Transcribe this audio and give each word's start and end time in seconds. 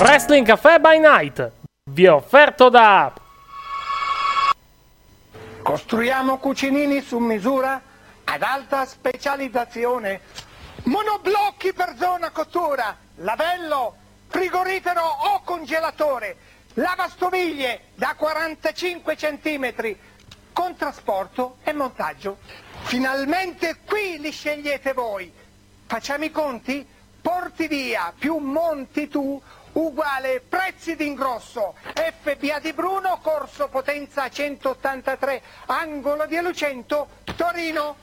Wrestling 0.00 0.46
Cafe 0.46 0.78
by 0.78 1.00
Night 1.00 1.50
vi 1.90 2.04
è 2.04 2.12
offerto 2.12 2.68
da 2.68 3.12
Costruiamo 5.60 6.38
cucinini 6.38 7.02
su 7.02 7.18
misura 7.18 7.82
ad 8.22 8.42
alta 8.42 8.86
specializzazione. 8.86 10.20
Monoblocchi 10.84 11.72
per 11.72 11.96
zona 11.98 12.30
cottura, 12.30 12.96
lavello, 13.16 13.96
frigorifero 14.28 15.02
o 15.02 15.40
congelatore, 15.42 16.36
lavastoviglie 16.74 17.80
da 17.96 18.14
45 18.16 19.16
cm, 19.16 19.96
con 20.52 20.76
trasporto 20.76 21.56
e 21.64 21.72
montaggio. 21.72 22.38
Finalmente 22.82 23.78
qui 23.84 24.20
li 24.20 24.30
scegliete 24.30 24.92
voi. 24.92 25.32
Facciamo 25.86 26.24
i 26.24 26.30
conti? 26.30 26.86
Porti 27.20 27.66
via 27.66 28.12
più 28.16 28.36
monti 28.36 29.08
tu 29.08 29.42
uguale 29.78 30.40
prezzi 30.40 30.96
d'ingrosso 30.96 31.74
FBA 31.94 32.58
di 32.58 32.72
Bruno, 32.72 33.18
corso 33.22 33.68
potenza 33.68 34.28
183, 34.28 35.42
angolo 35.66 36.26
di 36.26 36.40
Lucento, 36.40 37.08
Torino. 37.36 37.96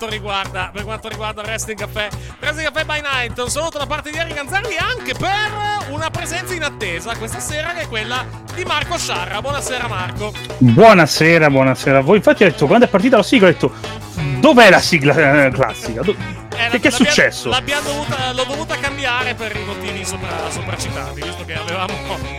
Quanto 0.00 0.08
riguarda, 0.08 0.70
per 0.72 0.84
quanto 0.84 1.08
riguarda 1.08 1.42
Wrestling 1.42 1.78
Café. 1.78 2.08
Wrestling 2.40 2.72
Café 2.72 2.84
by 2.86 3.00
Night, 3.02 3.38
un 3.38 3.50
saluto 3.50 3.76
da 3.76 3.84
parte 3.84 4.10
di 4.10 4.16
Eric 4.16 4.32
Ganzarli 4.34 4.76
anche 4.78 5.12
per 5.12 5.50
una 5.90 6.08
presenza 6.08 6.54
in 6.54 6.62
attesa 6.62 7.14
questa 7.16 7.38
sera 7.38 7.74
che 7.74 7.82
è 7.82 7.88
quella 7.88 8.24
di 8.54 8.64
Marco 8.64 8.96
Sciarra. 8.96 9.42
Buonasera 9.42 9.88
Marco. 9.88 10.32
Buonasera, 10.56 11.50
buonasera 11.50 11.98
a 11.98 12.00
voi. 12.00 12.16
Infatti 12.16 12.44
ho 12.44 12.46
detto, 12.48 12.66
quando 12.66 12.86
è 12.86 12.88
partita 12.88 13.18
la 13.18 13.22
sigla, 13.22 13.48
ho 13.48 13.50
detto, 13.50 13.72
dov'è 14.38 14.70
la 14.70 14.80
sigla 14.80 15.44
eh, 15.44 15.50
classica? 15.50 16.00
Do- 16.00 16.16
Eh, 16.56 16.78
che, 16.80 16.88
è 16.88 16.90
successo? 16.90 17.48
L'abbiamo 17.50 17.82
dovuta, 17.88 18.32
l'ho 18.32 18.44
dovuta 18.44 18.76
cambiare 18.78 19.34
per 19.34 19.54
i 19.54 19.64
motivi 19.64 20.02
sopra, 20.04 20.28
sopracitati, 20.50 21.20
visto 21.22 21.44
che 21.44 21.54
avevamo, 21.58 21.94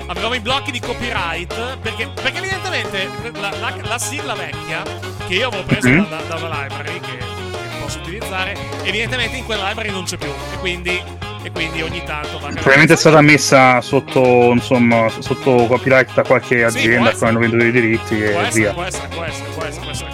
avevamo 0.07 0.33
i 0.33 0.39
blocchi 0.39 0.71
di 0.71 0.79
copyright. 0.79 1.77
Perché, 1.77 2.07
perché 2.09 2.37
evidentemente 2.39 3.07
la, 3.39 3.51
la- 3.59 3.75
la 3.83 3.97
sigla 3.99 4.33
vecchia, 4.33 4.81
che 5.27 5.33
io 5.35 5.47
avevo 5.47 5.63
preso 5.63 5.89
Mhm. 5.89 6.09
da, 6.09 6.21
da 6.27 6.35
una 6.43 6.61
library, 6.63 6.99
che, 6.99 7.17
utilizzare, 8.21 8.55
evidentemente 8.83 9.37
in 9.37 9.45
quella 9.45 9.67
library 9.67 9.89
non 9.91 10.03
c'è 10.03 10.17
più. 10.17 10.29
E 10.29 10.57
quindi, 10.59 11.01
e 11.43 11.51
quindi 11.51 11.81
ogni 11.81 12.03
tanto 12.05 12.39
va 12.39 12.49
Probabilmente 12.49 12.93
è 12.93 12.97
stata 12.97 13.21
messa 13.21 13.81
sotto, 13.81 14.51
insomma, 14.51 15.09
sotto 15.19 15.65
copyright 15.67 16.13
da 16.13 16.23
qualche 16.23 16.63
azienda 16.63 17.09
essere. 17.09 17.17
che 17.19 17.25
hanno 17.25 17.39
venduto 17.39 17.63
i 17.65 17.71
diritti 17.71 18.21
e 18.21 18.29
Può 18.29 18.41
essere, 18.41 18.61
via. 18.61 18.73
può 18.73 18.83
essere, 18.83 19.07
può 19.07 19.23
essere, 19.23 19.49
può 19.49 19.63
essere, 19.63 19.81
può 19.81 19.91
essere. 19.91 20.10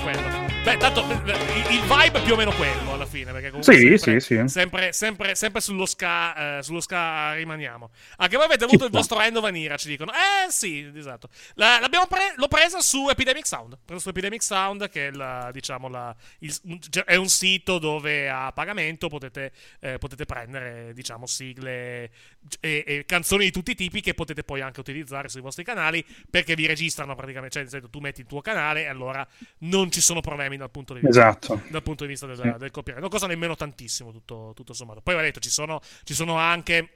Beh, 0.67 0.75
tanto 0.75 0.99
eh, 0.99 1.75
il, 1.75 1.79
vibe 1.79 2.19
è 2.19 2.21
più 2.21 2.33
o 2.33 2.35
meno 2.35 2.51
quello 2.51 2.91
alla 2.91 3.05
fine, 3.05 3.31
perché 3.31 3.51
comunque 3.51 3.73
Sì, 3.73 3.97
sempre, 3.97 4.19
sì, 4.19 4.35
sì. 4.35 4.47
Sempre, 4.49 4.91
sempre, 4.91 5.33
sempre 5.33 5.61
sullo 5.61 5.85
ska, 5.85 6.57
eh, 6.57 6.61
sullo 6.61 6.81
ska 6.81 7.35
rimaniamo. 7.35 7.89
Anche 8.17 8.35
voi 8.35 8.47
avete 8.47 8.65
avuto 8.65 8.83
il 8.83 8.91
vostro 8.91 9.21
End 9.21 9.39
Vanira, 9.39 9.77
ci 9.77 9.87
dicono. 9.87 10.11
Eh 10.11 10.51
sì, 10.51 10.91
esatto. 10.93 11.29
La- 11.53 11.79
pre- 11.89 12.33
l'ho 12.35 12.49
presa 12.49 12.81
su 12.81 13.07
Epidemic 13.07 13.47
Sound. 13.47 13.73
Ho 13.75 13.79
preso 13.85 14.01
su 14.01 14.09
Epidemic 14.09 14.43
Sound, 14.43 14.89
che 14.89 15.07
è 15.07 15.11
la, 15.11 15.51
diciamo, 15.53 15.87
la, 15.87 16.13
il- 16.39 16.53
cioè, 16.89 17.05
è 17.05 17.15
un 17.15 17.29
sito 17.29 17.79
dove 17.79 18.29
a 18.29 18.51
pagamento 18.51 19.07
potete, 19.07 19.53
eh, 19.79 19.97
potete 19.99 20.25
prendere, 20.25 20.91
diciamo, 20.93 21.25
sigle 21.27 22.11
e, 22.59 22.83
e 22.85 23.05
canzoni 23.05 23.45
di 23.45 23.51
tutti 23.51 23.71
i 23.71 23.75
tipi 23.75 24.01
che 24.01 24.13
potete 24.13 24.43
poi 24.43 24.59
anche 24.59 24.81
utilizzare 24.81 25.29
sui 25.29 25.39
vostri 25.39 25.63
canali 25.63 26.05
perché 26.29 26.55
vi 26.55 26.65
registrano 26.67 27.15
praticamente, 27.15 27.69
cioè 27.69 27.81
tu 27.89 27.99
metti 27.99 28.19
il 28.19 28.27
tuo 28.27 28.41
canale 28.41 28.81
e 28.81 28.87
allora 28.87 29.25
non 29.59 29.89
ci 29.91 30.01
sono 30.01 30.19
problemi 30.19 30.55
dal 30.57 30.71
punto 30.71 30.93
di 30.93 30.99
vista, 31.01 31.19
Esatto. 31.29 31.61
dal 31.69 31.83
punto 31.83 32.03
di 32.03 32.09
vista 32.09 32.25
del, 32.25 32.35
Sì. 32.37 32.53
del 32.57 32.71
copyright. 32.71 32.99
Non 33.01 33.09
costa 33.09 33.27
nemmeno 33.27 33.55
tantissimo 33.55 34.11
tutto, 34.11 34.51
tutto 34.55 34.73
sommato. 34.73 35.01
Poi 35.01 35.15
va 35.15 35.21
detto, 35.21 35.39
ci 35.39 35.49
sono, 35.49 35.79
ci 36.03 36.13
sono 36.13 36.37
anche 36.37 36.91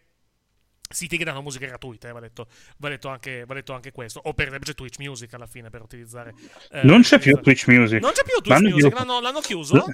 siti 0.91 1.17
che 1.17 1.23
danno 1.23 1.41
musica 1.41 1.65
gratuita, 1.67 2.09
eh, 2.09 2.11
va, 2.11 2.19
detto, 2.19 2.47
va, 2.77 2.89
detto 2.89 3.07
anche, 3.07 3.45
va 3.45 3.53
detto 3.53 3.73
anche 3.73 3.91
questo. 3.91 4.19
O 4.25 4.33
per 4.33 4.47
esempio 4.47 4.71
c'è 4.71 4.75
Twitch 4.77 4.99
Music 4.99 5.33
alla 5.33 5.47
fine 5.47 5.69
per 5.69 5.81
utilizzare... 5.81 6.33
eh, 6.71 6.81
Non 6.83 7.01
c'è 7.01 7.17
più 7.19 7.35
Twitch 7.39 7.67
Music. 7.67 8.01
Non 8.01 8.11
c'è 8.11 8.23
più 8.23 8.33
Twitch 8.41 8.47
L'hanno 8.49 8.69
Music, 8.75 8.93
l'hanno, 8.93 9.21
l'hanno 9.21 9.39
chiuso? 9.39 9.85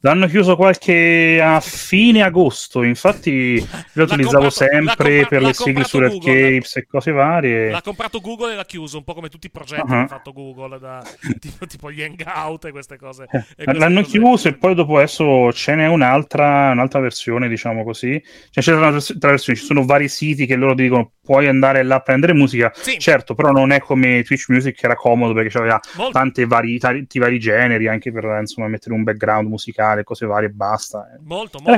L'hanno 0.00 0.26
chiuso 0.28 0.54
qualche 0.56 1.40
a 1.42 1.58
fine 1.60 2.22
agosto. 2.22 2.82
Infatti, 2.84 3.30
io 3.54 3.66
lo 3.94 4.04
utilizzavo 4.04 4.50
sempre 4.50 5.16
compra- 5.20 5.26
per 5.26 5.42
le 5.42 5.52
sigle 5.54 5.84
sulle 5.84 6.08
Google. 6.08 6.30
arcapes 6.44 6.76
e 6.76 6.86
cose 6.86 7.10
varie. 7.10 7.70
L'ha 7.70 7.80
comprato 7.82 8.20
Google 8.20 8.52
e 8.52 8.56
l'ha 8.56 8.64
chiuso, 8.64 8.98
un 8.98 9.04
po' 9.04 9.14
come 9.14 9.28
tutti 9.28 9.46
i 9.46 9.50
progetti 9.50 9.80
Ah. 9.80 9.84
che 9.86 9.94
ha 9.94 10.06
fatto 10.06 10.32
Google, 10.32 10.78
da, 10.78 11.02
tipo, 11.40 11.66
tipo 11.66 11.90
gli 11.90 12.02
hangout 12.02 12.66
e 12.66 12.70
queste 12.70 12.98
cose. 12.98 13.24
e 13.24 13.28
queste 13.28 13.62
Eh, 13.70 13.72
L'hanno 13.78 14.02
cose. 14.02 14.10
chiuso 14.18 14.48
e 14.48 14.54
poi 14.54 14.74
dopo 14.74 14.96
adesso 14.98 15.50
ce 15.52 15.74
n'è 15.74 15.88
un'altra, 15.88 16.70
un'altra 16.70 17.00
versione, 17.00 17.48
diciamo 17.48 17.82
così. 17.82 18.22
Cioè, 18.50 18.62
c'è 18.62 18.74
una 18.74 18.90
vers- 18.90 19.16
tra 19.18 19.30
versioni, 19.30 19.58
ci 19.58 19.64
sono 19.64 19.84
vari 19.84 20.08
siti 20.08 20.46
che 20.46 20.54
loro 20.56 20.74
dicono 20.74 21.10
puoi 21.26 21.48
andare 21.48 21.82
là 21.82 21.96
a 21.96 22.00
prendere 22.00 22.32
musica. 22.34 22.70
Sì. 22.74 22.98
Certo, 23.00 23.34
però 23.34 23.50
non 23.50 23.72
è 23.72 23.80
come 23.80 24.22
Twitch 24.22 24.50
Music 24.50 24.76
che 24.78 24.84
era 24.86 24.94
comodo 24.94 25.32
perché 25.32 25.58
aveva 25.58 25.80
tanti 26.12 26.44
vari, 26.44 26.78
tanti 26.78 27.18
vari 27.18 27.40
generi 27.40 27.88
anche 27.88 28.12
per 28.12 28.24
insomma 28.40 28.68
mettere 28.68 28.94
un 28.94 29.02
background 29.02 29.48
musicale, 29.48 29.95
cose 30.04 30.26
varie 30.26 30.48
e 30.48 30.52
basta. 30.52 31.12
eh. 31.12 31.18
Molto, 31.20 31.58
molto. 31.58 31.70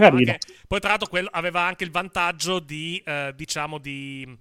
poi, 0.66 0.80
tra 0.80 0.90
l'altro, 0.90 1.08
quello 1.08 1.28
aveva 1.32 1.62
anche 1.62 1.84
il 1.84 1.90
vantaggio 1.90 2.58
di, 2.58 3.02
eh, 3.04 3.32
diciamo, 3.36 3.78
di 3.78 4.38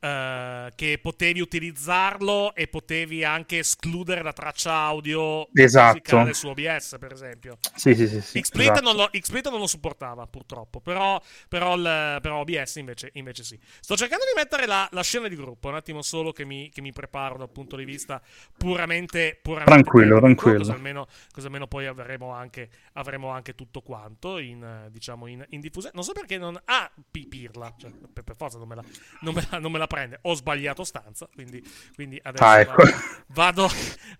Uh, 0.00 0.72
che 0.76 0.98
potevi 0.98 1.40
utilizzarlo 1.40 2.54
e 2.54 2.68
potevi 2.68 3.22
anche 3.22 3.58
escludere 3.58 4.22
la 4.22 4.32
traccia 4.32 4.72
audio 4.72 5.46
esatto. 5.52 5.88
musicale 5.88 6.32
su 6.32 6.48
OBS, 6.48 6.96
per 6.98 7.12
esempio. 7.12 7.58
Sì, 7.74 7.94
sì, 7.94 8.08
sì. 8.08 8.20
sì 8.22 8.40
Xsplit, 8.40 8.70
esatto. 8.70 8.80
non 8.80 8.96
lo, 8.96 9.10
non 9.50 9.58
lo 9.58 9.66
supportava, 9.66 10.26
purtroppo, 10.26 10.80
però, 10.80 11.20
però, 11.48 11.74
il, 11.74 12.18
però 12.22 12.40
OBS 12.40 12.76
invece, 12.76 13.10
invece, 13.14 13.44
sì. 13.44 13.58
Sto 13.80 13.94
cercando 13.94 14.24
di 14.24 14.32
mettere 14.34 14.66
la, 14.66 14.88
la, 14.92 15.02
scena 15.02 15.28
di 15.28 15.36
gruppo, 15.36 15.68
un 15.68 15.74
attimo 15.74 16.00
solo 16.00 16.32
che 16.32 16.46
mi, 16.46 16.70
che 16.70 16.80
mi, 16.80 16.92
preparo 16.92 17.36
dal 17.36 17.50
punto 17.50 17.76
di 17.76 17.84
vista 17.84 18.22
puramente... 18.56 19.38
puramente 19.42 19.70
tranquillo, 19.70 20.18
tecnico, 20.18 20.20
tranquillo. 20.20 20.58
Così 20.58 20.70
almeno, 20.70 21.06
così 21.30 21.46
almeno 21.46 21.66
poi 21.66 21.86
avremo 21.86 22.30
anche, 22.30 22.70
avremo 22.94 23.28
anche 23.28 23.54
tutto 23.54 23.82
quanto 23.82 24.38
in, 24.38 24.88
diciamo, 24.90 25.26
in, 25.26 25.44
in 25.50 25.60
diffusione. 25.60 25.94
Non 25.94 26.04
so 26.04 26.12
perché 26.12 26.38
non... 26.38 26.58
Ah, 26.64 26.90
pirla, 27.10 27.74
cioè, 27.78 27.90
per, 28.12 28.24
per 28.24 28.36
forza 28.36 28.56
non 28.56 28.66
me 28.66 28.76
la... 28.76 28.84
Non 29.20 29.34
me 29.34 29.46
la, 29.50 29.58
non 29.58 29.70
me 29.70 29.78
la 29.78 29.86
prende. 29.90 30.20
Ho 30.22 30.34
sbagliato 30.34 30.84
stanza, 30.84 31.28
quindi, 31.34 31.60
quindi 31.96 32.20
adesso 32.22 32.44
ah, 32.44 32.60
ecco. 32.60 32.82
vado, 33.34 33.68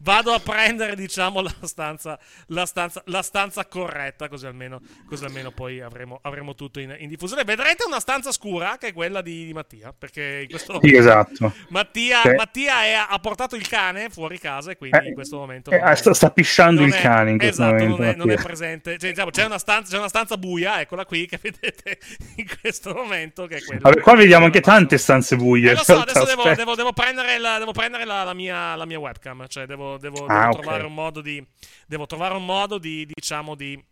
vado, 0.01 0.33
a 0.33 0.41
prendere, 0.41 0.97
diciamo, 0.97 1.41
la 1.41 1.55
stanza, 1.61 2.19
la 2.49 2.67
stanza, 2.67 3.01
la 3.07 3.23
stanza 3.23 3.65
corretta, 3.67 4.29
così 4.29 4.47
almeno, 4.47 4.81
così 5.07 5.25
almeno 5.25 5.53
poi 5.53 5.81
avremo, 5.81 6.19
avremo 6.23 6.57
tutto 6.57 6.81
in, 6.81 6.97
in, 6.99 7.09
diffusione. 7.09 7.45
Vedrete 7.45 7.85
una 7.87 8.01
stanza 8.01 8.33
scura, 8.33 8.79
che 8.79 8.89
è 8.89 8.93
quella 8.93 9.23
di, 9.23 9.47
di 9.47 9.53
Mattia, 9.53 9.95
perché 9.97 10.41
in 10.43 10.49
questo 10.49 10.81
sì, 10.83 10.97
esatto. 10.97 11.53
Mattia, 11.69 12.23
sì. 12.23 12.35
Mattia 12.35 12.85
è, 12.85 12.93
ha 13.09 13.19
portato 13.21 13.55
il 13.55 13.69
cane 13.69 14.09
fuori 14.11 14.41
casa 14.41 14.73
e 14.73 14.77
quindi 14.77 14.99
eh, 14.99 15.09
in 15.09 15.15
questo 15.15 15.37
momento... 15.37 15.71
Eh, 15.71 15.95
sta, 15.95 16.13
sta, 16.13 16.31
pisciando 16.31 16.83
il 16.83 16.95
cane 16.97 17.31
in 17.31 17.39
questo 17.39 17.63
esatto, 17.63 17.85
momento. 17.85 18.03
Non 18.03 18.13
è, 18.13 18.17
non 18.17 18.31
è 18.31 18.43
presente. 18.43 18.99
Cioè, 18.99 19.11
diciamo, 19.11 19.31
c'è, 19.31 19.45
una 19.45 19.59
stanza, 19.59 19.93
c'è 19.93 19.99
una 19.99 20.09
stanza 20.09 20.37
buia, 20.37 20.81
eccola 20.81 21.05
qui, 21.05 21.27
che 21.31 21.39
vedete 21.41 21.99
in 22.37 22.47
questo 22.61 22.93
momento, 22.93 23.47
che 23.47 23.59
è 23.59 23.63
quella... 23.63 23.83
Vabbè, 23.83 24.01
qua 24.01 24.17
vediamo 24.17 24.47
anche 24.47 24.61
tante 24.61 24.99
stanze 24.99 25.37
buie. 25.37 25.60
Eh, 25.69 25.75
lo 25.75 25.83
so, 25.83 26.01
adesso 26.01 26.25
devo, 26.27 26.55
devo, 26.55 26.75
devo, 26.75 26.93
prendere, 26.93 27.39
la, 27.39 27.59
devo 27.59 27.73
prendere 27.73 28.05
la, 28.05 28.25
la, 28.25 28.35
mia, 28.35 28.75
la, 28.77 28.85
mia, 28.85 28.99
webcam. 28.99 29.47
Cioè, 29.47 29.67
devo, 29.67 29.99
devo, 29.99 30.27
ah, 30.27 30.49
okay. 30.49 30.61
trovare 30.61 30.85
un 30.85 30.95
modo 30.95 31.21
di. 31.21 31.45
Devo 31.87 32.07
trovare 32.07 32.35
un 32.35 32.45
modo 32.45 32.79
di, 32.79 33.07
diciamo, 33.07 33.55
di 33.55 33.83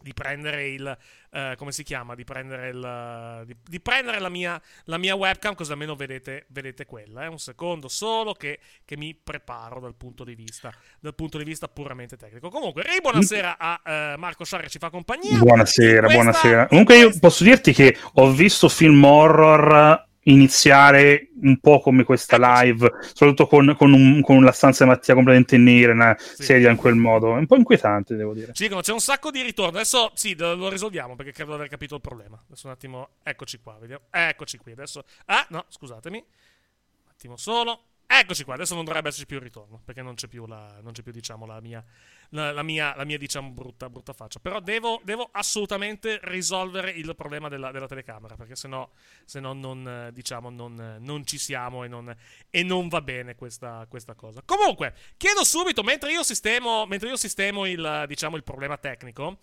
di 0.00 0.14
prendere 0.14 0.68
il 0.68 0.96
uh, 1.30 1.56
come 1.56 1.72
si 1.72 1.82
chiama 1.82 2.14
di 2.14 2.22
prendere 2.22 2.68
il 2.68 3.42
di, 3.46 3.56
di 3.64 3.80
prendere 3.80 4.20
la 4.20 4.28
mia, 4.28 4.60
la 4.84 4.96
mia, 4.96 5.14
webcam 5.14 5.54
così 5.54 5.72
almeno 5.72 5.96
vedete, 5.96 6.46
vedete 6.48 6.86
quella 6.86 7.22
è 7.22 7.24
eh? 7.24 7.28
un 7.28 7.38
secondo 7.38 7.88
solo 7.88 8.32
che, 8.32 8.60
che, 8.84 8.96
mi 8.96 9.14
preparo 9.14 9.80
dal 9.80 9.94
punto 9.96 10.22
di 10.22 10.34
vista 10.34 10.72
dal 11.00 11.14
punto 11.14 11.38
di 11.38 11.44
vista 11.44 11.66
puramente 11.66 12.16
tecnico 12.16 12.48
comunque 12.48 12.82
ri 12.82 13.00
buonasera 13.00 13.56
a 13.58 13.80
uh, 13.84 14.18
Marco 14.18 14.44
Sciarri 14.44 14.68
ci 14.68 14.78
fa 14.78 14.90
compagnia 14.90 15.38
buonasera 15.38 16.06
questa, 16.06 16.14
buonasera 16.14 16.66
comunque 16.68 16.96
io 16.96 17.18
posso 17.18 17.42
dirti 17.42 17.72
che 17.72 17.96
ho 18.14 18.30
visto 18.30 18.68
film 18.68 19.02
horror 19.02 20.06
iniziare 20.30 21.30
un 21.42 21.58
po' 21.58 21.80
come 21.80 22.04
questa 22.04 22.36
live, 22.38 22.90
soprattutto 23.00 23.46
con, 23.46 23.74
con, 23.76 23.92
un, 23.92 24.20
con 24.22 24.42
la 24.42 24.52
stanza 24.52 24.84
di 24.84 24.90
Mattia 24.90 25.14
completamente 25.14 25.56
nera, 25.56 25.92
una 25.92 26.16
sì. 26.18 26.42
sedia 26.42 26.70
in 26.70 26.76
quel 26.76 26.94
modo. 26.94 27.34
È 27.34 27.38
un 27.38 27.46
po' 27.46 27.56
inquietante, 27.56 28.16
devo 28.16 28.34
dire. 28.34 28.52
Dicono, 28.54 28.80
c'è 28.80 28.92
un 28.92 29.00
sacco 29.00 29.30
di 29.30 29.42
ritorno. 29.42 29.78
Adesso 29.78 30.12
sì, 30.14 30.36
lo 30.36 30.68
risolviamo 30.68 31.16
perché 31.16 31.32
credo 31.32 31.50
di 31.50 31.56
aver 31.56 31.68
capito 31.68 31.94
il 31.94 32.00
problema. 32.00 32.40
Adesso 32.46 32.66
un 32.66 32.72
attimo, 32.72 33.08
eccoci 33.22 33.58
qua, 33.62 33.76
vediamo. 33.80 34.02
Eccoci 34.10 34.58
qui, 34.58 34.72
adesso... 34.72 35.04
Ah, 35.26 35.46
no, 35.50 35.64
scusatemi. 35.68 36.18
Un 36.18 37.10
attimo 37.10 37.36
solo. 37.36 37.82
Eccoci 38.10 38.42
qua, 38.44 38.54
adesso 38.54 38.74
non 38.74 38.84
dovrebbe 38.84 39.08
esserci 39.08 39.26
più 39.26 39.36
il 39.36 39.42
ritorno, 39.42 39.82
perché 39.84 40.00
non 40.00 40.14
c'è 40.14 40.28
più, 40.28 40.46
la, 40.46 40.78
non 40.82 40.92
c'è 40.92 41.02
più 41.02 41.12
diciamo, 41.12 41.44
la 41.44 41.60
mia, 41.60 41.84
la, 42.30 42.52
la 42.52 42.62
mia, 42.62 42.94
la 42.96 43.04
mia 43.04 43.18
diciamo, 43.18 43.50
brutta, 43.50 43.88
brutta 43.88 44.12
faccia. 44.12 44.40
Però 44.40 44.60
devo, 44.60 45.00
devo, 45.04 45.28
assolutamente 45.32 46.18
risolvere 46.24 46.90
il 46.90 47.14
problema 47.14 47.48
della, 47.48 47.70
della 47.70 47.86
telecamera, 47.86 48.36
perché 48.36 48.56
sennò, 48.56 48.88
sennò 49.24 49.52
non, 49.52 50.10
diciamo, 50.12 50.50
non, 50.50 50.96
non 51.00 51.24
ci 51.24 51.38
siamo 51.38 51.84
e 51.84 51.88
non, 51.88 52.14
e 52.50 52.62
non 52.62 52.88
va 52.88 53.00
bene 53.00 53.34
questa, 53.34 53.86
questa, 53.88 54.14
cosa. 54.14 54.42
Comunque, 54.44 54.94
chiedo 55.16 55.44
subito, 55.44 55.82
mentre 55.82 56.12
io 56.12 56.22
sistemo, 56.22 56.86
mentre 56.86 57.08
io 57.08 57.16
sistemo 57.16 57.66
il, 57.66 58.04
diciamo, 58.06 58.36
il 58.36 58.42
problema 58.42 58.76
tecnico, 58.76 59.38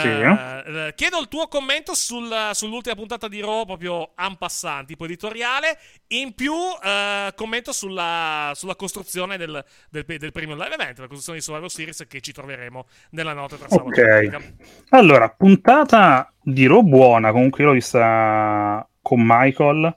sì. 0.00 0.08
Uh, 0.08 0.94
chiedo 0.94 1.20
il 1.20 1.28
tuo 1.28 1.48
commento 1.48 1.94
sul, 1.94 2.50
sull'ultima 2.52 2.94
puntata 2.94 3.28
di 3.28 3.40
Raw, 3.40 3.66
proprio 3.66 4.12
en 4.16 4.36
passant, 4.38 4.86
tipo 4.86 5.04
editoriale. 5.04 5.78
In 6.08 6.34
più, 6.34 6.54
uh, 6.54 7.34
commento 7.34 7.72
sulla, 7.72 8.52
sulla 8.54 8.74
costruzione 8.74 9.36
del, 9.36 9.62
del, 9.90 10.04
del, 10.06 10.32
primo 10.32 10.54
live 10.54 10.72
event, 10.72 10.98
la 10.98 11.06
costruzione 11.06 11.38
di 11.38 11.44
Survivor 11.44 11.70
Series 11.70 12.06
che 12.08 12.20
ci 12.20 12.32
troveremo 12.32 12.86
nella 13.10 13.34
notte 13.34 13.58
tra 13.58 13.68
sabato 13.68 13.88
Ok. 13.88 14.42
Allora, 14.90 15.28
puntata 15.28 16.32
di 16.40 16.66
Raw 16.66 16.82
buona, 16.82 17.30
comunque 17.30 17.64
l'ho 17.64 17.72
vista 17.72 18.88
con 19.02 19.20
Michael 19.22 19.94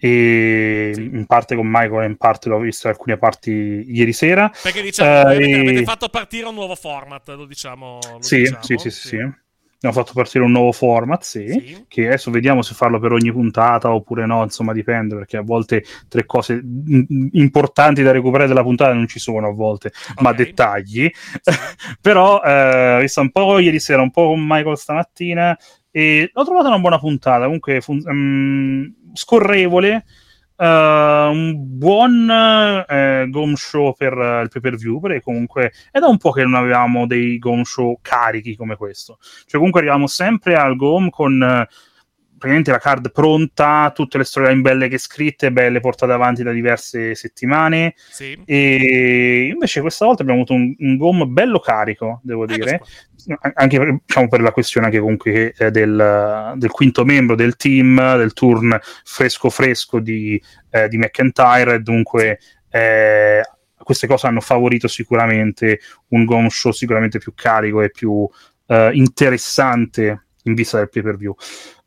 e 0.00 0.92
in 0.96 1.26
parte 1.26 1.56
con 1.56 1.66
Michael 1.66 2.04
e 2.04 2.06
in 2.06 2.16
parte 2.16 2.48
l'ho 2.48 2.60
visto 2.60 2.86
alcune 2.86 3.18
parti 3.18 3.84
ieri 3.88 4.12
sera 4.12 4.48
perché 4.62 4.80
diciamo 4.80 5.10
uh, 5.10 5.26
avete, 5.26 5.50
e... 5.50 5.60
avete, 5.60 5.82
fatto 5.82 6.08
partire 6.08 6.46
un 6.46 6.54
nuovo 6.54 6.76
format 6.76 7.28
lo 7.30 7.46
diciamo, 7.46 7.98
lo 8.12 8.22
sì, 8.22 8.42
diciamo. 8.42 8.62
sì, 8.62 8.76
sì, 8.78 8.90
sì, 8.90 9.08
sì, 9.08 9.16
abbiamo 9.16 9.94
fatto 9.94 10.12
partire 10.12 10.44
un 10.44 10.52
nuovo 10.52 10.70
format 10.70 11.22
sì, 11.22 11.48
sì, 11.48 11.84
che 11.88 12.06
adesso 12.06 12.30
vediamo 12.30 12.62
se 12.62 12.74
farlo 12.74 13.00
per 13.00 13.10
ogni 13.10 13.32
puntata 13.32 13.92
oppure 13.92 14.24
no 14.24 14.44
insomma 14.44 14.72
dipende 14.72 15.16
perché 15.16 15.36
a 15.36 15.42
volte 15.42 15.84
tre 16.06 16.26
cose 16.26 16.60
importanti 17.32 18.02
da 18.04 18.12
recuperare 18.12 18.46
della 18.48 18.62
puntata 18.62 18.92
non 18.92 19.08
ci 19.08 19.18
sono 19.18 19.48
a 19.48 19.52
volte 19.52 19.88
okay. 20.10 20.14
ma 20.24 20.32
dettagli 20.32 21.10
sì. 21.40 21.52
però 22.00 22.40
eh, 22.40 22.98
visto 23.00 23.20
un 23.20 23.30
po' 23.32 23.58
ieri 23.58 23.80
sera 23.80 24.00
un 24.00 24.12
po' 24.12 24.28
con 24.28 24.44
Michael 24.46 24.76
stamattina 24.76 25.58
e 25.90 26.30
ho 26.32 26.44
trovato 26.44 26.68
una 26.68 26.78
buona 26.78 26.98
puntata 26.98 27.44
comunque 27.44 27.80
fun- 27.80 28.02
um, 28.06 28.94
scorrevole, 29.12 30.04
uh, 30.56 30.64
un 30.64 31.54
buon 31.56 32.28
uh, 32.28 33.30
Gome 33.30 33.56
Show 33.56 33.94
per 33.94 34.16
uh, 34.16 34.42
il 34.42 34.48
pay 34.48 34.60
per 34.60 34.76
view, 34.76 35.00
perché 35.00 35.20
comunque 35.22 35.72
è 35.90 35.98
da 35.98 36.08
un 36.08 36.18
po' 36.18 36.30
che 36.32 36.42
non 36.42 36.54
avevamo 36.54 37.06
dei 37.06 37.38
Gome 37.38 37.64
Show 37.64 37.98
carichi 38.02 38.56
come 38.56 38.76
questo. 38.76 39.18
Cioè, 39.20 39.56
comunque 39.56 39.80
arriviamo 39.80 40.06
sempre 40.06 40.56
al 40.56 40.76
Gome 40.76 41.10
con 41.10 41.66
praticamente 42.38 42.70
la 42.70 42.78
card 42.78 43.10
pronta, 43.10 43.90
tutte 43.94 44.16
le 44.16 44.24
storyline 44.24 44.60
belle 44.60 44.88
che 44.88 44.98
scritte, 44.98 45.52
belle 45.52 45.80
portate 45.80 46.12
avanti 46.12 46.42
da 46.42 46.52
diverse 46.52 47.14
settimane. 47.14 47.94
Sì. 47.96 48.40
E 48.44 49.50
invece 49.52 49.80
questa 49.80 50.06
volta 50.06 50.22
abbiamo 50.22 50.42
avuto 50.42 50.54
un, 50.54 50.74
un 50.78 50.96
GOM 50.96 51.32
bello 51.32 51.58
carico, 51.58 52.20
devo 52.22 52.46
dire. 52.46 52.80
Anche 53.54 53.78
per, 53.78 53.98
diciamo, 54.06 54.28
per 54.28 54.40
la 54.40 54.52
questione 54.52 54.86
anche 54.86 55.00
comunque 55.00 55.52
eh, 55.58 55.70
del, 55.70 56.54
del, 56.56 56.70
quinto 56.70 57.04
membro 57.04 57.34
del 57.34 57.56
team, 57.56 58.16
del 58.16 58.32
turn 58.32 58.78
fresco 59.04 59.50
fresco 59.50 59.98
di, 59.98 60.40
eh, 60.70 60.88
di 60.88 60.96
McIntyre, 60.96 61.82
dunque 61.82 62.38
eh, 62.70 63.42
queste 63.76 64.06
cose 64.06 64.26
hanno 64.26 64.40
favorito 64.40 64.88
sicuramente 64.88 65.80
un 66.08 66.24
GOM 66.24 66.48
show 66.48 66.72
sicuramente 66.72 67.18
più 67.18 67.32
carico 67.34 67.82
e 67.82 67.90
più 67.90 68.26
eh, 68.66 68.90
interessante 68.92 70.26
in 70.44 70.54
vista 70.54 70.78
del 70.78 70.88
pay 70.88 71.02
per 71.02 71.16
view. 71.16 71.34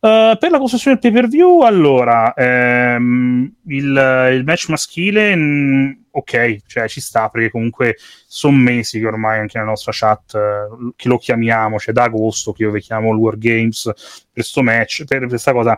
Uh, 0.02 0.36
per 0.40 0.50
la 0.50 0.58
costruzione 0.58 0.98
del 1.00 1.12
pay 1.12 1.22
per 1.22 1.30
view, 1.30 1.62
allora 1.62 2.34
ehm, 2.34 3.58
il, 3.68 4.32
il, 4.34 4.44
match 4.44 4.70
maschile, 4.70 5.36
mh, 5.36 5.40
mm, 5.40 5.92
ok, 6.10 6.58
cioè 6.66 6.88
ci 6.88 7.00
sta 7.00 7.30
perché 7.30 7.52
comunque 7.52 7.98
sono 8.26 8.58
mesi 8.58 9.00
che 9.00 9.06
ormai 9.06 9.38
anche 9.38 9.60
nella 9.60 9.70
nostra 9.70 9.92
chat 9.94 10.34
uh, 10.34 10.94
che 10.96 11.08
lo 11.08 11.20
chiamiamo, 11.20 11.78
cioè 11.78 11.94
da 11.94 12.06
agosto 12.06 12.52
che 12.52 12.64
io 12.64 12.72
vi 12.72 12.82
chiamo 12.82 13.12
il 13.12 13.18
War 13.18 13.38
Games 13.38 13.84
per 13.94 14.32
questo 14.34 14.64
match, 14.64 15.04
per 15.06 15.28
questa 15.28 15.52
cosa. 15.52 15.78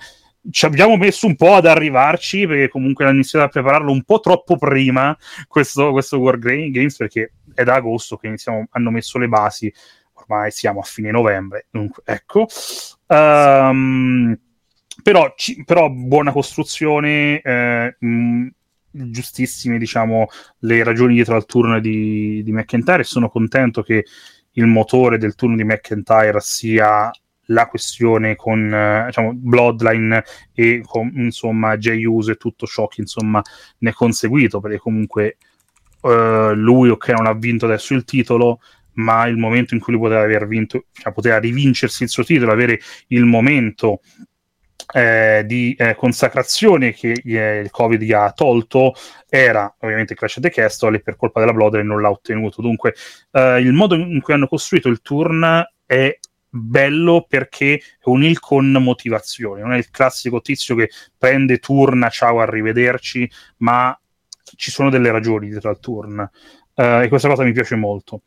Ci 0.50 0.66
abbiamo 0.66 0.96
messo 0.96 1.28
un 1.28 1.36
po' 1.36 1.56
ad 1.56 1.66
arrivarci 1.66 2.48
perché 2.48 2.70
comunque 2.70 3.04
hanno 3.04 3.16
iniziato 3.16 3.46
a 3.46 3.50
prepararlo 3.50 3.92
un 3.92 4.04
po' 4.04 4.22
troppo 4.22 4.56
prima 4.56 5.18
questo, 5.50 5.92
questo 5.92 6.18
War 6.20 6.40
Games 6.40 6.96
perché 6.96 7.34
è 7.54 7.64
da 7.66 7.74
agosto 7.76 8.16
che 8.16 8.28
iniziamo, 8.28 8.68
hanno 8.72 8.90
messo 8.90 9.18
le 9.18 9.28
basi 9.28 9.74
ormai 10.14 10.52
siamo 10.52 10.80
a 10.80 10.84
fine 10.84 11.12
novembre, 11.12 11.68
dunque 11.70 12.04
ecco. 12.06 12.48
Um, 13.14 14.36
però, 15.04 15.34
ci, 15.36 15.64
però, 15.64 15.90
buona 15.90 16.32
costruzione, 16.32 17.42
eh, 17.42 17.96
mh, 18.00 18.48
giustissime 18.90 19.78
diciamo 19.78 20.28
le 20.60 20.84
ragioni 20.84 21.14
dietro 21.16 21.36
al 21.36 21.46
turno 21.46 21.80
di, 21.80 22.42
di 22.44 22.52
McIntyre. 22.52 23.04
Sono 23.04 23.30
contento 23.30 23.84
che 23.84 24.06
il 24.54 24.66
motore 24.66 25.18
del 25.18 25.36
turno 25.36 25.56
di 25.56 25.64
McIntyre 25.64 26.40
sia 26.40 27.12
la 27.48 27.68
questione 27.68 28.36
con 28.36 28.74
eh, 28.74 29.04
diciamo, 29.08 29.34
Bloodline 29.34 30.24
e 30.54 30.82
con 30.86 31.12
insomma 31.16 31.78
Jay 31.78 32.06
Use 32.06 32.32
e 32.32 32.36
tutto 32.36 32.66
ciò 32.66 32.88
che 32.88 33.02
insomma 33.02 33.42
ne 33.80 33.90
è 33.90 33.94
conseguito 33.94 34.62
perché 34.62 34.78
comunque 34.78 35.38
eh, 36.02 36.52
lui 36.56 36.90
ok 36.90 37.10
non 37.10 37.28
ha 37.28 37.34
vinto 37.34 37.66
adesso 37.66 37.94
il 37.94 38.06
titolo 38.06 38.60
ma 38.94 39.28
il 39.28 39.38
momento 39.38 39.74
in 39.74 39.80
cui 39.80 39.94
lui 39.94 40.02
poteva 40.02 40.22
aver 40.22 40.48
vinto, 40.48 40.86
cioè 40.92 41.14
poteva 41.14 41.40
rivincersi 41.40 42.04
il 42.04 42.10
suo 42.10 42.24
titolo, 42.24 42.52
avere 42.52 42.80
il 43.08 43.26
momento 43.26 44.02
eh, 44.94 45.44
di 45.46 45.74
eh, 45.78 45.96
consacrazione 45.96 46.94
che 46.94 47.14
eh, 47.24 47.60
il 47.60 47.70
Covid 47.72 48.02
gli 48.02 48.12
ha 48.12 48.32
tolto 48.32 48.94
era 49.30 49.74
ovviamente 49.80 50.14
Clash 50.14 50.38
of 50.38 50.44
the 50.44 50.50
Castle 50.50 50.98
e 50.98 51.02
per 51.02 51.16
colpa 51.16 51.40
della 51.40 51.54
Bloodline 51.54 51.88
non 51.88 52.02
l'ha 52.02 52.10
ottenuto. 52.10 52.62
Dunque, 52.62 52.94
eh, 53.32 53.60
il 53.60 53.74
modo 53.74 53.96
in 53.96 54.22
cui 54.22 54.34
hanno 54.34 54.48
costruito 54.48 54.90
il 54.90 55.02
turn 55.02 55.64
è 55.86 56.18
bello 56.56 57.26
perché 57.28 57.76
è 57.78 58.04
un 58.04 58.24
il 58.24 58.40
con 58.40 58.72
motivazione, 58.72 59.62
non 59.62 59.74
è 59.74 59.78
il 59.78 59.90
classico 59.90 60.42
tizio 60.42 60.76
che 60.76 60.90
prende 61.18 61.58
turna, 61.58 62.10
ciao, 62.10 62.40
arrivederci, 62.40 63.30
ma 63.58 63.98
ci 64.56 64.70
sono 64.70 64.92
delle 64.92 65.12
ragioni 65.12 65.50
dietro 65.50 65.70
al 65.70 65.80
turn. 65.80 66.30
Uh, 66.76 67.02
e 67.02 67.08
questa 67.08 67.28
cosa 67.28 67.44
mi 67.44 67.52
piace 67.52 67.76
molto. 67.76 68.22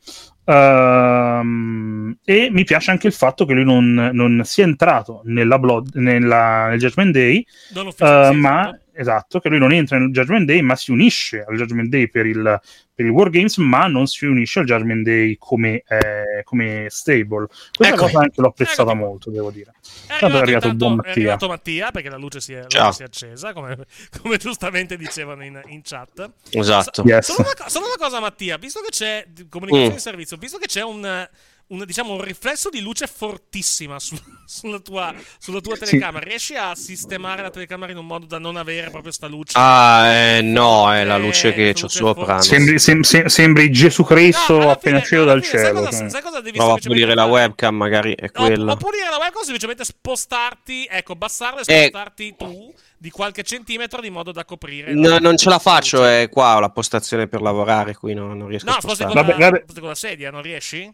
Uh, 0.47 2.15
e 2.23 2.49
mi 2.49 2.63
piace 2.63 2.89
anche 2.91 3.07
il 3.07 3.11
fatto 3.11 3.43
che 3.45 3.51
lui 3.53 3.65
non, 3.65 4.11
non 4.13 4.41
sia 4.45 4.63
entrato 4.63 5.19
nella 5.25 5.59
Blood, 5.59 5.95
nella, 5.95 6.69
nel 6.69 6.79
Judgment 6.79 7.11
Day, 7.11 7.45
uh, 7.75 8.31
ma 8.31 8.73
esatto, 8.97 9.39
che 9.39 9.49
lui 9.49 9.59
non 9.59 9.71
entra 9.71 9.97
nel 9.97 10.11
Judgment 10.11 10.45
Day, 10.45 10.61
ma 10.61 10.75
si 10.75 10.91
unisce 10.91 11.43
al 11.47 11.55
Judgment 11.55 11.89
Day 11.89 12.09
per 12.09 12.25
il, 12.25 12.59
per 12.93 13.05
il 13.05 13.11
Wargames, 13.11 13.57
ma 13.57 13.87
non 13.87 14.07
si 14.07 14.25
unisce 14.25 14.59
al 14.59 14.65
Judgment 14.65 15.03
Day 15.03 15.37
come, 15.37 15.83
eh, 15.87 16.41
come 16.43 16.87
stable. 16.89 17.47
Questa 17.75 17.93
ecco, 17.93 18.05
cosa 18.05 18.19
anche 18.19 18.41
l'ho 18.41 18.47
apprezzata 18.47 18.91
ecco. 18.91 18.99
molto, 18.99 19.29
devo 19.29 19.51
dire. 19.51 19.73
È 20.07 20.17
Tanto 20.19 20.37
è 20.37 20.39
arrivato 20.41 20.67
un 20.69 20.77
buon 20.77 20.95
Mattia. 20.95 21.11
È 21.11 21.15
arrivato 21.15 21.47
Mattia 21.47 21.91
perché 21.91 22.09
la 22.09 22.17
luce 22.17 22.41
si 22.41 22.53
è, 22.53 22.63
luce 22.63 22.91
si 22.91 23.01
è 23.03 23.05
accesa, 23.05 23.53
come, 23.53 23.77
come, 24.21 24.37
giustamente 24.37 24.97
dicevano 24.97 25.43
in, 25.43 25.61
in 25.67 25.81
chat. 25.83 26.31
Esatto. 26.49 27.03
Yes. 27.03 27.31
Solo, 27.31 27.47
una, 27.47 27.69
solo, 27.69 27.85
una, 27.85 27.95
cosa, 27.97 28.19
Mattia, 28.19 28.57
visto 28.57 28.81
che 28.81 28.89
c'è 28.89 29.27
comunicazione 29.49 29.93
mm. 29.93 29.95
di 29.95 30.01
servizio, 30.01 30.37
visto 30.37 30.57
che 30.57 30.65
c'è 30.65 30.83
un 30.83 31.27
un, 31.67 31.83
diciamo, 31.85 32.13
un 32.13 32.21
riflesso 32.21 32.69
di 32.69 32.79
luce 32.81 33.07
fortissima 33.07 33.99
su, 33.99 34.15
sulla, 34.45 34.79
tua, 34.79 35.13
sulla, 35.37 35.59
tua, 35.59 35.75
telecamera. 35.77 36.23
Sì. 36.23 36.29
Riesci 36.29 36.55
a 36.55 36.75
sistemare 36.75 37.41
la 37.41 37.49
telecamera 37.49 37.91
in 37.91 37.97
un 37.97 38.05
modo 38.05 38.25
da 38.25 38.37
non 38.37 38.55
avere 38.55 38.83
proprio 38.83 39.03
questa 39.03 39.27
luce? 39.27 39.53
Ah, 39.55 40.07
eh, 40.07 40.41
no, 40.41 40.93
è 40.93 41.03
la 41.03 41.17
luce 41.17 41.53
che 41.53 41.73
ho 41.81 41.87
sopra. 41.87 42.41
Sembri, 42.41 42.79
sem, 42.79 43.01
sem, 43.01 43.25
sembri, 43.25 43.71
Gesù 43.71 44.03
Cristo 44.03 44.57
no, 44.57 44.71
appena 44.71 44.99
sceso 44.99 45.25
dal 45.25 45.43
fine, 45.43 45.63
cielo. 45.63 45.81
Sai 45.81 45.91
cosa, 45.91 46.09
sai 46.09 46.21
cosa 46.21 46.41
devi 46.41 46.57
Prova 46.57 46.73
a 46.73 46.77
pulire 46.77 47.13
la 47.13 47.25
webcam, 47.25 47.75
magari 47.75 48.13
è 48.15 48.29
no, 48.33 48.45
quello. 48.45 48.71
O 48.71 48.77
pulire 48.77 49.09
la 49.09 49.17
webcam, 49.17 49.41
semplicemente 49.41 49.83
spostarti, 49.83 50.87
ecco, 50.89 51.13
abbassarla 51.13 51.61
e 51.61 51.73
eh. 51.73 51.81
spostarti 51.87 52.27
eh. 52.27 52.35
tu 52.37 52.73
di 52.99 53.11
qualche 53.11 53.43
centimetro 53.43 54.01
di 54.01 54.09
modo 54.09 54.31
da 54.31 54.45
coprire. 54.45 54.93
No, 54.93 55.19
non 55.19 55.37
ce 55.37 55.49
la 55.49 55.59
faccio, 55.59 56.05
è 56.05 56.29
qua 56.29 56.55
ho 56.55 56.59
la 56.59 56.69
postazione 56.69 57.27
per 57.27 57.41
lavorare, 57.41 57.93
qui 57.95 58.13
no, 58.13 58.33
non 58.33 58.47
riesco 58.47 58.69
no, 58.69 58.77
a 58.77 58.81
spostare. 58.81 59.13
No, 59.13 59.21
sposti 59.21 59.41
con, 59.41 59.51
la, 59.51 59.81
con 59.81 59.87
la 59.89 59.95
sedia, 59.95 60.31
non 60.31 60.41
riesci? 60.41 60.93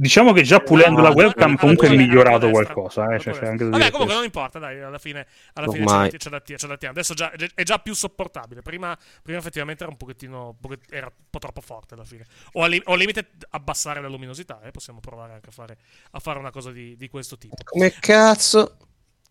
Diciamo 0.00 0.32
che 0.32 0.40
già 0.40 0.60
pulendo 0.60 1.02
no, 1.02 1.08
la 1.08 1.10
webcam 1.10 1.56
comunque 1.56 1.88
è 1.88 1.94
migliorato 1.94 2.48
qualcosa. 2.48 3.14
Eh? 3.14 3.18
Cioè, 3.18 3.34
Vabbè, 3.34 3.90
comunque 3.90 4.14
non 4.14 4.24
importa, 4.24 4.58
dai, 4.58 4.80
alla 4.80 4.96
fine, 4.96 5.26
alla 5.52 5.70
fine 5.70 6.08
c'è, 6.16 6.30
da, 6.30 6.40
c'è 6.40 6.66
da 6.66 6.78
Adesso 6.88 7.12
già, 7.12 7.30
è 7.30 7.62
già 7.62 7.78
più 7.80 7.92
sopportabile. 7.92 8.62
Prima, 8.62 8.96
prima 9.22 9.38
effettivamente 9.38 9.82
era 9.82 9.92
un 9.92 9.98
pochettino 9.98 10.56
era 10.88 11.04
un 11.04 11.12
po' 11.28 11.38
troppo 11.38 11.60
forte 11.60 11.92
alla 11.92 12.04
fine. 12.04 12.24
O 12.52 12.62
al, 12.62 12.80
o 12.82 12.94
al 12.94 12.98
limite 12.98 13.32
abbassare 13.50 14.00
la 14.00 14.08
luminosità, 14.08 14.62
eh? 14.62 14.70
possiamo 14.70 15.00
provare 15.00 15.34
anche 15.34 15.50
a 15.50 15.52
fare, 15.52 15.76
a 16.12 16.18
fare 16.18 16.38
una 16.38 16.50
cosa 16.50 16.70
di, 16.70 16.96
di 16.96 17.08
questo 17.10 17.36
tipo. 17.36 17.56
Come 17.62 17.92
cazzo? 18.00 18.76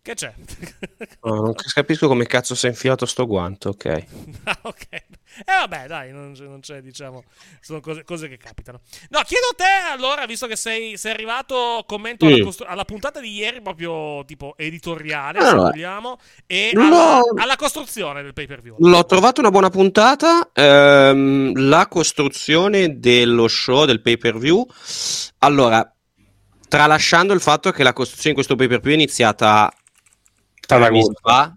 Che 0.02 0.14
c'è? 0.14 0.32
Oh, 1.22 1.34
non 1.34 1.54
capisco 1.54 2.08
come 2.08 2.24
cazzo 2.24 2.54
si 2.54 2.64
è 2.64 2.70
infilato 2.70 3.04
sto 3.04 3.26
guanto, 3.26 3.70
ok. 3.70 4.04
ah, 4.44 4.58
ok. 4.62 4.86
E 4.90 5.04
eh, 5.36 5.58
vabbè, 5.60 5.86
dai, 5.86 6.12
non 6.12 6.32
c'è, 6.32 6.44
non 6.44 6.60
c'è, 6.60 6.80
diciamo, 6.80 7.24
sono 7.60 7.80
cose, 7.80 8.04
cose, 8.04 8.28
che 8.28 8.38
capitano. 8.38 8.80
No, 9.10 9.20
chiedo 9.24 9.48
a 9.52 9.54
te, 9.54 9.92
allora, 9.92 10.24
visto 10.26 10.46
che 10.46 10.56
sei, 10.56 10.96
sei 10.96 11.12
arrivato, 11.12 11.84
commento 11.86 12.24
mm. 12.24 12.32
alla, 12.32 12.44
costru- 12.44 12.68
alla, 12.68 12.84
puntata 12.84 13.20
di 13.20 13.32
ieri, 13.32 13.60
proprio 13.60 14.24
tipo 14.24 14.54
editoriale, 14.56 15.38
allora, 15.38 15.50
se 15.50 15.70
vogliamo, 15.72 16.18
e 16.46 16.72
alla, 16.74 17.20
alla, 17.36 17.56
costruzione 17.56 18.22
del 18.22 18.32
pay-per-view. 18.32 18.76
L'ho 18.78 19.04
trovato 19.04 19.40
una 19.40 19.50
buona 19.50 19.70
puntata, 19.70 20.50
ehm, 20.52 21.68
la 21.68 21.86
costruzione 21.86 22.98
dello 22.98 23.46
show, 23.46 23.84
del 23.84 24.00
pay-per-view, 24.00 24.66
allora, 25.38 25.94
tralasciando 26.66 27.32
il 27.34 27.40
fatto 27.40 27.70
che 27.70 27.82
la 27.82 27.92
costruzione 27.92 28.30
di 28.30 28.34
questo 28.34 28.56
pay-per-view 28.56 28.92
è 28.92 28.96
iniziata 28.96 29.72
ad 30.76 30.82
agosto. 30.82 31.20
Fa, 31.22 31.54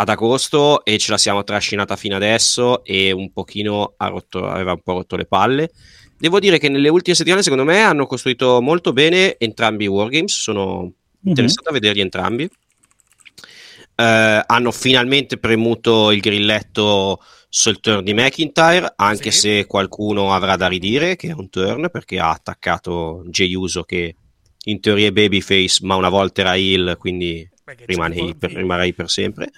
ad 0.00 0.08
agosto 0.08 0.84
e 0.84 0.96
ce 0.98 1.10
la 1.10 1.18
siamo 1.18 1.42
trascinata 1.42 1.96
fino 1.96 2.14
adesso 2.14 2.84
e 2.84 3.10
un 3.10 3.32
pochino 3.32 3.94
rotto, 3.96 4.46
aveva 4.46 4.72
un 4.72 4.80
po' 4.82 4.92
rotto 4.92 5.16
le 5.16 5.26
palle. 5.26 5.70
Devo 6.16 6.38
dire 6.38 6.58
che 6.58 6.68
nelle 6.68 6.88
ultime 6.88 7.16
settimane 7.16 7.42
secondo 7.42 7.64
me 7.64 7.80
hanno 7.80 8.06
costruito 8.06 8.60
molto 8.60 8.92
bene 8.92 9.36
entrambi 9.38 9.84
i 9.84 9.88
wargames, 9.88 10.32
sono 10.32 10.80
mm-hmm. 10.82 10.92
interessato 11.22 11.68
a 11.68 11.72
vederli 11.72 12.00
entrambi. 12.00 12.48
Uh, 13.98 14.40
hanno 14.46 14.70
finalmente 14.70 15.38
premuto 15.38 16.12
il 16.12 16.20
grilletto 16.20 17.20
sul 17.48 17.80
turn 17.80 18.04
di 18.04 18.14
McIntyre, 18.14 18.92
anche 18.94 19.32
sì. 19.32 19.40
se 19.40 19.66
qualcuno 19.66 20.32
avrà 20.32 20.54
da 20.54 20.68
ridire 20.68 21.16
che 21.16 21.28
è 21.28 21.32
un 21.32 21.48
turn 21.48 21.88
perché 21.90 22.20
ha 22.20 22.30
attaccato 22.30 23.24
Jey 23.26 23.52
Uso 23.54 23.82
che 23.82 24.14
in 24.64 24.80
teoria 24.80 25.08
è 25.08 25.12
babyface 25.12 25.84
ma 25.84 25.96
una 25.96 26.10
volta 26.10 26.42
era 26.42 26.56
heel, 26.56 26.96
quindi 26.98 27.48
rimane 27.86 28.34
per, 28.34 28.52
rimarrei 28.52 28.92
per 28.92 29.08
sempre. 29.10 29.50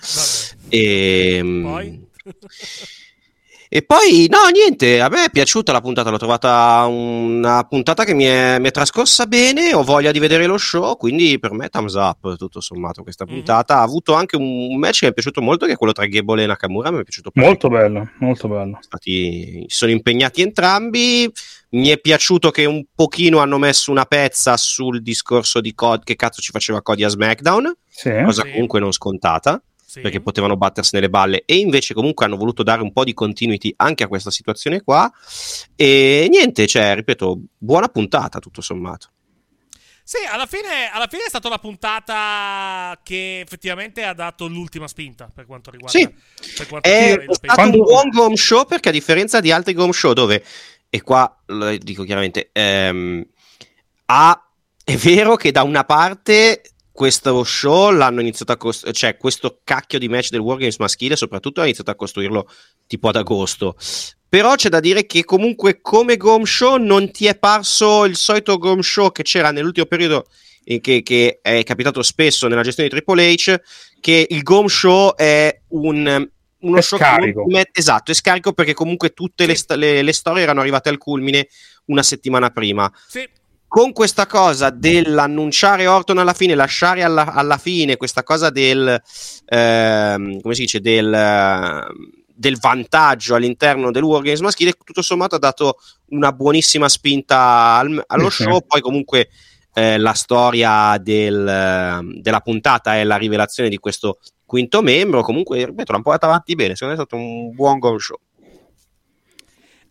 E, 0.68 1.36
ehm, 1.36 1.62
poi? 1.62 2.08
e 3.72 3.82
poi, 3.82 4.26
no, 4.28 4.48
niente, 4.52 5.00
a 5.00 5.08
me 5.08 5.26
è 5.26 5.30
piaciuta 5.30 5.70
la 5.70 5.80
puntata, 5.80 6.10
l'ho 6.10 6.18
trovata 6.18 6.86
una 6.86 7.64
puntata 7.64 8.04
che 8.04 8.14
mi 8.14 8.24
è, 8.24 8.58
mi 8.58 8.68
è, 8.68 8.70
trascorsa 8.72 9.26
bene, 9.26 9.72
ho 9.72 9.84
voglia 9.84 10.10
di 10.10 10.18
vedere 10.18 10.46
lo 10.46 10.58
show, 10.58 10.96
quindi 10.96 11.38
per 11.38 11.52
me 11.52 11.68
thumbs 11.68 11.94
up, 11.94 12.36
tutto 12.36 12.60
sommato, 12.60 13.02
questa 13.02 13.24
mhm. 13.24 13.34
puntata. 13.34 13.74
Mm-hmm. 13.74 13.82
Ha 13.82 13.86
avuto 13.86 14.14
anche 14.14 14.36
un, 14.36 14.76
match 14.76 14.98
che 14.98 15.04
mi 15.06 15.10
è 15.12 15.14
piaciuto 15.14 15.40
molto, 15.40 15.66
che 15.66 15.72
è 15.72 15.76
quello 15.76 15.92
tra 15.92 16.06
Gable 16.06 16.42
e 16.42 16.46
Nakamura, 16.46 16.90
mi 16.90 17.00
è 17.00 17.02
piaciuto 17.04 17.30
molto 17.34 17.68
bello, 17.68 18.10
molto 18.18 18.48
bello. 18.48 18.78
Stati, 18.80 19.64
sono 19.68 19.92
impegnati 19.92 20.42
entrambi, 20.42 21.30
mi 21.70 21.88
è 21.88 21.98
piaciuto 21.98 22.50
che 22.50 22.64
un 22.64 22.84
pochino 22.94 23.38
hanno 23.38 23.58
messo 23.58 23.90
una 23.90 24.04
pezza 24.04 24.56
sul 24.56 25.02
discorso 25.02 25.60
di 25.60 25.74
Cod, 25.74 26.04
che 26.04 26.16
cazzo 26.16 26.40
ci 26.40 26.50
faceva 26.50 26.82
Cody 26.82 27.04
a 27.04 27.08
SmackDown, 27.08 27.72
sì, 27.88 28.10
cosa 28.24 28.42
sì. 28.42 28.50
comunque 28.50 28.80
non 28.80 28.92
scontata. 28.92 29.62
Sì. 29.90 30.02
Perché 30.02 30.20
potevano 30.20 30.56
battersi 30.56 30.90
nelle 30.94 31.10
balle 31.10 31.42
e 31.44 31.56
invece 31.56 31.94
comunque 31.94 32.24
hanno 32.24 32.36
voluto 32.36 32.62
dare 32.62 32.80
un 32.80 32.92
po' 32.92 33.02
di 33.02 33.12
continuity 33.12 33.74
anche 33.78 34.04
a 34.04 34.06
questa 34.06 34.30
situazione 34.30 34.82
qua 34.82 35.10
e 35.74 36.28
niente, 36.30 36.68
cioè, 36.68 36.94
ripeto, 36.94 37.40
buona 37.58 37.88
puntata 37.88 38.38
tutto 38.38 38.60
sommato. 38.60 39.08
Sì, 40.04 40.18
alla 40.28 40.46
fine, 40.46 40.90
alla 40.92 41.08
fine, 41.08 41.24
è 41.24 41.28
stata 41.28 41.48
una 41.48 41.58
puntata 41.58 43.00
che 43.02 43.40
effettivamente 43.40 44.04
ha 44.04 44.12
dato 44.12 44.46
l'ultima 44.46 44.86
spinta 44.86 45.30
per 45.32 45.46
quanto 45.46 45.70
riguarda, 45.72 45.98
sì. 45.98 46.08
per 46.56 46.66
quanto 46.68 46.88
è, 46.88 47.16
è 47.16 47.26
stato 47.32 47.62
un 47.62 47.70
buon 47.70 48.10
home 48.16 48.36
show 48.36 48.64
perché 48.66 48.88
a 48.88 48.92
differenza 48.92 49.40
di 49.40 49.50
altri 49.50 49.74
home 49.76 49.92
show 49.92 50.12
dove 50.12 50.44
e 50.90 51.00
qua 51.02 51.42
lo 51.46 51.76
dico 51.78 52.02
chiaramente, 52.02 52.50
ehm, 52.52 53.24
ha, 54.06 54.50
è 54.84 54.96
vero 54.96 55.36
che 55.36 55.52
da 55.52 55.62
una 55.62 55.84
parte 55.84 56.62
questo 56.90 57.44
show 57.44 57.90
l'hanno 57.92 58.20
iniziato 58.20 58.52
a 58.52 58.56
costruire, 58.56 58.98
cioè 58.98 59.16
questo 59.16 59.60
cacchio 59.64 59.98
di 59.98 60.08
match 60.08 60.30
del 60.30 60.40
Wargames 60.40 60.78
maschile 60.78 61.16
soprattutto 61.16 61.60
ha 61.60 61.64
iniziato 61.64 61.92
a 61.92 61.94
costruirlo 61.94 62.46
tipo 62.86 63.08
ad 63.08 63.16
agosto. 63.16 63.76
Però 64.28 64.54
c'è 64.54 64.68
da 64.68 64.80
dire 64.80 65.06
che 65.06 65.24
comunque 65.24 65.80
come 65.80 66.16
Gom 66.16 66.42
Show 66.42 66.76
non 66.76 67.10
ti 67.10 67.26
è 67.26 67.38
parso 67.38 68.04
il 68.04 68.16
solito 68.16 68.58
Gom 68.58 68.80
Show 68.80 69.12
che 69.12 69.22
c'era 69.22 69.50
nell'ultimo 69.50 69.86
periodo 69.86 70.26
che, 70.62 71.02
che, 71.02 71.38
è 71.40 71.62
capitato 71.62 72.02
spesso 72.02 72.46
nella 72.46 72.62
gestione 72.62 72.88
di 72.88 72.94
Triple 72.94 73.32
H, 73.32 73.60
che 74.00 74.26
il 74.28 74.42
Gom 74.42 74.66
Show 74.66 75.14
è 75.16 75.62
un 75.68 76.28
uno 76.60 76.78
è 76.78 76.82
scarico. 76.82 77.44
Met- 77.46 77.76
esatto, 77.76 78.10
è 78.10 78.14
scarico 78.14 78.52
perché 78.52 78.74
comunque 78.74 79.10
tutte 79.10 79.44
sì. 79.44 79.50
le, 79.50 79.56
st- 79.56 79.72
le, 79.72 80.02
le, 80.02 80.12
storie 80.12 80.42
erano 80.42 80.60
arrivate 80.60 80.88
al 80.88 80.98
culmine 80.98 81.48
una 81.86 82.02
settimana 82.02 82.50
prima. 82.50 82.90
Sì. 83.06 83.28
Con 83.66 83.92
questa 83.92 84.26
cosa 84.26 84.70
dell'annunciare 84.70 85.86
Orton 85.86 86.18
alla 86.18 86.32
fine, 86.32 86.56
lasciare 86.56 87.04
alla, 87.04 87.32
alla 87.32 87.56
fine 87.56 87.96
questa 87.96 88.24
cosa 88.24 88.50
del, 88.50 89.00
ehm, 89.46 90.40
come 90.40 90.54
si 90.54 90.62
dice, 90.62 90.80
del, 90.80 91.86
del 92.26 92.58
vantaggio 92.58 93.36
all'interno 93.36 93.92
del 93.92 94.02
Wargames 94.02 94.40
maschile, 94.40 94.72
tutto 94.72 95.02
sommato 95.02 95.36
ha 95.36 95.38
dato 95.38 95.76
una 96.08 96.32
buonissima 96.32 96.88
spinta 96.88 97.76
al, 97.76 98.02
allo 98.08 98.30
sì. 98.30 98.42
show. 98.42 98.60
Poi 98.66 98.80
comunque 98.80 99.28
eh, 99.74 99.98
la 99.98 100.14
storia 100.14 100.98
del, 100.98 102.18
della 102.20 102.40
puntata 102.40 102.96
è 102.96 103.04
la 103.04 103.16
rivelazione 103.16 103.68
di 103.68 103.78
questo 103.78 104.18
quinto 104.50 104.82
membro. 104.82 105.22
Comunque, 105.22 105.64
ripeto, 105.64 105.92
l'hanno 105.92 106.02
portato 106.02 106.26
avanti 106.26 106.56
bene. 106.56 106.74
Secondo 106.74 106.96
me 106.96 107.00
è 107.00 107.06
stato 107.06 107.22
un 107.22 107.54
buon 107.54 107.78
go 107.78 107.96
show. 107.98 108.18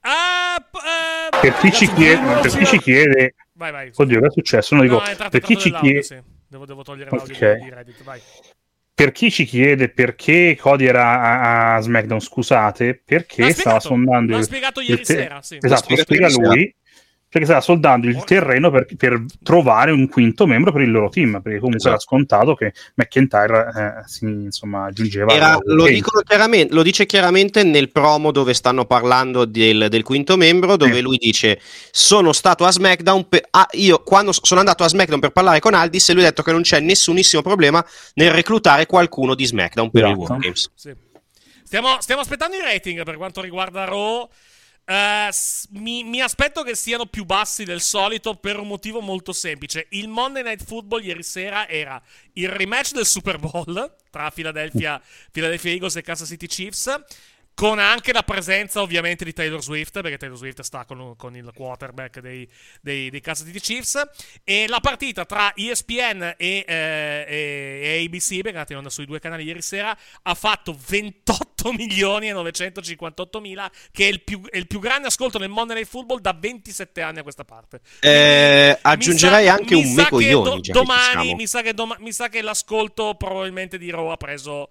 Uh, 0.02 0.62
uh, 0.62 1.40
per 1.40 1.54
chi 1.60 1.72
ci 1.72 1.88
chiede, 1.94 2.40
per 2.42 2.52
chi 2.52 2.66
ci 2.66 2.80
chiede 2.80 3.36
vai, 3.54 3.72
vai, 3.72 3.92
oddio, 3.94 4.20
che 4.22 4.28
è 4.28 4.32
successo? 4.32 4.76
Non 4.76 4.86
dico, 4.86 5.02
no, 5.02 5.30
per 5.30 5.42
chi 5.42 5.58
ci 5.58 5.72
chiede, 5.74 6.04
sì. 6.04 6.18
devo, 6.48 6.66
devo, 6.66 6.84
togliere 6.84 7.10
l'audio 7.10 7.36
okay. 7.36 7.62
di 7.62 7.70
Reddit. 7.70 8.04
Vai. 8.04 8.22
Per 8.94 9.12
chi 9.14 9.32
ci 9.32 9.46
chiede 9.46 9.90
perché 9.90 10.58
Cody 10.60 10.86
era 10.86 11.76
a 11.76 11.80
SmackDown, 11.80 12.20
scusate, 12.20 13.02
perché 13.04 13.52
stava 13.54 13.80
sondando. 13.80 14.36
L'ha 14.36 14.42
spiegato 14.42 14.82
ieri 14.82 15.04
te- 15.04 15.14
sera. 15.14 15.42
Sì. 15.42 15.58
Esatto, 15.62 15.86
lo 15.90 15.98
spiega 15.98 16.30
lui. 16.30 16.76
Perché 17.30 17.46
stava 17.46 17.62
soldando 17.62 18.08
il 18.08 18.24
terreno 18.24 18.72
per, 18.72 18.88
per, 18.98 19.24
trovare 19.44 19.92
un 19.92 20.10
quinto 20.10 20.48
membro 20.48 20.72
per 20.72 20.82
il 20.82 20.90
loro 20.90 21.10
team, 21.10 21.42
perché 21.44 21.60
comunque 21.60 21.78
esatto. 21.78 21.90
era 21.90 22.00
scontato 22.00 22.56
che 22.56 22.74
McIntyre 22.96 23.72
eh, 23.76 24.08
si, 24.08 24.26
insomma, 24.26 24.90
giungeva 24.90 25.32
era, 25.32 25.56
lo, 25.64 25.86
lo, 25.86 26.82
dice 26.82 27.06
chiaramente 27.06 27.62
nel 27.64 27.92
promo 27.92 28.32
dove 28.32 28.56
stanno 28.56 28.86
parlando 28.86 29.46
del, 29.46 29.90
del 29.90 30.02
quinto 30.02 30.38
membro, 30.38 30.76
dove 30.76 30.96
sì. 30.96 31.02
lui 31.02 31.18
dice 31.18 31.62
sono 31.92 32.34
stato 32.34 32.66
a 32.66 32.72
SmackDown, 32.72 33.30
per, 33.30 33.46
ah, 33.52 33.68
io 33.74 34.02
quando 34.02 34.32
sono 34.32 34.60
andato 34.60 34.84
a 34.84 34.88
SmackDown 34.88 35.20
per 35.20 35.32
parlare 35.32 35.60
con 35.60 35.76
Aldis 35.76 36.10
e 36.10 36.14
lui 36.14 36.24
ha 36.24 36.30
detto 36.30 36.42
che 36.42 36.52
non 36.52 36.62
c'è 36.62 36.80
nessunissimo 36.80 37.44
problema 37.44 37.86
nel 38.16 38.32
reclutare 38.32 38.88
qualcuno 38.88 39.36
di 39.36 39.46
SmackDown 39.46 39.92
per 39.92 40.06
esatto. 40.06 40.20
il 40.20 40.28
Wargames. 40.28 40.72
Sì. 40.74 41.08
Stiamo, 41.70 41.98
stiamo 42.00 42.22
aspettando 42.22 42.56
i 42.56 42.62
rating 42.62 43.04
per 43.04 43.18
quanto 43.18 43.42
riguarda 43.42 43.86
Raw. 43.86 44.28
Uh, 44.90 45.30
mi, 45.78 46.04
mi, 46.04 46.20
aspetto 46.20 46.64
che 46.64 46.74
siano 46.74 47.06
più 47.06 47.24
bassi 47.24 47.64
del 47.64 47.80
solito 47.80 48.34
per 48.34 48.58
un 48.58 48.68
motivo 48.68 49.02
molto 49.02 49.34
semplice. 49.34 49.86
Il 49.90 50.08
Monday 50.08 50.42
Night 50.42 50.64
Football 50.64 51.04
ieri 51.04 51.22
sera 51.22 51.70
era 51.70 52.02
il 52.34 52.50
rematch 52.50 52.94
del 52.94 53.06
Super 53.06 53.38
Bowl 53.38 53.96
tra 54.10 54.32
Philadelphia, 54.32 55.00
Philadelphia 55.32 55.72
Eagles 55.74 55.96
e 55.96 56.02
Kansas 56.02 56.28
City 56.28 56.48
Chiefs 56.48 56.92
con 57.60 57.78
anche 57.78 58.14
la 58.14 58.24
presenza 58.24 58.80
ovviamente 58.80 59.26
di 59.26 59.34
Taylor 59.34 59.62
Swift, 59.62 60.00
perché 60.00 60.16
Taylor 60.16 60.38
Swift 60.38 60.62
sta 60.62 60.86
con, 60.86 61.18
con 61.18 61.36
il 61.36 61.52
quarterback 61.54 62.22
dei, 62.22 62.48
dei, 62.80 63.10
dei 63.10 63.20
Kansas 63.20 63.46
City 63.46 63.60
Chiefs, 63.60 64.02
e 64.46 64.66
la 64.70 64.80
partita 64.80 65.26
tra 65.26 65.52
ESPN 65.54 66.36
e, 66.38 66.64
eh, 66.66 66.66
e, 66.66 67.80
e 67.82 68.06
ABC, 68.06 68.40
perché 68.40 68.60
è 68.60 68.74
andata 68.76 68.90
sui 68.90 69.06
due 69.06 69.20
canali 69.20 69.44
ieri 69.44 69.62
sera, 69.62 69.94
ha 70.22 70.34
fatto 70.36 70.74
28 70.88 71.74
milioni 71.74 72.30
e 72.30 72.32
958 72.32 73.42
mila, 73.42 73.70
che 73.92 74.06
è 74.06 74.08
il, 74.08 74.24
più, 74.24 74.42
è 74.50 74.56
il 74.56 74.68
più 74.68 74.80
grande 74.80 75.08
ascolto 75.08 75.38
nel 75.38 75.50
Monday 75.50 75.76
Night 75.76 75.90
Football 75.90 76.22
da 76.22 76.32
27 76.32 77.02
anni 77.02 77.20
a 77.20 77.24
questa 77.24 77.44
parte. 77.44 77.82
Eh, 78.00 78.80
aggiungerei 78.82 79.48
sa, 79.48 79.54
anche 79.56 79.76
un 79.76 79.94
mecoglione. 79.96 80.62
Do, 80.62 80.72
domani, 80.72 81.36
mi, 81.36 81.46
sa 81.46 81.62
che 81.62 81.74
doma, 81.74 81.98
mi 82.00 82.14
sa 82.14 82.30
che 82.30 82.42
l'ascolto 82.42 83.16
probabilmente 83.16 83.78
di 83.78 83.90
Raw 83.90 84.08
ha 84.08 84.16
preso 84.16 84.70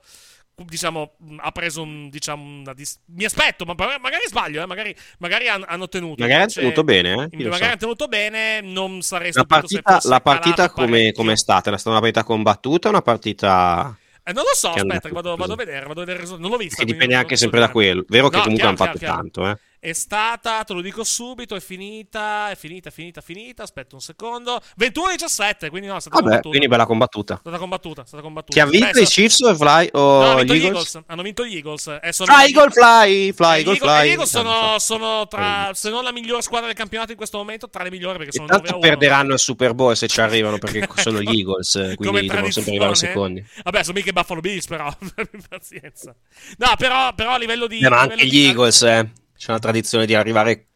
diciamo, 0.64 1.14
ha 1.38 1.50
preso 1.52 1.82
un, 1.82 2.08
diciamo, 2.08 2.42
una 2.42 2.74
dis- 2.74 2.98
mi 3.06 3.24
aspetto, 3.24 3.64
ma 3.64 3.74
magari 3.76 4.24
sbaglio, 4.26 4.62
eh? 4.62 4.66
magari, 4.66 4.94
magari 5.18 5.48
han- 5.48 5.64
hanno 5.66 5.88
tenuto. 5.88 6.22
Magari 6.22 6.42
hanno 6.42 6.52
tenuto 6.52 6.84
bene, 6.84 7.10
eh? 7.10 7.36
Magari 7.36 7.56
so. 7.56 7.64
hanno 7.64 7.76
tenuto 7.76 8.08
bene, 8.08 8.60
non 8.60 9.02
sarei 9.02 9.32
la 9.32 9.44
partita, 9.44 10.00
La 10.04 10.20
partita 10.20 10.70
come 10.70 11.12
è 11.12 11.36
stata? 11.36 11.70
È 11.70 11.78
stata 11.78 11.90
una 11.90 12.00
partita 12.00 12.24
combattuta 12.24 12.88
o 12.88 12.90
una 12.90 13.02
partita... 13.02 13.96
Eh, 14.22 14.32
non 14.32 14.44
lo 14.44 14.54
so, 14.54 14.70
aspetta, 14.70 15.08
vado, 15.10 15.36
vado, 15.36 15.54
a 15.54 15.56
vedere, 15.56 15.86
vado 15.86 16.02
a 16.02 16.04
vedere, 16.04 16.26
non 16.26 16.50
l'ho 16.50 16.56
vista. 16.58 16.84
Che 16.84 16.84
dipende 16.84 17.14
anche 17.14 17.36
sempre 17.36 17.60
da 17.60 17.70
quello. 17.70 18.04
Vero 18.08 18.28
che 18.28 18.36
no, 18.36 18.42
comunque 18.42 18.66
chiaro, 18.66 18.68
hanno 18.68 18.76
fatto 18.76 18.98
chiaro, 18.98 19.14
tanto, 19.16 19.40
chiaro. 19.40 19.56
eh 19.56 19.67
è 19.80 19.92
stata, 19.92 20.64
te 20.64 20.72
lo 20.72 20.80
dico 20.80 21.04
subito, 21.04 21.54
è 21.54 21.60
finita, 21.60 22.50
è 22.50 22.56
finita, 22.56 22.88
è 22.88 22.92
finita, 22.92 23.20
finita. 23.20 23.62
Aspetta 23.62 23.94
un 23.94 24.00
secondo. 24.00 24.60
21-17, 24.78 25.70
quindi 25.70 25.86
no, 25.86 25.96
è 25.96 26.00
stata 26.00 26.16
Vabbè, 26.16 26.26
combattuta. 26.26 26.48
quindi 26.48 26.68
bella 26.68 26.86
combattuta. 26.86 27.34
È 27.34 27.38
stata 27.40 27.58
combattuta, 27.58 28.02
è 28.02 28.06
stata 28.06 28.22
combattuta. 28.22 28.52
Chi 28.52 28.60
ha 28.60 28.66
vinto 28.66 28.90
Beh, 28.92 29.02
i 29.02 29.06
Chiefs 29.06 29.40
o, 29.40 29.54
fly, 29.54 29.88
o 29.92 30.20
no, 30.20 30.44
gli 30.44 30.50
Eagles? 30.50 30.64
Eagles? 30.64 31.00
Hanno 31.06 31.22
vinto 31.22 31.44
gli 31.44 31.54
Eagles. 31.54 31.98
Eh, 32.02 32.12
sono 32.12 32.32
fly, 32.32 32.46
Eagle, 32.46 32.70
fly, 32.70 33.32
fly, 33.32 33.58
Eagle, 33.58 33.76
fly. 33.76 34.06
Gli 34.06 34.10
Eagles 34.10 34.28
sono, 34.30 34.78
sono 34.78 35.26
tra, 35.28 35.70
se 35.74 35.90
non 35.90 36.02
la 36.02 36.12
migliore 36.12 36.42
squadra 36.42 36.66
del 36.66 36.76
campionato 36.76 37.12
in 37.12 37.16
questo 37.16 37.38
momento, 37.38 37.68
tra 37.68 37.84
le 37.84 37.90
migliori 37.90 38.18
perché 38.18 38.32
sono 38.32 38.48
e 38.48 38.50
9 38.50 38.68
a 38.68 38.72
1. 38.72 38.80
perderanno 38.80 39.32
il 39.34 39.38
Super 39.38 39.74
Bowl 39.74 39.96
se 39.96 40.08
ci 40.08 40.20
arrivano 40.20 40.58
perché 40.58 40.88
sono 40.96 41.20
gli 41.20 41.38
Eagles, 41.38 41.94
quindi 41.94 42.26
devono 42.26 42.50
sempre 42.50 42.72
arrivare 42.72 42.94
secondi. 42.96 43.44
Vabbè, 43.62 43.82
sono 43.82 43.96
mica 43.96 44.10
i 44.10 44.12
Buffalo 44.12 44.40
Bills 44.40 44.66
però, 44.66 44.92
pazienza. 45.48 46.14
No, 46.56 46.74
però, 46.76 47.14
però 47.14 47.30
a 47.32 47.38
livello 47.38 47.66
di... 47.66 47.78
Eh, 47.78 47.88
ma 47.88 48.00
anche 48.00 48.26
gli 48.26 48.38
Eagles, 48.38 48.82
eh. 48.82 49.08
C'è 49.38 49.50
una 49.50 49.60
tradizione 49.60 50.04
di 50.04 50.14
arrivare 50.14 50.66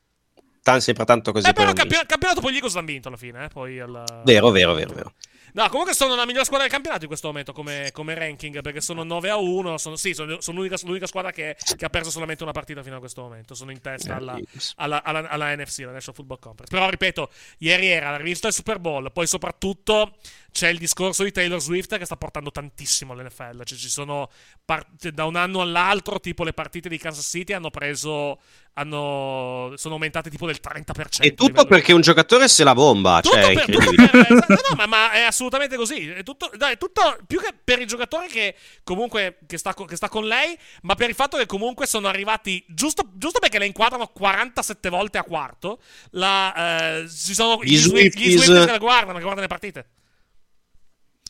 tan, 0.63 0.81
sempre 0.81 1.05
tanto 1.05 1.33
così. 1.33 1.49
Eh, 1.49 1.53
però 1.53 1.71
il 1.71 1.75
campion- 1.75 2.07
campionato 2.07 2.41
poi 2.41 2.53
gli 2.53 2.55
Eagles 2.55 2.77
hanno 2.77 2.87
vinto 2.87 3.09
alla 3.09 3.17
fine. 3.17 3.45
Eh, 3.45 3.49
poi 3.49 3.81
alla... 3.81 4.05
Vero, 4.25 4.51
vero, 4.51 4.73
vero, 4.73 4.95
vero. 4.95 5.15
No, 5.55 5.69
comunque 5.69 5.93
sono 5.93 6.15
la 6.15 6.25
migliore 6.25 6.45
squadra 6.45 6.65
del 6.65 6.73
campionato 6.73 7.03
in 7.03 7.09
questo 7.09 7.27
momento 7.27 7.53
come, 7.53 7.91
come 7.93 8.15
ranking, 8.15 8.63
perché 8.63 8.81
sono 8.81 9.03
9 9.03 9.29
a 9.29 9.37
1. 9.37 9.77
Sono, 9.77 9.97
sì, 9.97 10.15
sono, 10.15 10.41
sono 10.41 10.57
l'unica, 10.59 10.77
l'unica, 10.85 11.07
squadra 11.07 11.31
che, 11.31 11.57
che, 11.77 11.85
ha 11.85 11.91
perso 11.91 12.11
solamente 12.11 12.43
una 12.43 12.53
partita 12.53 12.83
fino 12.83 12.97
a 12.97 12.99
questo 12.99 13.21
momento. 13.21 13.55
Sono 13.55 13.71
in 13.71 13.81
testa 13.81 14.17
alla, 14.17 14.39
alla, 14.77 15.03
alla, 15.03 15.29
alla 15.29 15.55
NFC, 15.55 15.81
la 15.81 15.93
National 15.93 16.15
Football 16.15 16.39
Conference. 16.39 16.75
Però, 16.75 16.89
ripeto, 16.89 17.31
ieri 17.59 17.89
era 17.89 18.17
visto 18.19 18.47
il 18.47 18.55
Super 18.55 18.79
Bowl, 18.79 19.13
poi 19.13 19.27
soprattutto 19.27 20.17
c'è 20.51 20.69
il 20.69 20.79
discorso 20.79 21.23
di 21.23 21.33
Taylor 21.33 21.61
Swift 21.61 21.99
che 21.99 22.05
sta 22.07 22.17
portando 22.17 22.51
tantissimo 22.51 23.13
all'NFL. 23.13 23.63
Cioè, 23.65 23.79
ci 23.79 23.91
sono 23.91 24.31
part- 24.65 25.11
da 25.11 25.27
un 25.27 25.37
anno 25.37 25.61
all'altro, 25.61 26.19
tipo 26.19 26.45
le 26.45 26.55
partite 26.55 26.89
di 26.89 26.97
Kansas 26.97 27.27
City 27.27 27.53
hanno 27.53 27.71
preso 27.71 28.39
hanno, 28.75 29.73
sono 29.77 29.95
aumentate 29.95 30.31
tipo 30.31 30.47
del 30.47 30.59
30%. 30.63 31.21
E 31.21 31.35
tutto 31.35 31.67
perché 31.67 31.93
un 31.93 32.01
giocatore 32.01 32.49
se 32.49 32.65
la 32.65 32.75
bomba. 32.75 33.21
Tutto 33.21 33.41
cioè, 33.41 33.55
per, 33.55 33.65
tutto 33.67 33.93
per, 33.95 34.31
no, 34.31 34.47
no, 34.49 34.77
ma, 34.77 34.87
ma, 34.87 35.13
è 35.13 35.21
assolutamente 35.21 35.77
così. 35.77 36.09
È 36.09 36.23
tutto, 36.23 36.51
è 36.53 36.79
tutto, 36.79 37.19
più 37.27 37.39
che 37.39 37.55
per 37.63 37.81
il 37.81 37.87
giocatore 37.87 38.29
che 38.29 38.55
comunque 38.83 39.39
che 39.47 39.59
sta, 39.59 39.75
che 39.75 39.97
sta, 39.97 40.09
con 40.09 40.27
lei, 40.27 40.57
ma 40.83 40.95
per 40.95 41.11
il 41.11 41.15
fatto 41.15 41.37
che 41.37 41.47
comunque 41.47 41.87
sono 41.87 42.09
arrivati 42.09 42.65
giusto, 42.69 43.11
giusto 43.15 43.41
perché 43.41 43.59
la 43.59 43.65
inquadrano 43.65 44.07
47 44.09 44.89
volte 44.89 45.19
a 45.19 45.25
quarto. 45.25 45.81
La, 46.13 47.01
eh, 47.03 47.09
ci 47.11 47.35
sono 47.35 47.63
gli, 47.63 47.73
gli 47.73 47.77
Swifties 47.77 48.47
che 48.47 48.67
la 48.67 48.79
guardano, 48.79 49.19
che 49.19 49.25
guardano 49.25 49.41
le 49.43 49.49
partite. 49.49 49.87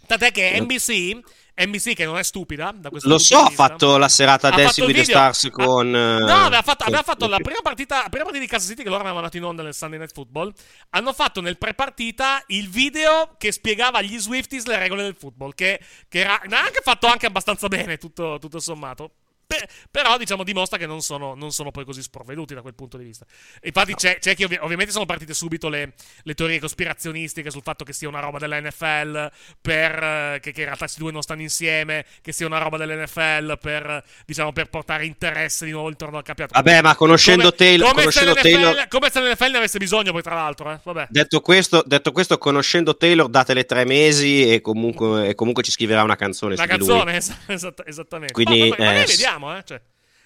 Tant'è 0.06 0.30
che 0.30 0.60
NBC 0.60 1.20
NBC 1.64 1.94
che 1.94 2.04
non 2.04 2.18
è 2.18 2.22
stupida 2.22 2.72
da 2.76 2.90
questo 2.90 3.08
Lo 3.08 3.18
so, 3.18 3.38
ha 3.38 3.50
fatto 3.50 3.96
la 3.96 4.08
serata 4.08 4.50
Dancing 4.50 4.86
with 4.86 4.96
the 4.96 5.04
Stars 5.04 5.48
con... 5.50 5.94
Ah, 5.94 6.18
no, 6.18 6.44
aveva 6.46 6.62
fatto, 6.62 6.84
aveva 6.84 7.02
fatto 7.02 7.26
la 7.28 7.38
prima 7.38 7.60
partita, 7.62 8.02
la 8.02 8.08
prima 8.08 8.24
partita 8.24 8.44
di 8.44 8.50
Kansas 8.50 8.68
City 8.68 8.82
che 8.82 8.88
loro 8.88 9.00
avevano 9.00 9.22
dato 9.22 9.36
in 9.36 9.44
onda 9.44 9.62
nel 9.62 9.74
Sunday 9.74 9.98
Night 9.98 10.12
Football. 10.12 10.52
Hanno 10.90 11.12
fatto 11.12 11.40
nel 11.40 11.58
pre-partita 11.58 12.42
il 12.48 12.68
video 12.68 13.34
che 13.38 13.52
spiegava 13.52 13.98
agli 13.98 14.18
Swifties 14.18 14.66
le 14.66 14.78
regole 14.78 15.02
del 15.02 15.16
football, 15.16 15.52
che, 15.54 15.80
che 16.08 16.20
era, 16.20 16.34
ha 16.34 16.64
anche 16.64 16.80
fatto 16.82 17.06
anche 17.06 17.26
abbastanza 17.26 17.68
bene 17.68 17.96
tutto, 17.96 18.38
tutto 18.40 18.60
sommato. 18.60 19.12
Pe- 19.58 19.68
però 19.90 20.16
diciamo 20.16 20.44
dimostra 20.44 20.78
che 20.78 20.86
non 20.86 21.00
sono, 21.00 21.34
non 21.34 21.52
sono, 21.52 21.70
poi 21.70 21.84
così 21.84 22.02
sprovveduti 22.02 22.54
da 22.54 22.62
quel 22.62 22.74
punto 22.74 22.96
di 22.96 23.04
vista. 23.04 23.24
Infatti 23.62 23.90
no. 23.90 23.96
c'è, 23.96 24.18
c'è, 24.18 24.34
chi 24.34 24.44
ov- 24.44 24.58
ovviamente 24.60 24.92
sono 24.92 25.06
partite 25.06 25.34
subito 25.34 25.68
le, 25.68 25.92
le, 26.22 26.34
teorie 26.34 26.60
cospirazionistiche 26.60 27.50
sul 27.50 27.62
fatto 27.62 27.84
che 27.84 27.92
sia 27.92 28.08
una 28.08 28.20
roba 28.20 28.38
dell'NFL, 28.38 29.30
per, 29.60 30.02
eh, 30.02 30.38
che, 30.40 30.52
che, 30.52 30.60
in 30.60 30.66
realtà 30.66 30.84
questi 30.84 31.00
due 31.00 31.12
non 31.12 31.22
stanno 31.22 31.42
insieme, 31.42 32.04
che 32.20 32.32
sia 32.32 32.46
una 32.46 32.58
roba 32.58 32.76
dell'NFL 32.76 33.58
per, 33.58 34.04
diciamo, 34.24 34.52
per 34.52 34.68
portare 34.68 35.04
interesse 35.04 35.64
di 35.64 35.70
nuovo 35.70 35.88
intorno 35.88 36.16
al 36.16 36.22
campionato. 36.22 36.54
Vabbè, 36.60 36.82
ma 36.82 36.94
conoscendo 36.94 37.44
come, 37.44 37.56
Taylor... 37.56 37.88
Come, 37.88 38.00
conoscendo 38.00 38.34
se 38.34 38.40
Taylor... 38.40 38.88
come 38.88 39.10
se 39.10 39.20
l'NFL 39.20 39.50
ne 39.50 39.56
avesse 39.58 39.78
bisogno 39.78 40.12
poi 40.12 40.22
tra 40.22 40.34
l'altro. 40.34 40.72
Eh? 40.72 40.78
Vabbè. 40.82 41.06
Detto, 41.10 41.40
questo, 41.40 41.82
detto 41.86 42.12
questo, 42.12 42.38
conoscendo 42.38 42.96
Taylor 42.96 43.28
datele 43.28 43.64
tre 43.64 43.84
mesi 43.84 44.50
e 44.50 44.60
comunque, 44.60 45.28
e 45.28 45.34
comunque 45.34 45.62
ci 45.62 45.70
scriverà 45.70 46.02
una 46.02 46.16
canzone. 46.16 46.54
Una 46.54 46.66
canzone, 46.66 47.16
esatt- 47.46 47.82
esattamente. 47.86 48.32
Quindi, 48.32 48.70
ma, 48.70 48.76
ma 48.78 49.00
eh, 49.00 49.04
vediamo 49.06 49.41
vediamo, 49.42 49.56
eh. 49.56 49.62
Cioè, 49.64 49.80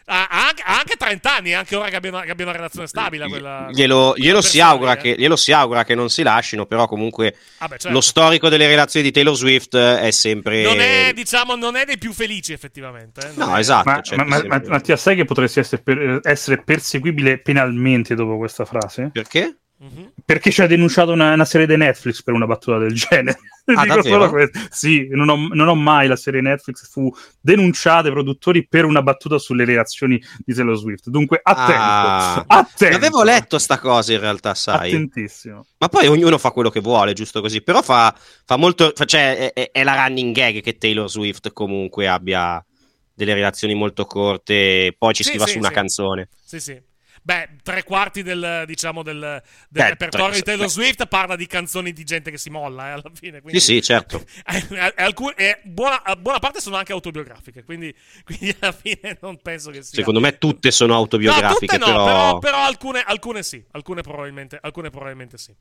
ha, 0.09 0.29
anche, 0.31 0.63
ha, 0.65 0.79
anche, 0.79 0.95
30 0.97 1.35
anni, 1.35 1.53
anche 1.53 1.75
ora 1.75 1.89
che 1.89 1.97
abbia, 1.97 2.21
che 2.21 2.31
abbia 2.31 2.45
una 2.45 2.55
relazione 2.55 2.87
stabile. 2.87 3.27
Quella, 3.29 3.69
glielo, 3.73 4.15
glielo, 4.17 4.41
si 4.41 4.61
augura 4.61 4.97
che, 4.97 5.17
glielo, 5.19 5.35
si 5.35 5.51
augura 5.51 5.83
che, 5.83 5.97
non 5.97 6.11
si 6.11 6.23
lasciino, 6.23 6.67
però 6.67 6.87
comunque 6.87 7.37
ah 7.59 7.67
beh, 7.67 7.79
certo. 7.79 7.91
lo 7.91 8.01
storico 8.01 8.49
delle 8.49 8.69
relazioni 8.69 9.07
di 9.07 9.13
Taylor 9.13 9.35
Swift 9.35 9.77
è 9.77 10.11
sempre... 10.13 10.63
Non 10.63 10.79
è, 10.79 11.13
diciamo, 11.13 11.57
non 11.57 11.75
è 11.75 11.85
dei 11.85 11.99
più 11.99 12.13
felici 12.13 12.53
effettivamente. 12.53 13.27
Eh? 13.27 13.31
No, 13.35 13.57
è... 13.57 13.59
esatto. 13.59 13.91
Ma, 13.91 14.01
cioè, 14.01 14.17
ma, 14.19 14.43
ma, 14.47 14.63
Mattia, 14.65 14.97
sai 14.97 15.17
che 15.17 15.25
potresti 15.25 15.59
essere, 15.59 15.83
per, 15.83 16.21
essere 16.23 16.63
perseguibile 16.63 17.39
penalmente 17.39 18.15
dopo 18.15 18.37
questa 18.37 18.65
frase? 18.65 19.11
Perché? 19.13 19.57
Mm-hmm. 19.83 20.07
Perché 20.25 20.51
ci 20.51 20.63
ha 20.63 20.67
denunciato 20.67 21.13
una, 21.13 21.35
una, 21.35 21.45
serie 21.45 21.67
di 21.67 21.77
Netflix 21.77 22.23
per 22.23 22.33
una 22.33 22.47
battuta 22.47 22.79
del 22.79 22.95
genere. 22.95 23.39
Ah. 23.67 23.85
Sì, 24.71 25.09
non 25.11 25.29
ho, 25.29 25.49
non 25.53 25.69
ho, 25.69 25.75
mai 25.75 26.07
la 26.07 26.17
serie 26.17 26.41
Netflix 26.41 26.89
fu 26.89 27.13
denunciata 27.41 28.03
dai 28.03 28.13
produttori 28.13 28.67
per 28.67 28.85
una 28.85 29.03
battuta 29.03 29.39
sulle 29.39 29.65
reazioni 29.65 30.23
di 30.45 30.55
Taylor 30.55 30.77
Swift. 30.77 31.09
Dunque, 31.09 31.41
attento. 31.43 31.75
Ah, 31.75 32.45
attento. 32.47 32.97
Avevo 32.97 33.23
letto 33.23 33.59
sta 33.59 33.79
cosa 33.79 34.13
in 34.13 34.21
realtà, 34.21 34.55
sai. 34.55 34.89
Attentissimo. 34.93 35.67
Ma 35.79 35.89
poi 35.89 36.07
ognuno 36.07 36.39
fa 36.39 36.53
quello 36.53 36.71
che 36.71 36.81
vuole, 36.81 37.13
giusto 37.13 37.41
così. 37.41 37.61
Però 37.61 37.83
fa, 37.83 38.17
fa 38.45 38.57
molto. 38.57 38.93
Fa, 38.95 39.05
cioè, 39.05 39.53
è, 39.53 39.71
è, 39.73 39.85
la 39.85 40.07
running 40.07 40.35
gag 40.35 40.63
che 40.63 40.79
Taylor 40.79 41.11
Swift 41.11 41.53
comunque 41.53 42.09
abbia 42.09 42.65
delle 43.13 43.35
relazioni 43.35 43.75
molto 43.75 44.07
corte. 44.07 44.95
Poi 44.97 45.13
ci 45.13 45.23
sì, 45.23 45.31
scriva 45.31 45.45
sì, 45.45 45.53
su 45.53 45.59
una 45.59 45.71
canzone. 45.71 46.29
Sì, 46.45 46.61
sì. 46.61 46.81
Beh, 47.27 47.57
tre 47.65 47.83
quarti 47.83 48.23
del, 48.23 48.63
diciamo, 48.67 49.03
del, 49.03 49.19
del 49.19 49.43
Beh, 49.69 49.89
repertorio 49.89 50.29
tre, 50.29 50.37
di 50.37 50.43
Taylor 50.45 50.69
Swift 50.69 51.09
parla 51.09 51.35
di 51.35 51.49
canzoni 51.49 51.93
di 51.93 52.05
gente 52.05 52.31
che 52.31 52.39
si 52.39 52.51
molla, 52.51 52.87
eh, 52.87 52.91
alla 52.93 53.11
fine. 53.13 53.41
Quindi, 53.41 53.59
sì, 53.59 53.75
sì, 53.75 53.83
certo. 53.83 54.25
E, 54.45 54.95
alcune, 54.99 55.35
e 55.35 55.59
buona, 55.65 56.01
buona, 56.17 56.39
parte 56.39 56.61
sono 56.61 56.77
anche 56.77 56.93
autobiografiche, 56.93 57.65
quindi, 57.65 57.93
quindi, 58.25 58.55
alla 58.61 58.71
fine 58.71 59.19
non 59.21 59.41
penso 59.43 59.73
che 59.73 59.83
sia... 59.83 59.99
Secondo 59.99 60.21
me 60.21 60.39
tutte 60.39 60.71
sono 60.71 60.95
autobiografiche, 60.95 61.79
no, 61.79 61.87
tutte 61.87 61.97
no, 61.97 62.05
però... 62.05 62.05
però, 62.05 62.39
però 62.39 62.65
alcune, 62.65 63.03
alcune, 63.05 63.43
sì, 63.43 63.61
alcune 63.73 64.03
probabilmente, 64.03 64.61
alcune 64.63 64.91
probabilmente 64.91 65.37
sì. 65.37 65.53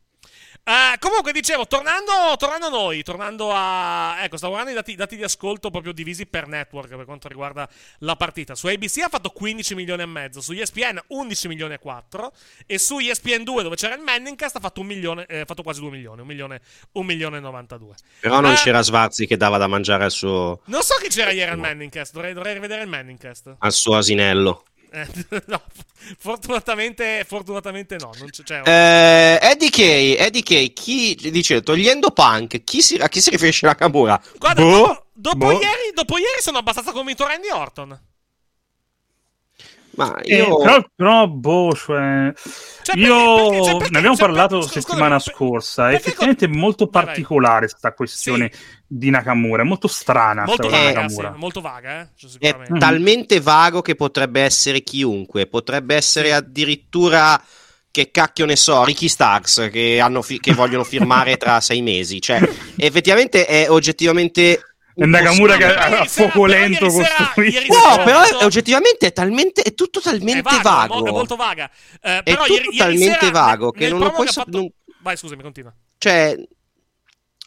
Uh, 0.67 0.97
comunque, 0.97 1.31
dicevo, 1.31 1.67
tornando, 1.67 2.11
tornando, 2.37 2.65
a 2.65 2.69
noi, 2.69 3.03
tornando 3.03 3.51
a... 3.53 4.15
Ecco, 4.23 4.35
stavo 4.37 4.53
guardando 4.53 4.75
i 4.79 4.81
dati, 4.81 4.95
dati, 4.95 5.15
di 5.15 5.23
ascolto 5.23 5.69
proprio 5.69 5.93
divisi 5.93 6.25
per 6.25 6.47
network 6.47 6.95
per 6.95 7.05
quanto 7.05 7.27
riguarda 7.27 7.69
la 7.99 8.15
partita. 8.15 8.55
Su 8.55 8.65
ABC 8.65 8.97
ha 9.03 9.07
fatto 9.09 9.29
15 9.29 9.75
milioni 9.75 10.01
e 10.01 10.07
mezzo, 10.07 10.41
su 10.41 10.53
ESPN 10.53 10.99
11 11.09 11.47
milioni 11.49 11.75
e 11.75 11.77
4 11.77 12.31
e 12.65 12.79
su 12.79 12.97
ESPN 12.97 13.43
2 13.43 13.61
dove 13.61 13.75
c'era 13.75 13.93
il 13.93 14.01
Manningcast 14.01 14.55
ha 14.55 14.59
fatto 14.59 14.81
un 14.81 14.87
milione, 14.87 15.25
eh, 15.27 15.43
fatto 15.45 15.61
quasi 15.61 15.81
2 15.81 15.91
milioni, 15.91 16.21
1 16.21 16.25
milione, 16.25 16.61
1 16.93 17.05
milione 17.05 17.37
e 17.37 17.41
92. 17.41 17.93
Però 18.21 18.39
non 18.39 18.53
Ah. 18.53 18.55
c'era 18.55 18.81
Svarzi 18.81 19.27
che 19.27 19.37
dava 19.37 19.59
da 19.59 19.67
mangiare 19.67 20.03
al 20.05 20.11
suo, 20.11 20.61
Non 20.65 20.81
so 20.81 20.95
chi 20.99 21.09
c'era 21.09 21.29
ieri 21.29 21.51
al 21.51 21.59
Manningcast, 21.59 22.11
dovrei, 22.11 22.33
dovrei 22.33 22.53
rivedere 22.55 22.81
il 22.81 22.89
Manningcast. 22.89 23.57
al 23.59 23.71
suo 23.71 23.97
asinello. 23.97 24.63
Eh, 24.91 25.07
no, 25.47 25.61
fortunatamente, 26.17 27.23
fortunatamente 27.27 27.97
no. 27.97 28.11
Non 28.17 28.29
c'è, 28.29 28.43
cioè, 28.43 28.61
Eh, 28.65 29.39
Eddie 29.41 29.69
Kay, 29.69 30.13
Eddie 30.15 30.43
Kay, 30.43 30.73
chi 30.73 31.15
dice 31.15 31.61
togliendo 31.61 32.11
Punk, 32.11 32.63
chi 32.63 32.81
si, 32.81 32.95
a 32.95 33.07
chi 33.07 33.21
si 33.21 33.29
riferisce 33.29 33.65
Nakamura? 33.65 34.21
Guarda, 34.37 34.61
Boh, 34.61 34.69
dopo, 34.69 35.05
dopo 35.13 35.37
boh. 35.37 35.51
ieri, 35.51 35.91
dopo 35.93 36.17
ieri 36.17 36.41
sono 36.41 36.57
abbastanza 36.59 36.91
convinto 36.91 37.25
Randy 37.25 37.49
Orton. 37.49 37.99
Ma 39.95 40.19
Eh, 40.21 40.35
io 40.37 40.57
però, 40.57 40.83
però, 40.95 41.27
boh, 41.27 41.73
cioè, 41.73 42.33
Cioè, 42.81 42.97
io 42.97 43.15
perché- 43.35 43.63
cioè, 43.63 43.77
perché- 43.77 43.91
ne 43.91 43.97
abbiamo 43.97 44.15
cioè, 44.15 44.25
parlato 44.25 44.57
per- 44.59 44.67
scusa, 44.67 44.79
settimana 44.81 45.19
scusami, 45.19 45.35
scorsa. 45.49 45.81
perché- 45.83 45.97
effettivamente 45.97 46.45
è 46.45 46.47
molto 46.49 46.87
particolare 46.87 47.67
questa 47.69 47.93
questione 47.93 48.51
di 48.87 49.09
Nakamura, 49.09 49.61
è 49.61 49.65
molto 49.65 49.87
strana. 49.87 50.43
Molto 50.45 50.69
vaga, 50.69 50.83
Nakamura. 51.01 51.31
sì, 51.33 51.39
molto 51.39 51.61
vaga, 51.61 52.01
eh? 52.01 52.07
Cioè, 52.15 52.29
è. 52.39 52.73
Mm. 52.73 52.77
talmente 52.77 53.39
vago 53.39 53.81
che 53.81 53.95
potrebbe 53.95 54.41
essere 54.41 54.81
chiunque, 54.81 55.47
potrebbe 55.47 55.95
essere 55.95 56.33
addirittura 56.33 57.41
che 57.91 58.11
cacchio 58.11 58.45
ne 58.45 58.57
so, 58.57 58.83
Ricky 58.83 59.07
Starks 59.07 59.69
che, 59.71 60.01
hanno 60.01 60.21
fi- 60.21 60.39
che 60.41 60.53
vogliono 60.53 60.83
firmare 61.23 61.37
tra 61.37 61.61
sei 61.61 61.81
mesi. 61.81 62.19
Cioè, 62.19 62.41
effettivamente 62.75 63.45
è 63.45 63.69
oggettivamente. 63.69 64.59
È 64.95 65.05
Nakamura 65.05 65.57
che 65.57 65.65
a 65.65 65.89
ieri 65.89 66.07
fuoco 66.07 66.45
lento 66.45 66.85
ieri 66.85 66.95
costruito. 66.95 67.57
ieri 67.57 67.67
No, 67.67 68.03
però 68.03 68.21
è- 68.23 68.43
oggettivamente 68.45 69.07
è 69.07 69.11
talmente. 69.13 69.61
È 69.61 69.73
tutto 69.73 69.99
talmente 69.99 70.39
è 70.57 70.61
vago, 70.61 70.69
vago. 70.69 70.93
È, 70.95 70.99
mo- 71.01 71.07
è 71.07 71.11
molto 71.11 71.35
vaga. 71.35 71.69
Eh, 72.01 72.17
È 72.19 72.23
però 72.23 72.41
tutto 72.43 72.53
ieri, 72.53 72.65
ieri 72.67 72.77
talmente 72.77 73.25
sera, 73.25 73.29
vago 73.31 73.63
nel- 73.65 73.73
che 73.73 73.79
nel 73.81 73.89
non 73.91 73.99
lo 74.01 74.11
puoi 74.11 74.27
fatto- 74.27 74.49
non- 74.57 74.71
Vai, 75.01 75.17
scusami, 75.17 75.41
continua. 75.43 75.73
Cioè, 75.97 76.35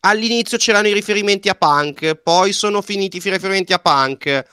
all'inizio 0.01 0.59
c'erano 0.59 0.89
i 0.89 0.93
riferimenti 0.93 1.49
a 1.49 1.55
Punk, 1.55 2.15
poi 2.17 2.53
sono 2.53 2.83
finiti 2.83 3.17
i 3.17 3.21
riferimenti 3.31 3.73
a 3.73 3.79
Punk. 3.79 4.45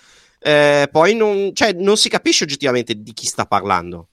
eh, 0.47 0.87
poi 0.91 1.15
non, 1.15 1.51
cioè, 1.55 1.73
non 1.73 1.97
si 1.97 2.07
capisce 2.07 2.43
oggettivamente 2.43 2.93
di 3.01 3.13
chi 3.13 3.25
sta 3.25 3.45
parlando. 3.47 4.09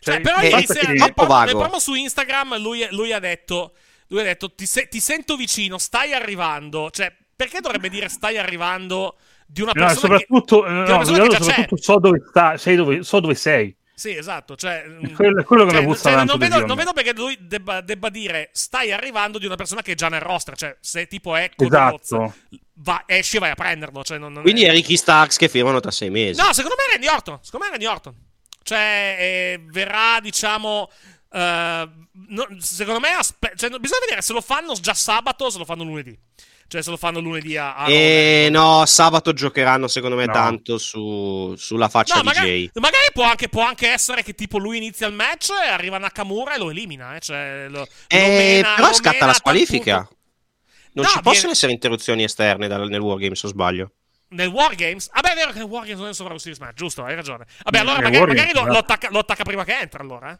Cioè, 0.00 0.14
Cioè, 0.16 0.20
però 0.20 0.36
è- 0.36 0.46
ieri 0.48 0.66
sera 0.66 0.80
che- 0.80 0.86
nel 0.88 0.96
troppo 0.98 1.24
promo, 1.24 1.38
nel 1.38 1.46
vago. 1.46 1.58
promo 1.60 1.78
su 1.78 1.94
Instagram 1.94 2.58
lui, 2.60 2.86
lui 2.90 3.12
ha 3.12 3.18
detto, 3.18 3.72
lui 4.08 4.20
ha 4.20 4.24
detto 4.24 4.52
ti, 4.54 4.66
se- 4.66 4.88
ti 4.88 5.00
sento 5.00 5.34
vicino, 5.36 5.78
stai 5.78 6.12
arrivando. 6.12 6.90
Cioè, 6.90 7.10
perché 7.42 7.60
dovrebbe 7.60 7.88
dire 7.88 8.08
stai 8.08 8.38
arrivando 8.38 9.16
di 9.46 9.60
una 9.62 9.72
No, 9.74 9.84
persona 9.86 10.16
che... 10.16 10.26
soprattutto, 10.28 10.62
di 10.66 10.72
no, 10.72 10.82
una 10.82 10.96
persona 10.98 11.22
che 11.22 11.28
già 11.28 11.38
soprattutto 11.38 11.76
c'è. 11.76 11.82
so 11.82 11.98
dove 11.98 12.22
sta, 12.28 12.56
sei 12.56 12.76
dove, 12.76 13.02
so 13.02 13.20
dove 13.20 13.34
sei. 13.34 13.76
Sì, 13.94 14.16
esatto. 14.16 14.56
Cioè, 14.56 14.84
mm, 14.88 15.14
quello- 15.14 15.42
quello 15.44 15.64
che 15.66 15.70
cioè, 15.72 15.80
mi 15.80 15.86
puzza 15.86 16.10
cioè, 16.10 16.24
non, 16.24 16.38
vedo, 16.38 16.64
non 16.66 16.76
vedo 16.76 16.92
perché 16.92 17.12
lui 17.12 17.36
debba, 17.40 17.80
debba 17.82 18.08
dire 18.08 18.48
stai 18.52 18.90
arrivando 18.92 19.38
di 19.38 19.46
una 19.46 19.54
persona 19.56 19.82
che 19.82 19.92
è 19.92 19.94
già 19.94 20.08
nel 20.08 20.20
roster. 20.20 20.56
Cioè, 20.56 20.76
se 20.80 21.06
tipo 21.06 21.36
è 21.36 21.50
Esatto. 21.56 22.34
Va, 22.76 23.02
esci 23.06 23.36
e 23.36 23.40
vai 23.40 23.50
a 23.50 23.54
prenderlo. 23.54 24.02
Cioè, 24.02 24.18
non, 24.18 24.32
non 24.32 24.42
Quindi 24.42 24.64
è 24.64 24.70
Ricky 24.70 24.96
Starks 24.96 25.36
che 25.36 25.48
firmano 25.48 25.78
tra 25.80 25.90
sei 25.90 26.10
mesi. 26.10 26.40
No, 26.40 26.52
secondo 26.52 26.76
me 26.78 26.84
è 26.86 26.90
Randy 26.92 27.06
Orton. 27.08 27.38
Secondo 27.42 27.66
me 27.66 27.72
è 27.72 27.76
Randy 27.76 27.92
Orton. 27.92 28.14
Cioè, 28.62 29.16
eh, 29.18 29.60
verrà, 29.70 30.18
diciamo. 30.20 30.90
eh, 31.34 31.88
no- 32.28 32.46
secondo 32.58 32.98
me, 33.00 33.08
aspe- 33.10 33.52
cioè, 33.56 33.70
no- 33.70 33.78
bisogna 33.78 34.00
vedere 34.00 34.22
se 34.22 34.32
lo 34.32 34.40
fanno 34.40 34.72
già 34.74 34.94
sabato 34.94 35.44
o 35.44 35.50
se 35.50 35.58
lo 35.58 35.64
fanno 35.64 35.84
lunedì. 35.84 36.18
Cioè, 36.72 36.82
se 36.82 36.88
lo 36.88 36.96
fanno 36.96 37.20
lunedì 37.20 37.54
a. 37.58 37.74
a 37.74 37.86
E 37.90 38.48
no, 38.50 38.86
sabato 38.86 39.34
giocheranno 39.34 39.88
secondo 39.88 40.16
me 40.16 40.24
No. 40.24 40.32
tanto 40.32 40.78
su- 40.78 41.52
sulla 41.58 41.90
faccia 41.90 42.14
No, 42.14 42.20
di 42.22 42.26
magari, 42.28 42.46
Jay. 42.48 42.70
magari 42.80 43.04
può, 43.12 43.24
anche, 43.24 43.48
può 43.50 43.62
anche 43.62 43.88
essere 43.90 44.22
che 44.22 44.34
tipo 44.34 44.56
lui 44.56 44.78
inizia 44.78 45.06
il 45.06 45.12
match 45.12 45.50
e 45.50 45.68
arriva 45.68 45.98
Nakamura 45.98 46.54
e 46.54 46.58
lo 46.58 46.70
elimina. 46.70 47.14
Eh? 47.14 47.20
Cioè, 47.20 47.66
lo, 47.68 47.80
lo 47.80 47.86
Eh, 48.08 48.18
mena- 48.62 48.74
però 48.74 48.86
lo 48.88 48.94
scatta 48.94 49.26
la 49.26 49.34
squalifica. 49.34 49.96
Non 50.94 51.04
No, 51.04 51.10
ci 51.10 51.16
possono 51.16 51.32
viene- 51.32 51.50
essere 51.52 51.72
interruzioni 51.72 52.22
esterne 52.24 52.68
dal- 52.68 52.88
nel 52.88 53.00
Wargames, 53.00 53.42
o 53.42 53.48
sbaglio? 53.48 53.92
Nel 54.28 54.48
Wargames? 54.48 55.10
Vabbè, 55.12 55.32
è 55.32 55.34
vero 55.34 55.52
che 55.52 55.58
nel 55.58 55.68
Wargames 55.68 55.98
non 56.00 56.08
è 56.08 56.14
sopra 56.14 56.38
Series 56.38 56.58
Match, 56.58 56.74
giusto? 56.76 57.04
Hai 57.04 57.14
ragione. 57.14 57.44
Vabbè, 57.64 57.78
allora 57.78 57.98
Nel 58.00 58.10
magari, 58.12 58.26
magari 58.34 58.52
lo, 58.54 58.64
lo 58.64 58.78
attacca, 58.78 59.08
lo 59.10 59.18
attacca 59.18 59.42
prima 59.44 59.64
che 59.64 59.78
entra, 59.78 60.02
allora. 60.02 60.32
eh? 60.32 60.38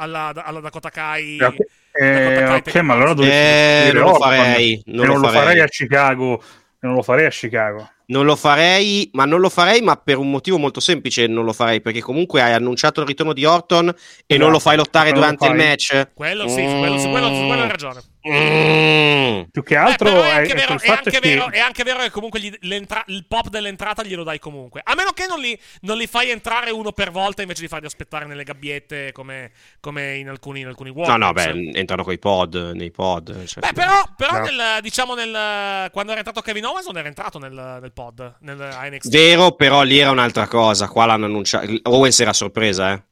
Alla, 0.00 0.32
alla 0.34 0.60
Dakota 0.60 0.88
Kai. 0.90 1.36
Eh, 1.36 1.44
ok, 1.44 1.56
Dakota 1.92 2.46
Kai 2.46 2.56
ok, 2.58 2.74
ma 2.76 2.94
allora 2.94 3.12
dovresti 3.14 3.88
Eh, 3.88 3.92
non 3.92 4.04
lo 4.04 4.14
farei, 4.14 4.82
non 4.86 5.06
lo 5.06 5.14
lo 5.16 5.28
farei 5.28 5.40
farei. 5.42 5.60
a 5.60 5.66
Chicago. 5.66 6.42
Non 6.80 6.94
lo 6.94 7.02
farei 7.02 7.26
a 7.26 7.30
Chicago. 7.30 7.90
Non 8.06 8.24
lo 8.24 8.34
farei, 8.34 9.08
ma 9.12 9.24
non 9.26 9.38
lo 9.40 9.48
farei, 9.50 9.82
ma 9.82 9.94
per 9.96 10.16
un 10.16 10.30
motivo 10.30 10.58
molto 10.58 10.80
semplice 10.80 11.26
non 11.26 11.44
lo 11.44 11.52
farei, 11.52 11.80
perché 11.80 12.00
comunque 12.00 12.40
hai 12.42 12.52
annunciato 12.54 13.02
il 13.02 13.06
ritorno 13.06 13.32
di 13.34 13.44
Orton 13.44 13.94
e 14.26 14.36
non 14.38 14.50
lo 14.50 14.58
fai 14.58 14.76
lottare 14.76 15.10
Non 15.12 15.20
lo 15.20 15.20
durante 15.26 15.46
il 15.46 15.56
fai. 15.56 15.66
match. 15.68 16.08
Quello 16.14 16.48
sì, 16.48 16.66
su 16.66 16.78
quello, 16.78 16.98
su 16.98 17.08
quello, 17.10 17.26
su 17.28 17.46
quello 17.46 17.62
hai 17.62 17.68
ragione. 17.68 18.00
Mm. 18.28 19.42
Più 19.50 19.62
che 19.62 19.74
Eh, 19.74 19.78
altro 19.78 20.10
però 20.10 20.22
è 20.22 20.30
anche, 20.30 20.52
è 20.52 20.54
vero, 20.54 20.78
è, 20.78 20.88
anche 20.90 21.10
che 21.10 21.20
vero, 21.20 21.50
è 21.50 21.58
anche 21.58 21.82
vero 21.84 22.00
che 22.00 22.10
comunque 22.10 22.38
gli- 22.40 22.54
il 22.60 23.24
pop 23.26 23.48
dell'entrata 23.48 24.02
glielo 24.02 24.22
dai 24.24 24.38
comunque. 24.38 24.80
A 24.84 24.94
meno 24.94 25.12
che 25.12 25.26
non 25.26 25.40
li, 25.40 25.58
non 25.82 25.96
li 25.96 26.06
fai 26.06 26.30
entrare 26.30 26.70
uno 26.70 26.92
per 26.92 27.10
volta 27.10 27.40
invece 27.42 27.62
di 27.62 27.68
farli 27.68 27.86
aspettare 27.86 28.26
nelle 28.26 28.44
gabbiette 28.44 29.12
come, 29.12 29.52
come 29.80 30.16
in 30.16 30.28
alcuni, 30.28 30.60
in 30.60 30.66
alcuni 30.66 30.92
No, 30.94 31.16
no, 31.16 31.32
beh, 31.32 31.70
entrano 31.74 32.04
coi 32.04 32.18
pod, 32.18 32.72
nei 32.74 32.90
pod. 32.90 33.44
cioè- 33.46 33.60
Beh, 33.66 33.72
però, 33.72 34.02
però 34.16 34.32
No. 34.32 34.40
nel, 34.40 34.78
diciamo 34.82 35.14
nel, 35.14 35.90
quando 35.90 36.10
era 36.10 36.18
entrato 36.20 36.40
Kevin 36.42 36.66
Owens 36.66 36.86
non 36.86 36.98
era 36.98 37.08
entrato 37.08 37.38
nel, 37.38 37.78
nel 37.80 37.92
pod, 37.92 38.36
nel 38.40 38.56
NXT. 38.58 39.10
Vero, 39.10 39.52
però 39.52 39.82
lì 39.82 39.98
era 39.98 40.10
un'altra 40.10 40.46
cosa. 40.46 40.88
Qua 40.88 41.06
l'hanno 41.06 41.24
annunciato. 41.26 41.66
Owens 41.84 42.20
era 42.20 42.32
sorpresa, 42.32 42.92
eh. 42.92 43.02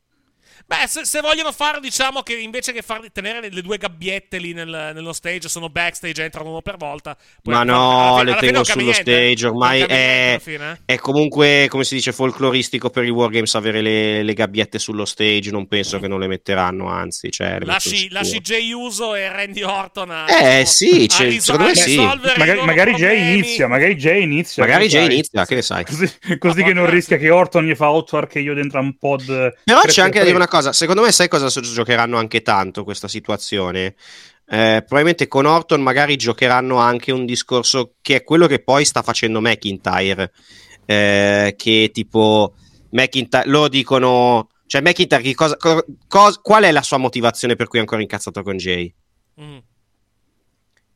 Beh, 0.68 0.86
se, 0.86 1.06
se 1.06 1.22
vogliono 1.22 1.50
fare, 1.50 1.80
diciamo 1.80 2.20
che 2.22 2.34
invece 2.34 2.74
che 2.74 2.82
far, 2.82 3.00
tenere 3.10 3.40
le, 3.40 3.48
le 3.48 3.62
due 3.62 3.78
gabbiette 3.78 4.36
lì 4.36 4.52
nel- 4.52 4.90
nello 4.92 5.14
stage, 5.14 5.48
sono 5.48 5.70
backstage, 5.70 6.22
entrano 6.24 6.50
uno 6.50 6.60
per 6.60 6.76
volta. 6.76 7.16
poi 7.42 7.54
Ma 7.54 7.62
no, 7.64 8.16
alla 8.16 8.36
fine- 8.36 8.46
le 8.48 8.52
tengo 8.52 8.64
sullo 8.64 8.82
niente, 8.82 9.00
eh. 9.00 9.28
stage. 9.30 9.46
Ormai 9.46 9.76
niente 9.78 9.94
è, 9.94 10.40
eh. 10.44 10.78
è 10.84 10.98
comunque, 10.98 11.68
come 11.70 11.84
si 11.84 11.94
dice, 11.94 12.12
folcloristico 12.12 12.90
per 12.90 13.04
i 13.04 13.08
Wargames 13.08 13.54
avere 13.54 13.80
le, 13.80 14.22
le 14.22 14.34
gabbiette 14.34 14.78
sullo 14.78 15.06
stage. 15.06 15.50
Non 15.50 15.66
penso 15.68 15.98
che 16.00 16.06
non 16.06 16.20
le 16.20 16.26
metteranno, 16.26 16.88
anzi, 16.88 17.30
cioè, 17.30 17.58
le 17.60 17.64
Lasci, 17.64 18.10
lasci 18.10 18.40
Jay 18.40 18.70
Uso 18.72 19.14
e 19.14 19.26
Randy 19.32 19.62
Orton 19.62 20.10
a, 20.10 20.26
Eh, 20.28 20.66
sì, 20.66 21.04
a 21.04 21.06
cioè, 21.06 21.30
secondo 21.40 21.68
me 21.68 21.74
sì. 21.76 21.96
magari, 21.96 22.60
magari 22.66 22.92
Jay 22.92 23.32
inizia, 23.32 23.68
magari 23.68 23.94
Jay 23.96 24.20
inizia. 24.22 24.64
Magari 24.64 24.90
sai. 24.90 25.04
inizia, 25.06 25.46
che 25.46 25.54
ne 25.54 25.62
sai. 25.62 25.86
Così, 25.86 26.12
così 26.38 26.62
che 26.62 26.74
non 26.74 26.90
rischia 26.90 27.16
che 27.16 27.30
Orton 27.30 27.64
gli 27.64 27.74
fa 27.74 27.88
8 27.90 28.18
archeio 28.18 28.52
dentro 28.52 28.80
a 28.80 28.82
un 28.82 28.98
pod. 28.98 29.24
Però 29.64 29.80
c'è 29.80 30.02
anche 30.02 30.18
da 30.18 30.24
dire 30.24 30.36
una 30.36 30.46
cosa, 30.46 30.56
secondo 30.60 31.02
me 31.02 31.12
sai 31.12 31.28
cosa 31.28 31.48
giocheranno 31.48 32.18
anche 32.18 32.42
tanto 32.42 32.84
questa 32.84 33.08
situazione? 33.08 33.94
Eh, 34.50 34.82
probabilmente 34.86 35.28
con 35.28 35.44
Orton 35.44 35.82
magari 35.82 36.16
giocheranno 36.16 36.78
anche 36.78 37.12
un 37.12 37.26
discorso 37.26 37.94
che 38.00 38.16
è 38.16 38.24
quello 38.24 38.46
che 38.46 38.62
poi 38.62 38.84
sta 38.84 39.02
facendo 39.02 39.40
McIntyre, 39.40 40.32
eh, 40.86 41.54
che 41.56 41.90
tipo 41.92 42.54
McIntyre, 42.90 43.46
loro 43.46 43.68
dicono, 43.68 44.48
cioè 44.66 44.80
McIntyre 44.80 45.34
cosa, 45.34 45.56
co- 45.56 45.84
cos- 46.06 46.40
qual 46.40 46.64
è 46.64 46.72
la 46.72 46.82
sua 46.82 46.96
motivazione 46.96 47.56
per 47.56 47.68
cui 47.68 47.78
è 47.78 47.82
ancora 47.82 48.00
incazzato 48.00 48.42
con 48.42 48.56
Jay? 48.56 48.92
Mm. 49.40 49.58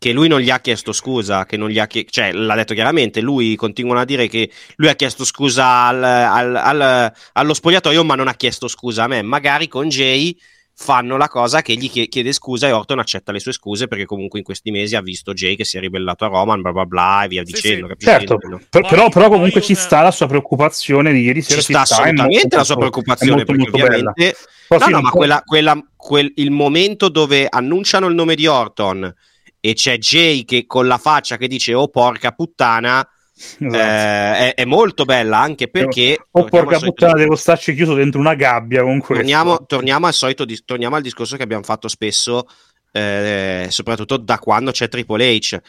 Che 0.02 0.10
lui 0.10 0.26
non 0.26 0.40
gli 0.40 0.50
ha 0.50 0.58
chiesto 0.58 0.90
scusa, 0.92 1.46
che 1.46 1.56
non 1.56 1.68
gli 1.68 1.78
ha 1.78 1.86
chie- 1.86 2.06
cioè 2.10 2.32
l'ha 2.32 2.56
detto 2.56 2.74
chiaramente, 2.74 3.20
lui 3.20 3.54
continuano 3.54 4.00
a 4.00 4.04
dire 4.04 4.26
che 4.26 4.50
lui 4.74 4.88
ha 4.88 4.94
chiesto 4.96 5.24
scusa 5.24 5.64
al- 5.86 6.02
al- 6.02 6.56
al- 6.56 7.12
allo 7.34 7.54
spogliatoio 7.54 8.02
ma 8.02 8.16
non 8.16 8.26
ha 8.26 8.34
chiesto 8.34 8.66
scusa 8.66 9.04
a 9.04 9.06
me, 9.06 9.22
magari 9.22 9.68
con 9.68 9.88
Jay 9.88 10.36
fanno 10.74 11.16
la 11.16 11.28
cosa 11.28 11.62
che 11.62 11.74
gli 11.74 11.88
chie- 11.88 12.08
chiede 12.08 12.32
scusa 12.32 12.66
e 12.66 12.72
Orton 12.72 12.98
accetta 12.98 13.30
le 13.30 13.38
sue 13.38 13.52
scuse 13.52 13.86
perché 13.86 14.04
comunque 14.04 14.40
in 14.40 14.44
questi 14.44 14.72
mesi 14.72 14.96
ha 14.96 15.00
visto 15.02 15.34
Jay 15.34 15.54
che 15.54 15.64
si 15.64 15.76
è 15.76 15.80
ribellato 15.80 16.24
a 16.24 16.28
Roman, 16.28 16.62
bla 16.62 16.72
bla 16.72 16.84
bla 16.84 17.22
e 17.22 17.28
via 17.28 17.42
Sì, 17.46 17.52
dicendo. 17.52 17.86
sì. 17.96 18.04
Certo, 18.04 18.38
per- 18.38 18.84
però, 18.88 19.08
però 19.08 19.28
comunque 19.28 19.62
ci 19.62 19.76
sta 19.76 20.02
la 20.02 20.10
sua 20.10 20.26
preoccupazione 20.26 21.12
di 21.12 21.20
ieri 21.20 21.42
sera. 21.42 21.60
Ci 21.60 21.72
sta 21.74 21.78
molto, 21.78 21.92
assolutamente 21.94 22.56
la 22.56 22.64
sua 22.64 22.76
preoccupazione 22.76 23.32
è 23.32 23.36
molto, 23.36 23.52
perché 23.52 23.70
molto 23.70 23.86
ovviamente 23.86 24.36
No, 24.68 24.88
no, 24.88 25.00
ma 25.00 25.10
quella, 25.10 25.42
quella- 25.46 25.80
quel- 25.96 26.32
il 26.36 26.50
momento 26.50 27.08
dove 27.08 27.46
annunciano 27.48 28.08
il 28.08 28.14
nome 28.16 28.34
di 28.34 28.48
Orton 28.48 29.14
e 29.64 29.74
c'è 29.74 29.96
Jay 29.96 30.44
che 30.44 30.66
con 30.66 30.88
la 30.88 30.98
faccia 30.98 31.36
che 31.36 31.46
dice 31.46 31.72
oh 31.72 31.88
porca 31.88 32.32
puttana 32.32 33.08
Esatto. 33.34 33.74
eh, 33.74 33.78
è, 33.78 34.54
è 34.54 34.64
molto 34.64 35.04
bella 35.04 35.38
anche 35.38 35.68
perché 35.68 36.18
Oh 36.32 36.44
porca 36.44 36.78
puttana, 36.78 37.14
devo 37.14 37.36
starci 37.36 37.74
chiuso 37.74 37.94
dentro 37.94 38.20
una 38.20 38.34
gabbia 38.34 38.82
con 38.82 38.98
questo. 38.98 39.14
torniamo, 39.14 39.64
torniamo 39.66 40.06
al 40.06 40.12
solito 40.12 40.44
torniamo 40.64 40.96
al 40.96 41.02
discorso 41.02 41.36
che 41.36 41.42
abbiamo 41.44 41.62
fatto 41.62 41.86
spesso 41.88 42.46
eh, 42.90 43.66
soprattutto 43.70 44.16
da 44.16 44.38
quando 44.38 44.72
c'è 44.72 44.88
Triple 44.88 45.36
H 45.36 45.60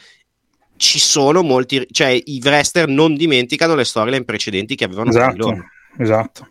ci 0.75 0.99
sono 0.99 1.43
molti 1.43 1.85
cioè 1.91 2.19
i 2.23 2.41
wrestler 2.43 2.87
non 2.87 3.15
dimenticano 3.15 3.75
le 3.75 3.85
storyline 3.85 4.25
precedenti 4.25 4.75
che 4.75 4.85
avevano 4.85 5.09
Esatto, 5.09 5.55
esatto. 5.97 6.47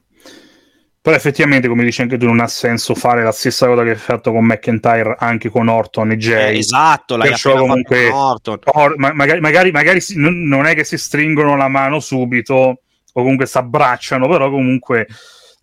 Però 1.02 1.16
effettivamente, 1.16 1.66
come 1.66 1.82
dici 1.82 2.00
anche 2.00 2.16
tu, 2.16 2.26
non 2.26 2.38
ha 2.38 2.46
senso 2.46 2.94
fare 2.94 3.24
la 3.24 3.32
stessa 3.32 3.66
cosa 3.66 3.82
che 3.82 3.90
hai 3.90 3.96
fatto 3.96 4.30
con 4.30 4.44
McIntyre 4.44 5.16
anche 5.18 5.48
con 5.50 5.66
Orton 5.66 6.12
e 6.12 6.16
Jay. 6.16 6.54
Eh, 6.54 6.58
esatto 6.58 7.16
l'hai 7.16 7.30
Perciò 7.30 7.56
comunque- 7.56 8.08
con 8.08 8.18
Orton 8.20 8.58
Or- 8.66 8.94
ma- 8.98 9.12
magari 9.12 9.40
magari, 9.40 9.70
magari 9.72 10.00
si- 10.00 10.16
non, 10.16 10.42
non 10.44 10.64
è 10.66 10.74
che 10.76 10.84
si 10.84 10.96
stringono 10.96 11.56
la 11.56 11.66
mano 11.66 11.98
subito 11.98 12.54
o 12.54 12.78
comunque 13.12 13.46
si 13.46 13.58
abbracciano, 13.58 14.28
però 14.28 14.48
comunque 14.48 15.08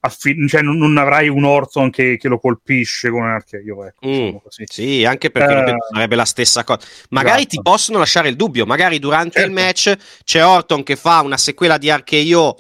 affi- 0.02 0.46
cioè, 0.50 0.62
non, 0.62 0.78
non 0.78 0.98
avrai 0.98 1.30
un 1.30 1.46
Orton 1.46 1.90
che, 1.90 2.18
che 2.18 2.28
lo 2.28 2.38
colpisce 2.38 3.10
con 3.10 3.22
un 3.22 3.30
archeo. 3.30 3.86
Ecco, 3.86 4.06
Mm, 4.08 4.12
diciamo. 4.12 4.42
Sì, 4.66 5.06
anche 5.06 5.30
perché 5.32 5.72
Eh, 5.72 5.76
sarebbe 5.94 6.16
la 6.16 6.26
stessa 6.26 6.66
cosa. 6.66 6.86
Magari 7.12 7.40
esatto. 7.44 7.56
ti 7.56 7.62
possono 7.62 7.98
lasciare 7.98 8.28
il 8.28 8.36
dubbio, 8.36 8.66
magari 8.66 9.00
durante 9.00 9.40
il 9.40 9.46
Certo. 9.46 9.62
match 9.62 9.96
c'è 10.26 10.46
Orton 10.46 10.84
che 10.84 10.98
fa 10.98 11.22
una 11.22 11.38
sequela 11.38 11.78
di 11.78 11.90
RKO 11.90 12.58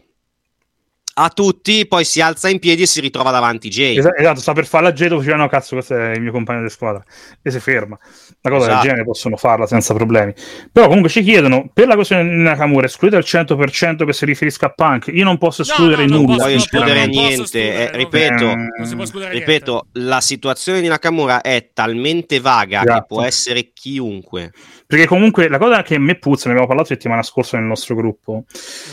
a 1.15 1.29
tutti, 1.29 1.85
poi 1.87 2.05
si 2.05 2.21
alza 2.21 2.47
in 2.49 2.59
piedi 2.59 2.83
e 2.83 2.85
si 2.85 3.01
ritrova 3.01 3.31
davanti 3.31 3.67
Jay. 3.69 3.97
Esa- 3.97 4.15
esatto, 4.15 4.39
sta 4.39 4.53
per 4.53 4.65
fare 4.65 4.83
la 4.85 4.93
J 4.93 5.07
dopo 5.07 5.21
dice 5.21 5.35
no 5.35 5.47
cazzo 5.49 5.75
questo 5.75 5.95
è 5.97 6.11
il 6.11 6.21
mio 6.21 6.31
compagno 6.31 6.61
di 6.61 6.69
squadra 6.69 7.03
e 7.41 7.51
si 7.51 7.59
ferma 7.59 7.97
una 8.41 8.55
cosa 8.55 8.67
Esatto. 8.67 8.71
del 8.81 8.89
genere 8.89 9.03
possono 9.05 9.35
farla 9.35 9.67
senza 9.67 9.93
problemi 9.93 10.33
però 10.71 10.87
comunque 10.87 11.09
ci 11.09 11.21
chiedono 11.23 11.69
per 11.73 11.87
la 11.87 11.95
questione 11.95 12.23
di 12.23 12.35
Nakamura 12.37 12.85
escludete 12.85 13.17
al 13.17 13.45
100% 13.45 14.05
che 14.05 14.13
si 14.13 14.23
riferisca 14.25 14.67
a 14.67 14.69
Punk 14.69 15.09
io 15.13 15.23
non 15.25 15.37
posso 15.37 15.63
escludere 15.63 16.05
no, 16.05 16.11
non 16.11 16.21
Non 16.21 16.25
nulla 16.31 16.43
puoi 16.43 16.53
posso- 16.53 16.65
escludere 16.65 16.99
non 17.05 17.07
posso 17.09 17.21
niente, 17.27 17.41
escludere, 17.43 17.75
eh, 17.75 17.85
non- 17.91 17.97
ripeto, 17.97 18.43
Eh, 18.49 18.55
Non 18.77 18.87
si 18.87 18.95
può 18.95 19.03
escludere 19.03 19.33
ripeto, 19.33 19.87
la 19.93 20.21
situazione 20.21 20.81
di 20.81 20.87
Nakamura 20.87 21.41
è 21.41 21.69
talmente 21.73 22.39
vaga 22.39 22.79
Esatto. 22.81 22.99
che 22.99 23.05
può 23.07 23.23
essere 23.23 23.71
chiunque. 23.79 24.51
perché 24.85 25.05
comunque 25.05 25.47
la 25.47 25.57
cosa 25.57 25.81
che 25.83 25.95
a 25.95 25.99
me 25.99 26.17
puzza 26.17 26.45
ne 26.45 26.51
abbiamo 26.51 26.67
parlato 26.67 26.89
settimana 26.89 27.23
scorsa 27.23 27.57
nel 27.57 27.67
nostro 27.67 27.95
gruppo. 27.95 28.43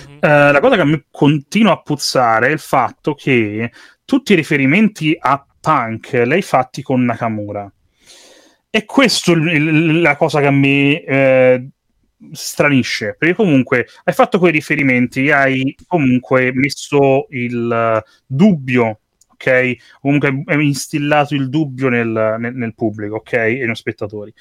Mhm. 0.09 0.19
Eh, 0.21 0.53
la 0.53 0.61
cosa 0.61 0.77
che 0.77 0.81
a 0.83 0.85
me 0.85 1.05
continua 1.11 1.73
a 1.73 1.83
puzzare 1.83 2.49
è 2.49 2.51
il 2.53 2.61
fatto 2.61 3.15
che 3.15 3.73
tutti 4.05 4.33
i 4.33 4.37
riferimenti 4.37 5.17
a 5.19 5.45
Punk 5.61 6.13
li 6.13 6.33
hai 6.33 6.43
fatti 6.43 6.83
con 6.83 7.05
Nakamura. 7.05 7.71
E 8.71 8.85
questo 8.85 9.33
è 9.33 9.59
la 9.59 10.17
cosa 10.17 10.41
che 10.41 10.47
a 10.47 10.51
me 10.51 11.03
eh, 11.03 11.69
stranisce, 12.31 13.17
perché 13.19 13.35
comunque 13.35 13.87
hai 14.05 14.15
fatto 14.15 14.39
quei 14.39 14.53
riferimenti, 14.53 15.31
hai 15.31 15.75
comunque 15.87 16.53
messo 16.53 17.27
il 17.31 17.73
eh, 17.73 18.09
dubbio, 18.27 19.01
ok? 19.37 19.99
Comunque 20.01 20.43
hai 20.47 20.67
instillato 20.67 21.35
il 21.35 21.49
dubbio 21.49 21.89
nel, 21.89 22.37
nel- 22.39 22.55
nel 22.55 22.75
pubblico, 22.75 23.17
ok? 23.17 23.33
E 23.33 23.63
nei 23.65 23.77
spettatori. 23.77 24.33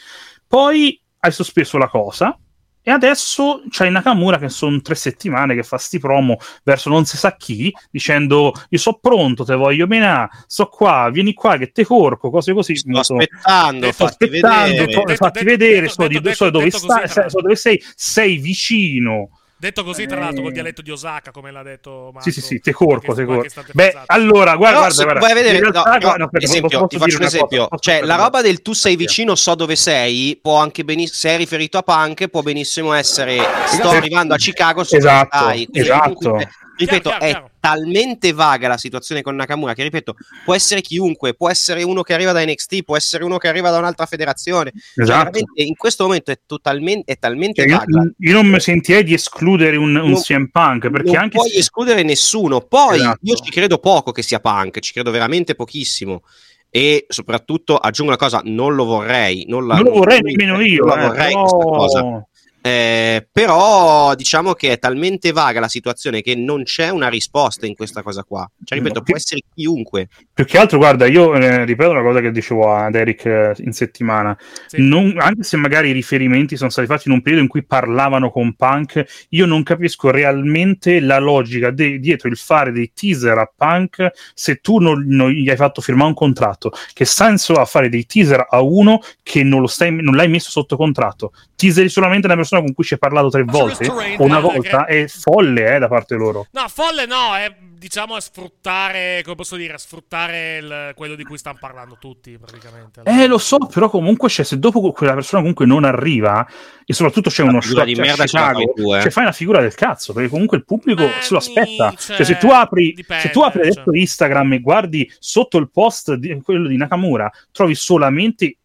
Poi 0.56 0.98
hai 1.20 1.32
sospeso 1.34 1.78
la 1.78 1.90
cosa 1.90 2.40
e 2.82 2.90
adesso 2.90 3.64
c'hai 3.70 3.92
Nakamura 3.92 4.38
che 4.38 4.48
sono 4.48 4.80
tre 4.80 4.96
settimane 4.96 5.54
che 5.54 5.64
fa 5.64 5.78
sti 5.78 6.00
promo 6.00 6.38
verso 6.64 6.88
non 6.88 7.04
si 7.04 7.18
sa 7.18 7.36
chi, 7.36 7.74
dicendo 7.92 8.54
io 8.70 8.78
so 8.78 8.98
pronto, 9.02 9.44
te 9.44 9.54
voglio 9.56 9.86
menare, 9.86 10.30
sto 10.48 10.68
qua, 10.68 11.10
vieni 11.12 11.34
qua 11.34 11.58
che 11.58 11.72
te 11.74 11.84
corco, 11.84 12.30
cose 12.30 12.54
così. 12.54 12.74
Sto 12.78 12.90
molto- 12.90 13.16
aspettando, 13.18 13.92
sto 13.92 14.06
fatti 14.06 14.24
aspettando, 14.24 14.86
vedere. 14.86 15.16
fatti 15.18 15.44
detto- 15.44 15.50
vedere, 15.58 15.82
detto- 15.82 15.92
so, 16.02 16.08
di- 16.08 16.20
detto- 16.22 16.36
so 16.36 16.50
dove, 16.50 16.64
detto 16.64 16.78
sta- 16.78 17.02
così, 17.02 17.14
tra 17.14 17.30
so 17.30 17.42
dove 17.42 17.56
sei, 17.58 17.84
sei 17.94 18.38
vicino. 18.38 19.30
Detto 19.66 19.84
così, 19.84 20.06
tra 20.06 20.20
l'altro, 20.20 20.44
col 20.44 20.52
Eh. 20.52 20.54
dialetto 20.54 20.84
di 20.84 20.92
Osaka, 20.92 21.32
come 21.32 21.50
l'ha 21.50 21.64
detto 21.64 22.12
Marco. 22.14 22.22
Sì, 22.22 22.32
sì, 22.32 22.42
sì, 22.42 22.60
te 22.60 22.72
qualche- 22.72 23.08
te 23.42 23.48
istante 23.48 23.72
Beh, 23.74 23.92
fa. 23.92 24.04
allora, 24.06 24.56
guarda, 24.56 24.78
Però 24.78 24.80
guarda, 24.94 25.04
guarda. 25.04 25.20
vai 25.22 25.32
a 25.32 25.34
vedere, 25.34 25.60
realtà, 25.60 25.82
no, 25.84 25.92
no, 25.94 26.00
guarda, 26.00 26.24
aspetta, 26.26 26.46
esempio, 26.46 26.86
ti 26.88 26.98
faccio 26.98 27.16
un 27.18 27.24
cosa? 27.24 27.36
esempio, 27.36 27.68
Posso 27.68 27.82
cioè 27.82 28.02
la 28.04 28.16
roba 28.16 28.30
cosa? 28.30 28.42
del 28.44 28.62
tu 28.62 28.74
sei 28.74 28.96
vicino, 28.96 29.34
so 29.34 29.56
dove 29.56 29.76
sei, 29.76 30.38
può 30.40 30.58
anche 30.60 30.84
benissimo, 30.84 31.18
se 31.18 31.30
è 31.32 31.38
riferito 31.38 31.80
a 31.80 31.82
Punk, 31.82 32.28
può 32.28 32.42
benissimo 32.44 32.94
essere 32.94 33.40
sto 33.66 33.90
Sì. 33.90 33.96
arrivando 33.96 34.36
a 34.36 34.38
Chicago, 34.38 34.84
so 34.84 34.98
dove 34.98 35.08
Esatto, 35.10 35.36
stai. 35.38 35.66
Quindi 35.68 35.80
esatto. 35.80 36.14
comunque, 36.14 36.42
eh, 36.44 36.48
ripeto, 36.78 37.10
Chiaro, 37.10 37.24
è 37.24 37.28
chiaro, 37.30 37.46
chiaro. 37.46 37.52
talmente 37.60 38.32
vaga 38.34 38.68
la 38.68 38.78
situazione 38.78 39.22
con 39.22 39.36
Nakamura 39.36 39.74
che, 39.74 39.84
ripeto, 39.84 40.16
può 40.44 40.54
essere 40.54 40.82
chiunque, 40.82 41.34
può 41.34 41.50
essere 41.50 41.84
uno 41.84 42.02
che 42.02 42.14
arriva 42.14 42.32
da 42.32 42.44
NXT, 42.46 42.84
può 42.84 42.96
essere 42.98 43.24
uno 43.24 43.38
che 43.38 43.48
arriva 43.48 43.70
da 43.70 43.78
un'altra 43.78 44.06
federazione. 44.06 44.72
Cioè, 44.72 45.04
Esatto. 45.04 45.18
veramente, 45.32 45.62
in 45.64 45.76
questo 45.76 46.04
momento 46.06 46.32
è, 46.32 46.40
totalmente, 46.46 47.14
è 47.14 47.18
talmente 47.18 47.62
Cioè, 47.62 47.72
io, 47.72 47.78
vaga. 47.78 48.12
io 48.18 48.34
non 48.34 48.48
mi 48.48 48.60
sentirei 48.60 49.04
di 49.04 49.14
escludere 49.14 49.76
un, 49.78 49.96
un 49.96 50.10
Non- 50.12 50.22
CM 50.22 50.48
Punk 50.52 50.90
perché 50.90 51.12
non 51.12 51.22
anche 51.24 51.38
puoi 51.38 51.50
se- 51.50 51.58
escludere 51.60 52.04
nessuno. 52.04 52.62
Poi 52.62 52.98
Esatto. 52.98 53.20
io 53.22 53.36
ci 53.36 53.52
credo 53.52 53.78
poco 53.80 54.12
che 54.12 54.22
sia 54.22 54.40
punk, 54.40 54.80
ci 54.80 54.94
credo 54.94 55.12
veramente 55.12 55.56
pochissimo. 55.56 56.22
E 56.70 57.06
soprattutto 57.08 57.78
aggiungo 57.78 58.12
una 58.12 58.20
cosa: 58.20 58.42
non 58.44 58.76
lo 58.76 58.84
vorrei. 58.84 59.46
Non, 59.48 59.66
la, 59.66 59.76
non 59.76 59.84
lo 59.86 59.92
vorrei 59.92 60.20
non- 60.22 60.32
nemmeno 60.34 60.60
io, 60.62 60.84
Non 60.84 60.98
la 60.98 61.04
eh, 61.04 61.08
vorrei 61.08 61.32
però- 61.34 61.44
questa 61.44 61.64
cosa. 62.02 62.28
Eh, 62.66 63.28
però 63.32 64.16
diciamo 64.16 64.54
che 64.54 64.72
è 64.72 64.80
talmente 64.80 65.32
vaga 65.32 65.60
la 65.60 65.68
situazione 65.68 66.22
che 66.24 66.34
non 66.34 66.64
c'è 66.64 66.90
una 66.90 67.10
risposta 67.10 67.68
in 67.68 67.76
questa 67.76 68.02
cosa 68.02 68.24
qua. 68.24 68.50
Cioè, 68.64 68.80
ripeto, 68.80 68.98
No, 69.00 69.04
può 69.06 69.14
che- 69.14 69.20
essere 69.20 69.42
chiunque. 69.54 70.08
Più 70.34 70.46
che 70.46 70.58
altro, 70.58 70.80
guarda, 70.80 71.06
io 71.06 71.36
eh, 71.36 71.64
ripeto 71.64 71.92
una 71.92 72.02
cosa 72.02 72.22
che 72.22 72.32
dicevo 72.32 72.74
ad 72.74 72.96
Eric 72.96 73.26
eh, 73.26 73.54
in 73.60 73.72
settimana. 73.72 74.36
Sì. 74.66 74.82
Non- 74.82 75.14
anche 75.20 75.44
se 75.44 75.58
magari 75.58 75.90
i 75.90 75.92
riferimenti 75.92 76.58
sono 76.58 76.72
stati 76.72 76.88
fatti 76.88 77.08
in 77.08 77.14
un 77.14 77.22
periodo 77.22 77.44
in 77.44 77.50
cui 77.50 77.64
parlavano 77.64 78.32
con 78.32 78.56
Punk, 78.56 79.28
io 79.30 79.46
non 79.46 79.62
capisco 79.62 80.10
realmente 80.10 81.00
la 81.02 81.20
logica 81.20 81.70
de- 81.70 82.00
dietro 82.00 82.30
il 82.30 82.36
fare 82.38 82.72
dei 82.72 82.92
teaser 82.96 83.38
a 83.38 83.52
Punk 83.56 84.10
se 84.34 84.56
tu 84.56 84.80
non, 84.80 85.06
non 85.08 85.30
gli 85.30 85.50
hai 85.52 85.56
fatto 85.56 85.82
firmare 85.82 86.08
un 86.08 86.16
contratto. 86.16 86.72
Che 86.94 87.06
senso 87.06 87.54
ha 87.54 87.66
fare 87.66 87.90
dei 87.90 88.08
teaser 88.08 88.44
a 88.50 88.60
uno 88.62 89.02
che 89.22 89.44
non, 89.44 89.62
lo 89.62 89.68
stai, 89.68 89.92
non 90.02 90.16
l'hai 90.16 90.30
messo 90.30 90.50
sotto 90.50 90.76
contratto? 90.78 91.32
Teaseri 91.56 91.90
solamente 91.90 92.26
una 92.26 92.36
persona 92.36 92.55
con 92.62 92.74
cui 92.74 92.84
ci 92.84 92.94
hai 92.94 93.00
parlato 93.00 93.30
tre 93.30 93.44
volte 93.44 93.88
o 93.88 94.24
una 94.24 94.40
volta 94.40 94.86
è 94.86 95.08
folle 95.08 95.76
eh, 95.76 95.80
da 95.80 95.88
parte 95.88 96.16
loro. 96.16 96.48
No, 96.52 96.68
folle 96.68 97.06
no, 97.06 97.36
è 97.36 97.54
diciamo 97.78 98.18
è 98.18 98.22
sfruttare, 98.22 99.22
come 99.24 99.36
posso 99.36 99.56
dire, 99.56 99.78
sfruttare 99.78 100.58
il- 100.58 100.92
quello 100.96 101.14
di 101.16 101.24
cui 101.24 101.38
stanno 101.38 101.58
parlando 101.60 101.98
tutti 102.00 102.36
praticamente. 102.38 103.02
Eh, 103.04 103.28
lo 103.28 103.38
so, 103.38 103.58
però 103.72 103.90
comunque, 103.90 104.28
cioè, 104.30 104.44
se 104.44 104.58
dopo 104.58 104.92
quella 104.92 105.14
persona 105.14 105.42
comunque 105.42 105.66
non 105.68 105.84
arriva, 105.84 106.48
e 106.84 106.94
soprattutto 106.94 107.30
c'è 107.30 107.44
uno 107.44 107.62
shot 107.62 107.84
di 107.84 107.94
a 107.94 108.02
merda 108.02 108.24
Chicago, 108.26 108.58
fai 108.58 108.74
tu, 108.76 108.94
eh. 108.96 109.02
cioè, 109.02 109.12
fai 109.12 109.24
una 109.24 109.32
figura 109.34 109.62
del 109.62 109.76
cazzo, 109.76 110.14
perché 110.14 110.30
comunque 110.30 110.58
il 110.58 110.66
pubblico 110.66 111.04
Ma 111.04 111.12
se 111.22 111.28
lo 111.34 111.38
aspetta. 111.38 111.90
ni- 111.90 111.98
Cioè, 111.98 112.18
se 112.18 112.26
cioè, 112.26 112.38
tu 112.38 112.48
apri, 112.50 112.94
dipende, 112.94 113.24
se 113.24 113.30
tu 113.30 113.42
apri 113.42 113.60
adesso 113.62 113.84
cioè. 113.84 113.98
Instagram 113.98 114.54
e 114.54 114.60
guardi 114.62 115.12
sotto 115.20 115.58
il 115.58 115.70
post 115.70 116.14
di 116.16 116.42
quello 116.42 116.68
di 116.68 116.78
Nakamura, 116.78 117.32
trovi 117.52 117.76
solamente 117.76 118.58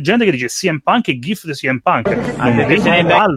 gente 0.00 0.24
che 0.24 0.30
dice 0.30 0.46
CM 0.46 0.78
Punk 0.78 1.08
e 1.08 1.18
GIF 1.18 1.46
di 1.46 1.52
CM 1.52 1.78
Punk, 1.80 2.08
non 2.36 2.56
vedi 2.66 2.88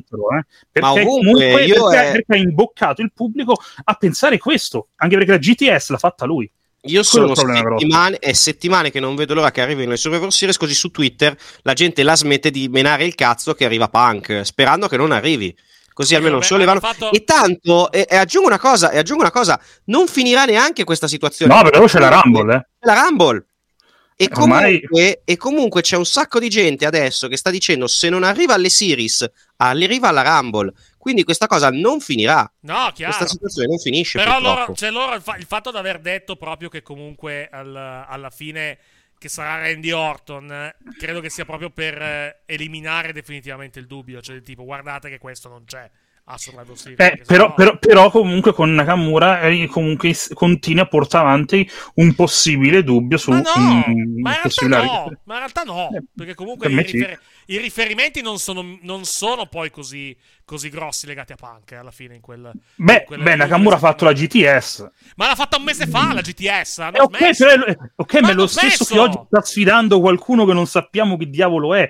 altro, 0.02 0.30
eh. 0.38 0.46
Perché 0.72 0.90
ovunque, 0.90 1.32
comunque 1.32 1.66
io 1.66 1.90
perché, 1.90 2.08
è- 2.08 2.12
perché 2.12 2.34
ha 2.34 2.38
imboccato 2.38 3.02
il 3.02 3.12
pubblico 3.14 3.56
a 3.84 3.94
pensare 3.94 4.38
questo, 4.38 4.88
anche 4.98 5.16
perché 5.18 5.32
la 5.32 5.38
GTS 5.38 5.90
l'ha 5.90 5.98
fatta 5.98 6.26
lui. 6.26 6.50
Io 6.86 7.04
Quello 7.04 7.34
è 7.34 7.36
sono 7.36 7.54
settimane 7.54 8.18
e 8.18 8.34
settimane 8.34 8.90
che 8.90 9.00
non 9.00 9.16
vedo 9.16 9.36
l'ora 9.36 9.52
che 9.52 9.62
arrivino 9.62 9.92
le 9.92 9.98
Survivor 9.98 10.34
Series, 10.34 10.58
così 10.58 10.74
su 10.74 10.90
Twitter 10.90 11.38
la 11.62 11.74
gente 11.74 12.02
la 12.02 12.16
smette 12.16 12.50
di 12.50 12.70
menare 12.70 13.06
il 13.06 13.14
cazzo 13.14 13.54
che 13.54 13.66
arriva 13.66 13.88
Punk, 13.88 14.42
sperando 14.44 14.88
che 14.88 14.98
non 14.98 15.12
arrivi. 15.12 15.56
Così 15.94 16.16
almeno 16.16 16.36
non 16.36 16.44
se 16.44 16.54
lo 16.54 16.60
levano. 16.60 16.80
hanno 16.82 16.94
fatto- 16.94 17.12
E 17.12 17.24
tanto, 17.24 17.92
e, 17.92 18.08
e 18.10 18.16
aggiungo 18.16 18.48
una 18.48 18.58
cosa, 18.58 18.90
e 18.90 18.98
aggiungo 18.98 19.22
una 19.22 19.32
cosa, 19.32 19.60
non 19.86 20.08
finirà 20.08 20.46
neanche 20.46 20.84
questa 20.84 21.08
situazione. 21.08 21.54
No, 21.54 21.62
però 21.62 21.86
c'è 21.86 22.00
la 22.00 22.20
Rumble, 22.22 22.56
eh. 22.56 22.60
C'è 22.80 22.92
la 22.94 23.02
Rumble. 23.04 23.46
E 24.22 24.30
Ormai- 24.34 24.82
comunque, 24.82 25.22
e 25.26 25.38
comunque 25.38 25.82
c'è 25.82 25.98
un 25.98 26.06
sacco 26.06 26.40
di 26.40 26.48
gente 26.48 26.86
adesso 26.86 27.28
che 27.28 27.38
sta 27.38 27.50
dicendo 27.50 27.88
se 27.88 28.10
non 28.10 28.24
arriva 28.24 28.54
alle 28.54 28.70
Series, 28.70 29.28
arriva 29.58 30.10
alla 30.10 30.22
Rumble. 30.22 30.72
Quindi 30.98 31.24
questa 31.24 31.48
cosa 31.48 31.70
non 31.72 32.00
finirà. 32.00 32.42
No, 32.62 32.92
chiaro. 32.94 33.16
Questa 33.16 33.26
situazione 33.26 33.68
non 33.70 33.80
finisce. 33.80 34.20
Però 34.20 34.40
loro, 34.40 34.74
cioè 34.76 34.92
loro 34.92 35.16
il, 35.16 35.22
fa- 35.24 35.38
il 35.38 35.46
fatto 35.46 35.72
di 35.72 35.78
aver 35.78 36.00
detto 36.00 36.36
proprio 36.36 36.70
che 36.70 36.84
comunque 36.84 37.50
al- 37.52 38.06
alla 38.08 38.30
fine 38.30 38.78
che 39.18 39.28
sarà 39.30 39.62
Randy 39.62 39.92
Orton, 39.92 40.74
credo 41.00 41.20
che 41.20 41.30
sia 41.30 41.46
proprio 41.46 41.70
per 41.72 42.00
eh, 42.02 42.42
eliminare 42.46 43.14
definitivamente 43.14 43.80
il 43.80 43.88
dubbio, 43.88 44.22
cioè 44.22 44.42
tipo 44.44 44.64
guardate 44.64 45.10
che 45.10 45.18
questo 45.18 45.50
non 45.50 45.64
c'è 45.66 45.90
a 46.26 46.38
Survivor 46.38 46.78
Series. 46.78 47.00
Eh, 47.00 47.10
perché 47.10 47.26
però, 47.26 47.54
sennò- 47.54 47.54
però- 47.54 47.78
però 47.80 48.12
comunque 48.12 48.54
con 48.54 48.74
Nakamura 48.74 49.42
eh, 49.42 49.68
comunque 49.68 50.16
continua 50.34 50.84
a 50.84 50.88
portare 50.88 51.26
avanti 51.26 51.68
un 51.96 52.14
possibile 52.16 52.84
dubbio 52.84 53.18
su 53.18 53.32
Ma 53.32 53.40
no, 53.42 53.52
un, 53.56 54.20
ma 54.22 54.36
in 54.36 54.68
no, 54.70 55.20
ma 55.26 55.34
in 55.34 55.40
realtà 55.40 55.64
no, 55.64 55.90
Eh, 55.90 56.04
perché 56.16 56.36
comunque 56.36 56.68
per 56.68 56.72
i, 56.72 56.76
me 56.76 56.86
sì. 56.86 56.98
rifer- 56.98 57.20
i 57.48 57.58
riferimenti 57.58 58.22
non 58.22 58.40
sono, 58.40 58.78
non 58.82 59.04
sono 59.06 59.48
poi 59.48 59.70
così, 59.72 60.16
così 60.46 60.70
grossi 60.70 61.06
legati 61.08 61.34
a 61.34 61.36
Punk 61.36 61.72
eh, 61.72 61.76
alla 61.76 61.92
fine 61.92 62.16
in 62.16 62.22
quel... 62.22 62.52
Beh, 62.76 62.94
in 63.00 63.04
quella- 63.06 63.24
beh, 63.24 63.36
Nakamura 63.36 63.76
ha 63.76 63.80
fatto 63.80 64.06
la. 64.06 64.14
GTS. 64.14 64.90
Ma 65.16 65.28
l'ha 65.28 65.36
fatta 65.36 65.58
un 65.58 65.64
mese 65.64 65.88
fa 65.88 66.14
la 66.14 66.22
GTS, 66.22 66.80
Eh, 66.80 67.02
ok, 67.02 67.36
però 67.38 67.66
è, 67.66 67.78
ok, 67.96 68.14
Ma 68.22 68.30
è 68.30 68.34
lo 68.34 68.48
stesso 68.48 68.84
smesso. 68.84 68.94
che 68.94 69.00
oggi 69.00 69.20
sta 69.28 69.42
sfidando 69.42 70.00
qualcuno 70.00 70.46
che 70.46 70.54
non 70.54 70.68
sappiamo 70.68 71.18
chi 71.18 71.30
diavolo 71.30 71.74
è. 71.74 71.90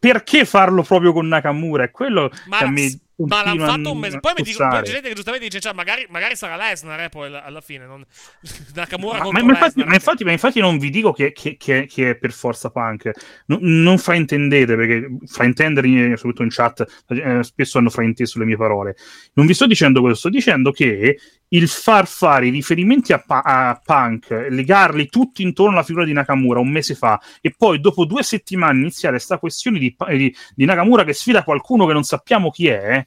Perché 0.00 0.44
farlo 0.44 0.82
proprio 0.82 1.12
con 1.12 1.26
Nakamura? 1.26 1.84
È 1.84 1.90
quello 1.90 2.30
Ma, 2.44 2.58
che 2.58 2.64
a 2.64 2.68
me 2.68 2.98
ma 3.26 3.42
l'hanno 3.44 3.64
fatto 3.66 3.90
un 3.92 3.98
mese. 3.98 4.20
Poi 4.20 4.32
mi 4.36 4.42
dico, 4.44 4.66
poi 4.66 4.82
gente 4.84 5.08
che 5.08 5.14
giustamente 5.14 5.46
dice: 5.46 5.60
cioè, 5.60 5.72
magari, 5.72 6.06
magari 6.08 6.36
sarà 6.36 6.56
Lesnar, 6.56 7.00
eh, 7.00 7.08
poi 7.08 7.34
alla, 7.34 7.60
fine. 7.60 7.86
Non... 7.86 8.04
Nakamura 8.74 9.18
Ma, 9.18 9.24
contro 9.24 9.44
ma 9.44 9.52
infatti, 9.52 9.84
ma, 9.84 9.94
infatti, 9.94 10.24
ma 10.24 10.32
infatti 10.32 10.60
non 10.60 10.78
vi 10.78 10.90
dico 10.90 11.12
che, 11.12 11.32
che- 11.32 11.56
che- 11.56 11.86
che 11.86 12.10
è 12.10 12.16
per 12.16 12.32
forza 12.32 12.70
punk, 12.70 13.10
No- 13.46 13.58
non 13.60 13.98
fraintendete 13.98 14.76
perché 14.76 15.08
fraintendere, 15.26 15.88
soprattutto 16.16 16.42
in 16.42 16.50
chat, 16.50 17.04
eh, 17.08 17.42
spesso 17.42 17.78
hanno 17.78 17.90
frainteso 17.90 18.38
le 18.38 18.44
mie 18.44 18.56
parole. 18.56 18.96
Non 19.34 19.46
vi 19.46 19.54
sto 19.54 19.66
dicendo 19.66 20.00
questo, 20.00 20.18
sto 20.18 20.28
dicendo 20.30 20.70
che 20.70 21.18
il 21.48 21.68
far 21.68 22.06
fare 22.06 22.48
i 22.48 22.50
riferimenti 22.50 23.12
a, 23.12 23.18
Pa- 23.18 23.42
a 23.42 23.80
punk, 23.82 24.46
legarli 24.50 25.08
tutti 25.08 25.42
intorno 25.42 25.74
alla 25.74 25.82
figura 25.82 26.04
di 26.04 26.12
Nakamura 26.12 26.60
un 26.60 26.68
mese 26.68 26.94
fa 26.94 27.20
e 27.40 27.54
poi 27.56 27.80
dopo 27.80 28.04
due 28.04 28.22
settimane 28.22 28.80
iniziare 28.80 29.16
questa 29.16 29.38
questione 29.38 29.78
di, 29.78 29.94
di- 30.10 30.34
di 30.54 30.64
Nakamura 30.64 31.04
che 31.04 31.12
sfida 31.12 31.44
qualcuno 31.44 31.86
che 31.86 31.92
non 31.92 32.02
sappiamo 32.02 32.50
chi 32.50 32.68
è, 32.68 33.06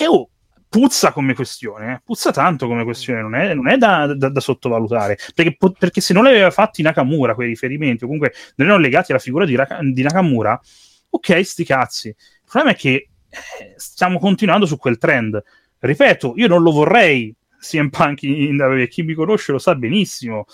eh, 0.00 0.06
oh, 0.06 0.28
puzza 0.68 1.12
come 1.12 1.34
questione, 1.34 1.92
eh? 1.92 2.00
puzza 2.02 2.30
tanto 2.30 2.66
come 2.66 2.84
questione, 2.84 3.20
non 3.20 3.34
è, 3.34 3.52
non 3.52 3.68
è 3.68 3.76
da, 3.76 4.14
da, 4.14 4.30
da, 4.30 4.40
sottovalutare, 4.40 5.18
perché, 5.34 5.56
perché, 5.78 6.00
se 6.00 6.14
non 6.14 6.24
l'aveva 6.24 6.50
fatti 6.50 6.80
Nakamura 6.80 7.34
quei 7.34 7.48
riferimenti, 7.48 8.04
o 8.04 8.06
comunque 8.06 8.32
non 8.56 8.68
erano 8.68 8.82
legati 8.82 9.12
alla 9.12 9.20
figura 9.20 9.44
di, 9.44 9.54
di 9.92 10.02
Nakamura, 10.02 10.58
ok, 11.10 11.44
sti 11.44 11.64
cazzi. 11.64 12.08
Il 12.08 12.16
problema 12.48 12.70
è 12.70 12.74
che 12.74 13.08
eh, 13.28 13.74
stiamo 13.76 14.18
continuando 14.18 14.64
su 14.64 14.78
quel 14.78 14.96
trend. 14.96 15.42
Ripeto, 15.78 16.34
io 16.36 16.48
non 16.48 16.62
lo 16.62 16.70
vorrei 16.70 17.34
CM 17.62 17.88
Punk 17.90 18.22
in 18.24 18.60
WWE, 18.60 18.88
chi 18.88 19.02
mi 19.02 19.14
conosce 19.14 19.52
lo 19.52 19.58
sa 19.58 19.74
benissimo, 19.74 20.46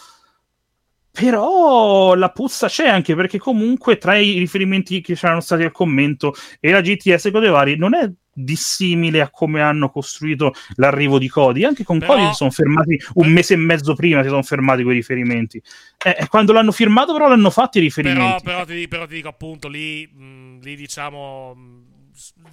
però 1.10 2.14
la 2.14 2.30
puzza 2.30 2.68
c'è 2.68 2.86
anche 2.86 3.16
perché 3.16 3.38
comunque 3.38 3.98
tra 3.98 4.16
i 4.16 4.38
riferimenti 4.38 5.00
che 5.00 5.14
c'erano 5.14 5.40
stati 5.40 5.64
al 5.64 5.72
commento 5.72 6.34
e 6.60 6.70
la 6.70 6.80
GTS 6.80 7.30
con 7.32 7.42
le 7.42 7.48
varie 7.48 7.74
non 7.74 7.94
è 7.94 8.08
dissimile 8.32 9.20
a 9.20 9.30
come 9.30 9.60
hanno 9.60 9.90
costruito 9.90 10.52
l'arrivo 10.76 11.18
di 11.18 11.28
Cody. 11.28 11.64
Anche 11.64 11.82
con 11.82 11.98
però... 11.98 12.14
Cody 12.14 12.28
si 12.28 12.34
sono 12.34 12.50
fermati 12.50 13.00
un 13.14 13.32
mese 13.32 13.54
e 13.54 13.56
mezzo 13.56 13.94
prima, 13.94 14.22
si 14.22 14.28
sono 14.28 14.42
fermati 14.42 14.84
quei 14.84 14.94
riferimenti. 14.94 15.60
Eh, 16.04 16.26
quando 16.28 16.52
l'hanno 16.52 16.70
firmato, 16.70 17.12
però 17.12 17.28
l'hanno 17.28 17.50
fatti 17.50 17.78
i 17.78 17.82
riferimenti. 17.82 18.44
Però, 18.44 18.62
però, 18.62 18.64
ti, 18.64 18.86
però 18.86 19.06
ti, 19.06 19.14
dico 19.14 19.28
appunto, 19.28 19.66
lì, 19.66 20.06
mh, 20.06 20.60
lì 20.60 20.76
diciamo 20.76 21.86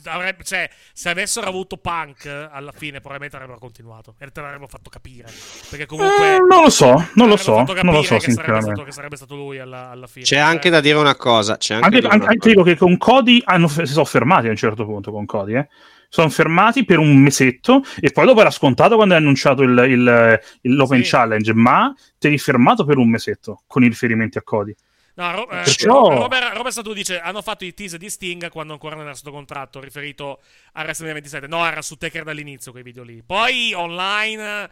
avrebbe, 0.05 0.43
cioè, 0.43 0.69
se 0.93 1.09
avessero 1.09 1.47
avuto 1.47 1.77
Punk 1.77 2.25
alla 2.25 2.71
fine, 2.71 2.99
probabilmente 2.99 3.35
avrebbero 3.35 3.59
continuato 3.59 4.15
e 4.17 4.29
te 4.31 4.41
l'avrebbero 4.41 4.67
fatto 4.67 4.89
capire. 4.89 5.31
Perché 5.69 5.85
comunque. 5.85 6.35
Eh, 6.35 6.39
non 6.39 6.63
lo 6.63 6.69
so, 6.69 7.09
non 7.13 7.27
lo 7.27 7.37
so. 7.37 7.63
Non 7.63 7.93
lo 7.93 8.03
so, 8.03 8.17
che 8.17 8.31
sarebbe, 8.31 8.61
stato, 8.61 8.83
che 8.83 8.91
sarebbe 8.91 9.15
stato 9.15 9.35
lui 9.35 9.59
alla, 9.59 9.89
alla 9.89 10.07
fine. 10.07 10.25
C'è 10.25 10.37
anche 10.37 10.69
da 10.69 10.79
dire 10.79 10.97
una 10.97 11.15
cosa. 11.15 11.57
C'è 11.57 11.75
anche, 11.75 11.97
anche, 11.97 12.07
anche, 12.07 12.25
anche 12.27 12.49
dico 12.49 12.63
che 12.63 12.75
con 12.75 12.97
Cody 12.97 13.41
hanno, 13.45 13.67
si 13.67 13.85
sono 13.85 14.05
fermati 14.05 14.47
a 14.47 14.49
un 14.49 14.55
certo 14.55 14.85
punto. 14.85 15.11
Con 15.11 15.25
Cody, 15.25 15.55
eh 15.55 15.67
sono 16.15 16.29
fermati 16.29 16.85
per 16.85 16.97
un 16.97 17.17
mesetto 17.17 17.83
e 17.99 18.09
poi 18.11 18.25
dopo 18.25 18.39
era 18.39 18.49
scontato 18.49 18.95
quando 18.95 19.15
hai 19.15 19.19
annunciato 19.19 19.63
il, 19.63 19.77
il, 19.89 20.39
il, 20.61 20.73
l'Open 20.73 21.03
sì. 21.03 21.09
Challenge, 21.09 21.53
ma 21.53 21.93
ti 22.17 22.27
eri 22.27 22.37
fermato 22.37 22.85
per 22.85 22.97
un 22.97 23.09
mesetto 23.09 23.63
con 23.67 23.83
i 23.83 23.87
riferimenti 23.87 24.37
a 24.37 24.41
Cody. 24.41 24.73
No, 25.15 25.31
Ro- 25.31 25.49
eh, 25.49 25.63
Perciò... 25.63 26.09
Robert, 26.09 26.53
Robert 26.53 26.73
Satu 26.73 26.93
dice: 26.93 27.19
Hanno 27.19 27.41
fatto 27.41 27.65
i 27.65 27.73
teaser 27.73 27.99
di 27.99 28.09
Sting 28.09 28.49
quando 28.49 28.73
ancora 28.73 28.95
non 28.95 29.05
era 29.05 29.13
sotto 29.15 29.31
contratto. 29.31 29.79
Riferito 29.79 30.41
a 30.73 30.81
WrestleMania 30.81 31.21
27. 31.21 31.47
No, 31.47 31.65
era 31.65 31.81
su 31.81 31.95
Taker 31.95 32.23
dall'inizio 32.23 32.71
quei 32.71 32.83
video 32.83 33.03
lì. 33.03 33.23
Poi 33.23 33.73
online 33.73 34.69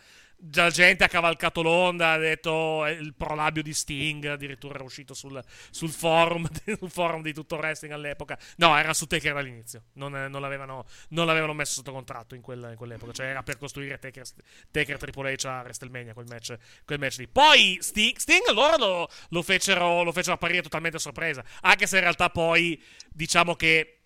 la 0.52 0.70
gente 0.70 1.04
ha 1.04 1.08
cavalcato 1.08 1.62
l'onda, 1.62 2.12
ha 2.12 2.18
detto 2.18 2.86
il 2.88 3.14
prolabio 3.14 3.64
di 3.64 3.74
Sting, 3.74 4.26
addirittura 4.26 4.76
era 4.76 4.84
uscito 4.84 5.14
sul, 5.14 5.42
sul, 5.70 5.90
forum, 5.90 6.48
sul 6.78 6.90
forum, 6.90 7.22
di 7.22 7.34
tutto 7.34 7.56
il 7.56 7.62
wrestling 7.62 7.94
all'epoca. 7.94 8.38
No, 8.58 8.78
era 8.78 8.94
su 8.94 9.06
Taker 9.06 9.36
all'inizio, 9.38 9.84
non, 9.94 10.12
non, 10.12 10.42
l'avevano, 10.42 10.86
non 11.10 11.26
l'avevano, 11.26 11.54
messo 11.54 11.74
sotto 11.74 11.92
contratto 11.92 12.36
in, 12.36 12.42
quella, 12.42 12.72
in, 12.72 12.76
quell'epoca, 12.76 13.14
cioè 13.14 13.28
era 13.28 13.44
per 13.44 13.58
costruire 13.58 14.00
Taker, 14.00 14.26
Taker 14.72 14.98
Triple 14.98 15.34
H 15.34 15.46
a 15.46 15.62
WrestleMania, 15.62 16.14
quel 16.14 16.28
match, 16.28 16.58
quel 16.86 17.00
match 17.00 17.18
lì. 17.20 17.28
Poi 17.28 17.78
Sting, 17.80 18.18
Sting 18.18 18.50
loro 18.52 18.78
lo, 18.78 19.10
lo, 19.30 19.42
fecero, 19.42 20.04
lo 20.04 20.12
fecero 20.12 20.34
apparire 20.34 20.62
totalmente 20.62 20.98
a 20.98 21.00
sorpresa, 21.00 21.44
anche 21.62 21.88
se 21.88 21.96
in 21.98 22.02
realtà 22.02 22.30
poi 22.30 22.82
diciamo 23.10 23.56
che 23.56 24.03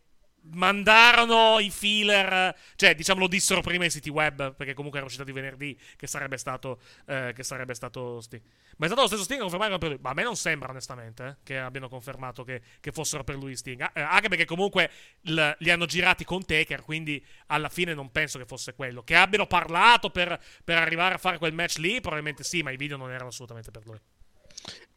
mandarono 0.51 1.60
i 1.60 1.69
filler, 1.69 2.55
cioè 2.75 2.95
diciamo 2.95 3.19
lo 3.19 3.27
dissero 3.27 3.62
prima 3.62 3.86
i 3.86 3.89
siti 3.89 4.10
web, 4.10 4.55
perché 4.55 4.73
comunque 4.73 4.99
era 4.99 5.07
uscita 5.07 5.23
di 5.23 5.31
venerdì, 5.31 5.77
che 5.95 6.07
sarebbe 6.07 6.38
stato, 6.38 6.79
eh, 7.05 7.33
che 7.36 7.43
sarebbe 7.43 7.73
stato 7.73 8.21
Sting. 8.21 8.41
Ma 8.77 8.86
è 8.86 8.89
stato 8.89 9.01
lo 9.01 9.07
stesso 9.07 9.23
Sting 9.23 9.39
a 9.39 9.43
confermare 9.43 9.77
per 9.77 9.89
lui. 9.89 9.99
Ma 10.01 10.12
a 10.12 10.13
me 10.13 10.23
non 10.23 10.36
sembra 10.36 10.69
onestamente 10.69 11.25
eh, 11.25 11.36
che 11.43 11.57
abbiano 11.57 11.89
confermato 11.89 12.43
che, 12.43 12.62
che, 12.79 12.91
fossero 12.91 13.23
per 13.23 13.36
lui 13.36 13.55
Sting. 13.55 13.89
Eh, 13.93 14.01
anche 14.01 14.29
perché 14.29 14.45
comunque 14.45 14.91
l- 15.21 15.51
li 15.57 15.69
hanno 15.69 15.86
girati 15.86 16.23
con 16.23 16.45
Taker, 16.45 16.81
quindi 16.81 17.23
alla 17.47 17.69
fine 17.69 17.93
non 17.93 18.12
penso 18.12 18.38
che 18.38 18.45
fosse 18.45 18.73
quello. 18.73 19.03
Che 19.03 19.15
abbiano 19.15 19.47
parlato 19.47 20.10
per, 20.10 20.39
per 20.63 20.77
arrivare 20.77 21.15
a 21.15 21.17
fare 21.17 21.38
quel 21.38 21.53
match 21.53 21.77
lì, 21.77 21.99
probabilmente 21.99 22.43
sì, 22.43 22.62
ma 22.62 22.71
i 22.71 22.77
video 22.77 22.97
non 22.97 23.12
erano 23.12 23.29
assolutamente 23.29 23.71
per 23.71 23.86
lui. 23.86 23.99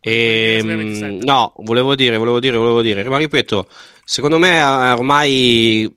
E, 0.01 0.63
ehm, 0.63 1.19
no, 1.23 1.53
volevo 1.59 1.95
dire, 1.95 2.17
volevo 2.17 2.41
dire, 2.41 2.57
volevo 2.57 2.81
dire, 2.81 3.05
ma 3.05 3.19
ripeto, 3.19 3.69
secondo 4.05 4.39
me 4.39 4.63
ormai 4.63 5.95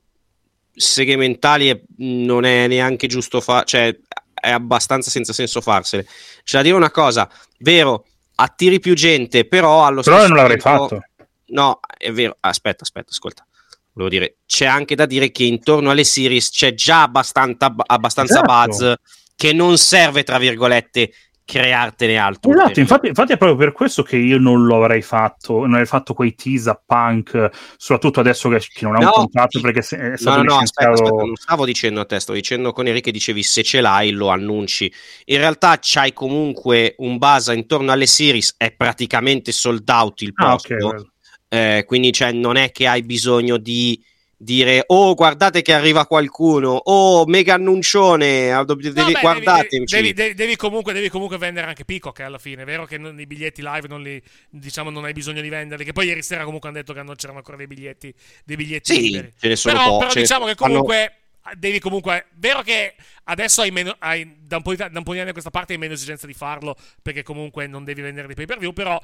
segmentali 0.75 1.83
non 1.97 2.43
è 2.45 2.67
neanche 2.67 3.07
giusto 3.07 3.39
fare, 3.39 3.65
cioè 3.65 3.97
è 4.33 4.51
abbastanza 4.51 5.09
senza 5.09 5.31
senso 5.31 5.61
farsele. 5.61 6.05
C'è 6.43 6.57
da 6.57 6.63
dire 6.63 6.75
una 6.75 6.91
cosa, 6.91 7.29
vero, 7.59 8.05
attiri 8.35 8.79
più 8.79 8.93
gente, 8.93 9.45
però 9.47 9.85
allo 9.85 10.01
però 10.01 10.17
stesso 10.17 10.33
tempo... 10.33 10.49
Però 10.59 10.65
non 10.65 10.67
l'avrei 10.67 10.99
fatto. 10.99 11.03
No, 11.45 11.79
è 11.97 12.11
vero, 12.11 12.37
aspetta, 12.41 12.83
aspetta, 12.83 13.11
ascolta. 13.11 13.45
Volevo 13.93 14.13
dire, 14.13 14.37
c'è 14.45 14.65
anche 14.65 14.95
da 14.95 15.05
dire 15.05 15.31
che 15.31 15.43
intorno 15.43 15.91
alle 15.91 16.03
series 16.03 16.49
c'è 16.49 16.73
già 16.73 17.03
abbastanza, 17.03 17.73
abbastanza 17.85 18.41
esatto. 18.41 18.67
buzz 18.67 18.93
che 19.35 19.53
non 19.53 19.77
serve, 19.77 20.23
tra 20.23 20.39
virgolette, 20.39 21.13
creartene 21.45 22.17
altro. 22.17 22.51
Esatto, 22.51 22.79
infatti, 22.79 23.07
infatti, 23.07 23.33
è 23.33 23.37
proprio 23.37 23.57
per 23.57 23.73
questo 23.73 24.03
che 24.03 24.17
io 24.17 24.37
non 24.37 24.65
lo 24.65 24.77
avrei 24.77 25.01
fatto, 25.01 25.59
non 25.59 25.71
avrei 25.71 25.85
fatto 25.85 26.13
quei 26.13 26.35
tease 26.35 26.69
a 26.69 26.81
punk, 26.83 27.49
soprattutto 27.77 28.19
adesso 28.19 28.49
che, 28.49 28.59
che 28.59 28.85
non 28.85 28.95
ha 28.95 28.99
no, 28.99 29.05
un 29.07 29.11
contratto 29.13 29.59
perché 29.59 29.79
è 29.79 30.17
stato 30.17 30.43
no, 30.43 30.43
no, 30.43 30.57
aspetta, 30.59 30.91
aspetta, 30.91 31.15
non 31.15 31.35
stavo 31.35 31.65
dicendo 31.65 31.99
a 31.99 32.05
te, 32.05 32.19
sto 32.19 32.33
dicendo 32.33 32.71
con 32.71 32.87
Enrico 32.87 33.11
dicevi 33.11 33.43
se 33.43 33.63
ce 33.63 33.81
l'hai 33.81 34.11
lo 34.11 34.29
annunci. 34.29 34.91
In 35.25 35.37
realtà 35.37 35.77
c'hai 35.79 36.13
comunque 36.13 36.95
un 36.99 37.17
base 37.17 37.53
intorno 37.53 37.91
alle 37.91 38.07
series, 38.07 38.55
è 38.57 38.71
praticamente 38.71 39.51
sold 39.51 39.87
out 39.89 40.21
il 40.21 40.33
posto, 40.33 40.73
ah, 40.73 40.87
okay, 40.87 41.05
eh, 41.49 41.83
quindi 41.85 42.11
cioè, 42.11 42.31
non 42.31 42.55
è 42.55 42.71
che 42.71 42.87
hai 42.87 43.03
bisogno 43.03 43.57
di 43.57 44.01
dire 44.43 44.83
oh 44.87 45.13
guardate 45.15 45.61
che 45.61 45.73
arriva 45.73 46.05
qualcuno 46.05 46.71
oh 46.71 47.25
mega 47.25 47.55
annuncione 47.55 48.51
devi, 48.65 48.91
no, 48.93 49.05
beh, 49.05 49.19
guardatemi 49.21 49.85
devi, 49.85 50.13
devi, 50.13 50.33
devi, 50.33 50.55
comunque, 50.55 50.93
devi, 50.93 51.09
comunque, 51.09 51.37
vendere 51.37 51.67
anche 51.67 51.85
Peacock 51.85 52.19
alla 52.19 52.37
fine 52.37 52.63
è 52.63 52.65
vero 52.65 52.85
che 52.85 52.97
non, 52.97 53.19
i 53.19 53.25
biglietti 53.25 53.61
live 53.61 53.87
non 53.87 54.01
li 54.01 54.21
diciamo 54.49 54.89
non 54.89 55.05
hai 55.05 55.13
bisogno 55.13 55.41
di 55.41 55.49
venderli 55.49 55.85
che 55.85 55.93
poi 55.93 56.07
ieri 56.07 56.21
sera 56.21 56.43
comunque 56.43 56.69
hanno 56.69 56.79
detto 56.79 56.93
che 56.93 57.03
non 57.03 57.15
c'erano 57.15 57.39
ancora 57.39 57.57
dei 57.57 57.67
biglietti 57.67 58.13
dei 58.45 58.55
biglietti 58.55 58.93
sì, 58.93 59.01
liberi 59.01 59.33
ce 59.39 59.47
ne 59.47 59.55
sono 59.55 59.73
però, 59.73 59.89
po', 59.89 59.97
però 59.97 60.13
diciamo 60.13 60.45
che 60.45 60.55
comunque 60.55 60.95
hanno 60.97 61.21
devi 61.57 61.79
comunque. 61.79 62.27
Vero 62.35 62.61
che 62.61 62.95
adesso 63.25 63.61
hai, 63.61 63.71
meno, 63.71 63.95
hai 63.99 64.37
da, 64.39 64.57
un 64.57 64.61
po 64.61 64.71
di, 64.71 64.77
da 64.77 64.89
un 64.93 65.03
po' 65.03 65.13
di 65.13 65.19
anni 65.19 65.29
a 65.29 65.33
questa 65.33 65.49
parte 65.49 65.73
hai 65.73 65.79
meno 65.79 65.93
esigenza 65.93 66.25
di 66.25 66.33
farlo 66.33 66.75
perché 67.01 67.23
comunque 67.23 67.67
non 67.67 67.83
devi 67.83 68.01
vendere 68.01 68.27
dei 68.27 68.35
pay 68.35 68.45
per 68.45 68.59
view. 68.59 68.71
Però 68.71 68.99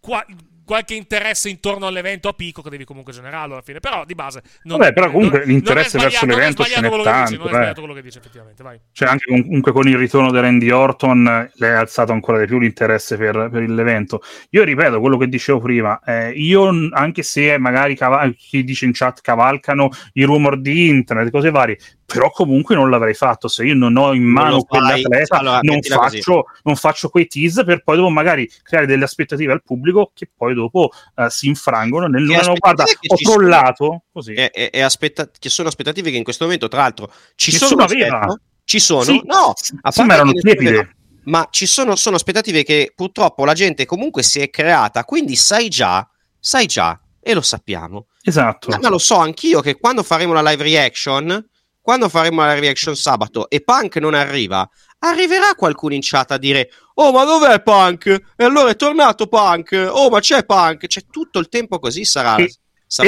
qua, 0.00 0.24
qualche 0.66 0.94
interesse 0.94 1.48
intorno 1.48 1.86
all'evento 1.86 2.28
a 2.28 2.32
picco 2.34 2.60
che 2.60 2.68
devi 2.68 2.84
comunque 2.84 3.12
generarlo 3.12 3.54
alla 3.54 3.62
fine. 3.62 3.80
Però 3.80 4.04
di 4.04 4.14
base. 4.14 4.42
Non, 4.64 4.78
Vabbè, 4.78 4.92
però 4.92 5.10
comunque 5.10 5.38
non, 5.38 5.48
l'interesse 5.48 5.96
non 5.96 6.06
verso 6.08 6.26
l'evento 6.26 6.64
ce 6.64 6.80
n'è 6.80 7.02
tanto. 7.02 7.30
Dici, 7.30 7.36
non 7.38 7.46
è 7.46 7.50
sbagliato 7.50 7.80
quello 7.80 7.94
che 7.94 8.02
dice, 8.02 8.18
effettivamente. 8.18 8.62
Vai. 8.62 8.78
Cioè, 8.92 9.08
anche 9.08 9.24
comunque 9.26 9.72
con 9.72 9.88
il 9.88 9.96
ritorno 9.96 10.30
di 10.30 10.40
Randy 10.40 10.70
Orton 10.70 11.50
l'hai 11.54 11.74
alzato 11.74 12.12
ancora 12.12 12.38
di 12.38 12.46
più 12.46 12.58
l'interesse 12.58 13.16
per, 13.16 13.48
per 13.50 13.62
l'evento. 13.68 14.20
Io 14.50 14.64
ripeto 14.64 15.00
quello 15.00 15.16
che 15.16 15.28
dicevo 15.28 15.60
prima. 15.60 15.98
Eh, 16.04 16.32
io, 16.32 16.68
anche 16.90 17.22
se 17.22 17.56
magari 17.56 17.96
caval- 17.96 18.34
chi 18.34 18.64
dice 18.64 18.84
in 18.84 18.92
chat 18.92 19.20
cavalcano 19.22 19.88
i 20.14 20.24
rumor 20.24 20.60
di 20.60 20.88
internet, 20.88 21.30
cose 21.30 21.50
varie, 21.50 21.78
però 22.06 22.30
comunque 22.30 22.76
non 22.76 22.88
l'avrei 22.88 23.14
fatto 23.14 23.48
se 23.48 23.64
io 23.64 23.74
non 23.74 23.96
ho 23.96 24.14
in 24.14 24.22
mano 24.22 24.62
quell'atleta 24.62 25.38
allora, 25.38 25.58
non, 25.62 25.82
faccio, 25.82 26.44
non, 26.62 26.76
faccio, 26.76 27.08
quei 27.08 27.26
tease 27.26 27.64
per 27.64 27.82
poi 27.82 27.96
dopo 27.96 28.10
magari 28.10 28.48
creare 28.62 28.86
delle 28.86 29.04
aspettative 29.04 29.52
al 29.52 29.64
pubblico 29.64 30.12
che 30.14 30.30
poi 30.34 30.54
dopo 30.60 30.90
uh, 31.14 31.28
si 31.28 31.48
infrangono 31.48 32.06
nel 32.06 32.22
non 32.22 32.54
guarda 32.58 32.84
ho 32.84 33.16
trollato 33.16 33.74
sono, 33.84 34.02
così. 34.12 34.32
E, 34.32 34.50
e, 34.52 34.70
e 34.72 34.80
aspetta- 34.80 35.30
che 35.30 35.48
sono 35.48 35.68
aspettative 35.68 36.10
che 36.10 36.16
in 36.16 36.24
questo 36.24 36.44
momento 36.44 36.68
tra 36.68 36.80
l'altro 36.80 37.12
ci 37.34 37.52
Nessuno 37.52 37.70
sono 37.70 37.84
aspetto, 37.84 38.40
ci 38.64 38.78
sono? 38.78 39.02
Sì, 39.02 39.22
no 39.24 39.52
a 39.82 39.92
sì, 39.92 40.02
ma 40.02 40.14
erano 40.14 40.32
tiepide. 40.32 40.96
ma 41.24 41.46
ci 41.50 41.66
sono, 41.66 41.96
sono 41.96 42.16
aspettative 42.16 42.62
che 42.64 42.92
purtroppo 42.94 43.44
la 43.44 43.54
gente 43.54 43.84
comunque 43.84 44.22
si 44.22 44.40
è 44.40 44.50
creata 44.50 45.04
quindi 45.04 45.36
sai 45.36 45.68
già 45.68 46.08
sai 46.38 46.66
già 46.66 47.00
e 47.20 47.34
lo 47.34 47.42
sappiamo. 47.42 48.06
Esatto. 48.22 48.68
Ma, 48.70 48.78
ma 48.80 48.88
lo 48.88 48.98
so 48.98 49.16
anch'io 49.16 49.60
che 49.60 49.76
quando 49.76 50.04
faremo 50.04 50.32
la 50.32 50.42
live 50.42 50.62
reaction 50.62 51.44
quando 51.86 52.08
faremo 52.08 52.44
la 52.44 52.58
reaction 52.58 52.96
sabato 52.96 53.48
e 53.48 53.60
Punk 53.60 53.98
non 53.98 54.14
arriva, 54.14 54.68
arriverà 55.08 55.54
qualcuno 55.56 55.94
in 55.94 56.00
chat 56.02 56.32
a 56.32 56.38
dire 56.38 56.70
oh 56.94 57.12
ma 57.12 57.24
dov'è 57.24 57.62
Punk? 57.62 58.06
E 58.36 58.44
allora 58.44 58.70
è 58.70 58.76
tornato 58.76 59.26
Punk, 59.26 59.88
oh 59.90 60.08
ma 60.10 60.20
c'è 60.20 60.44
Punk, 60.44 60.86
c'è 60.86 61.02
tutto 61.10 61.38
il 61.38 61.48
tempo 61.48 61.78
così 61.78 62.04
sarà. 62.04 62.36
E, 62.36 62.50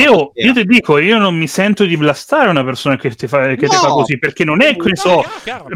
io, 0.01 0.33
io, 0.35 0.53
ti 0.53 0.65
dico, 0.65 0.99
io 0.99 1.19
non 1.19 1.37
mi 1.37 1.47
sento 1.47 1.85
di 1.85 1.97
blastare 1.97 2.49
una 2.49 2.65
persona 2.65 2.97
che 2.97 3.11
ti 3.11 3.29
fa, 3.29 3.55
che 3.55 3.67
no. 3.67 3.69
ti 3.69 3.77
fa 3.77 3.89
così, 3.89 4.19
perché 4.19 4.45
non 4.45 4.61
è, 4.61 4.75
che 4.77 4.97
so, 4.97 5.25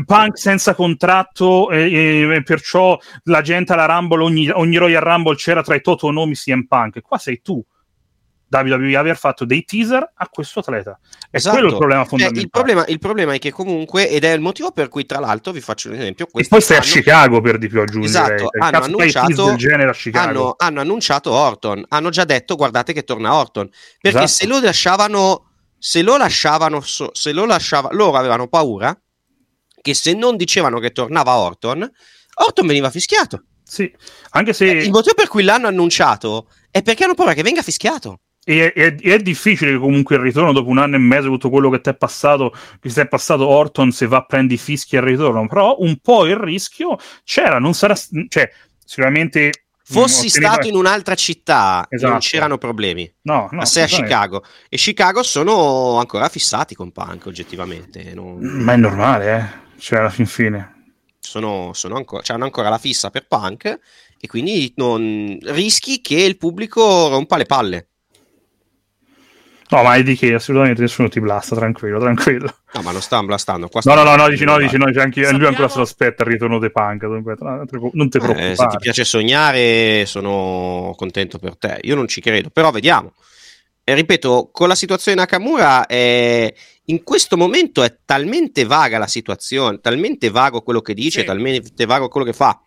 Punk 0.05 0.37
senza 0.37 0.75
contratto 0.75 1.71
e, 1.71 2.29
e, 2.35 2.43
perciò 2.43 2.99
la 3.25 3.43
gente 3.43 3.73
alla 3.73 3.87
Rumble, 3.87 4.25
ogni, 4.25 4.51
ogni 4.51 4.77
Royal 4.77 5.03
Rumble 5.03 5.37
c'era 5.37 5.63
tra 5.63 5.77
i 5.77 5.81
toto 5.81 6.11
nomi 6.11 6.35
CM 6.35 6.67
Punk, 6.67 7.01
qua 7.01 7.17
sei 7.17 7.41
tu 7.43 7.65
WWE 8.53 8.97
aver 8.97 9.17
fatto 9.17 9.45
dei 9.45 9.65
teaser 9.65 10.13
a 10.15 10.29
questo 10.29 10.61
atleta. 10.61 10.99
È 11.31 11.37
esatto. 11.37 11.57
quello 11.57 11.71
il 11.71 11.77
problema 11.77 12.05
fondamentale. 12.05 12.41
Eh, 12.41 12.45
il, 12.45 12.51
problema, 12.51 12.87
il, 12.87 12.99
problema, 12.99 13.33
è 13.33 13.39
che 13.39 13.51
comunque, 13.51 14.09
ed 14.09 14.25
è 14.25 14.33
il 14.33 14.41
motivo 14.41 14.71
per 14.73 14.89
cui 14.89 15.07
tra 15.07 15.19
l'altro 15.19 15.53
vi 15.53 15.61
faccio 15.61 15.89
un 15.89 15.95
esempio. 15.95 16.27
E 16.33 16.47
poi 16.47 16.61
stai 16.61 16.77
hanno... 16.77 16.87
a 16.87 16.89
Chicago 16.89 17.41
per 17.41 17.59
di 17.59 17.69
più 17.69 17.81
aggiungere. 17.81 18.35
Esatto, 18.35 18.49
hanno 18.59 18.85
annunciato, 18.85 19.57
hanno, 20.13 20.55
hanno 20.57 20.81
annunciato 20.81 21.33
Orton, 21.33 21.85
hanno 21.89 22.11
già 22.11 22.25
detto 22.25 22.57
guardate 22.57 22.93
che 22.93 23.05
torna 23.05 23.35
Orton, 23.35 23.69
perché 24.01 24.25
esatto. 24.25 24.27
se 24.27 24.47
lo 24.47 24.61
lasciavano, 24.61 25.51
se 25.79 26.03
lo 26.03 26.17
lasciavano, 26.17 26.81
se 26.83 27.33
lo 27.33 27.47
lasciavano, 27.47 27.95
loro 27.95 28.19
avevano 28.19 28.49
paura 28.49 28.97
che 29.81 29.95
se 29.95 30.15
non 30.15 30.37
dicevano 30.37 30.79
che 30.79 30.93
tornava 30.93 31.37
Orton, 31.37 31.91
Orton 32.35 32.67
veniva 32.67 32.91
fischiato. 32.91 33.45
Sì, 33.65 33.91
anche 34.31 34.53
se... 34.53 34.67
Il 34.67 34.91
motivo 34.91 35.15
per 35.15 35.29
cui 35.29 35.43
l'hanno 35.43 35.67
annunciato 35.67 36.49
è 36.71 36.83
perché 36.83 37.05
hanno 37.05 37.15
paura 37.15 37.35
che 37.35 37.43
venga 37.43 37.63
fischiato. 37.63 38.21
E 38.45 38.73
è, 38.73 38.95
è, 38.97 39.19
difficile 39.19 39.71
che 39.73 39.79
comunque 39.79 40.17
il 40.17 40.23
ritorno 40.23 40.53
dopo 40.53 40.69
un 40.69 40.79
anno 40.79 40.97
e 40.97 40.99
mezzo, 40.99 41.29
tutto 41.29 41.49
quello 41.49 41.71
che 41.71 41.81
ti 41.81 41.91
è 41.91 41.95
passato, 41.95 42.53
che 42.81 42.89
ti 42.89 42.99
è 42.99 43.07
passato 43.07 43.47
Orton, 43.47 43.93
se 43.93 44.07
va 44.07 44.17
a 44.17 44.25
prendi 44.25 44.57
fischi 44.57 44.97
al 44.97 45.05
ritorno, 45.05 45.47
però 45.47 45.77
un 45.79 45.99
po' 45.99 46.27
il 46.27 46.37
rischio 46.37 46.97
c'era, 47.23 47.61
non 47.61 47.73
sarà, 47.73 47.95
cioè, 48.29 48.51
sicuramente 48.85 49.53
fossi 49.85 50.29
stato 50.29 50.67
in 50.67 50.75
un'altra 50.75 51.15
città 51.15 51.87
esatto. 51.89 52.11
non 52.11 52.21
c'erano 52.21 52.59
problemi. 52.59 53.13
No, 53.23 53.49
no, 53.51 53.59
ma 53.59 53.65
sei 53.65 53.85
a 53.85 53.87
Chicago. 53.87 54.45
E 54.69 54.77
Chicago 54.77 55.23
sono 55.23 55.99
ancora 55.99 56.29
fissati 56.29 56.75
con 56.75 56.91
Punk 56.91 57.27
oggettivamente 57.27 58.13
non... 58.15 58.39
ma 58.39 58.73
è 58.73 58.77
normale 58.77 59.37
eh. 59.37 59.79
Cioè 59.79 60.01
alla 60.01 60.11
fin 60.11 60.27
fine. 60.27 60.81
Sono, 61.21 61.71
sono 61.75 61.97
ancora, 61.97 62.23
hanno 62.29 62.45
ancora 62.45 62.69
la 62.69 62.79
fissa 62.79 63.11
per 63.11 63.27
Punk 63.27 63.79
e 64.19 64.27
quindi 64.27 64.73
non 64.77 65.39
rischi 65.43 66.01
che 66.01 66.17
il 66.17 66.37
pubblico 66.37 67.09
rompa 67.09 67.37
le 67.37 67.47
palle 67.47 67.87
No, 69.73 69.83
ma 69.83 69.95
è 69.95 70.03
di 70.03 70.17
che 70.17 70.35
assolutamente 70.35 70.83
nessuno 70.83 71.09
ti 71.09 71.19
blasta, 71.19 71.57
tranquillo, 71.57 71.99
tranquillo. 71.99 72.55
No, 72.75 72.83
ma 72.83 72.93
non 72.93 73.01
stanno 73.01 73.25
blastando. 73.25 73.69
Qua 73.69 73.81
no, 73.85 73.95
no, 73.95 74.03
no, 74.03 74.17
no, 74.17 74.29
dici 74.29 74.45
no, 74.45 74.59
dici 74.59 74.77
no, 74.77 74.85
anche, 74.85 75.23
Sappiamo... 75.23 75.39
lui 75.39 75.47
ancora 75.47 75.69
se 75.69 75.77
lo 75.79 75.83
aspetta 75.85 76.25
il 76.25 76.31
ritorno 76.31 76.59
dei 76.59 76.71
punk. 76.71 77.03
Non 77.05 78.11
ti 78.11 78.19
preoccupare. 78.19 78.51
Eh, 78.51 78.57
se 78.57 78.67
ti 78.67 78.77
piace 78.79 79.05
sognare, 79.05 80.05
sono 80.05 80.93
contento 80.95 81.39
per 81.39 81.57
te. 81.57 81.79
Io 81.85 81.95
non 81.95 82.07
ci 82.07 82.21
credo, 82.21 82.51
però 82.51 82.71
vediamo. 82.71 83.15
E 83.83 83.95
ripeto, 83.95 84.51
con 84.53 84.69
la 84.69 84.75
situazione 84.75 85.17
Nakamura, 85.17 85.87
è... 85.87 86.53
in 86.85 87.03
questo 87.03 87.39
momento 87.39 87.83
è 87.83 87.97
talmente 88.05 88.65
vaga 88.65 88.99
la 88.99 89.07
situazione, 89.07 89.81
talmente 89.81 90.29
vago 90.29 90.61
quello 90.61 90.83
che 90.83 90.93
dice, 90.93 91.21
sì. 91.21 91.27
talmente 91.27 91.87
vago 91.87 92.09
quello 92.09 92.27
che 92.27 92.35
fa. 92.35 92.61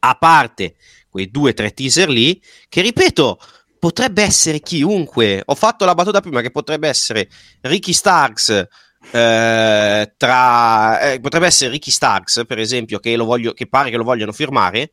A 0.00 0.14
parte 0.16 0.74
quei 1.08 1.30
due 1.30 1.50
o 1.50 1.54
tre 1.54 1.72
teaser 1.72 2.10
lì, 2.10 2.38
che 2.68 2.82
ripeto 2.82 3.38
potrebbe 3.78 4.22
essere 4.22 4.60
chiunque. 4.60 5.42
Ho 5.44 5.54
fatto 5.54 5.84
la 5.84 5.94
battuta 5.94 6.20
prima 6.20 6.40
che 6.40 6.50
potrebbe 6.50 6.88
essere 6.88 7.28
Ricky 7.62 7.92
Starks. 7.92 8.66
Eh, 9.10 10.12
tra, 10.16 11.00
eh, 11.00 11.20
potrebbe 11.20 11.46
essere 11.46 11.70
Ricky 11.70 11.90
Starks, 11.90 12.44
per 12.46 12.58
esempio, 12.58 12.98
che, 12.98 13.16
voglio, 13.16 13.52
che 13.52 13.66
pare 13.68 13.90
che 13.90 13.96
lo 13.96 14.04
vogliano 14.04 14.32
firmare, 14.32 14.90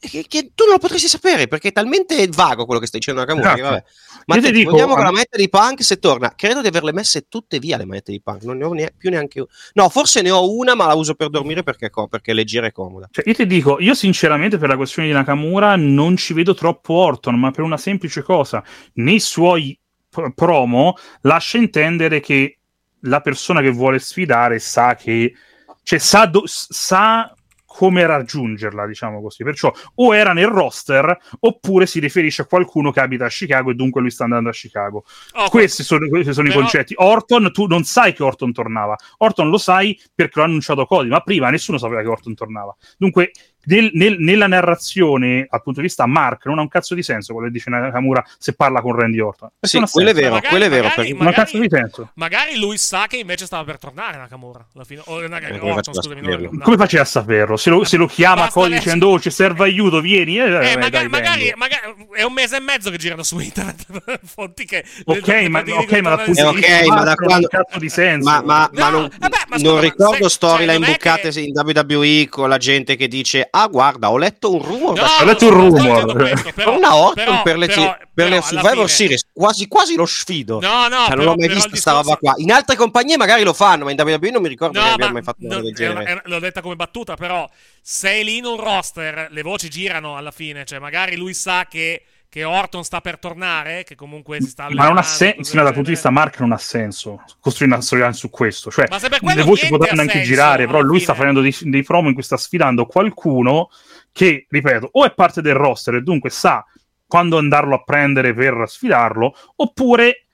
che, 0.00 0.24
che, 0.28 0.52
tu 0.54 0.64
non 0.64 0.74
lo 0.74 0.78
potresti 0.78 1.08
sapere 1.08 1.48
perché 1.48 1.68
è 1.68 1.72
talmente 1.72 2.28
vago 2.28 2.64
quello 2.64 2.78
che 2.80 2.86
stai 2.86 3.00
dicendo 3.00 3.20
Nakamura. 3.20 3.54
Esatto. 3.54 3.68
Vabbè. 3.68 3.84
Ma 4.26 4.40
te, 4.40 4.52
dico, 4.52 4.70
vogliamo 4.70 4.94
con 4.94 5.04
la 5.04 5.10
manetta 5.10 5.36
di 5.36 5.48
punk 5.48 5.82
se 5.82 5.98
torna. 5.98 6.34
Credo 6.36 6.60
di 6.60 6.68
averle 6.68 6.92
messe 6.92 7.26
tutte 7.28 7.58
via 7.58 7.76
le 7.76 7.84
manette 7.84 8.12
di 8.12 8.20
punk. 8.20 8.44
Non 8.44 8.58
ne 8.58 8.64
ho 8.64 8.72
ne- 8.72 8.94
più 8.96 9.10
neanche 9.10 9.40
una. 9.40 9.48
No, 9.72 9.88
forse 9.88 10.22
ne 10.22 10.30
ho 10.30 10.54
una, 10.54 10.74
ma 10.74 10.86
la 10.86 10.94
uso 10.94 11.14
per 11.14 11.30
dormire 11.30 11.64
perché, 11.64 11.90
co- 11.90 12.06
perché 12.06 12.30
è 12.30 12.34
leggera 12.34 12.66
e 12.66 12.72
comoda. 12.72 13.08
Cioè, 13.10 13.24
io 13.26 13.34
ti 13.34 13.46
dico, 13.46 13.80
io 13.80 13.94
sinceramente 13.94 14.56
per 14.58 14.68
la 14.68 14.76
questione 14.76 15.08
di 15.08 15.14
Nakamura 15.14 15.74
non 15.76 16.16
ci 16.16 16.32
vedo 16.32 16.54
troppo 16.54 16.94
Orton, 16.94 17.38
ma 17.38 17.50
per 17.50 17.64
una 17.64 17.78
semplice 17.78 18.22
cosa. 18.22 18.62
Nei 18.94 19.18
suoi 19.18 19.76
p- 20.08 20.32
promo 20.34 20.94
lascia 21.22 21.58
intendere 21.58 22.20
che 22.20 22.58
la 23.02 23.20
persona 23.20 23.60
che 23.60 23.70
vuole 23.70 23.98
sfidare 23.98 24.60
sa 24.60 24.94
che. 24.94 25.34
Cioè, 25.82 25.98
sa, 25.98 26.26
do- 26.26 26.44
sa 26.44 27.32
come 27.78 28.04
raggiungerla, 28.06 28.88
diciamo 28.88 29.22
così. 29.22 29.44
Perciò 29.44 29.72
o 29.94 30.16
era 30.16 30.32
nel 30.32 30.48
roster 30.48 31.16
oppure 31.38 31.86
si 31.86 32.00
riferisce 32.00 32.42
a 32.42 32.46
qualcuno 32.46 32.90
che 32.90 32.98
abita 32.98 33.26
a 33.26 33.28
Chicago 33.28 33.70
e 33.70 33.74
dunque 33.74 34.00
lui 34.00 34.10
sta 34.10 34.24
andando 34.24 34.48
a 34.48 34.52
Chicago. 34.52 35.04
Oh, 35.34 35.48
questi 35.48 35.84
sono, 35.84 36.08
questi 36.08 36.32
sono 36.32 36.48
però... 36.48 36.58
i 36.58 36.62
concetti. 36.62 36.94
Orton, 36.96 37.52
tu 37.52 37.66
non 37.66 37.84
sai 37.84 38.14
che 38.14 38.24
Orton 38.24 38.52
tornava. 38.52 38.96
Orton 39.18 39.48
lo 39.48 39.58
sai 39.58 39.96
perché 40.12 40.40
l'ha 40.40 40.46
annunciato 40.46 40.86
Cody, 40.86 41.08
ma 41.08 41.20
prima 41.20 41.50
nessuno 41.50 41.78
sapeva 41.78 42.02
che 42.02 42.08
Orton 42.08 42.34
tornava. 42.34 42.76
Dunque 42.96 43.30
nel, 43.68 43.90
nel, 43.92 44.16
nella 44.18 44.46
narrazione, 44.46 45.46
dal 45.50 45.62
punto 45.62 45.80
di 45.80 45.86
vista 45.86 46.06
Mark, 46.06 46.46
non 46.46 46.58
ha 46.58 46.62
un 46.62 46.68
cazzo 46.68 46.94
di 46.94 47.02
senso 47.02 47.32
quello 47.32 47.48
che 47.48 47.52
dice 47.52 47.70
Nakamura 47.70 48.24
se 48.38 48.54
parla 48.54 48.80
con 48.80 48.94
Randy 48.94 49.18
Orton. 49.20 49.50
Sì, 49.60 49.80
quello 49.90 50.10
è 50.10 50.14
vero, 50.14 50.34
magari, 50.34 50.48
quello 50.48 50.64
è 50.64 50.68
vero. 50.68 50.88
Magari, 50.88 51.12
magari, 51.12 51.34
cazzo 51.34 51.58
di 51.58 51.68
senso. 51.68 52.10
magari 52.14 52.58
lui 52.58 52.78
sa 52.78 53.06
che 53.06 53.18
invece 53.18 53.46
stava 53.46 53.64
per 53.64 53.78
tornare 53.78 54.16
Nakamura. 54.16 54.66
Alla 54.74 54.84
fine. 54.84 55.02
O, 55.04 55.22
eh, 55.22 55.58
Orton, 55.60 55.94
scusami, 55.94 56.20
non, 56.20 56.48
no. 56.52 56.62
Come 56.62 56.76
faceva 56.76 57.02
a 57.02 57.06
saperlo? 57.06 57.56
Se 57.56 57.70
lo, 57.70 57.84
se 57.84 57.96
lo 57.96 58.06
chiama 58.06 58.48
Cody 58.48 58.74
dicendo 58.74 59.08
oh, 59.08 59.20
ci 59.20 59.30
serve 59.30 59.64
aiuto, 59.64 60.00
vieni. 60.00 60.38
Eh, 60.38 60.72
eh, 60.72 60.76
magari, 60.78 61.08
magari, 61.08 61.52
magari, 61.54 62.06
è 62.12 62.22
un 62.22 62.32
mese 62.32 62.56
e 62.56 62.60
mezzo 62.60 62.90
che 62.90 62.96
girano 62.96 63.22
su 63.22 63.38
internet 63.38 64.20
fonti 64.24 64.64
che... 64.64 64.84
Ok, 65.04 65.28
ma, 65.48 65.60
okay, 65.60 66.00
ma 66.00 66.16
dal 66.16 66.24
punto 66.24 66.50
di 66.50 66.56
vista 66.56 66.94
ma 66.94 67.02
da 67.02 67.14
quando... 67.14 67.48
cazzo 67.48 67.78
di 67.78 67.88
senso. 67.88 68.28
Ma, 68.28 68.42
ma, 68.42 68.70
no, 68.72 68.80
ma 68.80 68.88
non, 68.88 69.10
vabbè, 69.18 69.38
ma 69.48 69.56
non 69.58 69.80
ricordo 69.80 70.28
storyline 70.28 70.84
cioè, 70.84 70.92
bucate 70.92 71.40
in 71.40 71.52
WWE 71.54 72.28
con 72.28 72.48
la 72.48 72.58
gente 72.58 72.96
che 72.96 73.08
dice 73.08 73.48
ah 73.62 73.66
guarda 73.68 74.10
ho 74.10 74.16
letto 74.16 74.52
un 74.52 74.62
rumore. 74.62 75.00
No, 75.00 75.06
ho 75.20 75.24
letto 75.24 75.46
un 75.46 75.52
rumore. 75.52 76.30
Questo, 76.30 76.70
una 76.70 76.94
Orton 76.94 77.42
per 77.42 77.56
le, 77.56 77.66
però, 77.66 77.96
per 77.96 78.08
però, 78.14 78.28
le 78.28 78.42
Survivor. 78.42 78.90
Series, 78.90 79.26
quasi 79.32 79.68
quasi 79.68 79.94
lo 79.96 80.06
sfido. 80.06 80.60
No, 80.60 80.88
no, 80.88 81.04
cioè, 81.06 81.16
non 81.16 81.24
l'ho 81.24 81.34
mai 81.36 81.48
vista 81.48 81.68
questa 81.68 81.92
roba 81.92 82.16
qua. 82.16 82.34
In 82.36 82.52
altre 82.52 82.76
compagnie 82.76 83.16
magari 83.16 83.42
lo 83.42 83.52
fanno, 83.52 83.84
ma 83.84 83.90
in 83.90 84.00
WWE 84.00 84.30
non 84.30 84.42
mi 84.42 84.48
ricordo 84.48 84.78
no, 84.78 84.86
che 84.86 84.92
abbia 84.92 85.12
mai 85.12 85.22
fatto 85.22 85.44
una 85.44 85.60
del 85.60 85.74
genere. 85.74 86.22
L'ho 86.24 86.38
detta 86.38 86.60
come 86.60 86.76
battuta, 86.76 87.16
però 87.16 87.48
sei 87.80 88.24
lì 88.24 88.36
in 88.38 88.44
un 88.44 88.56
roster, 88.56 89.28
le 89.30 89.42
voci 89.42 89.68
girano 89.68 90.16
alla 90.16 90.30
fine, 90.30 90.64
cioè 90.64 90.78
magari 90.78 91.16
lui 91.16 91.34
sa 91.34 91.66
che 91.68 92.02
che 92.30 92.44
Orton 92.44 92.84
sta 92.84 93.00
per 93.00 93.18
tornare, 93.18 93.84
che 93.84 93.94
comunque 93.94 94.40
si 94.40 94.48
sta 94.48 94.68
Ma 94.70 94.86
non 94.86 94.98
ha 94.98 95.02
senso, 95.02 95.54
dal 95.54 95.64
punto 95.66 95.88
di 95.88 95.94
vista 95.94 96.10
Mark 96.10 96.40
non 96.40 96.52
ha 96.52 96.58
senso 96.58 97.22
costruire 97.40 97.74
una 97.74 97.82
storia 97.82 98.12
su 98.12 98.28
questo. 98.28 98.70
Cioè, 98.70 98.86
le 99.34 99.42
voci 99.42 99.66
potranno 99.68 100.02
anche 100.02 100.20
girare, 100.22 100.66
però 100.66 100.80
lui 100.80 101.00
fine. 101.00 101.04
sta 101.04 101.14
facendo 101.14 101.40
dei, 101.40 101.56
dei 101.62 101.82
promo 101.82 102.08
in 102.08 102.14
cui 102.14 102.22
sta 102.22 102.36
sfidando 102.36 102.86
qualcuno 102.86 103.70
che, 104.12 104.46
ripeto, 104.48 104.90
o 104.92 105.04
è 105.04 105.14
parte 105.14 105.40
del 105.40 105.54
roster 105.54 105.94
e 105.94 106.02
dunque 106.02 106.28
sa 106.30 106.64
quando 107.06 107.38
andarlo 107.38 107.74
a 107.74 107.82
prendere 107.82 108.34
per 108.34 108.64
sfidarlo, 108.66 109.34
oppure 109.56 110.26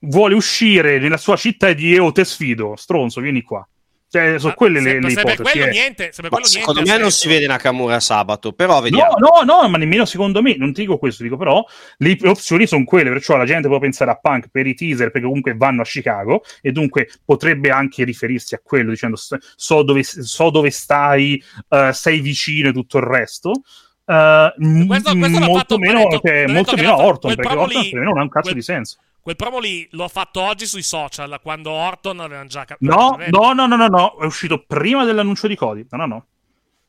vuole 0.00 0.34
uscire 0.34 0.98
nella 0.98 1.16
sua 1.16 1.36
città 1.36 1.68
e 1.68 1.76
dire 1.76 2.00
oh 2.00 2.10
te 2.10 2.24
sfido, 2.24 2.74
stronzo, 2.74 3.20
vieni 3.20 3.42
qua. 3.42 3.66
Cioè, 4.10 4.38
sono 4.38 4.54
quelle 4.54 4.80
le, 4.80 5.00
le 5.00 5.12
ipotesi. 5.12 5.42
Quello, 5.42 5.64
eh. 5.66 5.70
niente, 5.70 6.12
quello 6.16 6.44
secondo 6.44 6.80
niente 6.80 6.96
me 6.96 7.02
non 7.02 7.10
si 7.10 7.28
vede 7.28 7.46
Nakamura 7.46 8.00
sabato, 8.00 8.52
però 8.52 8.80
vediamo. 8.80 9.16
No, 9.18 9.42
no, 9.44 9.60
no, 9.60 9.68
ma 9.68 9.76
nemmeno 9.76 10.06
secondo 10.06 10.40
me, 10.40 10.56
non 10.56 10.72
ti 10.72 10.80
dico 10.80 10.96
questo, 10.96 11.22
dico 11.22 11.36
però 11.36 11.62
le 11.98 12.16
opzioni 12.24 12.66
sono 12.66 12.84
quelle, 12.84 13.10
perciò 13.10 13.36
la 13.36 13.44
gente 13.44 13.68
può 13.68 13.78
pensare 13.78 14.10
a 14.10 14.16
Punk 14.16 14.48
per 14.50 14.66
i 14.66 14.74
teaser 14.74 15.10
perché 15.10 15.26
comunque 15.26 15.54
vanno 15.56 15.82
a 15.82 15.84
Chicago 15.84 16.42
e 16.62 16.72
dunque 16.72 17.10
potrebbe 17.22 17.68
anche 17.68 18.04
riferirsi 18.04 18.54
a 18.54 18.60
quello 18.62 18.90
dicendo 18.90 19.16
so 19.16 19.82
dove, 19.82 20.02
so 20.02 20.48
dove 20.48 20.70
stai, 20.70 21.42
uh, 21.68 21.92
sei 21.92 22.20
vicino 22.20 22.70
e 22.70 22.72
tutto 22.72 22.96
il 22.96 23.04
resto. 23.04 23.50
Uh, 23.50 24.86
questo, 24.86 25.14
questo 25.18 25.38
molto 25.38 25.76
meno, 25.76 25.98
detto, 26.04 26.20
che, 26.20 26.46
molto 26.48 26.76
meno 26.76 26.96
Orton, 26.96 27.34
perché 27.34 27.54
Orton 27.54 27.82
lì, 27.82 27.92
non 27.92 28.16
ha 28.16 28.22
un 28.22 28.30
cazzo 28.30 28.44
quel, 28.44 28.54
di 28.54 28.62
senso. 28.62 28.96
Quel 29.20 29.36
promo 29.36 29.58
lì 29.58 29.86
l'ho 29.92 30.08
fatto 30.08 30.40
oggi 30.40 30.66
sui 30.66 30.82
social, 30.82 31.38
quando 31.42 31.70
Orton 31.70 32.20
aveva 32.20 32.44
già 32.46 32.64
capito. 32.64 32.94
No, 32.94 33.18
no, 33.28 33.52
no, 33.52 33.66
no, 33.66 33.76
no, 33.76 33.86
no, 33.86 34.18
è 34.18 34.24
uscito 34.24 34.64
prima 34.66 35.04
dell'annuncio 35.04 35.46
di 35.46 35.56
Cody. 35.56 35.86
No, 35.90 35.98
no, 35.98 36.06
no. 36.06 36.26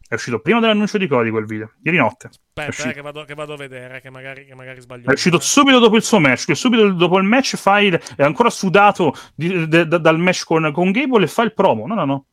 È 0.08 0.16
uscito 0.16 0.40
prima 0.40 0.60
dell'annuncio 0.60 0.98
di 0.98 1.08
Cody 1.08 1.30
quel 1.30 1.46
video, 1.46 1.74
ieri 1.84 1.98
notte. 1.98 2.30
Aspetta, 2.56 2.90
eh, 2.90 2.94
che, 2.94 3.02
vado, 3.02 3.26
che, 3.26 3.36
vado, 3.36 3.54
a 3.54 3.58
vedere, 3.58 4.02
che 4.02 4.10
magari, 4.10 4.46
che 4.46 4.56
magari 4.56 4.82
sbaglio. 4.82 5.08
È 5.08 5.14
uscito 5.14 5.40
subito 5.40 5.78
dopo 5.78 5.98
il 5.98 6.02
suo 6.02 6.20
match, 6.20 6.46
che 6.46 6.56
subito 6.56 6.92
dopo 6.94 7.18
il 7.18 7.26
match 7.26 7.56
fa 7.58 7.80
il, 7.80 8.02
è 8.16 8.24
ancora 8.24 8.50
sudato 8.50 9.14
di, 9.36 9.68
de, 9.68 9.88
de, 9.88 10.00
dal 10.00 10.18
match 10.18 10.46
con, 10.46 10.72
con 10.74 10.92
Gable 10.92 11.26
e 11.26 11.28
fa 11.28 11.44
il 11.44 11.54
promo. 11.54 11.86
No, 11.86 11.94
no, 11.94 12.06
no. 12.06 12.26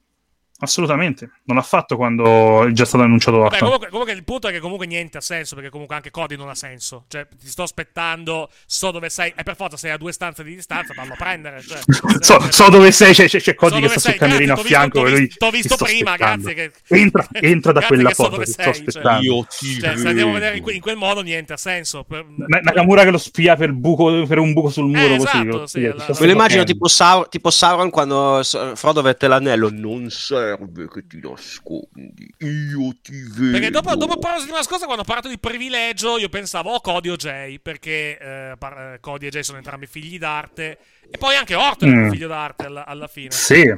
Assolutamente, 0.58 1.30
non 1.44 1.56
l'ha 1.56 1.62
fatto 1.62 1.96
quando 1.96 2.66
è 2.66 2.70
già 2.70 2.86
stato 2.86 3.04
annunciato 3.04 3.36
Vabbè, 3.36 3.58
comunque, 3.58 3.88
comunque, 3.90 4.14
il 4.14 4.24
punto 4.24 4.48
è 4.48 4.52
che 4.52 4.58
comunque 4.58 4.86
niente 4.86 5.18
ha 5.18 5.20
senso, 5.20 5.54
perché 5.54 5.68
comunque 5.68 5.96
anche 5.96 6.10
Cody 6.10 6.34
non 6.34 6.48
ha 6.48 6.54
senso. 6.54 7.04
Cioè, 7.08 7.26
ti 7.28 7.46
sto 7.46 7.62
aspettando, 7.62 8.48
so 8.64 8.90
dove 8.90 9.10
sei, 9.10 9.34
e 9.36 9.42
per 9.42 9.54
forza 9.54 9.76
sei 9.76 9.90
a 9.90 9.98
due 9.98 10.12
stanze 10.12 10.42
di 10.42 10.54
distanza, 10.54 10.94
fallo 10.94 11.12
a 11.12 11.16
prendere. 11.16 11.60
Cioè, 11.60 11.78
so, 12.20 12.40
so, 12.50 12.70
dove 12.70 12.90
sei, 12.90 13.12
c'è, 13.12 13.28
c'è, 13.28 13.54
Cody 13.54 13.74
so 13.74 13.80
che 13.80 13.88
sta 13.88 14.00
sul 14.00 14.14
camerino 14.14 14.54
a 14.54 14.56
fianco. 14.56 15.02
T'ho 15.02 15.10
visto, 15.10 15.36
t'ho 15.36 15.50
visto 15.50 15.76
prima, 15.76 16.16
grazie. 16.16 16.54
Che... 16.54 16.72
Entra, 16.88 17.26
entra 17.32 17.72
da 17.72 17.82
quella 17.82 18.10
foto, 18.10 18.38
ti 18.38 18.50
sto 18.50 18.62
cioè. 18.62 18.70
aspettando. 18.70 19.22
Cioè, 19.22 19.22
Io 19.22 19.46
ti 19.58 19.80
cioè, 19.80 19.96
se 19.98 20.08
andiamo 20.08 20.30
a 20.30 20.34
vedere 20.34 20.56
in, 20.56 20.62
que- 20.62 20.72
in, 20.72 20.80
quel 20.80 20.96
modo, 20.96 21.20
niente 21.20 21.52
ha 21.52 21.58
senso. 21.58 22.04
Per... 22.04 22.24
Nakamura 22.62 23.04
che 23.04 23.10
lo 23.10 23.18
spia 23.18 23.56
per, 23.56 23.72
buco, 23.72 24.24
per 24.26 24.38
un 24.38 24.54
buco 24.54 24.70
sul 24.70 24.86
muro 24.86 25.14
eh, 25.14 25.18
così. 25.18 25.36
Esatto, 25.36 25.66
sì, 25.66 25.80
Me 25.80 26.26
lo 26.26 26.32
immagino 26.32 26.64
tipo, 26.64 26.88
Saur- 26.88 27.28
tipo 27.28 27.50
Sauron 27.50 27.90
quando 27.90 28.40
Frodo 28.42 29.02
vette 29.02 29.28
l'anello, 29.28 29.68
non 29.70 30.08
serve 30.46 30.88
che 30.88 31.06
ti 31.06 31.20
nascondi, 31.20 32.32
io 32.38 32.96
ti 33.02 33.22
vedo. 33.34 33.52
Perché 33.52 33.70
dopo, 33.70 33.94
dopo 33.96 34.18
la 34.20 34.38
settimana 34.38 34.62
scorsa, 34.62 34.84
quando 34.84 35.02
ho 35.02 35.06
parlato 35.06 35.28
di 35.28 35.38
privilegio, 35.38 36.18
io 36.18 36.28
pensavo 36.28 36.72
o 36.72 36.80
Cody 36.80 37.08
o 37.08 37.16
Jay, 37.16 37.58
perché 37.58 38.18
eh, 38.18 38.54
par- 38.58 38.98
Cody 39.00 39.26
e 39.26 39.30
Jay 39.30 39.42
sono 39.42 39.58
entrambi 39.58 39.86
figli 39.86 40.18
d'arte, 40.18 40.78
e 41.10 41.18
poi 41.18 41.36
anche 41.36 41.54
Orton 41.54 41.88
mm. 41.88 41.92
è 41.92 42.02
un 42.04 42.10
figlio 42.10 42.28
d'arte 42.28 42.66
alla, 42.66 42.86
alla 42.86 43.08
fine. 43.08 43.30
Sì. 43.30 43.74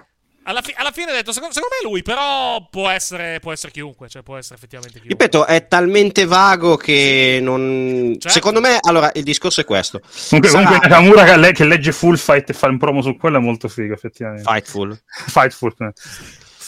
Alla, 0.49 0.63
fi- 0.63 0.73
alla, 0.79 0.93
fine 0.93 1.11
ho 1.11 1.15
detto, 1.15 1.31
secondo, 1.31 1.53
secondo, 1.53 1.75
me 1.79 1.87
lui, 1.87 2.03
però 2.03 2.67
può 2.71 2.89
essere, 2.89 3.39
può 3.39 3.53
essere, 3.53 3.71
chiunque, 3.71 4.09
cioè 4.09 4.23
può 4.23 4.39
essere 4.39 4.55
effettivamente 4.55 4.99
chiunque. 4.99 5.27
Ripeto, 5.27 5.47
è 5.47 5.69
talmente 5.69 6.25
vago 6.25 6.77
che 6.77 7.39
non... 7.43 8.13
Certo. 8.13 8.31
Secondo 8.31 8.61
me, 8.61 8.79
allora, 8.81 9.11
il 9.13 9.25
discorso 9.25 9.61
è 9.61 9.67
questo. 9.67 10.01
Comunque, 10.31 10.49
Sarà... 10.51 10.65
comunque 10.65 10.89
Nakamura 10.89 11.25
che, 11.25 11.53
che, 11.53 11.65
legge 11.67 11.93
Full 11.93 12.17
Fight 12.17 12.49
e 12.49 12.55
fa 12.55 12.69
un 12.69 12.79
promo 12.79 13.03
su 13.03 13.15
quello 13.19 13.37
è 13.37 13.41
molto 13.41 13.69
figo, 13.69 13.93
effettivamente. 13.93 14.51
Fightful. 14.51 14.99
Fightful. 15.27 15.75
Eh. 15.81 15.93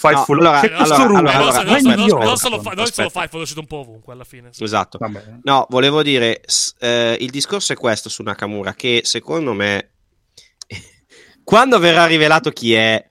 Fightful. 0.09 0.39
No, 0.41 0.49
allora- 0.49 0.61
c'è 0.61 0.67
allora- 0.69 0.85
questo 0.85 1.07
rumore, 1.07 1.33
allora- 1.33 1.37
non, 1.37 1.45
allora, 1.45 1.53
so- 1.53 1.63
non, 1.63 1.75
aspetta, 1.77 2.25
non 2.25 2.37
solo 2.37 2.61
fa- 2.61 2.73
non 2.75 2.87
solo 2.87 3.43
uscito 3.43 3.61
un 3.61 3.67
po' 3.67 3.77
ovunque 3.79 4.13
alla 4.13 4.25
fine. 4.25 4.49
sì. 4.53 4.63
Esatto. 4.65 4.99
Vabbè. 4.99 5.25
No, 5.43 5.67
volevo 5.69 6.03
dire, 6.03 6.41
s- 6.47 6.75
eh, 6.79 7.17
il 7.21 7.31
discorso 7.31 7.73
è 7.73 7.77
questo 7.77 8.09
su 8.09 8.23
Nakamura, 8.23 8.75
che 8.75 9.01
secondo 9.05 9.53
me, 9.53 9.91
quando 11.45 11.79
verrà 11.79 12.07
rivelato 12.07 12.51
chi 12.51 12.73
è, 12.75 13.09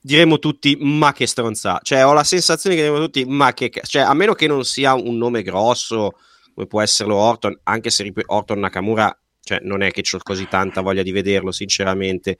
diremo 0.00 0.38
tutti, 0.38 0.76
ma 0.80 1.12
che 1.12 1.26
stronza. 1.26 1.80
Cioè, 1.82 2.06
ho 2.06 2.12
la 2.12 2.24
sensazione 2.24 2.76
che 2.76 2.82
diremo 2.82 3.00
tutti, 3.02 3.24
ma 3.24 3.52
che... 3.52 3.68
ca-". 3.68 3.82
Cioè, 3.82 4.02
a 4.02 4.14
meno 4.14 4.34
che 4.34 4.46
non 4.46 4.64
sia 4.64 4.94
un 4.94 5.16
nome 5.16 5.42
grosso, 5.42 6.12
come 6.54 6.66
può 6.66 6.80
esserlo 6.82 7.16
Orton, 7.16 7.58
anche 7.64 7.90
se 7.90 8.04
rip- 8.04 8.22
Orton 8.26 8.58
Nakamura, 8.60 9.16
cioè, 9.42 9.58
non 9.62 9.82
è 9.82 9.90
che 9.90 10.02
ho 10.12 10.18
così 10.22 10.46
tanta 10.48 10.80
voglia 10.82 11.02
di 11.02 11.10
vederlo, 11.12 11.50
sinceramente, 11.52 12.38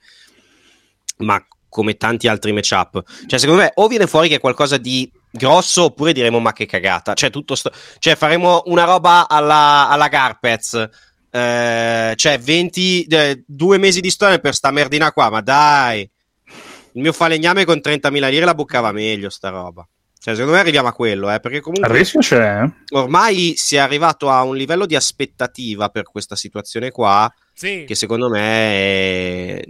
ma 1.17 1.45
come 1.69 1.95
tanti 1.95 2.27
altri 2.27 2.51
matchup. 2.51 3.01
Cioè, 3.27 3.39
secondo 3.39 3.61
me, 3.61 3.71
o 3.75 3.87
viene 3.87 4.07
fuori 4.07 4.27
che 4.27 4.35
è 4.35 4.39
qualcosa 4.39 4.77
di 4.77 5.09
grosso, 5.31 5.83
oppure 5.85 6.11
diremo 6.13 6.39
ma 6.39 6.51
che 6.53 6.65
cagata. 6.65 7.13
Cioè, 7.13 7.29
tutto 7.29 7.55
sto... 7.55 7.71
cioè 7.99 8.15
faremo 8.15 8.63
una 8.65 8.83
roba 8.83 9.27
alla, 9.29 9.87
alla 9.89 10.07
Garpez. 10.07 10.89
eh, 11.31 12.13
cioè, 12.15 12.39
20, 12.39 13.03
eh, 13.03 13.43
due 13.45 13.77
mesi 13.77 14.01
di 14.01 14.09
storia 14.09 14.39
per 14.39 14.53
sta 14.55 14.71
merdina 14.71 15.11
qua, 15.11 15.29
ma 15.29 15.41
dai. 15.41 16.09
Il 16.93 17.01
mio 17.01 17.13
falegname 17.13 17.65
con 17.65 17.77
30.000 17.77 18.29
lire 18.29 18.45
la 18.45 18.55
buccava 18.55 18.91
meglio, 18.91 19.29
sta 19.29 19.49
roba. 19.49 19.87
Cioè, 20.21 20.33
secondo 20.33 20.55
me 20.55 20.59
arriviamo 20.61 20.87
a 20.89 20.93
quello, 20.93 21.31
eh, 21.31 21.39
perché 21.39 21.57
Il 21.57 21.63
comunque 21.63 21.95
rischio 21.97 22.19
c'è. 22.19 22.61
eh? 22.63 22.71
ormai 22.89 23.53
si 23.55 23.75
è 23.77 23.79
arrivato 23.79 24.29
a 24.29 24.43
un 24.43 24.57
livello 24.57 24.85
di 24.85 24.95
aspettativa 24.95 25.87
per 25.87 26.03
questa 26.03 26.35
situazione 26.35 26.91
qua 26.91 27.31
Sì. 27.53 27.85
che 27.87 27.95
secondo 27.95 28.27
me 28.27 28.39
è- 28.41 29.63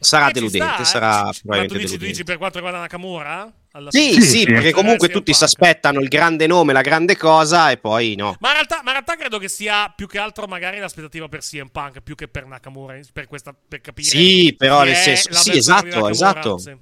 sarà 0.00 0.28
Eh, 0.28 0.32
deludente, 0.32 0.72
sta, 0.72 0.82
eh. 0.82 0.84
sarà 0.84 1.22
Ma 1.24 1.30
tu 1.32 1.38
probabilmente 1.40 1.74
dici, 1.74 1.92
tu 1.92 1.98
deludente. 1.98 2.12
dici 2.12 2.24
per 2.24 2.36
quanto 2.38 2.56
riguarda 2.56 2.80
Nakamura? 2.80 3.52
Alla 3.72 3.90
Sì, 3.90 4.12
sì, 4.12 4.22
Sì, 4.22 4.44
perché 4.44 4.72
comunque 4.72 5.08
Eh, 5.08 5.10
tutti 5.10 5.32
si 5.34 5.44
aspettano 5.44 6.00
il 6.00 6.08
grande 6.08 6.46
nome, 6.46 6.72
la 6.72 6.80
grande 6.80 7.16
cosa 7.16 7.70
e 7.70 7.76
poi 7.78 8.14
no. 8.16 8.36
Ma 8.40 8.48
in, 8.48 8.54
realtà, 8.54 8.76
ma 8.76 8.90
in 8.90 8.92
realtà 8.92 9.16
credo 9.16 9.38
che 9.38 9.48
sia 9.48 9.92
più 9.94 10.06
che 10.06 10.18
altro 10.18 10.46
magari 10.46 10.78
l'aspettativa 10.78 11.28
per 11.28 11.40
CM 11.40 11.68
Punk 11.68 12.00
più 12.00 12.14
che 12.14 12.28
per 12.28 12.46
Nakamura, 12.46 12.98
per, 13.12 13.26
questa, 13.26 13.54
per 13.68 13.80
capire 13.80 14.08
Sì, 14.08 14.54
però 14.56 14.84
nel 14.84 14.94
senso, 14.96 15.32
sì, 15.32 15.56
esatto, 15.56 15.86
Nakamura, 15.86 16.10
esatto. 16.10 16.58
sì. 16.58 16.76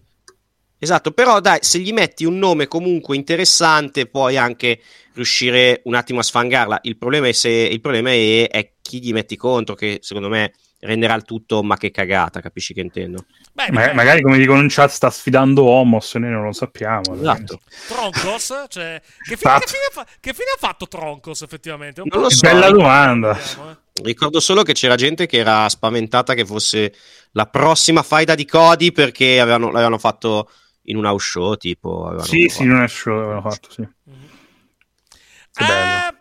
Esatto, 0.78 1.12
però 1.12 1.38
dai, 1.38 1.58
se 1.62 1.78
gli 1.78 1.92
metti 1.92 2.24
un 2.24 2.38
nome 2.38 2.66
comunque 2.66 3.14
interessante, 3.14 4.06
puoi 4.06 4.36
anche 4.36 4.80
riuscire 5.14 5.80
un 5.84 5.94
attimo 5.94 6.18
a 6.18 6.24
sfangarla. 6.24 6.80
Il 6.82 6.98
problema 6.98 7.28
è, 7.28 7.32
se, 7.32 7.50
il 7.50 7.80
problema 7.80 8.10
è, 8.10 8.48
è 8.50 8.72
chi 8.82 9.00
gli 9.00 9.12
metti 9.12 9.36
contro, 9.36 9.76
che 9.76 9.98
secondo 10.02 10.28
me 10.28 10.52
renderà 10.84 11.14
il 11.14 11.22
tutto 11.22 11.62
ma 11.62 11.76
che 11.76 11.90
cagata, 11.92 12.40
capisci 12.40 12.74
che 12.74 12.80
intendo? 12.80 13.24
Beh, 13.52 13.66
Ma- 13.70 13.80
dipende. 13.80 13.92
magari 13.94 14.22
come 14.22 14.36
dicono 14.38 14.60
in 14.60 14.66
chat 14.68 14.90
sta 14.90 15.10
sfidando 15.10 15.62
Homos, 15.62 16.14
noi 16.16 16.30
non 16.30 16.44
lo 16.44 16.52
sappiamo. 16.52 17.14
Esatto. 17.14 17.60
Troncos, 17.86 18.64
cioè, 18.68 19.00
che, 19.28 19.36
fine, 19.36 19.54
Esatto. 19.54 19.60
che 19.60 19.66
fine 19.66 19.84
ha 19.88 19.92
fa- 19.92 20.06
che 20.20 20.32
fine 20.32 20.50
ha 20.56 20.58
fatto 20.58 20.88
Troncos 20.88 21.42
effettivamente? 21.42 22.00
Un 22.00 22.08
Non 22.10 22.22
lo 22.22 22.30
so. 22.30 22.40
Bella 22.40 22.70
domanda. 22.70 23.32
vediamo, 23.32 23.70
eh. 23.70 23.76
Ricordo 24.02 24.40
solo 24.40 24.62
che 24.62 24.72
c'era 24.72 24.96
gente 24.96 25.26
che 25.26 25.36
era 25.36 25.68
spaventata 25.68 26.34
che 26.34 26.44
fosse 26.46 26.92
la 27.32 27.46
prossima 27.46 28.02
faida 28.02 28.34
di 28.34 28.44
Cody 28.46 28.90
perché 28.90 29.38
avevano, 29.38 29.70
l'avevano 29.70 29.98
fatto 29.98 30.50
in 30.86 30.96
un 30.96 31.04
house 31.04 31.26
show, 31.26 31.54
tipo... 31.56 32.12
Sì, 32.22 32.48
sì, 32.48 32.56
provato. 32.56 32.64
non 32.64 32.82
è 32.82 32.88
show, 32.88 33.14
l'avevano 33.14 33.42
fatto, 33.42 33.70
sì. 33.70 33.86
Che 35.52 35.64
bello. 35.66 36.06
Eh, 36.08 36.11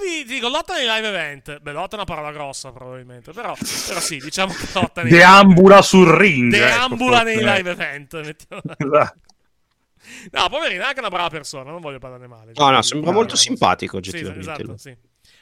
di, 0.00 0.24
dico, 0.24 0.48
lotta 0.48 0.74
nei 0.74 0.86
live 0.86 1.08
event. 1.08 1.58
Beh, 1.60 1.72
lotta 1.72 1.92
è 1.92 1.94
una 1.94 2.04
parola 2.04 2.32
grossa, 2.32 2.72
probabilmente. 2.72 3.32
Però, 3.32 3.54
però 3.86 4.00
sì, 4.00 4.18
diciamo 4.18 4.52
che 4.52 4.66
lotta 4.72 5.02
nei 5.02 5.12
Deambula 5.12 5.82
sul 5.82 6.08
ring. 6.08 6.52
ecco, 6.54 6.64
Deambula 6.64 7.18
forse. 7.20 7.34
nei 7.34 7.44
live 7.56 7.70
event. 7.70 8.20
mettiamo- 8.24 8.62
Esatto. 8.76 9.18
No, 10.32 10.48
poverino, 10.50 10.82
è 10.82 10.86
anche 10.86 11.00
una 11.00 11.08
brava 11.08 11.30
persona, 11.30 11.70
non 11.70 11.80
voglio 11.80 11.98
parlarne 11.98 12.26
male. 12.26 12.52
No, 12.54 12.70
no, 12.70 12.82
sembra 12.82 13.10
molto 13.10 13.36
simpatico, 13.36 13.92
Sì, 14.02 14.08
oggettivamente. 14.10 14.40
esatto, 14.40 14.62
lui. 14.62 14.78
sì. 14.78 14.96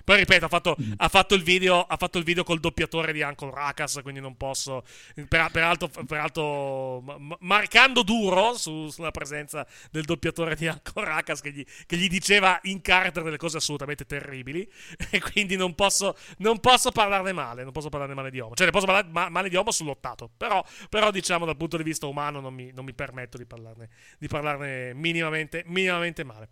Poi 0.05 0.17
ripeto, 0.19 0.45
ha 0.45 0.49
fatto, 0.49 0.77
Mm. 0.81 0.93
ha 0.97 1.09
fatto 1.09 1.35
il 1.35 1.43
video, 1.43 1.83
ha 1.83 1.97
fatto 1.97 2.19
il 2.19 2.25
video 2.25 2.43
col 2.45 2.61
doppiatore 2.61 3.13
di 3.13 3.21
Uncle 3.23 3.51
Rakas, 3.53 4.01
quindi 4.03 4.21
non 4.21 4.37
posso. 4.37 4.85
Per, 5.15 5.51
peraltro, 5.51 5.89
peraltro 6.07 7.01
ma- 7.01 7.19
ma- 7.19 7.37
marcando 7.41 8.03
duro 8.03 8.55
su- 8.57 8.89
sulla 8.89 9.11
presenza 9.11 9.67
del 9.91 10.05
doppiatore 10.05 10.55
di 10.57 10.67
Uncle 10.67 11.05
Rakas 11.05 11.41
che 11.41 11.53
gli, 11.53 11.65
che 11.87 11.97
gli 11.97 12.09
diceva 12.09 12.59
in 12.65 12.81
character 12.81 13.23
delle 13.23 13.37
cose 13.37 13.57
assolutamente 13.59 14.05
terribili. 14.07 14.69
E 15.13 15.21
quindi 15.21 15.57
non 15.57 15.75
posso, 15.75 16.17
non 16.39 16.59
posso 16.59 16.91
parlarne 16.91 17.33
male. 17.33 17.63
Non 17.65 17.73
posso 17.73 17.89
parlarne 17.91 18.15
male 18.15 18.31
di 18.31 18.41
Homo. 18.41 18.55
Cioè, 18.55 18.67
ne 18.67 18.73
posso 18.73 18.87
parlare 18.87 19.09
ma- 19.11 19.29
male 19.29 19.49
di 19.49 19.57
Homo 19.57 19.71
sull'ottato. 19.71 20.31
Però, 20.37 20.65
però, 20.89 21.11
diciamo, 21.11 21.45
dal 21.45 21.57
punto 21.57 21.77
di 21.77 21.83
vista 21.83 22.07
umano, 22.07 22.41
non 22.41 22.55
mi, 22.55 22.71
non 22.73 22.85
mi 22.85 22.95
permetto 22.95 23.37
di 23.37 23.45
parlarne, 23.45 23.89
di 24.19 24.27
parlarne 24.29 24.95
minimamente, 24.95 25.63
minimamente 25.67 26.25
male. 26.25 26.49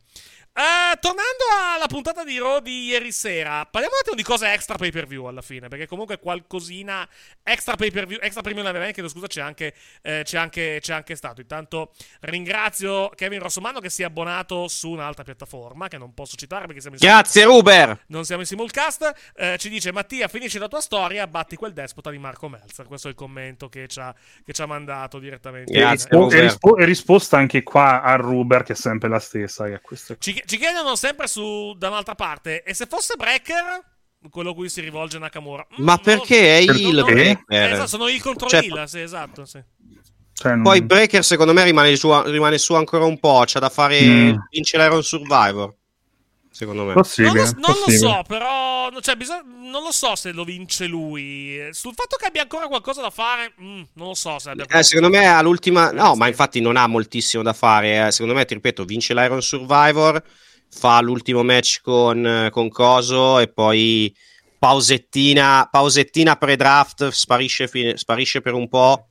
Eh, 0.52 0.98
tornando 0.98 1.44
alla 1.74 1.86
puntata 1.86 2.24
di 2.24 2.36
Raw 2.36 2.58
di 2.58 2.86
ieri 2.86 3.12
sera, 3.12 3.64
parliamo 3.70 3.94
un 3.94 4.00
attimo 4.00 4.16
di 4.16 4.24
cose 4.24 4.52
extra 4.52 4.76
pay 4.76 4.90
per 4.90 5.06
view 5.06 5.24
alla 5.26 5.42
fine, 5.42 5.68
perché 5.68 5.86
comunque 5.86 6.18
qualcosina 6.18 7.08
extra 7.44 7.76
pay 7.76 7.92
per 7.92 8.06
view, 8.06 8.18
extra 8.20 8.42
premium 8.42 8.66
live 8.66 8.76
event, 8.76 8.92
chiedo 8.92 9.08
scusa, 9.08 9.28
c'è 9.28 9.40
anche, 9.40 9.72
eh, 10.02 10.22
c'è, 10.24 10.38
anche, 10.38 10.78
c'è 10.80 10.92
anche 10.92 11.14
stato. 11.14 11.40
Intanto 11.40 11.92
ringrazio 12.22 13.10
Kevin 13.14 13.38
Rossomano 13.38 13.78
che 13.78 13.90
si 13.90 14.02
è 14.02 14.06
abbonato 14.06 14.66
su 14.66 14.90
un'altra 14.90 15.22
piattaforma 15.22 15.86
che 15.86 15.98
non 15.98 16.14
posso 16.14 16.34
citare 16.36 16.66
perché 16.66 16.80
siamo 16.80 16.96
in 16.96 17.02
Grazie, 17.02 17.44
Ruber! 17.44 18.04
non 18.08 18.24
siamo 18.24 18.40
in 18.40 18.48
simulcast. 18.48 19.32
Eh, 19.36 19.56
ci 19.56 19.68
dice 19.68 19.92
Mattia, 19.92 20.26
finisci 20.26 20.58
la 20.58 20.68
tua 20.68 20.80
storia, 20.80 21.28
batti 21.28 21.54
quel 21.54 21.72
despota 21.72 22.10
di 22.10 22.18
Marco 22.18 22.48
Melzer. 22.48 22.86
Questo 22.86 23.06
è 23.06 23.10
il 23.10 23.16
commento 23.16 23.68
che 23.68 23.86
ci 23.86 24.00
ha, 24.00 24.12
che 24.44 24.52
ci 24.52 24.60
ha 24.60 24.66
mandato 24.66 25.20
direttamente. 25.20 25.72
E, 25.72 25.78
Grazie, 25.78 26.08
e 26.10 26.40
rispo- 26.40 26.76
e 26.76 26.84
risposta 26.84 27.36
anche 27.36 27.62
qua 27.62 28.02
a 28.02 28.16
Ruber, 28.16 28.64
che 28.64 28.72
è 28.72 28.76
sempre 28.76 29.08
la 29.08 29.20
stessa. 29.20 29.66
Che 29.66 29.74
è 29.74 29.80
questa. 29.80 30.16
Ci, 30.40 30.46
ci 30.46 30.56
chiedono 30.58 30.96
sempre 30.96 31.26
su, 31.26 31.74
da 31.76 31.88
un'altra 31.88 32.14
parte, 32.14 32.62
e 32.62 32.74
se 32.74 32.86
fosse 32.86 33.14
Breaker, 33.16 33.84
quello 34.30 34.50
a 34.50 34.54
cui 34.54 34.68
si 34.68 34.80
rivolge 34.80 35.18
Nakamura? 35.18 35.66
Mm, 35.80 35.84
Ma 35.84 35.98
perché 35.98 36.58
è 36.58 36.64
Perché? 36.64 36.82
il 36.82 36.94
no, 36.96 37.04
Breaker? 37.04 37.44
eh, 37.48 37.70
esatto, 37.72 37.86
sono 37.88 38.08
il 38.08 38.20
contro 38.22 38.48
Cioè, 38.48 38.64
il, 38.64 38.82
sì, 38.86 39.00
esatto, 39.00 39.44
sì. 39.44 39.62
Cioè, 40.32 40.52
non- 40.54 40.62
Poi 40.62 40.82
Breaker 40.82 41.22
secondo 41.22 41.52
me 41.52 41.64
rimane 41.64 41.94
su, 41.96 42.10
rimane 42.22 42.56
su 42.58 42.74
ancora 42.74 43.04
un 43.04 43.18
po', 43.18 43.42
c'ha 43.46 43.58
da 43.58 43.68
fare 43.68 44.00
Mm. 44.02 44.34
vincere 44.50 44.84
Iron 44.86 45.02
Survivor. 45.02 45.74
Secondo 46.60 46.84
me. 46.84 46.92
possibile, 46.92 47.32
Non, 47.42 47.52
lo, 47.58 47.66
non 47.68 47.76
lo 47.86 47.90
so, 47.90 48.22
però. 48.26 48.90
Cioè, 49.00 49.16
bisogna- 49.16 49.42
non 49.46 49.82
lo 49.82 49.90
so 49.92 50.14
se 50.14 50.30
lo 50.32 50.44
vince 50.44 50.84
lui. 50.86 51.58
Sul 51.70 51.94
fatto 51.94 52.16
che 52.16 52.26
abbia 52.26 52.42
ancora 52.42 52.66
qualcosa 52.66 53.00
da 53.00 53.08
fare, 53.08 53.54
mm, 53.60 53.82
non 53.94 54.08
lo 54.08 54.14
so 54.14 54.38
se 54.38 54.52
Eh, 54.68 54.82
secondo 54.82 55.08
me 55.08 55.24
all'ultima, 55.26 55.90
no, 55.90 56.12
Sì. 56.12 56.18
ma 56.18 56.28
infatti 56.28 56.60
non 56.60 56.76
ha 56.76 56.86
moltissimo 56.86 57.42
da 57.42 57.54
fare. 57.54 58.06
eh. 58.06 58.10
Secondo 58.12 58.34
me, 58.34 58.44
ti 58.44 58.52
ripeto, 58.54 58.84
vince 58.84 59.14
l'Iron 59.14 59.40
Survivor, 59.40 60.22
fa 60.70 61.00
l'ultimo 61.00 61.42
match 61.42 61.80
con, 61.82 62.48
con 62.50 62.68
Coso 62.68 63.38
e 63.38 63.48
poi 63.48 64.14
pausettina, 64.58 65.66
pausettina 65.70 66.36
pre-draft, 66.36 67.08
sparisce, 67.08 67.66
fine- 67.68 67.96
sparisce 67.96 68.40
per 68.42 68.52
un 68.52 68.68
po'. 68.68 69.06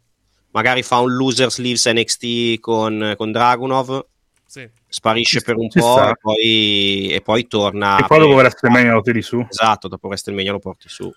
Magari 0.51 0.83
fa 0.83 0.97
un 0.99 1.13
loser 1.15 1.51
sleeves 1.51 1.85
NXT 1.87 2.59
con, 2.59 3.13
con 3.17 3.31
Dragunov, 3.31 4.05
Sì. 4.45 4.67
Sparisce 4.89 5.39
Ci- 5.39 5.45
per 5.45 5.55
un 5.55 5.69
ci 5.69 5.79
po' 5.79 6.09
e 6.09 6.13
poi, 6.19 7.09
e 7.13 7.21
poi 7.21 7.47
torna. 7.47 7.97
E 7.99 8.05
poi 8.07 8.19
dopo 8.19 8.33
per- 8.35 8.43
WrestleMania 8.45 8.93
lo 8.93 9.01
tiri 9.01 9.21
su. 9.21 9.45
Esatto, 9.47 9.87
dopo 9.87 10.07
WrestleMania 10.07 10.51
lo 10.51 10.59
porti 10.59 10.89
su. 10.89 11.13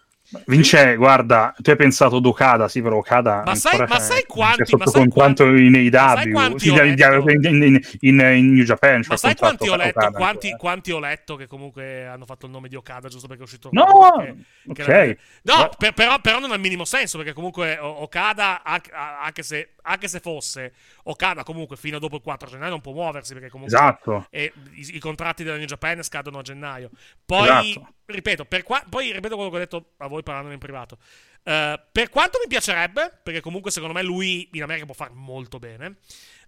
Vince, 0.47 0.97
guarda, 0.97 1.55
tu 1.59 1.69
hai 1.69 1.77
pensato 1.77 2.17
ad 2.17 2.25
Okada, 2.25 2.67
sì, 2.67 2.81
però 2.81 2.97
Okada 2.97 3.43
Ma 3.45 3.55
sai- 3.55 3.85
ma 3.87 3.99
sai 3.99 4.25
quanti- 4.27 4.75
ma 4.77 4.87
sai 4.87 5.07
quanti- 5.09 5.43
in 5.43 5.73
ma 5.73 5.77
sai 5.77 6.23
AEW, 6.25 6.33
quanti 6.33 6.59
sì, 6.59 6.69
ho 6.71 6.83
in, 6.85 6.95
in- 7.43 7.63
in- 7.63 7.81
in- 8.01 8.21
in 8.39 8.53
New 8.55 8.65
Japan. 8.65 9.03
Ma 9.07 9.17
sai 9.19 9.37
quanti 9.37 9.69
ho 9.69 9.77
letto? 9.77 9.99
Okada 9.99 10.17
Quanti, 10.17 10.57
quanti 10.57 10.91
ho 10.91 10.99
letto 11.01 11.37
che 11.37 11.47
comunque 11.47 12.07
hanno 12.07 12.25
fatto 12.25 12.47
il 12.47 12.53
nome 12.53 12.69
di 12.69 12.77
Okada 12.77 13.09
giusto 13.09 13.27
perché 13.27 13.43
è 13.43 13.45
uscito 13.45 13.69
No, 13.73 13.85
che- 14.21 14.73
che 14.73 14.83
ok. 14.83 14.89
era- 14.89 15.17
No, 15.43 15.71
per- 15.77 15.93
però, 15.93 16.19
però 16.19 16.39
non 16.39 16.51
ha 16.51 16.55
il 16.55 16.61
minimo 16.63 16.87
senso 16.87 17.19
perché 17.19 17.35
comunque 17.35 17.77
Okada, 17.79 18.63
anche 18.65 19.43
se, 19.43 19.75
anche 19.83 20.09
se 20.09 20.21
fosse 20.21 20.73
Okada, 21.05 21.43
comunque 21.43 21.77
fino 21.77 21.97
a 21.97 22.01
dopo 22.01 22.17
il 22.17 22.23
4 22.23 22.49
gennaio 22.51 22.71
non 22.71 22.81
può 22.81 22.93
muoversi 22.93 23.33
perché 23.35 23.49
comunque 23.49 23.77
Esatto. 23.77 24.27
e 24.31 24.53
i, 24.75 24.97
i 24.97 24.99
contratti 24.99 25.43
della 25.45 25.57
New 25.57 25.67
Japan 25.67 26.03
scadono 26.03 26.39
a 26.39 26.43
gennaio. 26.43 26.91
Poi, 27.25 27.71
Esatto. 27.71 27.95
ripeto, 28.07 28.45
per 28.45 28.63
qua- 28.63 28.85
poi 28.89 29.13
ripeto 29.13 29.35
quello 29.35 29.51
che 29.51 29.57
ho 29.57 29.61
detto 29.61 29.93
a 29.99 30.07
voi 30.07 30.23
parlandone 30.23 30.55
in 30.55 30.61
privato. 30.61 30.99
Eh, 31.45 31.81
per 31.91 32.09
quanto 32.09 32.39
mi 32.41 32.49
piacerebbe, 32.49 33.19
perché 33.23 33.41
comunque 33.41 33.71
secondo 33.71 33.95
me 33.95 34.03
lui 34.03 34.49
in 34.53 34.63
America 34.63 34.87
può 34.87 34.95
fare 34.95 35.13
molto 35.13 35.59
bene. 35.59 35.97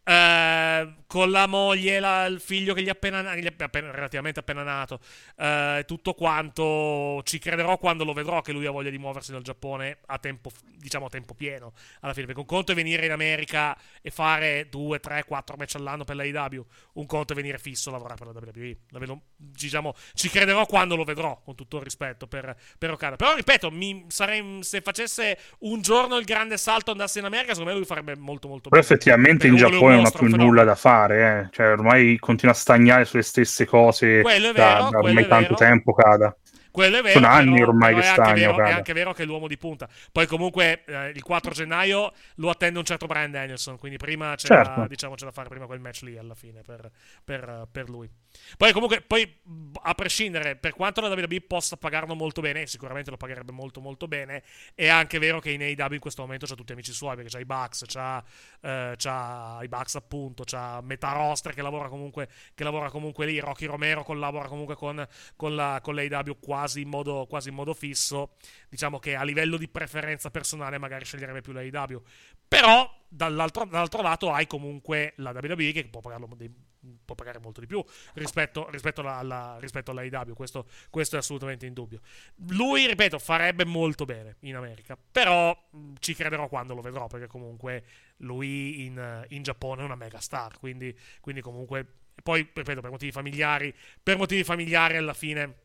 Eh, 0.05 0.95
con 1.07 1.31
la 1.31 1.47
moglie, 1.47 2.01
la- 2.01 2.27
il 2.27 2.41
figlio 2.41 2.75
che 2.75 2.83
gli 2.83 2.87
è 2.87 2.91
appena, 2.91 3.35
gli 3.37 3.45
è 3.45 3.55
appena- 3.57 3.91
relativamente 3.91 4.41
appena 4.41 4.63
nato, 4.63 5.01
eh, 5.37 5.85
tutto 5.87 6.15
quanto 6.15 7.21
ci 7.25 7.39
crederò 7.39 7.79
quando 7.79 8.05
lo 8.05 8.13
vedrò 8.13 8.41
che 8.43 8.53
lui 8.53 8.67
ha 8.67 8.71
voglia 8.71 8.91
di 8.91 8.99
muoversi 8.99 9.33
dal 9.33 9.43
Giappone 9.43 9.99
a 10.07 10.19
tempo, 10.19 10.51
diciamo 10.77 11.07
a 11.07 11.09
tempo 11.09 11.35
pieno 11.35 11.73
alla 12.01 12.13
fine. 12.13 12.27
Perché 12.27 12.41
un 12.41 12.47
conto 12.47 12.73
è 12.73 12.75
venire 12.75 13.07
in 13.07 13.13
America 13.13 13.77
e 14.03 14.11
fare 14.11 14.69
2, 14.69 15.01
3, 15.01 15.25
4 15.25 15.57
match 15.57 15.77
all'anno 15.77 16.05
per 16.05 16.17
la 16.17 16.25
IW, 16.25 16.65
un 16.95 17.07
conto 17.07 17.33
è 17.33 17.37
venire 17.37 17.59
fisso 17.59 17.89
a 17.89 17.93
lavorare 17.93 18.23
per 18.23 18.27
la 18.35 18.41
WWE. 18.41 18.77
La 18.91 18.99
vedo- 18.99 19.21
diciamo, 19.37 19.95
ci 20.15 20.29
crederò 20.29 20.67
quando 20.67 20.97
lo 20.97 21.05
vedrò, 21.05 21.41
con 21.45 21.55
tutto 21.55 21.79
il 21.79 21.83
rispetto 21.85 22.27
per, 22.27 22.55
per 22.79 22.91
Okada. 22.91 23.17
Però 23.17 23.35
ripeto, 23.35 23.71
mi 23.71 24.05
sarei, 24.09 24.59
se 24.63 24.81
facesse 24.81 25.39
un 25.61 25.81
giorno 25.81 26.17
il 26.17 26.25
grande 26.25 26.57
salto 26.57 26.91
andasse 26.91 27.21
in 27.21 27.25
America, 27.25 27.51
secondo 27.51 27.71
me 27.71 27.77
lui 27.77 27.87
farebbe 27.87 28.17
molto 28.17 28.49
molto 28.49 28.69
Però 28.69 28.81
bene. 28.81 28.93
effettivamente 28.95 29.47
in 29.47 29.53
Perché 29.55 29.67
comunque 29.67 29.79
Giappone 29.79 29.94
non 29.97 30.07
ha 30.07 30.11
più 30.11 30.25
un 30.27 30.31
nulla 30.31 30.41
fenomeno. 30.61 30.65
da 30.65 30.75
fare, 30.75 31.41
eh. 31.45 31.49
cioè 31.51 31.71
ormai 31.71 32.19
continua 32.19 32.55
a 32.55 32.57
stagnare 32.57 33.05
sulle 33.05 33.23
stesse 33.23 33.65
cose 33.67 34.23
da, 34.23 34.29
vero, 34.31 34.53
da 34.53 34.89
quello 34.89 35.07
ormai 35.09 35.27
tanto 35.29 35.55
tempo, 35.55 35.93
Cada. 35.95 36.37
Quello 36.71 36.97
è 36.99 37.03
vero, 37.03 37.13
Sono 37.21 37.29
anni 37.29 37.59
però- 37.59 37.69
ormai 37.69 37.95
però 37.95 38.01
che 38.01 38.09
è 38.09 38.25
anche, 38.25 38.41
vero, 38.41 38.65
è 38.65 38.71
anche 38.73 38.93
vero 38.93 39.13
che 39.13 39.23
è 39.23 39.27
l'uomo 39.27 39.47
di 39.47 39.57
punta. 39.57 39.89
Poi 40.11 40.27
comunque 40.27 40.83
eh, 40.87 41.11
il 41.15 41.23
4 41.23 41.53
gennaio 41.53 42.13
lo 42.37 42.51
attende 42.51 42.79
un 42.81 42.85
certo 42.85 43.07
Brian 43.07 43.31
Danielson, 43.31 43.79
quindi 43.79 43.97
prima 43.97 44.35
c'è, 44.35 44.49
Certo. 44.49 44.81
da, 44.81 44.87
diciamo, 44.89 45.15
c'è 45.15 45.25
da 45.25 45.31
fare 45.31 45.49
prima 45.49 45.67
quel 45.67 45.79
match 45.79 46.03
lì 46.03 46.19
alla 46.19 46.35
fine 46.35 46.63
per, 46.63 46.91
per, 47.23 47.69
per 47.71 47.89
lui. 47.89 48.11
Poi 48.57 48.73
comunque, 48.73 49.01
poi, 49.01 49.41
a 49.83 49.95
prescindere, 49.95 50.57
per 50.57 50.75
quanto 50.75 51.01
la 51.01 51.09
WWE 51.09 51.41
possa 51.43 51.77
pagarlo 51.77 52.15
molto 52.15 52.41
bene, 52.41 52.67
sicuramente 52.67 53.11
lo 53.11 53.17
pagherebbe 53.17 53.53
molto 53.53 53.81
molto 53.81 54.07
bene, 54.09 54.43
è 54.75 54.89
anche 54.89 55.19
vero 55.19 55.41
che 55.41 55.51
in 55.51 55.63
AEW 55.63 55.95
in 55.95 56.01
questo 56.01 56.23
momento 56.23 56.47
c'ha 56.47 56.55
tutti 56.55 56.73
amici 56.73 56.93
suoi, 56.93 57.17
perché 57.17 57.31
c'ha 57.31 57.41
i 57.41 57.45
Bucks, 57.45 57.85
c'ha, 57.87 58.23
eh, 58.61 58.95
c'ha 58.97 59.59
i 59.63 59.69
Bucks 59.69 59.95
appunto, 59.97 60.45
c'ha 60.45 60.81
metà 60.83 61.13
roster 61.13 61.55
che 61.55 61.63
lavora 61.63 61.89
comunque, 61.89 62.29
che 62.55 62.65
lavora 62.65 62.91
comunque 62.91 63.27
lì, 63.27 63.39
Rocky 63.39 63.67
Romero 63.67 64.03
collabora 64.03 64.49
comunque 64.49 64.75
con, 64.75 65.07
con, 65.37 65.55
la, 65.55 65.81
con 65.83 65.95
l'AEW 65.95 66.39
quasi 66.41 66.83
in, 66.83 66.89
modo, 66.89 67.27
quasi 67.29 67.49
in 67.49 67.55
modo 67.55 67.75
fisso, 67.75 68.35
diciamo 68.69 68.99
che 68.99 69.15
a 69.15 69.25
livello 69.25 69.57
di 69.57 69.69
preferenza 69.69 70.31
personale 70.31 70.79
magari 70.79 71.05
sceglierebbe 71.05 71.41
più 71.41 71.53
l'AEW, 71.53 72.03
però 72.47 72.89
dall'altro, 73.09 73.65
dall'altro 73.65 74.03
lato 74.03 74.33
hai 74.33 74.47
comunque 74.47 75.13
la 75.17 75.31
WWE 75.31 75.73
che 75.73 75.85
può 75.87 76.01
pagarlo 76.01 76.29
dei- 76.37 76.64
può 77.05 77.15
pagare 77.15 77.39
molto 77.39 77.61
di 77.61 77.67
più 77.67 77.83
rispetto, 78.15 78.69
rispetto, 78.71 79.01
alla, 79.01 79.17
alla- 79.17 79.57
rispetto 79.61 79.91
all'AEW, 79.91 80.35
questo, 80.35 80.67
questo 80.91 81.17
è 81.17 81.19
assolutamente 81.19 81.67
indubbio. 81.67 82.01
Lui, 82.49 82.87
ripeto, 82.87 83.19
farebbe 83.19 83.65
molto 83.65 84.05
bene 84.05 84.37
in 84.41 84.57
America, 84.57 84.97
però 84.97 85.57
mh, 85.71 85.95
ci 85.99 86.15
crederò 86.15 86.49
quando 86.49 86.75
lo 86.75 86.81
vedrò, 86.81 87.07
perché 87.07 87.27
comunque 87.27 87.85
lui 88.19 88.85
in, 88.85 89.25
in 89.29 89.43
Giappone 89.43 89.83
è 89.83 89.85
una 89.85 89.97
mega 89.97 90.21
star, 90.21 90.59
quindi, 90.59 90.97
quindi 91.21 91.41
comunque, 91.41 91.87
poi, 92.23 92.49
ripeto, 92.53 92.81
per 92.81 92.91
motivi 92.91 93.13
familiari, 93.13 93.75
per 94.03 94.17
motivi 94.17 94.45
familiari 94.45 94.97
alla 94.97 95.15
fine 95.15 95.63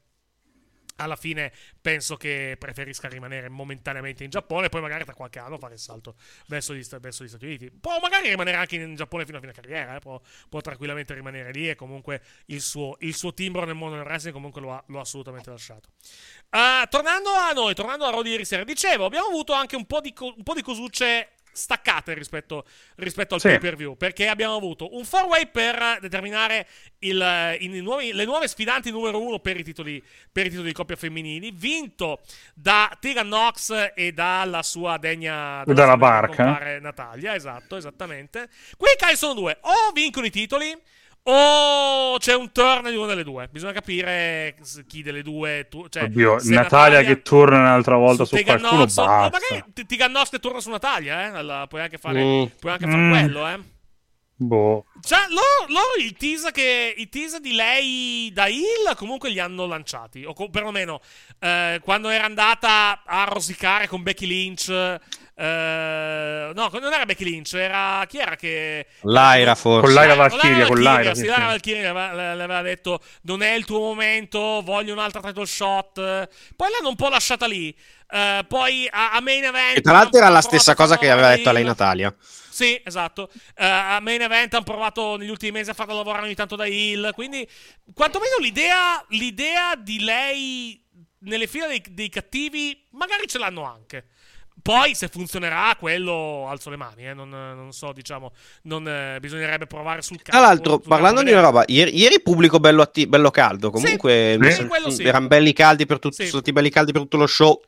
alla 0.99 1.15
fine 1.15 1.51
penso 1.81 2.17
che 2.17 2.55
preferisca 2.59 3.07
rimanere 3.07 3.49
momentaneamente 3.49 4.23
in 4.23 4.29
Giappone 4.29 4.69
poi 4.69 4.81
magari 4.81 5.05
tra 5.05 5.13
qualche 5.13 5.39
anno 5.39 5.57
fare 5.57 5.73
il 5.73 5.79
salto 5.79 6.15
verso 6.47 6.73
gli, 6.73 6.85
verso 6.99 7.23
gli 7.23 7.27
Stati 7.27 7.45
Uniti. 7.45 7.71
Può 7.71 7.97
magari 8.01 8.29
rimanere 8.29 8.57
anche 8.57 8.75
in 8.75 8.95
Giappone 8.95 9.25
fino 9.25 9.37
a 9.37 9.41
fine 9.41 9.53
carriera, 9.53 9.95
eh, 9.95 9.99
può, 9.99 10.21
può 10.49 10.61
tranquillamente 10.61 11.13
rimanere 11.13 11.51
lì 11.51 11.69
e 11.69 11.75
comunque 11.75 12.21
il 12.47 12.61
suo, 12.61 12.97
il 12.99 13.15
suo 13.15 13.33
timbro 13.33 13.65
nel 13.65 13.75
mondo 13.75 13.95
del 13.95 14.05
wrestling 14.05 14.35
comunque 14.35 14.61
lo 14.61 14.73
ha, 14.73 14.83
lo 14.87 14.99
ha 14.99 15.01
assolutamente 15.01 15.49
lasciato. 15.49 15.89
Ah, 16.49 16.85
tornando 16.89 17.29
a 17.29 17.51
noi, 17.51 17.73
tornando 17.73 18.05
a 18.05 18.09
Raw 18.09 18.21
di 18.21 18.31
ieri 18.31 18.45
sera, 18.45 18.63
dicevo, 18.63 19.05
abbiamo 19.05 19.27
avuto 19.27 19.53
anche 19.53 19.75
un 19.75 19.85
po' 19.85 20.01
di, 20.01 20.13
co- 20.13 20.33
un 20.35 20.43
po' 20.43 20.53
di 20.53 20.61
cosucce 20.61 21.29
staccate 21.51 22.13
rispetto, 22.13 22.65
rispetto 22.95 23.35
al 23.35 23.39
Sì. 23.41 23.47
pay 23.49 23.59
per 23.59 23.75
view 23.75 23.95
perché 23.95 24.27
abbiamo 24.27 24.55
avuto 24.55 24.95
un 24.95 25.03
four 25.05 25.25
way 25.25 25.47
per 25.47 25.97
determinare 26.01 26.67
il- 26.99 27.57
i 27.59 27.67
nuovi- 27.81 28.13
le 28.13 28.25
nuove 28.25 28.47
sfidanti 28.47 28.91
numero 28.91 29.21
uno 29.21 29.39
per 29.39 29.57
i 29.59 29.63
titoli 29.63 30.01
per 30.31 30.45
i 30.45 30.49
titoli 30.49 30.67
di 30.67 30.73
coppia 30.73 30.95
femminili 30.95 31.51
vinto 31.53 32.21
da 32.53 32.95
Tegan 32.99 33.27
Knox 33.27 33.91
e 33.95 34.11
dalla 34.11 34.63
sua 34.63 34.97
degna 34.97 35.63
dalla 35.65 35.65
sua 35.65 35.73
degna 35.73 35.95
barca. 35.97 36.79
Natalia 36.79 37.35
esatto 37.35 37.75
esattamente 37.75 38.49
qui 38.77 38.89
i 38.91 38.97
casi 38.97 39.15
sono 39.17 39.33
due 39.33 39.57
o 39.61 39.91
vincono 39.93 40.25
i 40.25 40.31
titoli 40.31 40.77
o 41.31 42.17
c'è 42.17 42.35
un 42.35 42.51
turn 42.51 42.89
di 42.89 42.95
una 42.95 43.07
delle 43.07 43.23
due 43.23 43.47
bisogna 43.51 43.71
capire 43.73 44.55
chi 44.87 45.01
delle 45.03 45.21
due 45.21 45.67
tu, 45.69 45.87
cioè, 45.89 46.03
Oddio, 46.03 46.39
se 46.39 46.53
Natalia 46.53 47.01
che 47.03 47.21
torna 47.21 47.59
un'altra 47.59 47.95
volta 47.97 48.25
su, 48.25 48.35
Tegan 48.35 48.59
qualcuno, 48.59 48.83
basta. 48.85 49.03
magari 49.05 49.63
T- 49.73 49.85
Tegan 49.85 50.09
Knox 50.11 50.29
che 50.29 50.39
torna 50.39 50.59
su 50.59 50.69
Natalia 50.69 51.21
eh? 51.27 51.37
Alla- 51.37 51.65
puoi 51.67 51.81
anche 51.81 51.97
fare, 51.97 52.23
Mm. 52.23 52.43
puoi 52.59 52.71
anche 52.73 52.85
fare 52.85 52.97
Mm. 52.97 53.09
quello 53.11 53.47
eh 53.47 53.59
Boh. 54.41 54.85
cioè, 55.01 55.19
loro, 55.27 55.65
loro 55.67 55.89
il 55.99 56.13
teaser 56.13 56.51
che 56.51 56.93
i 56.95 57.09
teaser 57.09 57.41
di 57.41 57.51
lei 57.53 58.31
da 58.33 58.47
Hill 58.47 58.95
comunque 58.95 59.29
li 59.29 59.37
hanno 59.39 59.65
lanciati. 59.65 60.23
O 60.23 60.31
co- 60.33 60.49
perlomeno 60.49 61.01
eh, 61.39 61.81
quando 61.83 62.07
era 62.07 62.23
andata 62.23 63.03
a 63.05 63.25
rosicare 63.25 63.87
con 63.89 64.01
Becky 64.01 64.25
Lynch. 64.25 64.97
Eh, 65.41 66.51
no, 66.53 66.69
non 66.73 66.91
era 66.91 67.05
Becky 67.05 67.23
Lynch, 67.23 67.53
era 67.53 68.03
chi 68.09 68.17
era 68.17 68.35
che. 68.35 68.87
Lyra 69.03 69.55
forse. 69.55 69.93
Con 69.93 70.01
Lyra 70.01 70.15
Con 70.15 70.27
Valkyria, 70.27 70.65
con 70.67 70.79
Lyra, 70.79 71.15
sì, 71.15 71.21
sì. 71.21 71.27
Valkyria 71.27 71.81
le 71.81 71.87
aveva, 71.87 72.13
le- 72.13 72.35
le 72.35 72.43
aveva 72.43 72.61
detto 72.61 73.01
non 73.21 73.41
è 73.41 73.53
il 73.53 73.63
tuo 73.63 73.79
momento, 73.79 74.61
voglio 74.65 74.91
un'altra 74.91 75.21
title 75.21 75.45
shot. 75.45 75.93
Poi 75.93 76.69
l'hanno 76.71 76.89
un 76.89 76.95
po' 76.95 77.07
lasciata 77.07 77.47
lì. 77.47 77.73
Eh, 78.11 78.43
poi 78.49 78.85
a, 78.91 79.11
a 79.11 79.21
main 79.21 79.45
event. 79.45 79.77
E 79.77 79.81
tra 79.81 79.93
l'altro 79.93 80.17
era 80.19 80.27
la 80.27 80.41
stessa 80.41 80.75
cosa 80.75 80.97
che 80.97 81.09
aveva 81.09 81.33
detto 81.33 81.47
a 81.47 81.51
lei. 81.53 81.63
Natalia. 81.63 82.13
Sì, 82.19 82.81
esatto. 82.83 83.29
Eh, 83.55 83.65
a 83.65 84.01
main 84.01 84.21
event 84.21 84.53
hanno 84.55 84.63
provato 84.65 85.15
negli 85.15 85.29
ultimi 85.29 85.51
mesi 85.51 85.69
a 85.69 85.73
farla 85.73 85.93
lavorare 85.93 86.25
ogni 86.25 86.35
tanto 86.35 86.57
da 86.57 86.65
Hill. 86.65 87.13
Quindi, 87.13 87.47
quantomeno 87.93 88.35
l'idea, 88.39 89.01
l'idea 89.09 89.75
di 89.77 90.01
lei 90.01 90.83
nelle 91.19 91.47
fila 91.47 91.67
dei, 91.67 91.81
dei 91.89 92.09
cattivi, 92.09 92.85
magari 92.91 93.25
ce 93.27 93.37
l'hanno 93.37 93.63
anche. 93.63 94.07
Poi, 94.61 94.93
se 94.95 95.07
funzionerà, 95.07 95.75
quello 95.79 96.47
alzo 96.49 96.69
le 96.69 96.75
mani. 96.75 97.07
eh, 97.07 97.13
Non, 97.13 97.29
non 97.29 97.71
so, 97.71 97.91
diciamo, 97.93 98.31
non, 98.63 98.87
eh, 98.87 99.17
bisognerebbe 99.19 99.67
provare 99.67 100.01
sul 100.01 100.17
campo. 100.21 100.31
Tra 100.31 100.39
l'altro, 100.41 100.79
parlando 100.79 101.23
di 101.23 101.31
una 101.31 101.41
roba, 101.41 101.63
ieri, 101.67 101.95
ieri 101.97 102.21
pubblico 102.21 102.59
bello, 102.59 102.81
atti- 102.81 103.07
bello 103.07 103.31
caldo. 103.31 103.71
Comunque, 103.71 104.37
Sì, 104.41 104.51
sem- 104.51 104.67
quello 104.67 104.89
sì. 104.89 105.03
erano 105.03 105.27
belli 105.27 105.53
caldi 105.53 105.85
per 105.85 105.99
tutto, 105.99 106.15
Sì. 106.15 106.27
sono 106.27 106.41
belli 106.51 106.69
caldi 106.69 106.91
per 106.91 107.01
tutto 107.01 107.17
lo 107.17 107.27
show. 107.27 107.59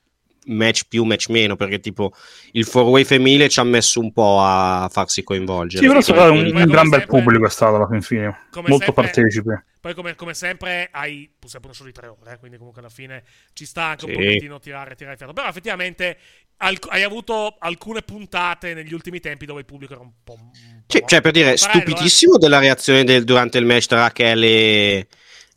Match 0.43 0.81
più, 0.87 1.03
match 1.03 1.29
meno, 1.29 1.55
perché 1.55 1.79
tipo 1.79 2.13
il 2.53 2.65
four 2.65 2.85
way 2.85 3.03
femminile 3.03 3.47
ci 3.47 3.59
ha 3.59 3.63
messo 3.63 3.99
un 3.99 4.11
po' 4.11 4.39
a 4.41 4.89
farsi 4.91 5.21
coinvolgere. 5.23 5.81
Sì, 5.83 5.87
però 5.87 5.99
è 5.99 6.03
stato 6.03 6.31
un, 6.31 6.39
un 6.45 6.51
gran 6.51 6.89
bel 6.89 6.99
sempre- 6.99 7.05
pubblico 7.05 7.45
è 7.45 7.49
stato 7.49 7.75
alla 7.75 7.87
fin 7.87 8.01
fine. 8.01 8.47
Molto 8.53 8.69
sempre- 8.69 8.91
partecipe. 8.93 9.65
Poi, 9.81 9.93
come, 9.93 10.15
come 10.15 10.33
sempre, 10.33 10.89
hai 10.91 11.31
sempre 11.45 11.69
uno 11.69 11.73
show 11.73 11.85
di 11.85 11.91
tre 11.91 12.07
ore, 12.07 12.33
eh, 12.33 12.37
quindi 12.37 12.57
comunque 12.57 12.81
alla 12.81 12.89
fine 12.89 13.23
ci 13.53 13.65
sta 13.65 13.85
anche 13.85 14.05
un 14.05 14.11
Sì. 14.11 14.17
pochettino 14.17 14.59
tirare, 14.59 14.93
tirare 14.95 15.13
il 15.13 15.17
fiato. 15.19 15.33
Però 15.33 15.47
effettivamente 15.47 16.17
alc- 16.57 16.87
hai 16.91 17.03
avuto 17.03 17.55
alcune 17.59 18.01
puntate 18.01 18.73
negli 18.73 18.93
ultimi 18.93 19.19
tempi 19.19 19.45
dove 19.45 19.59
il 19.59 19.65
pubblico 19.65 19.93
era 19.93 20.01
un 20.01 20.11
po'... 20.23 20.33
un 20.33 20.49
po' 20.51 20.83
Sì, 20.87 21.03
cioè, 21.05 21.21
per 21.21 21.31
dire, 21.31 21.55
Farello, 21.55 21.79
eh. 21.79 21.85
stupidissimo 21.87 22.37
della 22.37 22.59
reazione 22.59 23.03
del- 23.03 23.23
durante 23.23 23.57
il 23.59 23.65
match 23.65 23.85
tra 23.87 24.01
Raquel 24.01 24.43
e, 24.43 25.07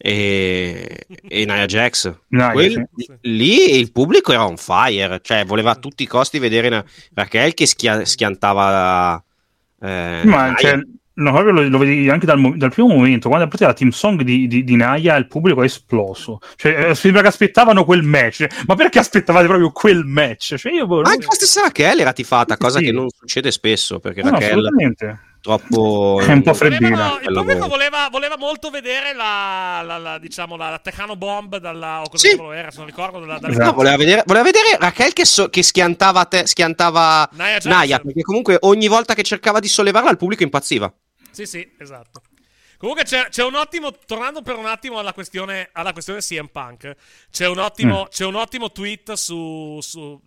e, 0.06 1.06
e 1.26 1.44
Nia 1.46 1.64
Jax. 1.64 2.14
Nia, 2.28 2.50
Quel- 2.50 2.88
sì. 2.94 3.06
Lì 3.22 3.78
il 3.78 3.90
pubblico 3.90 4.32
era 4.32 4.44
on 4.44 4.58
fire, 4.58 5.20
cioè 5.22 5.46
voleva 5.46 5.70
a 5.70 5.76
tutti 5.76 6.02
i 6.02 6.06
costi 6.06 6.38
vedere 6.38 6.68
Na- 6.68 6.84
Raquel 7.14 7.54
che 7.54 7.66
schia- 7.66 8.04
schiantava 8.04 9.24
eh, 9.80 10.20
Ma 10.24 10.54
cioè, 10.58 10.74
no, 11.14 11.32
proprio 11.32 11.52
lo, 11.52 11.68
lo 11.68 11.78
vedi 11.78 12.10
anche 12.10 12.26
dal, 12.26 12.54
dal 12.58 12.70
primo 12.70 12.88
momento, 12.88 13.28
quando 13.28 13.46
è 13.46 13.48
partita 13.48 13.70
la 13.70 13.76
team 13.76 13.88
song 13.92 14.20
di, 14.20 14.46
di, 14.46 14.62
di 14.62 14.76
Naya, 14.76 15.16
il 15.16 15.26
pubblico 15.26 15.62
è 15.62 15.64
esploso. 15.64 16.38
Cioè, 16.56 16.90
eh, 16.90 16.94
sembra 16.94 17.22
che 17.22 17.28
aspettavano 17.28 17.86
quel 17.86 18.02
match. 18.02 18.46
Ma 18.66 18.74
perché 18.74 18.98
aspettavate 18.98 19.46
proprio 19.46 19.70
quel 19.72 20.04
match? 20.04 20.56
Cioè, 20.56 20.70
io 20.70 20.86
boh, 20.86 21.00
Anche 21.00 21.24
la 21.24 21.32
stessa 21.32 21.62
Raquel 21.62 22.00
era 22.00 22.12
tifata, 22.12 22.58
cosa 22.58 22.78
Sì. 22.78 22.84
che 22.84 22.92
non 22.92 23.06
succede 23.08 23.50
spesso 23.50 24.00
perché 24.00 24.22
no, 24.22 24.32
Raquel 24.32 24.50
assolutamente. 24.50 25.20
Troppo 25.44 26.20
È 26.22 26.32
un 26.32 26.42
po' 26.42 26.54
freddina. 26.54 27.18
il 27.20 27.30
pubblico 27.34 27.68
voleva, 27.68 28.08
voleva 28.10 28.38
molto 28.38 28.70
vedere 28.70 29.12
la, 29.12 29.82
la, 29.84 29.98
la, 29.98 30.18
diciamo, 30.18 30.56
la, 30.56 30.70
la 30.70 30.78
Tejano 30.78 31.16
Bomb 31.16 31.58
dalla, 31.58 32.00
o 32.00 32.08
cosa 32.08 32.26
Sì. 32.28 32.40
era, 32.54 32.70
se 32.70 32.78
non 32.78 32.86
ricordo, 32.86 33.20
dalla, 33.20 33.38
Esatto. 33.46 33.62
No, 33.64 33.72
voleva 33.74 33.96
vedere, 33.96 34.22
voleva 34.24 34.44
vedere 34.46 34.78
Raquel 34.80 35.12
che, 35.12 35.26
so- 35.26 35.50
che 35.50 35.62
schiantava, 35.62 36.24
te- 36.24 36.46
schiantava 36.46 37.28
Nia 37.32 37.44
Jax. 37.58 37.64
Naya, 37.66 37.98
perché 37.98 38.22
comunque 38.22 38.56
ogni 38.60 38.88
volta 38.88 39.12
che 39.12 39.22
cercava 39.22 39.60
di 39.60 39.68
sollevarla 39.68 40.08
il 40.10 40.16
pubblico 40.16 40.42
impazziva. 40.44 40.90
Sì, 41.30 41.44
sì, 41.44 41.70
esatto. 41.78 42.22
Comunque 42.78 43.04
c'è, 43.04 43.28
c'è 43.28 43.44
un 43.44 43.54
ottimo, 43.54 43.92
tornando 44.06 44.40
per 44.40 44.56
un 44.56 44.66
attimo 44.66 44.98
alla 44.98 45.12
questione, 45.12 45.68
alla 45.72 45.92
questione 45.92 46.20
CM 46.20 46.46
Punk, 46.50 46.94
c'è 47.30 47.46
un 47.48 47.58
ottimo, 47.58 48.06
c'è 48.10 48.24
un 48.24 48.34
ottimo 48.34 48.72
tweet 48.72 49.12
su, 49.12 49.78
su- 49.80 50.20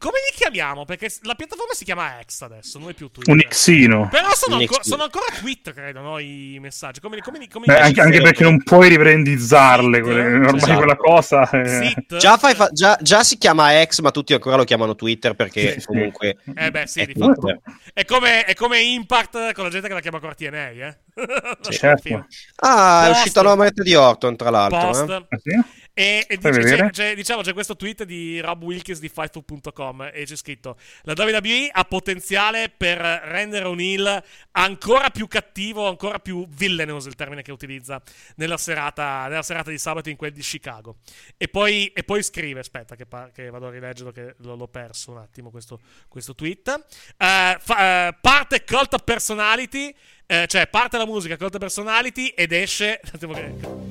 Come 0.00 0.16
li 0.30 0.34
chiamiamo? 0.34 0.86
Perché 0.86 1.12
la 1.24 1.34
piattaforma 1.34 1.74
si 1.74 1.84
chiama 1.84 2.16
X 2.24 2.40
adesso, 2.40 2.78
non 2.78 2.88
è 2.88 2.94
più 2.94 3.10
Twitter. 3.10 3.34
Un 3.34 3.42
Xino. 3.46 4.08
Però 4.10 4.34
sono, 4.34 4.56
ancora, 4.56 4.82
sono 4.82 5.02
ancora 5.02 5.26
tweet, 5.38 5.74
credo, 5.74 6.00
no? 6.00 6.18
I 6.18 6.56
messaggi. 6.58 7.00
Come, 7.00 7.18
come, 7.20 7.46
come 7.48 7.66
Beh, 7.66 7.78
anche, 7.80 8.00
anche 8.00 8.22
perché 8.22 8.42
non 8.42 8.62
puoi 8.62 8.88
riprendizzarle. 8.88 10.00
Quelle- 10.00 10.22
ormai 10.22 10.56
esatto. 10.56 10.76
quella 10.78 10.96
cosa. 10.96 11.50
è- 11.50 11.84
Sit. 11.84 12.16
Già, 12.16 12.38
fai 12.38 12.54
fa- 12.54 12.70
già- 12.72 12.96
già 13.02 13.22
si 13.22 13.36
chiama 13.36 13.72
X, 13.84 14.00
ma 14.00 14.10
tutti 14.10 14.32
ancora 14.32 14.56
lo 14.56 14.64
chiamano 14.64 14.94
Twitter 14.94 15.34
perché 15.34 15.72
Sì, 15.74 15.80
sì. 15.80 15.86
comunque... 15.86 16.38
Eh 16.54 16.70
beh, 16.70 16.86
sì, 16.86 17.00
è 17.00 17.04
di 17.06 17.12
fatto. 17.14 17.60
È 17.92 18.04
come, 18.06 18.44
è 18.44 18.54
come 18.54 18.80
Impact 18.80 19.52
con 19.52 19.64
la 19.64 19.70
gente 19.70 19.86
che 19.86 19.92
la 19.92 20.00
chiama 20.00 20.16
ancora 20.16 20.34
TNA, 20.34 20.68
eh? 20.70 20.98
Certo. 21.68 22.26
Ah, 22.56 23.06
è 23.08 23.10
uscita 23.10 23.42
la 23.42 23.54
nuova 23.54 23.68
di 23.70 23.94
Orton, 23.94 24.34
tra 24.34 24.48
l'altro. 24.48 24.78
Post. 24.80 25.26
eh. 25.42 25.64
E, 26.00 26.24
e 26.26 26.38
dice, 26.38 26.62
c'è, 26.62 26.88
c'è, 26.88 27.14
diciamo, 27.14 27.42
c'è 27.42 27.52
questo 27.52 27.76
tweet 27.76 28.04
di 28.04 28.40
Rob 28.40 28.62
Wilkins 28.62 29.00
di 29.00 29.10
Fightful.com 29.10 30.08
e 30.14 30.24
c'è 30.24 30.34
scritto: 30.34 30.78
La 31.02 31.12
WWE 31.14 31.68
ha 31.70 31.84
potenziale 31.84 32.72
per 32.74 32.96
rendere 32.96 33.68
un 33.68 33.78
heel 33.80 34.24
ancora 34.52 35.10
più 35.10 35.28
cattivo, 35.28 35.86
ancora 35.86 36.18
più 36.18 36.48
villainous, 36.48 37.04
il 37.04 37.16
termine 37.16 37.42
che 37.42 37.52
utilizza 37.52 38.00
nella 38.36 38.56
serata, 38.56 39.26
nella 39.28 39.42
serata 39.42 39.68
di 39.68 39.76
sabato 39.76 40.08
in 40.08 40.16
quel 40.16 40.32
di 40.32 40.40
Chicago. 40.40 40.96
E 41.36 41.48
poi, 41.48 41.88
e 41.88 42.02
poi 42.02 42.22
scrive: 42.22 42.60
Aspetta, 42.60 42.96
che, 42.96 43.04
pa- 43.04 43.30
che, 43.30 43.50
vado 43.50 43.66
a 43.66 43.70
rileggerlo, 43.70 44.10
che 44.10 44.36
l'ho 44.38 44.68
perso 44.68 45.10
un 45.10 45.18
attimo 45.18 45.50
questo, 45.50 45.82
questo 46.08 46.34
tweet. 46.34 46.82
Uh, 47.18 47.58
fa, 47.58 48.08
uh, 48.08 48.16
parte 48.22 48.64
cult 48.64 49.02
personality 49.04 49.94
eh, 50.30 50.46
cioè 50.46 50.68
parte 50.68 50.96
la 50.96 51.06
musica 51.06 51.36
Cult 51.36 51.58
Personality 51.58 52.28
ed 52.28 52.52
esce 52.52 53.00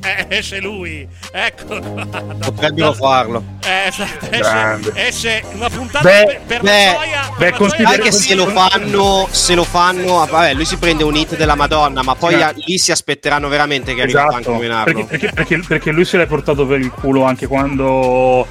eh, 0.01 0.25
esce 0.29 0.61
lui. 0.61 1.05
Eccolo 1.33 1.81
qua 1.81 2.05
potrebbero 2.05 2.93
farlo. 2.93 3.43
Eh, 3.65 3.87
esatto, 3.87 4.25
esce, 4.31 4.93
esce, 5.07 5.43
una 5.51 5.67
puntata 5.67 6.07
beh, 6.07 6.23
per, 6.25 6.41
per 6.47 6.61
beh, 6.61 6.85
la 6.85 6.91
gioia, 6.93 7.33
beh, 7.37 7.51
considera- 7.51 7.89
anche 7.89 8.11
se 8.13 8.35
lo 8.35 8.45
fanno 8.47 9.27
se 9.29 9.53
lo 9.53 9.65
fanno 9.65 10.25
vabbè 10.25 10.53
lui 10.53 10.63
si 10.63 10.77
prende 10.77 11.03
un 11.03 11.13
hit 11.13 11.35
della 11.35 11.55
madonna 11.55 12.03
ma 12.03 12.15
poi 12.15 12.35
cioè. 12.35 12.53
lì 12.55 12.77
si 12.77 12.93
aspetteranno 12.93 13.49
veramente 13.49 13.93
che 13.93 14.03
esatto. 14.03 14.33
arrivi 14.35 14.47
a 14.47 14.51
nominarlo 14.53 14.93
perché, 14.93 15.07
perché, 15.07 15.33
perché, 15.33 15.67
perché, 15.67 15.91
lui 15.91 16.05
se 16.05 16.17
l'è 16.17 16.25
portato 16.25 16.65
per 16.65 16.79
il 16.79 16.91
culo 16.91 17.23
anche 17.23 17.47
quando 17.47 18.47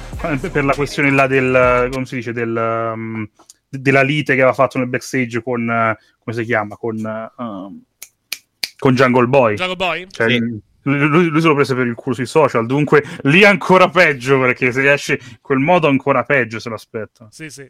per 0.51 0.63
la 0.63 0.73
questione 0.75 1.09
là 1.09 1.25
del 1.25 1.89
come 1.91 2.05
si 2.05 2.15
dice 2.15 2.33
del 2.33 2.91
um, 2.93 3.27
della 3.69 4.01
lite 4.01 4.33
che 4.33 4.41
aveva 4.41 4.53
fatto 4.53 4.79
nel 4.79 4.87
backstage 4.87 5.43
con 5.43 5.95
come 6.29 6.33
si 6.33 6.43
chiama 6.43 6.77
con, 6.77 6.95
uh, 7.37 7.83
con 8.77 8.95
Jungle 8.95 9.27
Boy 9.27 9.55
Jungle 9.55 9.75
Boy 9.75 10.07
cioè, 10.09 10.29
sì. 10.29 10.39
lui, 10.83 11.29
lui, 11.29 11.41
se 11.41 11.47
lo 11.47 11.55
prese 11.55 11.75
per 11.75 11.87
il 11.87 11.95
culo 11.95 12.15
sui 12.15 12.25
social 12.25 12.65
dunque 12.65 13.03
lì 13.23 13.43
ancora 13.43 13.89
peggio 13.89 14.39
perché 14.39 14.71
se 14.71 14.91
esce 14.91 15.19
in 15.21 15.37
quel 15.41 15.59
modo 15.59 15.87
ancora 15.87 16.23
peggio 16.23 16.59
se 16.59 16.69
lo 16.69 16.75
aspetta 16.75 17.27
sì 17.31 17.49
sì 17.49 17.69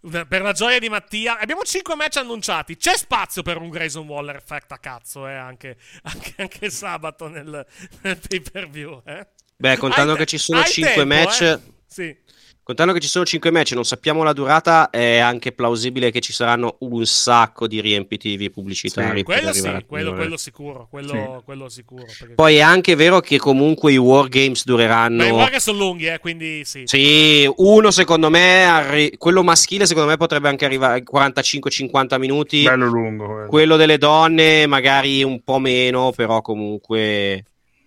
per 0.00 0.42
la 0.42 0.52
gioia 0.52 0.78
di 0.78 0.88
Mattia 0.88 1.38
abbiamo 1.38 1.62
5 1.62 1.94
match 1.94 2.16
annunciati 2.16 2.76
c'è 2.76 2.96
spazio 2.96 3.42
per 3.42 3.58
un 3.58 3.68
Grayson 3.68 4.06
Waller 4.06 4.36
effect 4.36 4.72
a 4.72 4.78
cazzo 4.78 5.26
eh, 5.26 5.34
anche, 5.34 5.76
anche, 6.02 6.34
anche 6.38 6.70
sabato 6.70 7.28
nel, 7.28 7.66
nel 8.02 8.18
pay 8.26 8.40
per 8.40 8.68
view 8.68 9.02
eh. 9.04 9.26
beh 9.56 9.76
contando 9.76 10.12
hai 10.12 10.18
che 10.18 10.26
ci 10.26 10.38
sono 10.38 10.62
5 10.62 11.04
match 11.04 11.40
eh? 11.42 11.60
sì 11.86 12.16
Contando 12.64 12.92
che 12.92 13.00
ci 13.00 13.08
sono 13.08 13.24
5 13.24 13.50
match 13.50 13.72
e 13.72 13.74
non 13.74 13.84
sappiamo 13.84 14.22
la 14.22 14.32
durata, 14.32 14.88
è 14.88 15.18
anche 15.18 15.50
plausibile 15.50 16.12
che 16.12 16.20
ci 16.20 16.32
saranno 16.32 16.76
un 16.80 17.04
sacco 17.04 17.66
di 17.66 17.80
riempitivi 17.80 18.50
pubblicitari. 18.50 19.18
Sì, 19.18 19.24
quello 19.24 19.52
sì, 19.52 19.84
quello, 19.84 20.12
quello, 20.12 20.36
sicuro. 20.36 20.86
Quello, 20.88 21.08
sì. 21.08 21.44
quello 21.44 21.68
sicuro 21.68 22.04
Poi 22.36 22.54
è 22.54 22.60
anche 22.60 22.94
vero 22.94 23.18
che 23.18 23.38
comunque 23.38 23.90
i 23.90 23.96
Wargames 23.96 24.64
dureranno. 24.64 25.16
Ma 25.16 25.26
i 25.26 25.30
Wargames 25.32 25.62
sono 25.62 25.78
lunghi, 25.78 26.06
eh, 26.06 26.20
quindi 26.20 26.64
sì. 26.64 26.82
Sì, 26.84 27.52
uno 27.56 27.90
secondo 27.90 28.30
me, 28.30 28.64
arri... 28.64 29.16
quello 29.18 29.42
maschile 29.42 29.84
secondo 29.84 30.10
me 30.10 30.16
potrebbe 30.16 30.48
anche 30.48 30.64
arrivare 30.64 31.02
a 31.04 31.18
45-50 31.18 32.18
minuti. 32.20 32.62
Bello 32.62 32.86
lungo. 32.86 33.26
Quello. 33.26 33.48
quello 33.48 33.76
delle 33.76 33.98
donne 33.98 34.68
magari 34.68 35.24
un 35.24 35.42
po' 35.42 35.58
meno, 35.58 36.12
però 36.14 36.40
comunque 36.42 37.44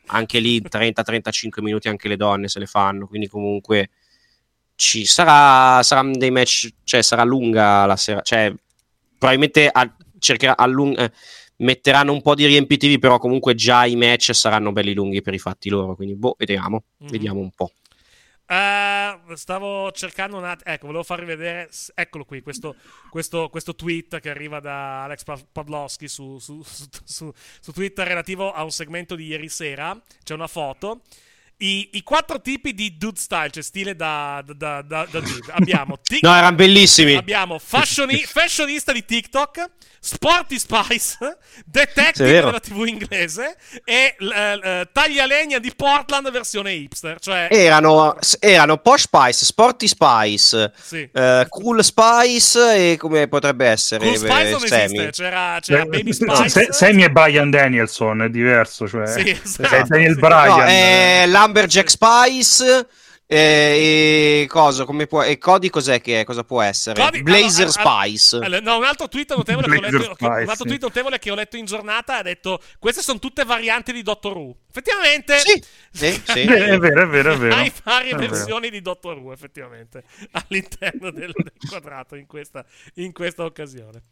anche 0.08 0.40
lì 0.40 0.62
30-35 0.62 1.62
minuti 1.62 1.88
anche 1.88 2.10
le 2.10 2.18
donne 2.18 2.50
se 2.50 2.60
le 2.60 2.66
fanno, 2.66 3.08
quindi 3.08 3.30
comunque 3.30 3.90
ci 4.76 5.06
sarà, 5.06 5.82
sarà 5.84 6.10
dei 6.12 6.32
match, 6.32 6.70
cioè 6.84 7.02
sarà 7.02 7.24
lunga 7.24 7.86
la 7.86 7.96
sera, 7.96 8.22
cioè 8.22 8.54
probabilmente 9.18 9.68
a, 9.68 9.96
cercherà 10.20 10.58
a 10.58 10.66
lung- 10.66 10.98
eh, 11.00 11.12
metteranno 11.58 12.12
un 12.12 12.22
po' 12.22 12.36
di 12.36 12.46
riempitivi, 12.46 13.00
però 13.00 13.18
comunque 13.18 13.56
già 13.56 13.86
i 13.86 13.96
match 13.96 14.34
saranno 14.34 14.72
belli 14.72 14.94
lunghi 14.94 15.22
per 15.22 15.34
i 15.34 15.40
fatti 15.40 15.70
loro, 15.70 15.96
quindi 15.96 16.16
boh, 16.16 16.36
vediamo, 16.38 16.84
mm-hmm. 17.02 17.12
vediamo 17.12 17.40
un 17.40 17.52
po'. 17.52 17.72
Uh, 18.48 19.34
stavo 19.34 19.92
cercando 19.92 20.38
un 20.38 20.44
attimo, 20.44 20.72
ecco, 20.72 20.86
volevo 20.86 21.04
farvi 21.04 21.26
vedere, 21.26 21.68
eccolo 21.96 22.26
qui, 22.26 22.42
questo, 22.42 22.76
questo, 23.10 23.50
questo 23.50 23.74
tweet 23.74 24.20
che 24.20 24.30
arriva 24.30 24.60
da 24.60 25.06
Alex 25.06 25.24
Pavlovski 25.52 26.08
su, 26.08 26.38
su, 26.38 26.62
su, 26.64 27.32
su, 27.60 27.72
Twitter 27.72 28.06
relativo 28.06 28.52
a 28.52 28.64
un 28.64 28.70
segmento 28.70 29.16
di 29.16 29.26
ieri 29.26 29.50
sera, 29.50 30.00
c'è 30.24 30.36
una 30.36 30.46
foto 30.46 31.02
i, 31.58 31.90
i, 31.94 32.04
quattro 32.04 32.42
tipi 32.42 32.74
di 32.74 32.98
dude 32.98 33.20
style, 33.20 33.50
cioè 33.50 33.64
stile 33.64 33.96
da, 33.96 34.44
da, 34.46 34.82
da, 34.82 35.08
da 35.10 35.20
dude. 35.20 35.52
Abbiamo 35.52 35.98
tic- 36.04 36.22
No, 36.24 36.36
erano 36.36 36.56
bellissimi. 36.56 37.14
Abbiamo 37.14 37.60
fashioni- 37.60 38.24
fashionista 38.28 38.92
di 38.92 39.06
TikTok, 39.06 39.70
Sporty 40.00 40.60
Spice, 40.60 41.18
Detective 41.66 42.30
della 42.30 42.60
TV 42.60 42.86
inglese 42.86 43.56
e 43.86 44.16
uh, 44.20 44.88
Taglialegna 44.92 45.60
di 45.60 45.72
Portland 45.76 46.30
versione 46.30 46.74
hipster. 46.74 47.20
Cioè... 47.20 47.48
Erano, 47.50 48.18
erano 48.40 48.78
Posh 48.78 49.04
Spice, 49.04 49.46
Sporty 49.46 49.88
Spice, 49.88 50.74
sì. 50.76 51.10
uh, 51.14 51.48
Cool 51.48 51.84
Spice 51.84 52.92
e 52.92 52.98
come 52.98 53.30
potrebbe 53.30 53.68
essere 53.68 54.06
Cool 54.06 54.18
Spice 54.18 54.50
non 54.50 54.60
Sammy. 54.60 54.84
esiste, 54.84 55.10
c'era, 55.12 55.58
c'era 55.62 55.82
eh, 55.84 55.86
Baby 55.86 56.12
Spice. 56.12 56.74
Sammy 56.74 57.04
e 57.04 57.12
Brian 57.12 57.50
Danielson 57.50 58.24
è 58.24 58.30
diverso, 58.30 58.88
cioè 58.88 59.08
sì, 59.08 59.30
esatto, 59.30 59.86
Daniel 59.88 60.14
sì. 60.14 60.20
Bryan. 60.20 60.58
No, 60.58 60.64
è 60.66 61.24
Lumberjack 61.46 61.90
Spice 61.90 62.88
eh, 63.28 64.44
e 64.44 64.48
cosa 64.48 64.86
come 64.86 65.08
può 65.08 65.24
e 65.24 65.40
Cody 65.40 65.70
cos'è 65.70 66.00
che 66.00 66.20
è? 66.20 66.24
Cosa 66.24 66.44
può 66.44 66.62
essere? 66.62 67.02
Cody, 67.02 67.24
Blazer 67.24 67.68
allora, 67.76 68.04
Spice. 68.04 68.36
Allora, 68.36 68.60
no, 68.60 68.78
un 68.78 68.84
altro 68.84 69.08
tweet 69.08 69.36
notevole 69.36 69.68
che 69.68 69.78
ho 69.78 69.82
letto, 69.82 70.14
Spice, 70.14 70.26
un 70.26 70.50
altro 70.50 70.66
tweet 70.66 70.82
notevole 70.84 71.18
che 71.18 71.32
ho 71.32 71.36
letto 71.36 71.58
in 71.58 71.66
giornata 71.66 72.18
ha 72.18 72.22
detto 72.22 72.62
queste 72.78 73.02
sono 73.02 73.18
tutte 73.18 73.44
varianti 73.44 73.94
di 73.94 74.04
Doctor 74.04 74.38
Who. 74.38 74.56
Effettivamente 74.70 75.40
Sì, 75.40 75.64
sì, 75.92 76.22
sì. 76.24 76.42
è 76.42 76.78
vero, 76.78 77.04
è 77.04 77.08
vero, 77.08 77.34
è 77.34 77.38
vero. 77.38 77.56
Hai 77.56 77.72
varie 77.84 78.12
è 78.12 78.16
versioni 78.16 78.62
vero. 78.62 78.74
di 78.74 78.82
Doctor 78.82 79.18
Who 79.18 79.34
effettivamente 79.34 80.04
all'interno 80.32 81.10
del, 81.10 81.32
del 81.34 81.52
quadrato 81.68 82.16
in 82.16 82.28
questa, 82.28 82.64
in 82.96 83.12
questa 83.12 83.44
occasione. 83.44 84.04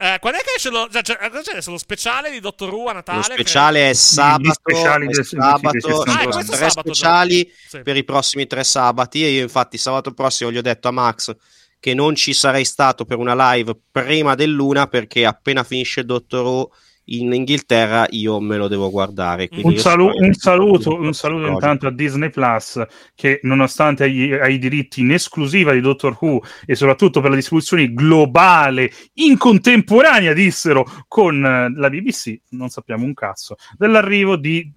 Eh, 0.00 0.18
quando 0.20 0.38
è 0.38 0.42
che 0.42 0.52
esce 0.54 0.70
lo, 0.70 0.88
cioè, 0.88 1.02
cioè, 1.02 1.60
lo 1.66 1.76
speciale 1.76 2.30
di 2.30 2.38
Dottor 2.38 2.72
Who 2.72 2.88
a 2.88 2.92
Natale? 2.92 3.18
Lo 3.18 3.24
speciale 3.24 3.78
credo? 3.78 3.90
è 3.90 3.94
sabato. 3.94 4.52
Speciali 4.52 5.06
è 5.08 5.22
sabato. 5.24 6.02
Ah, 6.04 6.26
tre 6.28 6.42
sabato, 6.42 6.94
speciali 6.94 7.52
sì. 7.66 7.82
per 7.82 7.96
i 7.96 8.04
prossimi 8.04 8.46
tre 8.46 8.62
sabati. 8.62 9.24
E 9.24 9.30
io, 9.30 9.42
infatti, 9.42 9.76
sabato 9.76 10.12
prossimo 10.12 10.52
gli 10.52 10.56
ho 10.56 10.62
detto 10.62 10.86
a 10.86 10.92
Max 10.92 11.34
che 11.80 11.94
non 11.94 12.14
ci 12.14 12.32
sarei 12.32 12.64
stato 12.64 13.04
per 13.04 13.18
una 13.18 13.52
live 13.52 13.76
prima 13.90 14.36
dell'una 14.36 14.86
perché 14.86 15.24
appena 15.24 15.64
finisce 15.64 16.04
Dottor 16.04 16.44
Who 16.44 16.70
in 17.08 17.32
Inghilterra 17.32 18.06
io 18.10 18.40
me 18.40 18.56
lo 18.56 18.68
devo 18.68 18.90
guardare. 18.90 19.48
Un, 19.62 19.76
salu- 19.76 20.14
un, 20.14 20.32
saluto, 20.34 20.94
un 20.94 21.12
saluto 21.12 21.46
intanto 21.46 21.86
a 21.86 21.92
Disney 21.92 22.30
Plus 22.30 22.82
che 23.14 23.40
nonostante 23.42 24.04
ha 24.04 24.48
i 24.48 24.58
diritti 24.58 25.00
in 25.00 25.12
esclusiva 25.12 25.72
di 25.72 25.80
Doctor 25.80 26.16
Who 26.18 26.40
e 26.66 26.74
soprattutto 26.74 27.20
per 27.20 27.30
la 27.30 27.36
distribuzione 27.36 27.92
globale 27.92 28.90
in 29.14 29.36
contemporanea 29.36 30.32
dissero 30.32 30.84
con 31.06 31.44
eh, 31.44 31.72
la 31.74 31.90
BBC, 31.90 32.40
non 32.50 32.68
sappiamo 32.68 33.04
un 33.04 33.14
cazzo, 33.14 33.56
dell'arrivo 33.76 34.36
di 34.36 34.72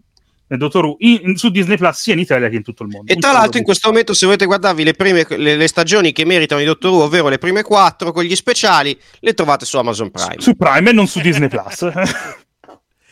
Dottor 0.57 0.85
Who 0.85 0.95
in, 0.99 1.35
su 1.37 1.49
Disney 1.49 1.77
Plus 1.77 1.97
sia 1.99 2.13
in 2.13 2.19
Italia 2.19 2.49
che 2.49 2.55
in 2.55 2.63
tutto 2.63 2.83
il 2.83 2.89
mondo. 2.89 3.11
E 3.11 3.15
tra 3.15 3.31
l'altro 3.31 3.57
in 3.59 3.63
questo 3.63 3.89
momento 3.89 4.13
se 4.13 4.25
volete 4.25 4.45
guardarvi 4.45 4.83
le, 4.83 4.93
prime, 4.93 5.25
le, 5.29 5.55
le 5.55 5.67
stagioni 5.67 6.11
che 6.11 6.25
meritano 6.25 6.59
di 6.59 6.67
Dottor 6.67 6.91
Who, 6.91 7.03
ovvero 7.03 7.29
le 7.29 7.37
prime 7.37 7.63
quattro 7.63 8.11
con 8.11 8.23
gli 8.23 8.35
speciali, 8.35 8.97
le 9.19 9.33
trovate 9.33 9.65
su 9.65 9.77
Amazon 9.77 10.11
Prime. 10.11 10.35
Su, 10.37 10.51
su 10.51 10.55
Prime 10.55 10.89
e 10.89 10.93
non 10.93 11.07
su 11.07 11.19
Disney 11.19 11.47
Plus. 11.47 11.89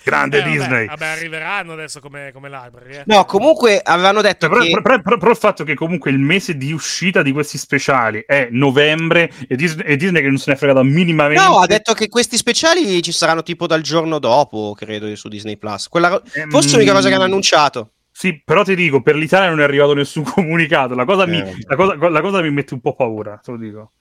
Grande 0.10 0.40
eh, 0.40 0.44
Disney. 0.44 0.86
Vabbè, 0.86 1.00
vabbè, 1.00 1.06
arriveranno 1.06 1.74
adesso 1.74 2.00
come, 2.00 2.32
come 2.34 2.50
library. 2.50 2.96
Eh. 2.98 3.04
No, 3.06 3.26
comunque 3.26 3.80
avevano 3.84 4.22
detto 4.22 4.50
però, 4.50 4.62
che... 4.62 4.80
Però, 4.82 5.02
però, 5.02 5.18
però, 5.18 5.32
il 5.32 5.38
fatto 5.38 5.64
che 5.64 5.76
comunque 5.76 6.12
il 6.12 6.20
mese 6.20 6.58
di 6.58 6.72
uscita 6.72 7.22
di 7.22 7.32
questi 7.32 7.58
speciali 7.58 8.24
è 8.26 8.48
novembre 8.52 9.32
e 9.48 9.56
Disney, 9.56 9.86
e 9.86 9.96
Disney 9.96 10.22
che 10.22 10.28
non 10.28 10.38
se 10.38 10.46
ne 10.48 10.56
è 10.56 10.58
fregato 10.58 10.84
minimamente. 10.84 11.44
No, 11.44 11.60
ha 11.60 11.68
detto 11.68 11.94
che 11.94 12.08
questi 12.08 12.38
speciali 12.38 13.02
ci 13.02 13.12
saranno 13.12 13.44
tipo 13.44 13.68
dal 13.68 13.82
giorno 13.82 14.20
dopo, 14.20 14.74
credo, 14.76 15.14
su 15.16 15.28
Disney 15.28 15.58
Plus. 15.58 15.88
Quella... 15.88 16.22
Ehm... 16.34 16.50
Forse 16.50 16.74
l'unica 16.74 16.94
cosa 16.94 17.10
che 17.10 17.16
hanno 17.16 17.24
annunciato. 17.24 17.92
Sì, 18.12 18.42
però 18.44 18.64
ti 18.64 18.76
dico, 18.76 19.02
per 19.02 19.16
l'Italia 19.16 19.48
non 19.48 19.62
è 19.62 19.64
arrivato 19.64 19.94
nessun 19.94 20.24
comunicato. 20.28 20.94
La 20.94 21.06
cosa, 21.06 21.24
eh, 21.24 21.28
mi, 21.28 21.64
la 21.68 21.76
cosa, 21.76 22.10
la 22.10 22.22
cosa 22.22 22.42
mi 22.42 22.52
mette 22.52 22.74
un 22.74 22.82
po' 22.82 22.94
paura, 22.94 23.40
te 23.42 23.52
lo 23.52 23.58
dico. 23.58 23.92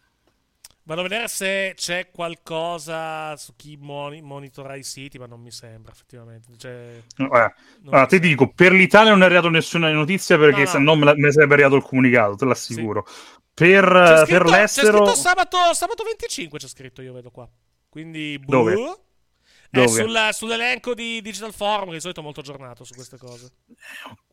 Vado 0.89 1.01
a 1.01 1.03
vedere 1.03 1.29
se 1.29 1.75
c'è 1.77 2.09
qualcosa 2.11 3.37
su 3.37 3.55
chi 3.57 3.77
moni- 3.79 4.23
monitora 4.23 4.75
i 4.75 4.83
siti, 4.83 5.19
ma 5.19 5.27
non 5.27 5.39
mi 5.43 5.51
sembra 5.51 5.93
effettivamente. 5.93 6.57
Cioè, 6.57 7.03
no, 7.17 7.27
eh. 7.27 7.55
allora, 7.85 8.07
ti 8.07 8.19
dico, 8.19 8.49
per 8.49 8.73
l'Italia 8.73 9.11
non 9.11 9.21
è 9.21 9.27
arrivato 9.27 9.51
nessuna 9.51 9.93
notizia 9.93 10.39
perché 10.39 10.61
no, 10.61 10.67
se 10.67 10.79
no 10.79 10.97
me, 10.97 11.05
la, 11.05 11.15
me 11.15 11.31
sarebbe 11.31 11.53
arrivato 11.53 11.77
il 11.77 11.83
comunicato, 11.83 12.37
te 12.37 12.47
l'assicuro. 12.47 13.05
Sì. 13.07 13.39
Per, 13.53 13.85
scritto, 13.85 14.39
per 14.39 14.47
l'estero... 14.47 15.01
C'è 15.01 15.05
scritto 15.05 15.15
sabato, 15.15 15.59
sabato 15.75 16.05
25, 16.05 16.59
c'è 16.59 16.69
scritto, 16.69 17.03
io 17.03 17.13
vedo 17.13 17.31
qua. 17.31 17.47
Quindi... 17.91 18.39
Buh. 18.39 18.51
Dove? 18.51 18.73
È 18.73 19.85
Dove? 19.85 19.89
Sul, 19.89 20.29
sull'elenco 20.33 20.95
di 20.95 21.21
Digital 21.21 21.53
Forum, 21.53 21.89
che 21.89 21.97
di 21.97 22.01
solito 22.01 22.21
è 22.21 22.23
molto 22.23 22.41
aggiornato 22.41 22.85
su 22.85 22.95
queste 22.95 23.19
cose. 23.19 23.51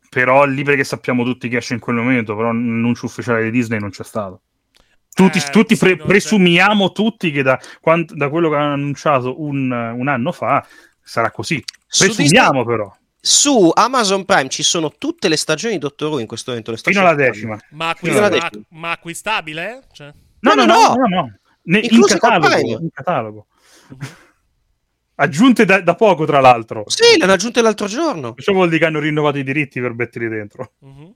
Però 0.08 0.46
lì 0.46 0.62
perché 0.62 0.84
sappiamo 0.84 1.22
tutti 1.22 1.50
che 1.50 1.58
esce 1.58 1.74
in 1.74 1.80
quel 1.80 1.96
momento, 1.96 2.34
però 2.34 2.46
l'annuncio 2.46 3.04
ufficiale 3.04 3.42
di 3.42 3.50
Disney 3.50 3.78
non 3.78 3.90
c'è 3.90 4.04
stato. 4.04 4.40
Tutti, 5.16 5.38
eh, 5.38 5.50
tutti 5.50 5.76
pre- 5.78 5.96
presumiamo 5.96 6.92
tutti 6.92 7.30
che 7.30 7.42
da, 7.42 7.58
quant- 7.80 8.12
da, 8.12 8.28
quello 8.28 8.50
che 8.50 8.56
hanno 8.56 8.74
annunciato 8.74 9.40
un, 9.40 9.70
un, 9.70 10.08
anno 10.08 10.30
fa 10.30 10.62
sarà 11.00 11.30
così. 11.30 11.64
Presumiamo 11.88 12.66
però. 12.66 12.94
su 13.18 13.70
Amazon 13.72 14.26
Prime 14.26 14.50
ci 14.50 14.62
sono 14.62 14.92
tutte 14.98 15.28
le 15.28 15.38
stagioni 15.38 15.72
di 15.72 15.80
Doctor 15.80 16.10
Who 16.10 16.18
in 16.18 16.26
questo 16.26 16.50
momento. 16.50 16.70
Le 16.70 16.76
Fino 16.76 17.00
alla 17.00 17.14
decima. 17.14 17.58
Ma, 17.70 17.94
Fino 17.96 18.12
alla 18.18 18.26
acquist- 18.26 18.42
ma, 18.42 18.48
decima. 18.50 18.80
ma 18.80 18.90
acquistabile? 18.90 19.84
Cioè, 19.90 20.12
No, 20.40 20.52
No, 20.52 20.64
no, 20.66 20.74
no, 20.74 20.94
no, 20.94 20.94
no. 20.94 21.06
no. 21.08 21.38
Ne- 21.62 21.78
in 21.80 22.02
catalogo. 22.02 22.78
In 22.78 22.90
catalogo. 22.92 23.46
Aggiunte 25.14 25.64
da, 25.64 25.80
da 25.80 25.94
poco, 25.94 26.26
tra 26.26 26.40
l'altro. 26.40 26.84
Sì, 26.88 27.16
l'hanno 27.16 27.32
aggiunte 27.32 27.62
l'altro 27.62 27.86
giorno. 27.86 28.34
Ciò 28.36 28.52
vuol 28.52 28.66
dire 28.68 28.80
che 28.80 28.84
hanno 28.84 29.00
rinnovato 29.00 29.38
i 29.38 29.44
diritti 29.44 29.80
per 29.80 29.94
metterli 29.94 30.28
dentro. 30.28 30.72
mhm. 30.80 31.14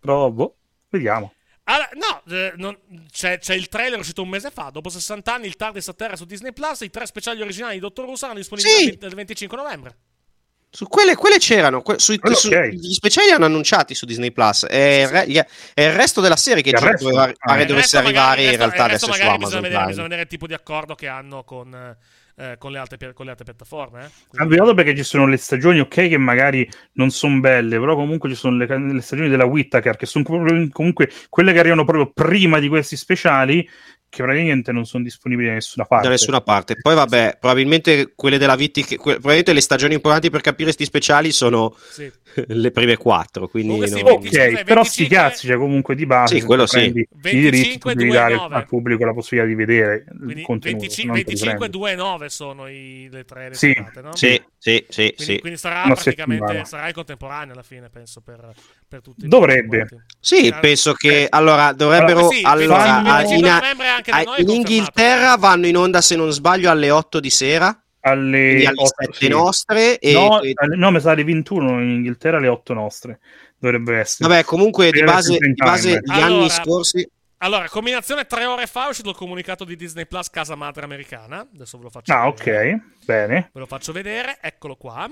Però, 0.00 0.30
boh, 0.30 0.56
vediamo. 0.90 1.32
Allora, 1.64 1.88
no, 1.94 2.22
eh, 2.34 2.52
non- 2.56 2.76
c'è, 3.10 3.38
c'è 3.38 3.54
il 3.54 3.68
trailer 3.68 3.98
uscito 3.98 4.22
un 4.22 4.28
mese 4.28 4.50
fa. 4.50 4.70
Dopo 4.72 4.88
60 4.88 5.32
anni, 5.34 5.46
il 5.46 5.56
TARDIS 5.56 5.88
atterra 5.88 6.16
su 6.16 6.24
Disney 6.24 6.52
Plus. 6.52 6.80
I 6.80 6.90
tre 6.90 7.06
speciali 7.06 7.40
originali 7.40 7.74
di 7.74 7.80
Dottor 7.80 8.04
Who 8.06 8.16
saranno 8.16 8.38
disponibili 8.38 8.74
Sì. 8.74 8.82
il 8.84 8.88
20 8.90 9.06
il 9.06 9.14
25 9.14 9.56
novembre. 9.56 9.96
Su 10.74 10.88
quelle, 10.88 11.14
quelle 11.16 11.36
c'erano, 11.38 11.82
que- 11.82 11.98
sui- 11.98 12.18
Quello 12.18 12.34
su- 12.34 12.48
gli 12.48 12.94
speciali 12.94 13.26
li 13.28 13.32
hanno 13.34 13.44
annunciati 13.44 13.94
su 13.94 14.06
Disney 14.06 14.32
Plus. 14.32 14.64
È, 14.64 14.74
il 14.74 15.08
re- 15.08 15.28
gli- 15.28 15.36
è 15.74 15.82
il 15.82 15.92
resto 15.92 16.22
della 16.22 16.36
serie 16.36 16.62
che 16.62 16.70
Il 16.70 16.78
resto? 16.78 17.04
doveva, 17.10 17.30
pare 17.38 17.60
il 17.60 17.66
dovesse 17.66 17.96
resto 17.96 17.98
arrivare 17.98 18.26
magari- 18.26 18.42
in 18.44 18.48
resto- 18.48 18.64
realtà 18.64 18.84
adesso 18.84 19.04
su 19.04 19.10
magari 19.10 19.28
Amazon 19.28 19.40
bisogna 19.44 19.60
vedere, 19.60 19.74
Prime. 19.76 19.88
bisogna 19.90 20.08
vedere 20.08 20.22
il 20.22 20.28
tipo 20.28 20.46
di 20.46 20.54
accordo 20.54 20.94
che 20.94 21.08
hanno 21.08 21.44
con, 21.44 21.74
eh, 21.74 21.96
con, 22.58 22.72
le, 22.72 22.78
altre, 22.78 23.12
con 23.12 23.24
le 23.24 23.30
altre 23.30 23.44
piattaforme. 23.44 24.04
Eh. 24.04 24.08
Quindi- 24.28 24.54
veduto 24.54 24.74
perché 24.74 24.96
ci 24.96 25.02
sono 25.02 25.26
le 25.26 25.36
stagioni, 25.36 25.80
ok, 25.80 26.08
che 26.08 26.18
magari 26.18 26.68
non 26.92 27.10
sono 27.10 27.40
belle, 27.40 27.78
però 27.78 27.94
comunque 27.94 28.28
ci 28.28 28.34
sono 28.34 28.56
le, 28.56 28.66
le 28.66 29.00
stagioni 29.00 29.28
della 29.28 29.44
Whittaker, 29.44 29.96
che 29.96 30.06
sono 30.06 30.24
comunque 30.24 31.10
quelle 31.28 31.52
che 31.52 31.58
arrivano 31.58 31.84
proprio 31.84 32.10
prima 32.12 32.58
di 32.58 32.68
questi 32.68 32.96
speciali, 32.96 33.68
che 34.12 34.22
praticamente 34.22 34.72
non 34.72 34.84
sono 34.84 35.02
disponibili 35.02 35.48
da 35.48 35.54
nessuna 35.54 35.86
parte. 35.86 36.04
Da 36.04 36.10
nessuna 36.10 36.42
parte. 36.42 36.76
Poi, 36.76 36.94
vabbè, 36.94 37.38
probabilmente 37.40 38.12
quelle 38.14 38.36
della 38.36 38.56
Vitti, 38.56 38.82
que- 38.84 38.96
probabilmente 38.98 39.54
le 39.54 39.62
stagioni 39.62 39.94
importanti 39.94 40.28
per 40.28 40.42
capire 40.42 40.64
questi 40.64 40.84
speciali 40.84 41.32
sono 41.32 41.74
Sì. 41.88 42.12
le 42.48 42.70
prime 42.72 42.98
quattro. 42.98 43.48
Quindi 43.48 43.70
Comunque 43.70 43.96
sì, 43.96 44.02
no- 44.02 44.08
25 44.18 44.42
Ok, 44.44 44.50
Cos'è, 44.52 44.64
però 44.66 44.84
sti 44.84 45.00
25? 45.04 45.16
cazzi, 45.16 45.46
cioè 45.46 45.56
comunque 45.56 45.94
di 45.94 46.04
base, 46.04 46.38
Sì, 46.40 46.44
quello 46.44 46.66
sì. 46.66 46.76
prendi 46.76 47.00
i 47.00 47.06
25, 47.10 47.50
diritti, 47.50 47.78
tu 47.78 47.92
devi 47.94 48.10
dare 48.10 48.34
2,9. 48.34 48.54
al 48.54 48.66
pubblico 48.66 49.04
la 49.06 49.14
possibilità 49.14 49.48
di 49.48 49.54
vedere 49.56 49.94
il 50.12 50.18
Quindi 50.18 50.42
contenuto. 50.42 50.80
25, 50.82 51.04
non 51.06 51.14
te 51.14 51.18
li 51.18 51.24
25 51.24 51.56
prendi. 51.56 51.78
2 51.78 51.90
e 51.90 51.94
9 51.94 52.28
sono 52.28 52.68
i, 52.68 53.08
le 53.10 53.24
tre 53.24 53.48
le 53.48 53.54
Sì. 53.54 53.72
serate, 53.74 54.00
no? 54.02 54.14
Sì, 54.14 54.42
sì, 54.58 54.84
sì, 54.90 55.14
Quindi, 55.16 55.22
sì. 55.24 55.38
quindi 55.40 55.58
sarà 55.58 55.84
Una 55.86 55.94
praticamente 55.94 56.44
settimana. 56.44 56.64
sarà 56.66 56.86
il 56.88 56.92
contemporaneo 56.94 57.54
alla 57.54 57.62
fine, 57.62 57.88
penso, 57.88 58.20
per, 58.20 58.52
per 58.92 59.00
tutti. 59.00 59.26
Dovrebbe. 59.26 59.88
Sì, 60.20 60.48
Eh, 60.48 60.54
penso 60.60 60.92
che 60.92 61.26
allora 61.30 61.72
dovrebbero. 61.72 62.18
Allora, 62.18 62.34
sì, 62.34 62.42
allora, 62.44 62.76
fanno- 62.84 63.08
a- 63.10 63.16
25 63.22 63.48
in, 63.48 64.14
a- 64.14 64.34
in. 64.36 64.48
Inghilterra 64.50 65.36
vanno 65.36 65.66
in 65.66 65.76
onda, 65.78 66.00
se 66.02 66.14
non 66.16 66.30
sbaglio, 66.30 66.70
alle 66.70 66.90
8 66.90 67.18
di 67.20 67.30
sera. 67.30 67.76
alle, 68.04 68.38
Quindi 68.46 68.66
alle 68.66 68.80
8, 68.80 68.94
7 68.98 69.12
sì. 69.16 69.28
nostre. 69.28 69.98
E 70.00 70.12
No, 70.12 70.42
e- 70.42 70.52
alle- 70.56 70.76
no, 70.76 70.90
mi 70.90 71.00
sa 71.00 71.12
alle 71.12 71.22
21 71.24 71.80
in 71.80 71.88
Inghilterra, 71.90 72.36
alle 72.38 72.48
8 72.48 72.74
nostre. 72.74 73.20
Dovrebbe 73.58 73.96
essere. 73.98 74.28
vabbè, 74.28 74.42
comunque 74.44 74.90
di 74.90 75.02
base, 75.04 75.36
di 75.38 75.52
base 75.54 76.00
gli 76.02 76.10
anni 76.10 76.22
Allora, 76.22 76.48
scorsi. 76.48 77.08
Allora, 77.38 77.68
combinazione 77.68 78.24
tre 78.26 78.44
ore 78.44 78.66
fa 78.66 78.86
è 78.86 78.88
uscito 78.90 79.10
il 79.10 79.14
comunicato 79.16 79.64
di 79.64 79.76
Disney 79.76 80.06
Plus 80.06 80.30
Casa 80.30 80.54
Madre 80.56 80.82
Americana. 80.84 81.46
Adesso 81.54 81.76
ve 81.78 81.84
lo 81.84 81.90
faccio 81.90 82.12
Ah, 82.12 82.28
vedere. 82.36 82.74
ok, 82.74 83.01
bene. 83.04 83.50
Ve 83.52 83.60
lo 83.60 83.66
faccio 83.66 83.92
vedere, 83.92 84.38
eccolo 84.40 84.76
qua. 84.76 85.08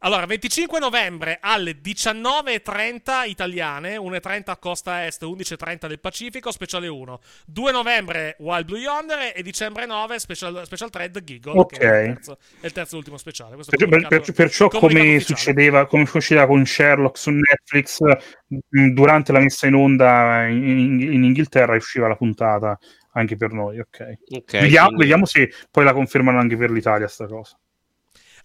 Allora, 0.00 0.26
25 0.26 0.78
novembre 0.78 1.38
alle 1.40 1.80
19.30 1.82 3.28
italiane, 3.28 3.96
1.30 3.96 4.58
costa 4.58 5.04
est, 5.06 5.22
11.30 5.22 5.86
del 5.86 6.00
Pacifico, 6.00 6.50
speciale 6.50 6.88
1. 6.88 7.20
2 7.46 7.72
novembre 7.72 8.36
Wild 8.38 8.64
Blue 8.66 8.78
Yonder 8.78 9.32
e 9.34 9.42
dicembre 9.42 9.86
9 9.86 10.18
special, 10.18 10.62
special 10.64 10.90
thread 10.90 11.22
Giggle, 11.22 11.58
Ok. 11.58 11.78
che 11.78 11.90
è 11.90 12.02
il 12.08 12.14
terzo, 12.14 12.38
è 12.60 12.66
il 12.66 12.72
terzo 12.72 12.94
e 12.94 12.98
ultimo 12.98 13.16
speciale. 13.16 13.56
Per- 13.56 14.06
per- 14.08 14.32
perciò 14.32 14.68
come 14.68 15.20
succedeva, 15.20 15.86
come 15.86 16.06
succedeva 16.06 16.46
con 16.46 16.64
Sherlock 16.64 17.18
su 17.18 17.30
Netflix 17.30 18.00
mh, 18.46 18.92
durante 18.92 19.32
la 19.32 19.40
messa 19.40 19.66
in 19.66 19.74
onda 19.74 20.46
in, 20.46 20.66
in- 20.66 21.12
in 21.12 21.24
Inghilterra 21.24 21.76
usciva 21.76 22.08
la 22.08 22.16
puntata 22.16 22.78
anche 23.12 23.36
per 23.36 23.52
noi, 23.52 23.78
ok. 23.78 24.12
Ok, 24.36 24.52
vediamo, 24.60 24.86
quindi- 24.86 25.02
vediamo 25.02 25.24
se 25.26 25.50
poi 25.70 25.84
la 25.84 25.92
confermano 25.92 26.38
anche 26.38 26.56
per 26.56 26.70
l'Italia 26.70 27.08
sta 27.08 27.26
cosa. 27.26 27.58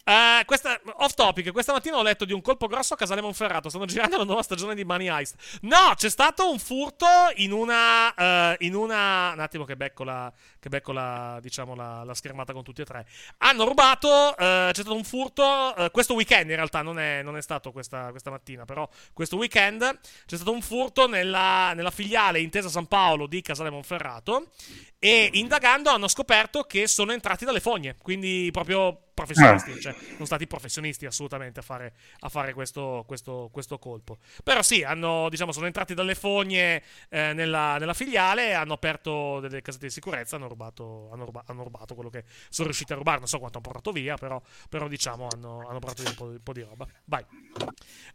Eh, 0.08 0.46
questa, 0.46 0.80
off 0.98 1.16
topic, 1.16 1.52
questa 1.52 1.74
mattina 1.74 1.98
ho 1.98 2.04
letto 2.04 2.26
di 2.26 2.34
un 2.34 2.40
colpo 2.42 2.68
grosso 2.68 2.94
a 2.94 2.98
Casale 2.98 3.22
Monferrato. 3.22 3.70
Stanno 3.70 3.86
girando 3.86 4.18
la 4.18 4.24
nuova 4.24 4.44
stagione 4.44 4.76
di 4.76 4.84
Money 4.84 5.10
Heist. 5.10 5.58
No, 5.62 5.94
c'è 5.96 6.12
stato 6.12 6.48
un 6.52 6.60
furto 6.60 7.08
in 7.38 7.52
una. 7.52 8.14
eh, 8.14 8.56
in 8.60 8.76
una. 8.76 9.32
Un 9.34 9.40
attimo 9.40 9.64
che 9.64 9.76
becco 9.76 10.04
la. 10.04 10.32
Che 10.60 10.70
becco 10.70 10.92
la. 10.92 11.40
Diciamo 11.42 11.74
la, 11.74 12.04
la 12.04 12.14
schermata 12.14 12.54
con 12.54 12.62
tutti 12.62 12.82
e 12.82 12.86
tre. 12.86 13.08
Hanno 13.40 13.66
rubato. 13.66 14.38
eh, 14.38 14.70
c'è 14.72 14.82
stato 14.82 14.94
un 14.96 15.04
furto. 15.04 15.74
questo 15.92 16.14
weekend 16.14 16.52
in 16.52 16.56
realtà 16.56 16.84
non 16.84 17.00
è, 17.00 17.24
non 17.24 17.36
è 17.36 17.42
stato 17.42 17.72
questa, 17.72 18.12
questa 18.12 18.30
mattina. 18.30 18.64
Però 18.66 18.88
questo 19.12 19.38
weekend 19.38 19.80
c'è 20.28 20.36
stato 20.36 20.52
un 20.52 20.62
furto 20.62 21.08
nella, 21.08 21.74
nella 21.74 21.90
filiale 21.90 22.40
Intesa 22.42 22.70
San 22.70 22.86
Paolo 22.86 23.26
di 23.26 23.42
Casale 23.42 23.72
Monferrato. 23.72 24.52
E 25.00 25.32
indagando 25.34 25.90
hanno 25.90 26.08
scoperto 26.08 26.62
che 26.64 26.86
sono 26.86 27.12
entrati 27.12 27.44
dalle 27.44 27.60
fogne. 27.60 27.96
Quindi 27.98 28.50
proprio 28.52 29.05
professionisti, 29.16 29.72
Ah. 29.72 29.80
cioè 29.80 29.96
non 30.18 30.28
stati 30.28 30.46
professionisti 30.46 31.06
assolutamente 31.08 31.60
a 31.62 31.64
fare, 31.64 31.94
a 32.20 32.30
fare 32.30 32.54
questo, 32.54 33.04
questo- 33.08 33.50
questo 33.52 33.80
colpo. 33.80 34.20
Però 34.44 34.62
sì, 34.62 34.84
hanno, 34.84 35.30
diciamo, 35.30 35.52
sono 35.52 35.66
entrati 35.66 35.94
dalle 35.96 36.14
fogne 36.14 36.84
eh, 37.10 37.34
nella, 37.34 37.78
nella 37.80 37.94
filiale, 37.96 38.54
hanno 38.54 38.74
aperto 38.74 39.40
delle 39.40 39.62
casette 39.64 39.88
di 39.88 39.92
sicurezza, 39.92 40.36
hanno 40.36 40.48
rubato, 40.50 41.10
hanno 41.12 41.26
ruba- 41.26 41.44
hanno 41.48 41.64
rubato 41.64 41.96
quello 41.96 42.10
che 42.12 42.26
sono 42.50 42.68
riusciti 42.68 42.92
a 42.94 42.98
rubare, 42.98 43.18
non 43.20 43.28
so 43.28 43.40
quanto 43.40 43.58
hanno 43.58 43.68
portato 43.68 43.92
via, 43.92 44.16
però, 44.18 44.40
però 44.70 44.88
diciamo 44.88 45.28
hanno, 45.34 45.66
hanno 45.68 45.80
portato 45.80 46.02
via 46.04 46.12
un 46.12 46.18
po', 46.18 46.28
di- 46.28 46.36
un 46.36 46.44
po' 46.44 46.54
di 46.54 46.62
roba. 46.62 46.86
Vai. 47.06 47.26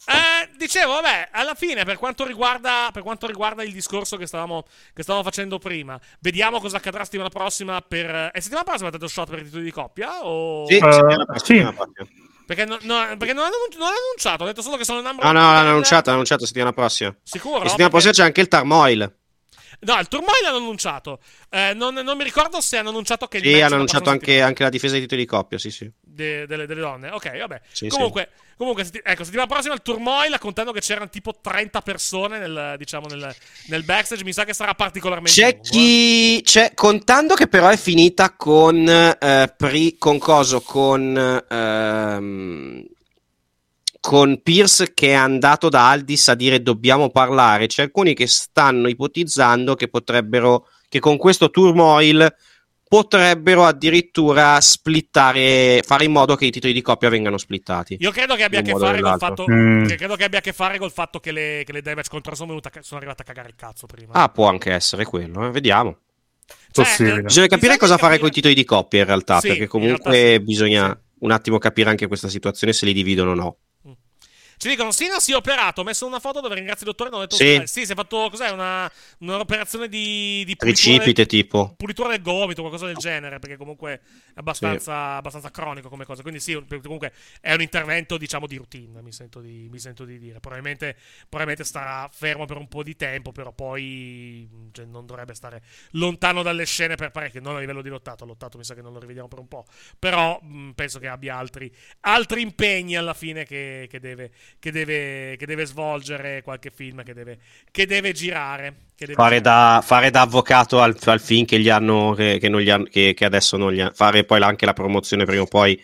Eh, 0.07 0.51
dicevo, 0.57 0.93
vabbè, 0.95 1.29
alla 1.33 1.55
fine 1.55 1.85
per 1.85 1.97
quanto 1.97 2.27
riguarda, 2.27 2.91
per 2.93 3.03
quanto 3.03 3.27
riguarda 3.27 3.63
il 3.63 3.73
discorso 3.73 4.17
che 4.17 4.27
stavamo, 4.27 4.65
che 4.93 5.03
stavamo 5.03 5.25
facendo 5.25 5.59
prima, 5.59 5.99
vediamo 6.21 6.61
cosa 6.61 6.77
accadrà 6.77 7.05
settimana 7.05 7.29
prossima 7.31 7.81
per... 7.81 8.31
È 8.33 8.41
settimana 8.41 8.65
prossima 8.65 8.91
dato 8.91 9.07
shot 9.09 9.31
per 9.31 9.39
i 9.41 9.45
titoli 9.45 9.65
di 9.65 9.71
coppia? 9.71 10.25
O... 10.25 10.67
Sì, 10.67 10.79
Eh, 10.91 11.39
sì. 11.43 11.67
Perché, 12.47 12.65
no- 12.65 12.79
no- 12.83 13.17
perché 13.17 13.33
non, 13.33 13.45
hanno, 13.45 13.55
non 13.79 13.87
hanno 13.87 13.97
annunciato, 14.09 14.43
ha 14.43 14.47
detto 14.47 14.61
solo 14.63 14.77
che 14.77 14.85
sono 14.85 14.99
in 14.99 15.05
number 15.05 15.25
No, 15.25 15.31
one 15.31 15.39
no, 15.39 15.53
l'hanno 15.53 15.69
annunciato, 15.71 16.03
l'hanno 16.07 16.13
annunciato 16.15 16.47
settimana 16.47 16.73
prossima. 16.73 17.15
Sicuro? 17.23 17.63
E 17.63 17.69
settimana 17.69 17.77
Perché- 17.77 17.91
prossima 17.91 18.13
c'è 18.13 18.23
anche 18.25 18.41
il 18.41 18.49
Turmoil. 18.49 19.15
No, 19.83 19.99
il 19.99 20.09
Turmoil 20.09 20.43
l'hanno 20.43 20.57
annunciato. 20.57 21.21
Eh, 21.49 21.73
non, 21.75 21.95
non 21.95 22.17
mi 22.17 22.25
ricordo 22.25 22.61
se 22.61 22.77
hanno 22.77 22.89
annunciato 22.91 23.29
che 23.29 23.39
Sì, 23.41 23.61
hanno 23.61 23.77
annunciato 23.77 24.11
anche, 24.11 24.43
anche 24.43 24.63
la 24.65 24.69
difesa 24.69 24.93
dei 24.95 25.03
titoli 25.03 25.21
di 25.23 25.27
coppia, 25.29 25.59
sì, 25.59 25.71
sì. 25.71 25.91
De- 26.13 26.47
delle, 26.47 26.67
delle 26.67 26.81
donne. 26.81 27.11
Ok, 27.11 27.39
vabbè. 27.39 27.61
Sì, 27.73 27.89
comunque, 27.89 28.31
comunque 28.57 28.85
setti- 28.85 29.01
ecco, 29.03 29.25
settimana 29.25 29.49
prossima 29.49 29.75
il 29.75 29.83
Turmoil, 29.83 30.37
contando 30.39 30.73
che 30.73 30.81
c'erano 30.81 31.09
tipo 31.09 31.35
30 31.41 31.81
persone 31.83 32.39
nel, 32.39 32.75
diciamo, 32.77 33.07
nel, 33.09 33.35
nel 33.67 33.83
backstage, 33.85 34.25
mi 34.25 34.33
sa 34.33 34.45
che 34.45 34.55
sarà 34.55 34.75
particolarmente 34.75 35.41
C'è 35.41 35.51
lungo, 35.53 35.63
eh. 35.65 35.71
chi. 35.71 36.43
C'è, 36.43 36.73
contando 36.75 37.35
che 37.35 37.47
però 37.49 37.69
è 37.69 37.77
finita 37.77 38.33
con. 38.35 38.89
eh, 38.89 39.55
pri- 39.57 39.97
con 39.99 40.19
coso? 40.19 40.61
Con. 40.61 41.45
ehm, 41.49 42.85
con 44.01 44.41
Pierce 44.43 44.95
che 44.95 45.09
è 45.09 45.13
andato 45.13 45.69
da 45.69 45.91
Aldis 45.91 46.29
a 46.29 46.35
dire 46.35 46.63
dobbiamo 46.63 47.11
parlare. 47.11 47.67
C'è 47.67 47.83
alcuni 47.83 48.15
che 48.15 48.27
stanno 48.27 48.89
ipotizzando 48.89 49.75
che 49.75 49.89
potrebbero. 49.89 50.69
che 50.89 50.99
con 51.01 51.17
questo 51.19 51.51
turmoil 51.51 52.35
potrebbero 52.91 53.65
addirittura 53.67 54.61
splittare. 54.61 55.81
fare 55.87 56.05
in 56.05 56.11
modo 56.11 56.35
che 56.35 56.47
i 56.47 56.51
titoli 56.51 56.73
di 56.73 56.83
coppia 56.83 57.09
vengano 57.09 57.39
splittati. 57.39 57.97
Io 58.01 58.11
credo 58.11 58.35
che 58.35 58.43
abbia 58.43 58.59
a 58.59 58.63
che 58.63 58.75
fare 58.75 59.01
col 59.01 59.17
fatto. 59.17 59.45
Mm. 59.49 59.87
che 59.87 59.95
Credo 59.95 60.17
che 60.17 60.25
abbia 60.25 60.39
a 60.39 60.43
che 60.43 60.53
fare 60.53 60.77
col 60.77 60.91
fatto 60.91 61.21
che 61.21 61.31
le, 61.31 61.63
che 61.65 61.71
le 61.73 61.83
damage 61.83 62.11
control 62.11 62.35
sono, 62.35 62.49
venute 62.49 62.71
sono 62.81 62.99
arrivate 62.99 63.23
a 63.23 63.25
cagare 63.25 63.47
il 63.49 63.55
cazzo 63.55 63.87
prima. 63.87 64.13
Ah, 64.15 64.29
può 64.29 64.49
anche 64.49 64.73
essere 64.73 65.05
quello, 65.05 65.47
eh, 65.47 65.51
vediamo. 65.53 65.99
Cioè, 66.73 66.85
possibile. 66.85 67.19
eh, 67.19 67.23
Bisogna 67.23 67.47
capire 67.47 67.77
cosa 67.77 67.97
fare 67.97 68.19
con 68.19 68.27
i 68.27 68.33
titoli 68.33 68.55
di 68.55 68.65
coppia 68.65 68.99
in 68.99 69.07
realtà, 69.07 69.39
Sì, 69.39 69.47
perché 69.47 69.69
comunque 69.69 70.11
realtà 70.11 70.39
sì. 70.41 70.45
bisogna 70.45 70.89
Sì. 70.89 71.17
un 71.21 71.31
attimo 71.31 71.59
capire 71.59 71.91
anche 71.91 72.09
questa 72.09 72.29
situazione 72.29 72.73
se 72.73 72.87
li 72.87 72.93
dividono 72.93 73.31
o 73.31 73.35
no. 73.35 73.57
Ci 74.61 74.69
dicono, 74.69 74.93
Sina 74.93 75.19
si 75.21 75.33
è 75.33 75.37
operato, 75.37 75.81
ho 75.81 75.85
messo 75.85 76.07
una 76.07 76.21
foto 76.21 76.43
dove 76.43 76.55
ringrazio 76.55 76.85
il 76.87 76.93
dottore, 76.93 77.09
non 77.09 77.21
ho 77.21 77.23
detto, 77.23 77.37
Sì. 77.37 77.63
sì, 77.65 77.87
si 77.87 77.93
è 77.93 77.95
fatto, 77.95 78.29
cos'è, 78.29 78.51
una, 78.51 78.93
un'operazione 79.21 79.89
di, 79.89 80.45
di 80.45 80.55
pulitura, 80.55 80.99
Tricipite 80.99 81.25
tipo. 81.25 81.73
pulitura 81.79 82.11
del 82.11 82.21
gomito, 82.21 82.61
qualcosa 82.61 82.85
del 82.85 82.97
genere, 82.97 83.39
perché 83.39 83.57
comunque 83.57 83.93
è 83.95 84.01
abbastanza, 84.35 85.17
abbastanza 85.17 85.51
cronico 85.51 85.89
come 85.89 86.05
cosa, 86.05 86.21
quindi 86.21 86.41
sì, 86.41 86.63
comunque 86.83 87.15
è 87.41 87.55
un 87.55 87.63
intervento, 87.63 88.19
diciamo, 88.19 88.47
di 88.47 88.57
routine, 88.57 89.01
mi 89.01 89.13
sento 89.13 89.41
di, 89.41 89.67
mi 89.71 89.79
sento 89.79 90.05
di 90.05 90.19
dire, 90.19 90.41
probabilmente, 90.41 90.95
probabilmente 91.21 91.65
starà 91.65 92.07
fermo 92.13 92.45
per 92.45 92.59
un 92.59 92.69
po' 92.69 92.83
di 92.83 92.95
tempo, 92.97 93.33
però 93.33 93.53
poi 93.53 94.47
cioè, 94.73 94.85
non 94.85 95.07
dovrebbe 95.07 95.33
stare 95.33 95.63
lontano 95.93 96.43
dalle 96.43 96.67
scene 96.67 96.97
per 96.97 97.13
parecchio, 97.13 97.41
non 97.41 97.57
a 97.57 97.61
livello 97.61 97.81
di 97.81 97.89
lottato, 97.89 98.27
lottato 98.27 98.59
mi 98.59 98.65
sa 98.65 98.75
che 98.75 98.83
non 98.83 98.93
lo 98.93 98.99
rivediamo 98.99 99.27
per 99.27 99.39
un 99.39 99.49
po', 99.49 99.65
però 99.99 100.39
mh, 100.43 100.73
penso 100.73 100.99
che 100.99 101.09
abbia 101.09 101.39
altri, 101.39 101.73
altri 102.01 102.43
impegni 102.43 102.95
alla 102.95 103.15
fine 103.15 103.45
che, 103.47 103.87
che 103.89 104.01
deve, 104.01 104.31
che, 104.59 104.71
deve, 104.73 105.37
che 105.37 105.47
deve 105.47 105.65
svolgere, 105.67 106.43
qualche 106.43 106.71
film 106.71 107.03
che 107.03 107.15
deve, 107.15 107.39
che 107.71 107.87
deve 107.87 108.13
girare. 108.13 108.75
Che 108.95 109.07
deve 109.07 109.15
Fare 109.15 109.37
girare. 109.39 109.41
da, 109.77 109.83
fare 109.83 110.11
da 110.11 110.21
avvocato 110.23 110.81
al, 110.81 110.97
al 111.05 111.21
film 111.21 111.45
che 111.47 111.59
gli 111.59 111.69
hanno, 111.69 112.13
che, 112.15 112.39
che 112.39 112.49
non 112.49 112.61
gli 112.61 112.71
hanno- 112.71 112.85
che, 112.85 113.15
che 113.15 113.25
adesso 113.25 113.57
non 113.57 113.73
gli 113.73 113.81
hanno, 113.81 113.93
fare 113.95 114.25
poi 114.25 114.43
anche 114.43 114.67
la 114.67 114.73
promozione 114.75 115.25
prima 115.25 115.43
o 115.43 115.47
poi 115.47 115.81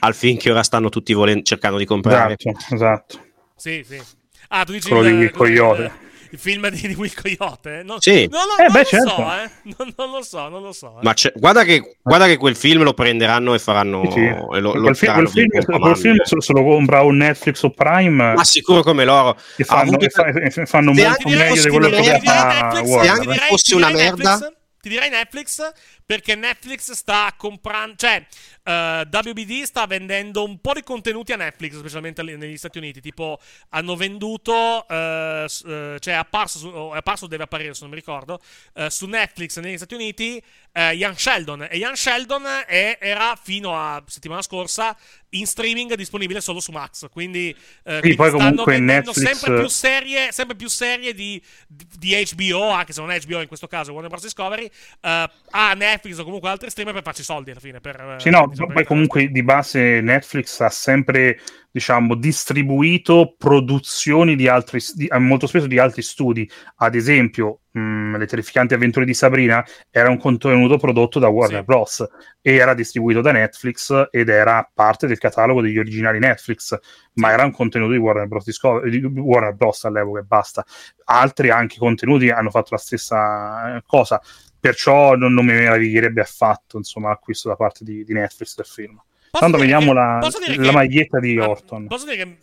al 0.00 0.14
film 0.14 0.36
che 0.36 0.50
ora 0.50 0.62
stanno 0.62 0.88
tutti 0.88 1.12
volen- 1.12 1.44
cercando 1.44 1.78
di 1.78 1.84
comprare. 1.84 2.36
Esatto, 2.38 2.74
esatto. 2.74 3.26
Sì, 3.56 3.82
sì. 3.86 4.00
Ah, 4.48 4.64
tu 4.64 4.72
dici 4.72 4.88
Quello 4.88 5.08
il, 5.08 5.18
di 5.18 5.30
Coyote. 5.30 6.06
Il 6.30 6.38
film 6.38 6.68
di, 6.68 6.88
di 6.88 6.94
Will 6.94 7.12
Coyote? 7.14 7.82
Non, 7.84 8.00
Sì. 8.00 8.28
non, 8.30 8.42
lo- 8.46 8.56
Eh, 8.58 8.62
non 8.64 8.72
beh, 8.72 8.78
lo 8.78 8.84
certo. 8.84 9.08
so, 9.08 9.22
eh. 9.22 9.50
Non, 9.76 9.92
non 9.96 10.10
lo 10.10 10.22
so, 10.22 10.48
non 10.48 10.62
lo 10.62 10.72
so. 10.72 10.88
eh. 10.96 11.00
Ma 11.02 11.14
c'è- 11.14 11.32
guarda, 11.36 11.64
che, 11.64 11.96
guarda 12.02 12.26
che 12.26 12.36
quel 12.36 12.56
film 12.56 12.82
lo 12.82 12.94
prenderanno 12.94 13.54
e 13.54 13.58
faranno. 13.58 14.02
Sì, 14.06 14.10
sì. 14.12 14.18
E 14.20 14.36
lo, 14.60 14.72
lo 14.74 14.80
quel, 14.82 14.96
film, 14.96 15.10
daranno 15.12 15.30
quel 15.30 15.48
film, 15.50 15.80
quel 15.80 15.96
film 15.96 16.22
se, 16.22 16.36
se 16.40 16.52
lo 16.52 16.62
compra 16.62 17.02
un 17.02 17.16
Netflix 17.16 17.62
o 17.62 17.70
Prime 17.70 18.34
Ma 18.34 18.44
sicuro 18.44 18.82
come 18.82 19.04
loro. 19.04 19.36
e 19.56 19.62
Ha 19.62 19.64
fanno, 19.64 19.82
avuto- 19.96 20.04
e 20.04 20.08
fa- 20.10 20.26
e 20.26 20.66
fanno 20.66 20.92
molto 20.92 21.28
meglio 21.28 21.62
di 21.62 21.68
quello 21.68 21.88
che 21.88 22.00
direi 22.00 22.20
fa 22.20 22.46
Netflix, 22.72 23.00
Se 23.00 23.08
anche 23.08 23.38
fosse 23.48 23.74
una 23.74 23.90
merda- 23.90 24.30
Netflix, 24.38 24.52
ti 24.80 24.88
direi 24.88 25.10
Netflix 25.10 25.72
perché 26.08 26.34
Netflix 26.36 26.92
sta 26.92 27.34
comprando, 27.36 27.94
cioè 27.96 28.26
eh, 28.64 29.06
WBD 29.10 29.64
sta 29.64 29.84
vendendo 29.84 30.42
un 30.42 30.58
po' 30.58 30.72
di 30.72 30.82
contenuti 30.82 31.34
a 31.34 31.36
Netflix, 31.36 31.76
specialmente 31.76 32.22
negli 32.22 32.56
Stati 32.56 32.78
Uniti. 32.78 33.02
Tipo, 33.02 33.38
hanno 33.68 33.94
venduto, 33.94 34.86
s- 34.88 35.64
eh, 35.66 35.98
cioè 36.00 36.14
è 36.14 36.16
apparso, 36.16 36.58
su, 36.58 36.70
è 36.94 36.96
apparso, 36.96 37.26
deve 37.26 37.42
apparire 37.42 37.74
se 37.74 37.80
non 37.82 37.90
mi 37.90 37.96
ricordo, 37.96 38.40
su 38.86 39.04
Netflix 39.04 39.58
negli 39.58 39.76
Stati 39.76 39.94
Uniti 39.96 40.42
eh, 40.72 40.94
Ian 40.96 41.16
Sheldon. 41.16 41.66
E 41.70 41.76
Ian 41.78 41.96
Sheldon 41.96 42.44
è- 42.66 42.98
era 43.00 43.38
fino 43.40 43.74
a 43.76 44.02
settimana 44.06 44.42
scorsa 44.42 44.96
in 45.32 45.46
streaming 45.46 45.94
disponibile 45.94 46.40
solo 46.40 46.60
su 46.60 46.72
Max. 46.72 47.06
Quindi, 47.10 47.54
eh, 47.84 47.98
quindi 48.00 48.16
poi 48.16 48.28
stanno 48.28 48.44
comunque 48.48 48.72
vendendo 48.74 49.10
Netflix- 49.14 49.38
sempre 49.38 49.58
più 49.60 49.68
serie, 49.68 50.32
sempre 50.32 50.56
più 50.56 50.68
serie 50.68 51.12
di, 51.14 51.42
di- 51.66 52.14
HBO, 52.34 52.70
anche 52.70 52.92
se 52.92 53.00
non 53.00 53.10
è 53.10 53.18
HBO 53.20 53.40
in 53.40 53.48
questo 53.48 53.66
caso, 53.66 53.92
Warner 53.92 54.10
Bros. 54.10 54.22
Discovery, 54.22 54.64
eh, 55.00 55.30
a 55.50 55.72
Netflix 55.74 56.18
o 56.18 56.24
comunque 56.24 56.48
altri 56.48 56.70
streamer 56.70 56.94
per 56.94 57.02
farci 57.02 57.22
soldi 57.22 57.50
alla 57.50 57.60
fine. 57.60 57.80
Per, 57.80 58.16
Sì, 58.18 58.30
no, 58.30 58.46
diciamo, 58.48 58.66
poi 58.68 58.76
per- 58.76 58.86
comunque 58.86 59.28
di 59.28 59.42
base 59.42 60.00
Netflix 60.00 60.60
ha 60.60 60.70
sempre, 60.70 61.38
diciamo, 61.70 62.14
distribuito 62.14 63.34
produzioni 63.38 64.36
di 64.36 64.48
altri, 64.48 64.80
di- 64.94 65.06
eh, 65.06 65.18
molto 65.18 65.46
spesso 65.46 65.66
di 65.66 65.78
altri 65.78 66.02
studi. 66.02 66.48
Ad 66.76 66.94
esempio, 66.94 67.60
mh, 67.70 68.16
Le 68.18 68.26
terrificanti 68.26 68.74
avventure 68.74 69.04
di 69.04 69.14
Sabrina 69.14 69.64
era 69.90 70.08
un 70.10 70.18
contenuto 70.18 70.76
prodotto 70.78 71.18
da 71.18 71.28
Warner 71.28 71.60
Sì. 71.60 71.64
Bros. 71.64 72.06
e 72.40 72.54
era 72.54 72.74
distribuito 72.74 73.20
da 73.20 73.32
Netflix 73.32 74.08
ed 74.10 74.28
era 74.28 74.68
parte 74.72 75.06
del 75.06 75.18
catalogo 75.18 75.60
degli 75.60 75.78
originali 75.78 76.18
Netflix, 76.18 76.76
ma 77.14 77.30
era 77.32 77.44
un 77.44 77.52
contenuto 77.52 77.92
di 77.92 77.98
Warner 77.98 78.26
Bros. 78.26 78.44
Discovery, 78.44 78.90
di 78.90 79.04
Warner 79.20 79.54
Bros. 79.54 79.84
all'epoca 79.84 80.20
e 80.20 80.22
basta. 80.24 80.64
Altri 81.04 81.50
anche 81.50 81.76
contenuti 81.78 82.28
hanno 82.30 82.50
fatto 82.50 82.68
la 82.72 82.78
stessa 82.78 83.76
eh, 83.76 83.82
cosa. 83.86 84.20
Perciò 84.60 85.14
non, 85.14 85.32
non 85.34 85.44
mi 85.46 85.52
meraviglierebbe 85.52 86.20
affatto 86.20 86.78
insomma, 86.78 87.08
l'acquisto 87.10 87.48
da 87.48 87.54
parte 87.56 87.84
di, 87.84 88.02
di 88.04 88.12
Netflix 88.12 88.56
del 88.56 88.66
film. 88.66 89.00
Posso 89.38 89.50
Tanto 89.50 89.58
vediamo 89.58 89.92
la, 89.92 90.18
la 90.20 90.28
che- 90.30 90.72
maglietta 90.72 91.18
di 91.20 91.38
Ah, 91.38 91.48
Orton. 91.48 91.86
Posso 91.86 92.04
dire 92.04 92.16
che 92.16 92.38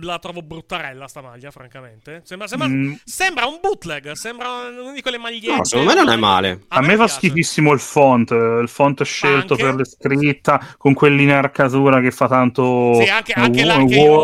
la 0.00 0.18
trovo 0.18 0.40
bruttarella 0.40 1.06
sta 1.08 1.20
maglia, 1.20 1.50
francamente. 1.50 2.22
Sembra, 2.24 2.46
sembra, 2.46 2.68
Mm. 2.68 2.94
sembra 3.04 3.46
un 3.46 3.58
bootleg, 3.60 4.12
sembra 4.12 4.48
una 4.80 4.92
di 4.92 5.02
quelle 5.02 5.18
magliette. 5.18 5.56
No, 5.56 5.64
secondo 5.64 5.92
me 5.92 5.96
non 6.04 6.10
è 6.10 6.16
male. 6.16 6.64
A, 6.68 6.80
me 6.80 6.90
fa 6.90 7.04
piace. 7.04 7.14
schifissimo 7.14 7.72
il 7.72 7.80
font, 7.80 8.30
il 8.30 8.68
font 8.68 9.02
scelto 9.02 9.54
Anche? 9.54 9.64
per 9.64 9.74
le 9.74 9.84
scritta 9.84 10.74
con 10.78 10.94
quell'inarcatura 10.94 12.00
che 12.00 12.10
fa 12.12 12.28
tanto 12.28 12.94
Sì, 13.02 13.08
anche, 13.08 13.32
anche 13.32 13.62
word, 13.64 13.66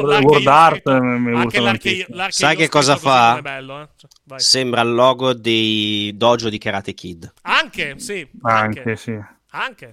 l'archeio 0.07 0.21
word 0.31 0.47
art 0.47 0.87
eh, 0.87 1.01
mi 1.01 1.35
anche 1.37 2.07
Sai 2.31 2.57
che 2.57 2.69
cosa 2.69 2.97
fa? 2.97 3.41
bello, 3.43 3.83
eh? 3.83 3.89
Cioè. 3.97 4.39
Sembra 4.39 4.83
il 4.83 4.93
logo 4.95 5.35
dei 5.35 6.13
dojo 6.17 6.49
di 6.49 6.59
Karate 6.59 6.95
Kid. 6.95 7.33
Anche, 7.43 7.99
sì. 7.99 8.27
Anche. 8.43 8.79
Anche, 8.79 8.97
sì. 8.97 9.19
Anche. 9.51 9.91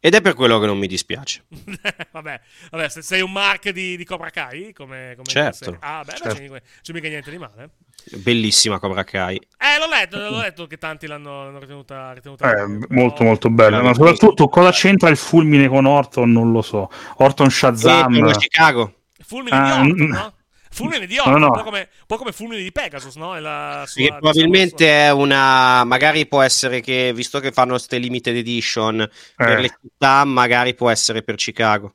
Ed 0.00 0.14
è 0.14 0.20
per 0.20 0.34
quello 0.34 0.58
che 0.58 0.66
non 0.66 0.78
mi 0.78 0.86
dispiace. 0.86 1.44
vabbè, 2.12 2.40
vabbè, 2.70 2.88
se 2.88 3.02
sei 3.02 3.20
un 3.20 3.30
mark 3.32 3.68
di, 3.70 3.96
di 3.96 4.04
Cobra 4.04 4.30
Kai, 4.30 4.72
come, 4.72 5.12
come 5.16 5.28
Certo. 5.28 5.76
Ah, 5.80 6.02
beh, 6.04 6.12
Certo. 6.16 6.34
beh, 6.34 6.60
c'è, 6.60 6.62
c'è 6.82 6.92
mica 6.92 7.08
niente 7.08 7.30
di 7.30 7.38
male. 7.38 7.70
Bellissima 8.16 8.78
Cobra 8.78 9.04
Kai. 9.04 9.36
Eh, 9.36 9.78
l'ho 9.78 9.86
letto, 9.88 10.16
l'ho 10.18 10.38
letto 10.40 10.66
che 10.66 10.78
tanti 10.78 11.06
l'hanno, 11.06 11.44
l'hanno 11.44 11.58
ritenuta, 11.58 12.12
ritenuta 12.12 12.50
Eh, 12.50 12.54
bella, 12.54 12.78
però- 12.86 13.00
molto 13.00 13.24
molto 13.24 13.50
bella, 13.50 13.82
ma 13.82 13.92
soprattutto 13.92 14.48
cosa 14.48 14.70
c'entra 14.70 15.10
il 15.10 15.16
fulmine 15.18 15.68
con 15.68 15.84
Orton 15.84 16.30
non 16.32 16.50
lo 16.52 16.62
so. 16.62 16.88
Orton 17.16 17.50
Shazam. 17.50 18.18
per 18.20 18.36
Chicago. 18.38 18.94
Fulmine 19.22 19.56
Ah, 19.56 19.82
di 19.82 19.90
Orton, 19.90 20.06
no? 20.08 20.34
Fulmine 20.72 21.06
di 21.06 21.16
No, 21.16 21.22
Orton, 21.24 21.40
no. 21.40 21.46
Un, 21.48 21.52
po 21.52 21.62
come, 21.64 21.78
un 21.80 22.06
po' 22.06 22.16
come 22.16 22.32
fulmine 22.32 22.62
di 22.62 22.70
Pegasus, 22.72 23.16
no? 23.16 23.34
È 23.36 23.40
la 23.40 23.84
sua- 23.86 23.94
Che 23.96 24.00
diciamo, 24.02 24.20
probabilmente 24.20 24.84
la 24.86 24.90
è 24.90 25.10
una. 25.12 25.84
Magari 25.84 26.26
può 26.26 26.42
essere 26.42 26.80
che, 26.80 27.12
visto 27.12 27.40
che 27.40 27.50
fanno 27.50 27.70
queste 27.72 27.98
limited 27.98 28.36
edition 28.36 29.08
per 29.36 29.58
Eh. 29.58 29.60
le 29.62 29.78
città, 29.82 30.24
magari 30.24 30.74
può 30.74 30.88
essere 30.88 31.22
per 31.22 31.34
Chicago. 31.34 31.94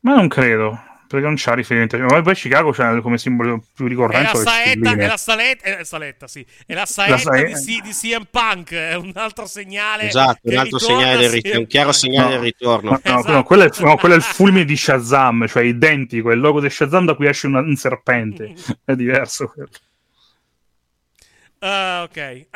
Ma 0.00 0.16
non 0.16 0.26
credo, 0.26 0.76
perché 1.12 1.26
non 1.26 1.36
c'ha 1.36 1.54
riferimento. 1.54 1.98
Ma 1.98 2.20
poi 2.22 2.34
Chicago 2.34 2.70
c'è 2.72 3.00
come 3.00 3.18
simbolo 3.18 3.58
più 3.58 3.64
sua- 3.74 3.86
È 3.86 3.88
ricorrente 3.88 4.32
la 4.32 4.44
saetta, 4.44 4.92
è 4.92 5.06
la 5.06 5.16
saletta, 5.16 5.64
è 5.64 5.76
la 5.78 5.84
saletta, 5.84 6.28
sì. 6.28 6.46
È 6.66 6.74
la 6.74 6.86
saetta 6.86 7.16
sae- 7.18 7.44
di, 7.46 7.52
C- 7.54 7.80
di 7.82 7.90
CM 7.92 8.26
Punk, 8.30 8.72
è 8.72 8.94
un 8.96 9.12
altro 9.14 9.46
segnale. 9.46 10.08
Esatto, 10.08 10.40
un 10.42 10.56
altro 10.56 10.78
segnale 10.78 11.16
del 11.18 11.30
ritorno. 11.30 11.58
Un 11.60 11.66
chiaro 11.66 11.92
segnale 11.92 12.24
No. 12.28 12.30
del 12.34 12.40
ritorno. 12.40 12.90
No, 12.90 13.00
no, 13.04 13.18
Esatto. 13.18 13.32
no, 13.32 13.42
quello, 13.44 13.62
è, 13.64 13.70
no, 13.80 13.96
quello 13.96 14.14
è 14.14 14.16
il 14.18 14.22
fulmine 14.22 14.64
di 14.64 14.76
Shazam, 14.76 15.46
cioè 15.46 15.62
identico, 15.62 16.30
è 16.30 16.34
il 16.34 16.40
logo 16.40 16.60
di 16.60 16.68
Shazam 16.70 17.04
da 17.06 17.14
cui 17.14 17.26
esce 17.28 17.46
una- 17.46 17.60
un 17.60 17.76
serpente. 17.76 18.54
È 18.84 18.94
diverso 18.94 19.48
quello. 19.48 19.68
Ah, 21.64 22.02
ok. 22.02 22.16
Eh, 22.16 22.46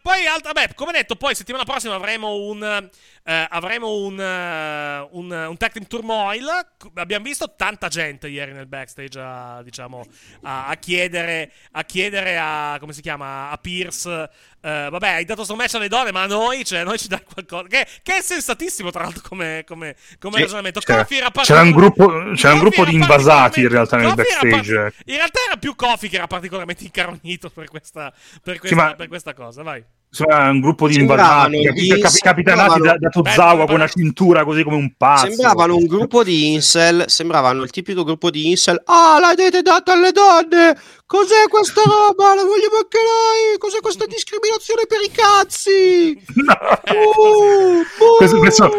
poi, 0.00 0.24
alt- 0.26 0.44
vabbè, 0.44 0.72
come 0.74 0.92
detto, 0.92 1.16
poi 1.16 1.34
settimana 1.34 1.64
prossima 1.64 1.94
avremo 1.94 2.34
un. 2.34 2.88
Eh, 3.28 3.46
avremo 3.50 3.94
un, 3.94 4.18
eh, 4.18 5.06
un, 5.10 5.30
un 5.30 5.56
tag 5.58 5.70
team 5.72 5.86
turmoil. 5.86 6.46
Abbiamo 6.94 7.24
visto 7.24 7.52
tanta 7.54 7.88
gente 7.88 8.26
ieri 8.28 8.52
nel 8.52 8.66
backstage 8.66 9.20
a, 9.20 9.60
diciamo, 9.62 10.02
a, 10.42 10.66
a 10.68 10.74
chiedere, 10.76 11.52
a 11.72 11.84
chiedere 11.84 12.38
a, 12.38 12.78
come 12.80 12.94
si 12.94 13.02
chiama, 13.02 13.50
a 13.50 13.58
Pierce. 13.58 14.30
eh, 14.62 14.88
vabbè, 14.90 15.08
hai 15.10 15.24
dato 15.26 15.44
sto 15.44 15.56
match 15.56 15.74
alle 15.74 15.88
donne, 15.88 16.10
ma 16.10 16.22
a 16.22 16.26
noi, 16.26 16.64
cioè, 16.64 16.84
noi 16.84 16.96
ci 16.98 17.06
dai 17.08 17.22
qualcosa. 17.22 17.68
Che, 17.68 17.86
che 18.02 18.16
è 18.16 18.22
sensatissimo, 18.22 18.90
tra 18.90 19.02
l'altro, 19.02 19.22
come, 19.28 19.62
come, 19.66 19.94
come 20.18 20.36
Sì, 20.36 20.40
ragionamento. 20.42 20.80
c'era- 20.80 21.06
era 21.06 21.30
c'era 21.30 21.60
un 21.60 21.70
gruppo- 21.72 22.32
c'era 22.34 22.54
un 22.54 22.60
gruppo 22.60 22.84
di 22.86 22.94
invasati, 22.94 23.60
in 23.60 23.68
realtà, 23.68 23.98
nel 23.98 24.14
backstage, 24.14 24.74
par- 24.74 24.86
ecco. 24.86 25.02
In 25.04 25.16
realtà 25.16 25.40
era 25.46 25.56
più 25.58 25.74
Coffee 25.74 26.08
che 26.08 26.16
era 26.16 26.26
particolarmente 26.26 26.82
incarognito 26.84 27.50
per 27.50 27.68
questa, 27.68 28.10
per 28.42 28.54
Sì, 28.54 28.60
questa, 28.60 28.76
ma- 28.76 28.94
per 28.94 29.08
questa 29.08 29.34
cosa. 29.34 29.62
Vai. 29.62 29.84
Insomma, 30.10 30.48
un 30.48 30.60
gruppo 30.60 30.88
di 30.88 30.98
invasati 30.98 31.62
capi- 32.00 32.18
capitanati 32.20 32.80
da, 32.80 32.96
da 32.98 33.08
Tozawa 33.10 33.66
con 33.66 33.74
una 33.74 33.88
cintura 33.88 34.42
così 34.44 34.62
come 34.64 34.76
un 34.76 34.94
pazzo. 34.96 35.26
Sembravano 35.26 35.76
un 35.76 35.84
gruppo 35.84 36.24
di 36.24 36.54
incel, 36.54 37.04
sembravano 37.08 37.62
il 37.62 37.70
tipico 37.70 38.04
gruppo 38.04 38.30
di 38.30 38.48
incel. 38.48 38.80
Ah, 38.86 39.18
l'avete 39.20 39.60
data 39.60 39.92
alle 39.92 40.10
donne! 40.10 40.76
Cos'è 41.04 41.46
questa 41.50 41.82
roba? 41.84 42.34
La 42.34 42.42
vogliamo 42.42 42.76
anche 42.76 42.98
noi! 42.98 43.58
Cos'è 43.58 43.80
questa 43.80 44.06
discriminazione 44.06 44.82
per 44.88 44.98
i 45.04 45.10
cazzi? 45.10 46.18
Uh, 46.88 47.80
uh. 47.80 48.16
Questo- 48.16 48.38
questo- 48.38 48.70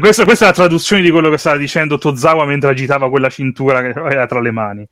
questo- 0.00 0.24
questa 0.24 0.44
è 0.44 0.48
la 0.48 0.54
traduzione 0.54 1.02
di 1.02 1.10
quello 1.10 1.28
che 1.30 1.36
stava 1.38 1.56
dicendo 1.58 1.98
Tozawa 1.98 2.44
mentre 2.46 2.70
agitava 2.70 3.10
quella 3.10 3.28
cintura 3.28 3.82
che 3.82 3.98
aveva 3.98 4.26
tra 4.26 4.40
le 4.40 4.50
mani. 4.50 4.88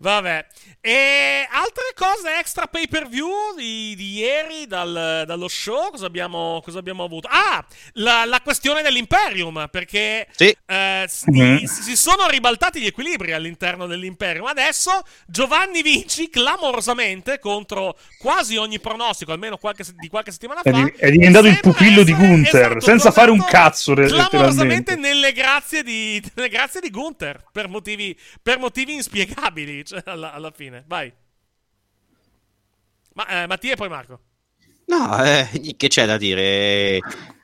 Vabbè. 0.00 0.46
E 0.80 1.44
altre 1.50 1.92
cose 1.96 2.38
extra 2.38 2.66
pay 2.68 2.86
per 2.86 3.08
view 3.08 3.28
di, 3.56 3.94
di 3.96 4.12
ieri 4.18 4.66
dal- 4.68 5.24
dallo 5.26 5.48
show? 5.48 5.90
Cosa 5.90 6.06
abbiamo, 6.06 6.60
cosa 6.62 6.78
abbiamo 6.78 7.02
avuto? 7.02 7.26
Ah, 7.30 7.64
la, 7.94 8.24
la 8.24 8.40
questione 8.40 8.80
dell'Imperium. 8.80 9.66
Perché 9.70 10.28
Sì. 10.36 10.56
eh, 10.66 11.04
s- 11.08 11.24
Mhm. 11.26 11.56
di- 11.58 11.66
si 11.66 11.96
sono 11.96 12.28
ribaltati 12.28 12.80
gli 12.80 12.86
equilibri 12.86 13.32
all'interno 13.32 13.86
dell'Imperium. 13.86 14.46
Adesso 14.46 15.02
Giovanni 15.26 15.82
vinci 15.82 16.30
clamorosamente 16.30 17.40
contro 17.40 17.98
quasi 18.20 18.56
ogni 18.56 18.78
pronostico, 18.78 19.32
almeno 19.32 19.56
qualche 19.56 19.84
di 19.96 20.08
qualche 20.08 20.30
settimana 20.30 20.62
È 20.62 20.70
fa. 20.70 20.82
di- 20.84 20.92
è 20.96 21.10
diventato 21.10 21.48
il 21.48 21.58
pupillo 21.60 22.04
di 22.04 22.12
essere- 22.12 22.26
Gunther, 22.28 22.60
esatto, 22.76 22.80
senza 22.80 23.10
fare 23.10 23.30
un 23.32 23.44
cazzo, 23.44 23.94
Clamorosamente 23.94 24.94
nelle 24.94 25.32
grazie 25.32 25.82
di, 25.82 26.22
nelle 26.34 26.48
grazie 26.48 26.80
di 26.80 26.90
Gunther 26.90 27.42
per 27.50 27.66
motivi, 27.68 28.16
per 28.40 28.58
motivi 28.58 28.94
inspiegabili 28.94 29.84
cioè, 29.84 30.02
alla, 30.06 30.32
alla 30.32 30.52
fine. 30.54 30.67
Vai. 30.86 31.12
Ma, 33.14 33.26
eh, 33.26 33.46
Mattia 33.46 33.72
e 33.72 33.76
poi 33.76 33.88
Marco. 33.88 34.27
No, 34.88 35.22
eh, 35.24 35.74
che 35.76 35.88
c'è 35.88 36.06
da 36.06 36.16
dire? 36.16 36.98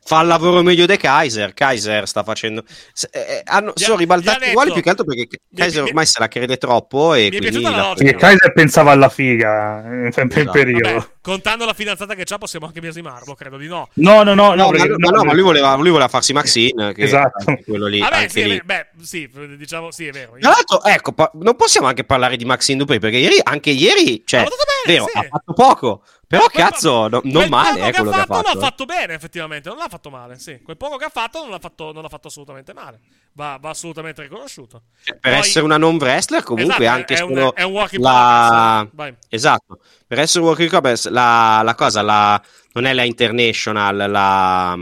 Fa 0.06 0.20
il 0.20 0.26
lavoro 0.26 0.62
meglio 0.62 0.84
di 0.84 0.98
Kaiser. 0.98 1.54
Kaiser 1.54 2.06
sta 2.06 2.22
facendo. 2.22 2.62
se- 2.92 3.08
eh, 3.10 3.40
hanno- 3.44 3.70
ha- 3.70 3.72
sono 3.74 3.96
ribaltati 3.96 4.50
uguali 4.50 4.70
più 4.72 4.82
che 4.82 4.90
altro 4.90 5.04
perché 5.06 5.26
Mi- 5.48 5.58
Kaiser 5.58 5.82
mi- 5.82 5.88
ormai 5.88 6.04
se 6.04 6.20
la 6.20 6.28
crede 6.28 6.58
troppo. 6.58 7.14
E 7.14 7.30
mi 7.30 7.38
quindi 7.38 7.62
la 7.62 7.94
la- 7.96 8.12
Kaiser 8.12 8.52
pensava 8.52 8.90
alla 8.90 9.08
figa 9.08 9.82
eh, 9.82 10.06
in 10.06 10.12
sempre 10.12 10.42
in 10.42 10.48
Esatto. 10.48 10.62
periodo. 10.64 10.92
Vabbè, 10.92 11.06
contando 11.22 11.64
la 11.64 11.72
fidanzata 11.72 12.14
che 12.14 12.24
c'ha, 12.24 12.36
possiamo 12.36 12.66
anche 12.66 12.80
biasimarlo, 12.80 13.32
credo 13.34 13.56
di 13.56 13.66
no. 13.66 13.88
No, 13.94 14.22
no, 14.24 14.34
no, 14.34 14.48
no, 14.48 14.54
No, 14.54 14.64
ma, 14.64 14.70
perché- 14.72 14.94
ma 14.98 15.08
no, 15.08 15.24
ma 15.24 15.32
lui, 15.32 15.42
voleva, 15.42 15.74
lui 15.76 15.88
voleva 15.88 16.08
farsi 16.08 16.34
Maxine. 16.34 16.92
Che 16.92 17.02
Esatto. 17.02 17.58
quello 17.64 17.86
lì. 17.86 18.00
Vabbè, 18.00 18.14
anche 18.16 18.28
sì, 18.28 18.40
è 18.40 18.44
lì. 18.46 18.62
vero, 18.62 18.64
beh, 18.66 19.04
sì, 19.06 19.30
diciamo, 19.56 19.90
sì, 19.90 20.06
è 20.06 20.10
vero. 20.12 20.32
Tra 20.38 20.50
l'altro, 20.50 20.84
ecco, 20.84 21.12
pa- 21.12 21.30
non 21.36 21.56
possiamo 21.56 21.86
anche 21.86 22.04
parlare 22.04 22.36
di 22.36 22.44
Maxine 22.44 22.76
Dupri 22.76 22.98
perché 22.98 23.16
ieri, 23.16 23.40
anche 23.42 23.70
ieri, 23.70 24.22
cioè, 24.26 24.40
bene, 24.40 24.52
vero, 24.98 25.06
sì. 25.10 25.16
ha 25.18 25.26
fatto 25.30 25.52
poco, 25.54 26.02
però 26.26 26.46
cazzo, 26.46 27.08
no- 27.08 27.20
non 27.24 27.48
male 27.48 27.88
eh, 27.88 27.92
quello 27.92 28.10
che 28.10 28.20
ha 28.20 28.24
fatto. 28.26 28.42
l'ha 28.42 28.52
eh. 28.52 28.58
fatto 28.58 28.84
bene, 28.84 29.14
effettivamente. 29.14 29.68
Non 29.68 29.78
l'ha 29.78 29.88
fatto 29.88 30.10
male, 30.10 30.38
sì. 30.38 30.60
Quel 30.62 30.76
poco 30.76 30.96
che 30.96 31.04
ha 31.04 31.10
fatto 31.10 31.40
non 31.40 31.50
l'ha 31.50 31.58
fatto, 31.58 31.92
non 31.92 32.02
l'ha 32.02 32.08
fatto 32.08 32.28
assolutamente 32.28 32.72
male. 32.72 33.00
Va, 33.32 33.58
va 33.60 33.70
assolutamente 33.70 34.22
riconosciuto. 34.22 34.82
Cioè, 35.02 35.18
per 35.18 35.32
Poi- 35.32 35.40
essere 35.40 35.64
una 35.64 35.76
non 35.76 35.96
wrestler, 35.96 36.42
comunque 36.42 36.84
Esatto, 36.84 36.98
anche 36.98 37.14
è 37.14 37.20
un- 37.22 37.34
solo 37.34 37.54
è 37.54 37.62
un 37.62 37.72
work 37.72 37.92
in 37.92 38.00
la... 38.00 38.88
progress. 38.94 39.26
Esatto, 39.28 39.80
per 40.06 40.18
essere 40.18 40.40
un 40.40 40.46
work 40.46 40.60
in 40.60 40.68
progress, 40.68 41.08
la, 41.08 41.62
la 41.62 41.74
cosa 41.74 42.02
la... 42.02 42.42
non 42.72 42.86
è 42.86 42.92
la 42.92 43.04
international, 43.04 44.10
la... 44.10 44.78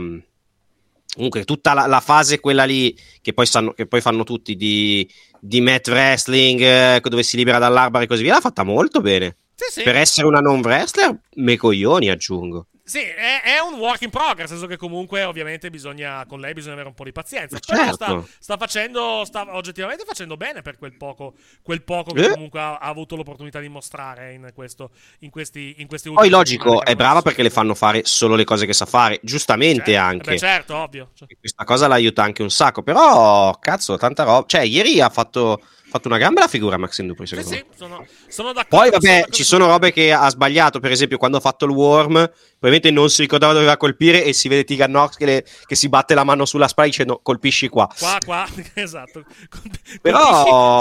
Comunque 1.15 1.43
tutta 1.43 1.73
la, 1.73 1.85
la 1.85 1.99
fase 1.99 2.39
quella 2.39 2.63
lì 2.63 2.97
che 3.21 3.33
poi, 3.33 3.45
sanno, 3.45 3.73
che 3.73 3.85
poi 3.85 4.01
fanno 4.01 4.23
tutti 4.23 4.55
di, 4.55 5.07
di 5.39 5.61
mat 5.61 5.87
wrestling, 5.87 6.59
eh, 6.59 7.01
dove 7.03 7.21
si 7.21 7.37
libera 7.37 7.59
dall'arbara 7.59 8.03
e 8.03 8.07
così 8.07 8.23
via, 8.23 8.33
l'ha 8.33 8.39
fatta 8.39 8.63
molto 8.63 8.99
bene. 8.99 9.37
Sì, 9.55 9.65
sì. 9.71 9.83
Per 9.83 9.95
essere 9.95 10.27
una 10.27 10.39
non 10.39 10.59
wrestler, 10.61 11.15
me 11.35 11.57
coglioni 11.57 12.09
aggiungo. 12.09 12.67
Sì, 12.85 12.99
è, 12.99 13.41
è 13.43 13.59
un 13.59 13.79
work 13.79 14.01
in 14.01 14.09
progress, 14.09 14.49
nel 14.49 14.59
senso 14.59 14.65
che 14.67 14.75
comunque 14.75 15.23
ovviamente 15.23 15.69
bisogna, 15.69 16.25
con 16.25 16.41
lei 16.41 16.51
bisogna 16.51 16.73
avere 16.73 16.89
un 16.89 16.93
po' 16.93 17.05
di 17.05 17.13
pazienza. 17.13 17.57
Certo. 17.57 17.93
sta, 17.93 18.23
sta 18.39 18.57
facendo, 18.57 19.23
sta 19.23 19.55
oggettivamente 19.55 20.03
facendo 20.05 20.35
bene 20.35 20.61
per 20.61 20.77
quel 20.77 20.97
poco, 20.97 21.35
quel 21.61 21.81
poco 21.83 22.11
che 22.11 22.25
Eh. 22.25 22.29
comunque 22.31 22.59
ha, 22.59 22.75
ha 22.79 22.89
avuto 22.89 23.15
l'opportunità 23.15 23.61
di 23.61 23.69
mostrare 23.69 24.33
in, 24.33 24.51
questo, 24.53 24.91
in 25.19 25.29
questi, 25.29 25.75
in 25.77 25.87
questi 25.87 26.11
Poi 26.11 26.27
logico, 26.27 26.83
è 26.83 26.93
brava 26.95 27.21
perché 27.21 27.41
le 27.41 27.49
fanno 27.49 27.73
fare 27.73 28.01
solo 28.03 28.35
le 28.35 28.43
cose 28.43 28.65
che 28.65 28.73
sa 28.73 28.85
fare, 28.85 29.17
giustamente 29.23 29.93
Certo, 29.93 30.05
anche. 30.05 30.31
beh, 30.31 30.37
certo, 30.37 30.75
ovvio. 30.75 31.11
Questa 31.39 31.63
cosa 31.63 31.87
l'aiuta 31.87 32.21
anche 32.23 32.41
un 32.41 32.51
sacco, 32.51 32.83
però 32.83 33.57
cazzo, 33.59 33.95
tanta 33.95 34.23
roba. 34.23 34.43
Cioè, 34.45 34.61
ieri 34.63 34.99
ha 34.99 35.07
fatto, 35.07 35.61
fatto 35.93 36.07
una 36.07 36.17
gran 36.17 36.33
bella 36.33 36.47
figura 36.47 36.77
Maxine 36.77 37.07
Dupri, 37.07 37.27
Sì, 37.27 37.35
secondo 37.35 37.55
sì, 37.57 37.63
me. 37.69 37.75
sono, 37.77 38.05
sono 38.27 38.51
d'accordo. 38.53 38.75
Poi, 38.77 39.01
sono 39.01 39.13
vabbè, 39.19 39.29
ci 39.31 39.43
sono 39.43 39.65
robe 39.67 39.91
che 39.93 40.11
ha 40.11 40.27
sbagliato. 40.29 40.79
Per 40.79 40.91
esempio, 40.91 41.17
quando 41.17 41.37
ha 41.37 41.39
fatto 41.39 41.65
il 41.65 41.71
worm, 41.71 42.13
probabilmente 42.59 42.91
non 42.91 43.09
si 43.09 43.21
ricordava 43.21 43.51
dove 43.53 43.63
doveva 43.65 43.79
colpire. 43.79 44.23
E 44.23 44.33
si 44.33 44.47
vede 44.47 44.63
Tegan 44.63 44.91
Nox 44.91 45.15
che, 45.15 45.25
le- 45.25 45.45
che 45.65 45.75
si 45.75 45.89
batte 45.89 46.13
la 46.15 46.23
mano 46.23 46.45
sulla 46.45 46.67
spalla 46.67 46.87
dicendo 46.87 47.19
colpisci 47.21 47.67
qua. 47.69 47.87
Qua, 47.97 48.17
qua, 48.25 48.47
esatto. 48.73 49.23
Colp- 49.49 49.99
Però, 50.01 50.19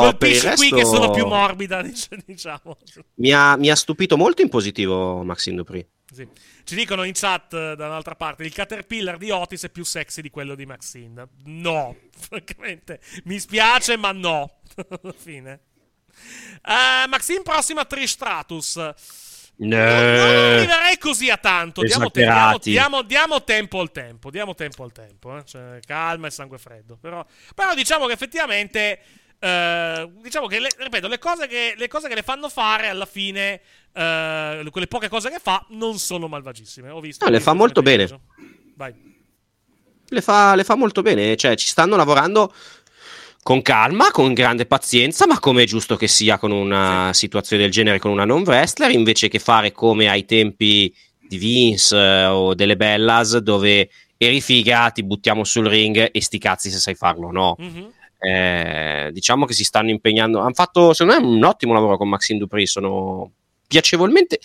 colpisci, 0.03 0.09
per 0.19 0.19
colpisci 0.19 0.41
qui 0.57 0.71
resto- 0.71 0.77
che 0.77 0.85
sono 0.85 1.11
più 1.11 1.27
morbida, 1.27 1.83
dic- 1.83 2.25
diciamo. 2.25 2.77
Mi 3.17 3.33
ha, 3.33 3.57
mi 3.57 3.71
ha 3.71 3.77
stupito 3.77 4.17
molto 4.17 4.43
in 4.43 4.49
positivo 4.49 5.23
Maxine 5.23 5.57
Dupri. 5.57 5.87
Sì. 6.13 6.27
Ci 6.65 6.75
dicono 6.75 7.05
in 7.05 7.13
chat 7.15 7.53
eh, 7.55 7.75
da 7.77 7.87
un'altra 7.87 8.15
parte: 8.15 8.45
il 8.45 8.53
Caterpillar 8.53 9.17
di 9.19 9.31
Otis 9.31 9.65
è 9.65 9.69
più 9.71 9.85
sexy 9.85 10.21
di 10.23 10.31
quello 10.31 10.55
di 10.55 10.67
Maxine. 10.67 11.27
No, 11.45 11.97
francamente, 12.17 13.01
mi 13.25 13.39
spiace, 13.39 13.97
ma 13.97 14.13
no. 14.13 14.61
Alla 15.03 15.13
fine. 15.17 15.61
Eh, 16.65 17.07
Maxine 17.09 17.43
prossima 17.43 17.85
Trish 17.85 18.11
Stratus. 18.13 18.77
Non, 19.55 19.79
non 19.79 19.79
arriverei 19.79 20.99
così 20.99 21.29
a 21.31 21.37
tanto. 21.37 21.83
Diamo, 21.83 22.11
te- 22.11 22.23
diamo, 22.23 22.59
diamo- 22.59 23.03
diamo 23.03 23.45
tempo 23.45 23.81
al 23.81 23.93
tempo. 23.93 24.31
Diamo 24.31 24.55
tempo 24.55 24.83
al 24.83 24.93
tempo. 24.93 25.37
eh. 25.37 25.45
Cioè, 25.45 25.79
calma 25.87 26.27
e 26.27 26.31
sangue 26.31 26.59
freddo. 26.59 26.97
Però, 26.97 27.25
però 27.55 27.75
diciamo 27.75 28.07
che 28.07 28.13
effettivamente. 28.15 29.01
Eh, 29.43 30.09
diciamo 30.23 30.47
che, 30.47 30.61
le, 30.61 30.69
ripeto, 30.77 31.09
le 31.09 31.19
cose 31.19 31.49
che, 31.49 31.75
le 31.77 31.89
cose 31.89 32.07
che 32.07 32.15
le 32.15 32.23
fanno 32.23 32.49
fare 32.49 32.87
alla 32.87 33.07
fine, 33.07 33.61
eh, 33.93 34.65
quelle 34.71 34.87
poche 34.87 35.09
cose 35.09 35.31
che 35.31 35.41
fa, 35.43 35.67
non 35.71 35.99
sono 35.99 36.29
malvagissime. 36.29 36.91
Ho 36.91 37.01
visto. 37.01 37.25
No, 37.25 37.31
le 37.33 37.41
fa 37.41 37.53
molto 37.53 37.83
bene. 37.83 38.07
Le 40.09 40.21
fa, 40.21 40.55
le 40.55 40.63
fa 40.63 40.77
molto 40.77 41.03
bene, 41.03 41.35
cioè 41.35 41.57
ci 41.57 41.67
stanno 41.67 41.97
lavorando 41.97 42.55
con 43.43 43.63
calma, 43.63 44.13
con 44.13 44.33
grande 44.33 44.67
pazienza, 44.67 45.27
ma 45.27 45.41
come 45.41 45.65
è 45.65 45.67
giusto 45.67 45.97
che 45.97 46.07
sia 46.07 46.39
con 46.39 46.53
una 46.53 47.11
situazione 47.13 47.63
del 47.63 47.73
genere, 47.73 47.99
con 47.99 48.13
una 48.13 48.25
non 48.25 48.43
wrestler, 48.43 48.93
invece 48.93 49.27
che 49.27 49.41
fare 49.41 49.73
come 49.73 50.09
ai 50.09 50.25
tempi 50.25 50.95
di 51.19 51.37
Vince 51.37 51.97
eh, 51.97 52.27
o 52.27 52.55
delle 52.55 52.77
Bellas, 52.77 53.39
dove 53.39 53.91
eri 54.17 54.41
figa, 54.41 54.91
ti 54.91 55.03
buttiamo 55.03 55.43
sul 55.43 55.67
ring 55.67 56.11
e 56.13 56.23
sti 56.23 56.39
cazzi 56.39 56.71
se 56.71 56.79
sai 56.79 56.95
farlo 56.95 57.29
o 57.29 57.33
no. 57.33 57.57
Mhm. 57.59 57.93
Eh, 58.25 59.11
diciamo 59.13 59.47
che 59.47 59.53
si 59.53 59.65
stanno 59.65 59.91
impegnando. 59.91 60.39
Hanno 60.39 60.55
fatto, 60.55 60.93
secondo 60.93 61.21
me, 61.21 61.27
un 61.27 61.43
ottimo 61.43 61.73
lavoro 61.73 61.97
con 61.97 62.09
Maxine 62.09 62.39
Dupri. 62.39 62.67
Sono 62.67 63.33
piacevolmente. 63.67 64.39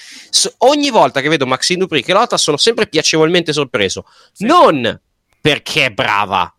ogni 0.59 0.89
volta 0.89 1.21
che 1.21 1.29
vedo 1.29 1.45
Maxine 1.45 1.79
Dupri 1.79 2.03
che 2.03 2.13
lotta, 2.13 2.37
sono 2.37 2.57
sempre 2.57 2.87
piacevolmente 2.87 3.53
sorpreso. 3.53 4.05
Sì. 4.31 4.45
Non 4.45 4.99
perché 5.39 5.85
è 5.85 5.91
brava, 5.91 6.51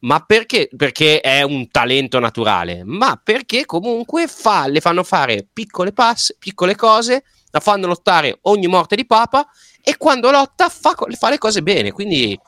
ma 0.00 0.20
perché, 0.20 0.68
perché 0.76 1.20
è 1.20 1.42
un 1.42 1.68
talento 1.70 2.18
naturale, 2.18 2.82
ma 2.84 3.18
perché 3.22 3.64
comunque 3.64 4.26
fa, 4.26 4.66
le 4.66 4.80
fanno 4.80 5.02
fare 5.02 5.46
piccole 5.50 5.92
passi, 5.92 6.34
piccole 6.38 6.74
cose, 6.74 7.24
la 7.50 7.60
fanno 7.60 7.86
lottare 7.86 8.38
ogni 8.42 8.66
morte 8.66 8.96
di 8.96 9.06
papa. 9.06 9.46
E 9.80 9.96
quando 9.98 10.30
lotta 10.30 10.68
fa, 10.70 10.94
fa 10.94 11.28
le 11.28 11.38
cose 11.38 11.62
bene. 11.62 11.92
Quindi, 11.92 12.38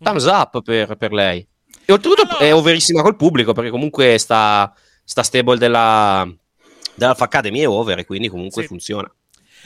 thumbs 0.00 0.26
up 0.26 0.62
per, 0.62 0.96
per 0.96 1.12
lei. 1.12 1.46
E 1.90 1.92
oltretutto 1.94 2.20
Allora- 2.36 2.44
è 2.44 2.52
overissima 2.54 3.00
col 3.00 3.16
pubblico 3.16 3.54
perché 3.54 3.70
comunque 3.70 4.18
sta, 4.18 4.70
sta 5.02 5.22
stable 5.22 5.56
della, 5.56 6.28
dell'Alpha 6.94 7.24
Academy 7.24 7.60
è 7.60 7.66
over 7.68 8.00
e 8.00 8.04
quindi 8.04 8.28
comunque 8.28 8.60
Sì. 8.60 8.68
funziona. 8.68 9.10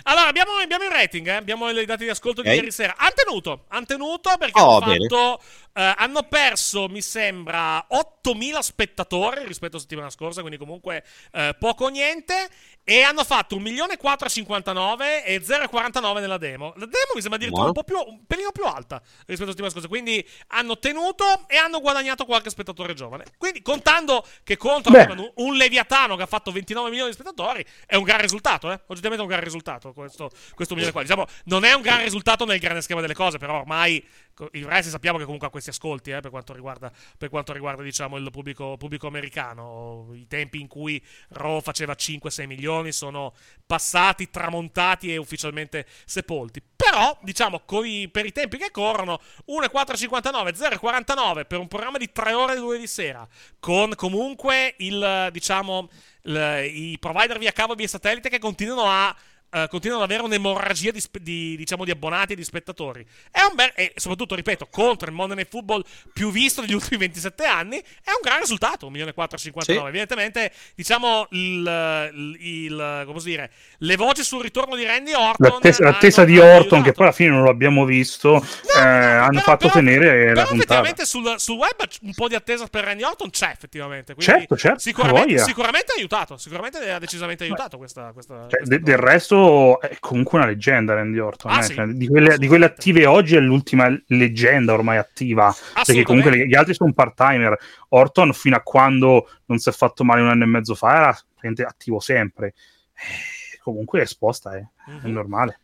Allora, 0.04 0.28
abbiamo, 0.28 0.52
abbiamo 0.62 0.84
il 0.84 0.90
rating, 0.90 1.26
eh? 1.26 1.32
abbiamo 1.32 1.68
i 1.68 1.84
dati 1.84 2.04
di 2.04 2.10
ascolto 2.10 2.40
di 2.42 2.48
Ok. 2.48 2.54
ieri 2.54 2.70
sera. 2.70 2.94
Han 2.96 3.10
tenuto, 3.12 3.64
han 3.70 3.86
tenuto 3.86 4.30
perché 4.38 4.60
Oh, 4.60 4.78
hanno, 4.78 4.94
fatto, 5.08 5.42
eh, 5.74 5.94
hanno 5.96 6.22
perso, 6.24 6.88
mi 6.88 7.00
sembra, 7.00 7.86
8.000 7.90 8.58
spettatori 8.58 9.46
rispetto 9.46 9.76
a 9.76 9.80
settimana 9.80 10.10
scorsa, 10.10 10.40
quindi 10.40 10.58
comunque 10.58 11.04
eh, 11.32 11.56
poco 11.58 11.86
o 11.86 11.88
niente. 11.88 12.48
E 12.84 13.02
hanno 13.02 13.22
fatto 13.22 13.56
1.459 13.58 15.22
e 15.24 15.40
0,49 15.40 16.20
nella 16.20 16.36
demo. 16.36 16.72
La 16.76 16.86
demo 16.86 17.12
mi 17.14 17.20
sembra 17.20 17.36
addirittura 17.36 17.66
un 17.66 17.72
po' 17.72 17.84
più, 17.84 17.96
un 17.96 18.26
pelino 18.26 18.50
più 18.50 18.64
alta 18.64 19.00
rispetto 19.26 19.44
a 19.44 19.46
settimana 19.50 19.70
scorsa. 19.70 19.86
Quindi 19.86 20.28
hanno 20.48 20.76
tenuto 20.78 21.24
e 21.46 21.56
hanno 21.56 21.80
guadagnato 21.80 22.24
qualche 22.24 22.50
spettatore 22.50 22.94
giovane. 22.94 23.24
Quindi 23.38 23.62
contando 23.62 24.26
che 24.42 24.56
contro 24.56 24.92
avevano 24.92 25.30
un 25.36 25.54
Leviatano 25.54 26.16
che 26.16 26.24
ha 26.24 26.26
fatto 26.26 26.50
29 26.50 26.90
milioni 26.90 27.10
di 27.10 27.14
spettatori, 27.14 27.64
è 27.86 27.94
un 27.94 28.02
gran 28.02 28.20
risultato, 28.20 28.72
eh? 28.72 28.80
Oggettivamente 28.86 29.18
è 29.18 29.20
un 29.20 29.28
gran 29.28 29.44
risultato 29.44 29.92
questo, 29.92 30.30
questo 30.56 30.74
milione 30.74 30.92
qua. 30.92 31.02
Diciamo, 31.02 31.26
non 31.44 31.64
è 31.64 31.72
un 31.74 31.82
gran 31.82 32.02
risultato 32.02 32.44
nel 32.44 32.58
grande 32.58 32.82
schema 32.82 33.00
delle 33.00 33.14
cose, 33.14 33.38
però 33.38 33.60
ormai 33.60 34.04
il 34.52 34.64
Resti 34.64 34.90
sappiamo 34.90 35.18
che 35.18 35.24
comunque 35.24 35.48
ha 35.48 35.50
questi 35.50 35.70
ascolti, 35.70 36.10
eh, 36.10 36.20
per 36.20 36.30
quanto 36.30 36.52
riguarda, 36.52 36.90
per 37.16 37.28
quanto 37.28 37.52
riguarda 37.52 37.82
diciamo, 37.82 38.16
il 38.16 38.30
pubblico, 38.30 38.76
pubblico 38.76 39.06
americano. 39.06 40.10
I 40.14 40.26
tempi 40.26 40.60
in 40.60 40.68
cui 40.68 41.02
Raw 41.30 41.60
faceva 41.60 41.94
5-6 41.94 42.46
milioni 42.46 42.92
sono 42.92 43.34
passati, 43.66 44.30
tramontati 44.30 45.12
e 45.12 45.16
ufficialmente 45.16 45.86
sepolti. 46.04 46.62
Però, 46.76 47.16
diciamo, 47.22 47.62
coi- 47.64 48.08
per 48.10 48.26
i 48.26 48.32
tempi 48.32 48.56
che 48.58 48.70
corrono, 48.70 49.20
1,459, 49.46 50.54
0,49 50.54 51.44
per 51.46 51.58
un 51.58 51.68
programma 51.68 51.98
di 51.98 52.10
3 52.10 52.32
ore 52.32 52.54
di 52.54 52.60
lunedì 52.60 52.86
sera, 52.86 53.26
con 53.60 53.94
comunque 53.94 54.74
il, 54.78 55.28
diciamo, 55.32 55.88
il- 56.22 56.70
i 56.72 56.98
provider 56.98 57.38
via 57.38 57.52
cavo 57.52 57.72
e 57.74 57.76
via 57.76 57.88
satellite 57.88 58.28
che 58.28 58.38
continuano 58.38 58.84
a 58.88 59.14
eh, 59.52 59.66
continuano 59.68 60.02
ad 60.04 60.10
avere 60.10 60.24
un'emorragia 60.26 60.90
di, 60.90 61.02
di, 61.20 61.56
diciamo, 61.56 61.84
di 61.84 61.90
abbonati 61.90 62.32
e 62.32 62.36
di 62.36 62.44
spettatori. 62.44 63.04
È 63.30 63.40
un 63.48 63.54
bel, 63.54 63.70
e 63.74 63.92
soprattutto, 63.96 64.34
ripeto, 64.34 64.66
contro 64.70 65.08
il 65.08 65.14
Monday 65.14 65.36
Night 65.36 65.50
Football 65.50 65.82
più 66.12 66.30
visto 66.30 66.60
negli 66.60 66.72
ultimi 66.74 66.98
27 67.00 67.44
anni, 67.44 67.78
è 67.78 68.10
un 68.10 68.20
gran 68.22 68.40
risultato, 68.40 68.90
1.459. 68.90 69.60
Sì. 69.60 69.72
Evidentemente, 69.72 70.52
diciamo, 70.74 71.26
il, 71.30 72.34
il- 72.38 73.02
come 73.06 73.20
dire, 73.22 73.50
le 73.78 73.96
voci 73.96 74.22
sul 74.22 74.42
ritorno 74.42 74.76
di 74.76 74.84
Randy 74.84 75.12
Orton. 75.12 75.50
L'attesa, 75.52 75.84
l'attesa 75.84 76.24
di 76.24 76.38
Orton, 76.38 76.52
aiutato. 76.54 76.82
che 76.82 76.92
poi 76.92 77.04
alla 77.06 77.14
fine 77.14 77.30
non 77.30 77.42
lo 77.42 77.50
abbiamo 77.50 77.84
visto, 77.84 78.30
No, 78.32 78.40
eh, 78.40 78.80
no, 78.80 78.86
hanno 78.86 79.28
però- 79.28 79.40
fatto 79.42 79.68
però- 79.68 79.72
tenere 79.74 80.06
la 80.06 80.32
però 80.32 80.48
puntata. 80.48 80.54
effettivamente 80.54 81.04
sul, 81.04 81.34
sul 81.38 81.56
web 81.56 81.70
un 82.02 82.14
po' 82.14 82.28
di 82.28 82.34
attesa 82.34 82.66
per 82.66 82.84
Randy 82.84 83.02
Orton 83.02 83.30
c'è 83.30 83.50
effettivamente. 83.52 84.14
Quindi 84.14 84.32
Certo, 84.32 84.56
certo, 84.56 84.78
Sicuramente, 84.78 85.38
sicuramente 85.38 85.92
ha 85.92 85.96
aiutato. 85.96 86.36
Sicuramente 86.36 86.90
ha 86.90 86.98
decisamente 86.98 87.44
aiutato 87.44 87.76
questa. 87.76 88.10
questa, 88.12 88.46
Cioè, 88.48 88.58
questa 88.58 88.76
de- 88.76 88.80
del 88.82 88.96
resto 88.96 89.41
è 89.80 89.96
comunque 90.00 90.38
una 90.38 90.46
leggenda 90.48 90.94
Randy 90.94 91.18
Orton. 91.18 91.50
Ah, 91.50 91.58
eh. 91.58 91.62
sì. 91.62 91.74
Cioè, 91.74 91.86
di, 91.86 92.08
quelle, 92.08 92.38
di 92.38 92.46
quelle 92.46 92.64
attive 92.66 93.06
oggi 93.06 93.36
è 93.36 93.40
l'ultima 93.40 93.88
leggenda 94.08 94.72
ormai 94.72 94.98
attiva. 94.98 95.54
Perché 95.74 96.02
comunque 96.02 96.46
gli 96.46 96.54
altri 96.54 96.74
sono 96.74 96.92
part-timer. 96.92 97.56
Orton 97.90 98.32
fino 98.32 98.56
a 98.56 98.60
quando 98.60 99.28
non 99.46 99.58
si 99.58 99.68
è 99.68 99.72
fatto 99.72 100.04
male 100.04 100.20
un 100.22 100.28
anno 100.28 100.44
e 100.44 100.46
mezzo 100.46 100.74
fa 100.74 100.94
era 100.94 101.18
attivo 101.66 102.00
sempre. 102.00 102.54
Eh, 102.94 103.58
comunque 103.62 104.00
è 104.00 104.02
esposta, 104.02 104.56
eh. 104.56 104.68
è 104.86 105.06
Mhm. 105.06 105.12
normale. 105.12 105.60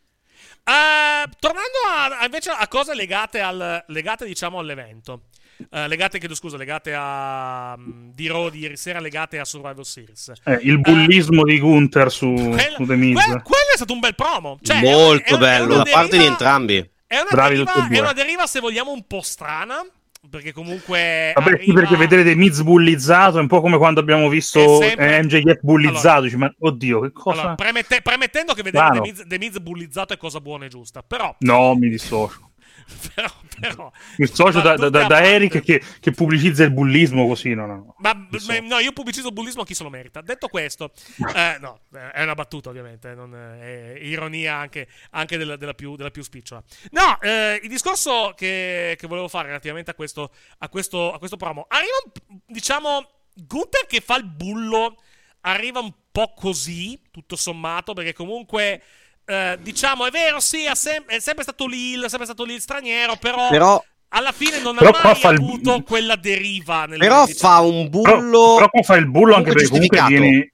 Eh, 0.63 1.29
tornando 1.39 1.77
a- 2.19 2.25
invece 2.25 2.51
a 2.51 2.67
cose 2.67 2.93
legate, 2.93 3.39
al, 3.39 3.83
legate 3.87 4.25
diciamo 4.25 4.59
all'evento. 4.59 5.23
Eh, 5.71 5.87
legate, 5.87 6.19
chiedo 6.19 6.35
scusa, 6.35 6.55
legate 6.57 6.93
a 6.95 7.75
mm, 7.77 8.09
di 8.13 8.27
Raw 8.27 8.49
di 8.49 8.59
ieri 8.59 8.77
sera, 8.77 8.99
legate 8.99 9.39
a 9.39 9.45
Survivor 9.45 9.85
Series. 9.85 10.31
Eh, 10.45 10.59
il 10.63 10.79
bullismo 10.79 11.43
di 11.43 11.59
Gunther 11.59 12.09
su, 12.11 12.33
Quella- 12.33 12.75
su 12.77 12.85
The 12.85 12.95
Miz. 12.95 13.13
que- 13.15 13.41
quello 13.41 13.69
è 13.73 13.75
stato 13.75 13.93
un 13.93 13.99
bel 13.99 14.15
promo. 14.15 14.57
Cioè, 14.61 14.81
Molto 14.81 15.33
è 15.33 15.35
è 15.35 15.37
bello 15.37 15.75
da 15.75 15.83
parte 15.83 16.17
di 16.17 16.23
entrambi. 16.25 16.77
È 17.05 17.15
una, 17.15 17.27
Bravi 17.29 17.55
deriva, 17.55 17.87
è 17.89 17.99
una 17.99 18.13
deriva, 18.13 18.45
se 18.45 18.59
vogliamo, 18.59 18.91
un 18.91 19.05
po' 19.05 19.21
strana. 19.21 19.83
Perché 20.29 20.51
comunque. 20.51 21.31
Vabbè, 21.33 21.49
sì, 21.49 21.55
arriva- 21.69 21.79
perché 21.79 21.95
vedere 21.95 22.23
The 22.23 22.35
Miz 22.35 22.61
bullizzato 22.61 23.37
è 23.37 23.41
un 23.41 23.47
po' 23.47 23.61
come 23.61 23.77
quando 23.77 24.01
abbiamo 24.01 24.27
visto 24.27 24.77
sempre- 24.81 25.15
eh, 25.17 25.23
MJF 25.23 25.59
bullizzato. 25.61 26.07
Allora- 26.07 26.21
dici, 26.21 26.35
ma 26.35 26.53
oddio, 26.59 26.99
che 26.99 27.11
cosa? 27.13 27.39
Allora, 27.39 27.55
premette- 27.55 28.01
premettendo 28.01 28.53
che 28.53 28.61
vedere. 28.61 28.89
The 28.91 28.99
Miz, 28.99 29.23
The 29.25 29.37
Miz 29.37 29.57
bullizzato 29.59 30.13
è 30.13 30.17
cosa 30.17 30.39
buona 30.41 30.65
e 30.65 30.67
giusta. 30.67 31.01
Però. 31.03 31.33
No, 31.39 31.73
mi 31.75 31.87
dissocio. 31.89 32.48
però, 33.13 33.29
però, 33.59 33.91
il 34.17 34.33
socio 34.33 34.61
da, 34.61 34.75
da, 34.75 34.89
da 34.89 35.23
Eric 35.23 35.61
che, 35.61 35.83
che, 35.99 36.11
pubblicizza 36.11 36.63
il 36.63 36.71
bullismo 36.71 37.27
così 37.27 37.53
no, 37.53 37.65
no. 37.65 37.95
Ma, 37.99 38.13
ma, 38.13 38.59
no 38.61 38.79
io 38.79 38.91
pubblicizzo 38.91 39.27
il 39.27 39.33
bullismo 39.33 39.61
a 39.61 39.65
chi 39.65 39.73
se 39.73 39.83
lo 39.83 39.89
merita. 39.89 40.21
Detto 40.21 40.47
questo 40.47 40.91
eh, 41.35 41.57
no 41.59 41.81
è 41.91 42.23
una 42.23 42.33
battuta 42.33 42.69
ovviamente 42.69 43.13
non, 43.13 43.35
è 43.35 43.97
ironia 43.99 44.55
anche, 44.55 44.87
anche 45.11 45.37
della, 45.37 45.55
della, 45.55 45.73
più, 45.73 45.95
della, 45.95 46.11
più, 46.11 46.23
spicciola. 46.23 46.63
No 46.91 47.19
eh, 47.21 47.59
il 47.61 47.69
discorso 47.69 48.33
che, 48.35 48.95
che, 48.97 49.07
volevo 49.07 49.27
fare 49.27 49.47
relativamente 49.47 49.91
a 49.91 49.93
questo 49.93 50.31
a 50.59 50.69
questo, 50.69 51.13
a 51.13 51.19
questo 51.19 51.37
promo 51.37 51.65
arriva 51.69 51.97
diciamo 52.47 53.09
Gunther 53.33 53.85
che 53.87 54.01
fa 54.01 54.17
il 54.17 54.25
bullo 54.25 54.97
arriva 55.41 55.79
un 55.79 55.93
po' 56.11 56.33
così 56.35 57.01
tutto 57.11 57.35
sommato 57.35 57.93
perché 57.93 58.13
comunque 58.13 58.81
eh, 59.29 59.59
diciamo, 59.61 60.07
è 60.07 60.09
vero, 60.09 60.39
sì, 60.39 60.67
sem- 60.73 61.05
è 61.05 61.19
sempre 61.19 61.43
stato 61.43 61.67
lì, 61.67 61.93
è 61.93 62.09
sempre 62.09 62.25
stato 62.25 62.43
lì 62.43 62.55
il 62.55 62.61
straniero, 62.61 63.15
però, 63.17 63.47
però 63.49 63.83
alla 64.07 64.31
fine 64.31 64.59
non 64.59 64.75
ha 64.79 64.81
mai 65.03 65.21
avuto 65.21 65.75
il... 65.75 65.83
quella 65.83 66.15
deriva. 66.15 66.87
Però 66.89 67.27
fa 67.27 67.59
un 67.59 67.89
bullo. 67.89 68.09
Però, 68.09 68.55
però 68.55 68.69
qua 68.69 68.81
fa 68.81 68.95
il 68.95 69.07
bullo 69.07 69.35
anche 69.35 69.51
perché 69.51 69.69
comunque 69.69 70.03
vieni. 70.07 70.53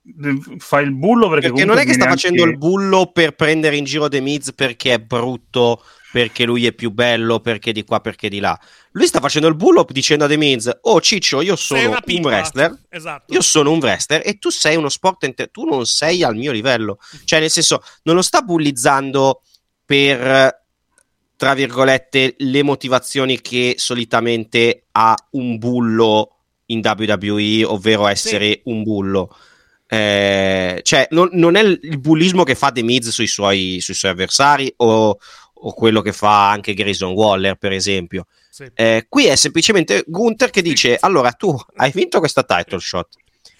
Fa 0.57 0.79
il 0.79 0.91
bullo 0.91 1.29
perché, 1.29 1.47
perché 1.47 1.63
non 1.63 1.77
è 1.77 1.85
che 1.85 1.93
sta 1.93 2.09
facendo 2.09 2.43
anche... 2.43 2.53
il 2.53 2.59
bullo 2.59 3.11
per 3.13 3.31
prendere 3.31 3.77
in 3.77 3.85
giro 3.85 4.09
The 4.09 4.19
Miz 4.19 4.51
perché 4.53 4.95
è 4.95 4.99
brutto 4.99 5.81
perché 6.15 6.45
lui 6.45 6.65
è 6.65 6.71
più 6.71 6.91
bello, 6.91 7.41
perché 7.41 7.73
di 7.73 7.83
qua, 7.83 7.99
perché 7.99 8.29
di 8.29 8.39
là. 8.39 8.57
Lui 8.91 9.05
sta 9.05 9.19
facendo 9.19 9.49
il 9.49 9.55
bullo 9.55 9.85
dicendo 9.89 10.23
a 10.23 10.27
The 10.29 10.37
Miz, 10.37 10.71
oh 10.83 11.01
Ciccio, 11.01 11.41
io 11.41 11.57
sono 11.57 11.99
un 12.01 12.19
wrestler, 12.23 12.73
esatto. 12.87 13.33
io 13.33 13.41
sono 13.41 13.69
un 13.69 13.79
wrestler 13.79 14.21
e 14.23 14.37
tu 14.37 14.49
sei 14.49 14.77
uno 14.77 14.87
sport, 14.87 15.25
inter- 15.25 15.51
tu 15.51 15.65
non 15.65 15.85
sei 15.85 16.23
al 16.23 16.37
mio 16.37 16.53
livello. 16.53 16.99
Cioè, 17.25 17.41
nel 17.41 17.49
senso, 17.49 17.83
non 18.03 18.15
lo 18.15 18.21
sta 18.21 18.41
bullizzando 18.43 19.41
per, 19.83 20.63
tra 21.35 21.53
virgolette, 21.53 22.35
le 22.37 22.63
motivazioni 22.63 23.41
che 23.41 23.73
solitamente 23.75 24.85
ha 24.93 25.17
un 25.31 25.57
bullo 25.57 26.37
in 26.67 26.79
WWE, 26.81 27.65
ovvero 27.65 28.07
essere 28.07 28.51
sì. 28.51 28.61
un 28.63 28.83
bullo. 28.83 29.35
Eh, 29.87 30.79
cioè, 30.81 31.07
non, 31.11 31.27
non, 31.33 31.55
è 31.55 31.61
il 31.61 31.99
bullismo 31.99 32.43
che 32.43 32.55
fa 32.55 32.71
The 32.71 32.83
Miz 32.83 33.09
sui 33.09 33.27
suoi, 33.27 33.79
sui 33.81 33.93
suoi 33.93 34.11
avversari 34.11 34.73
o, 34.77 35.19
o 35.57 35.73
quello 35.73 36.01
che 36.01 36.11
fa 36.11 36.49
anche 36.49 36.73
Grayson 36.73 37.11
Waller, 37.11 37.55
per 37.55 37.71
esempio. 37.71 38.27
Sì. 38.49 38.69
Eh, 38.73 39.05
qui 39.09 39.25
è 39.25 39.35
semplicemente 39.35 40.03
Gunther 40.07 40.49
che 40.49 40.61
dice: 40.61 40.97
Allora, 40.99 41.31
tu 41.31 41.57
hai 41.75 41.91
vinto 41.91 42.19
questa 42.19 42.43
title 42.43 42.79
shot, 42.79 43.15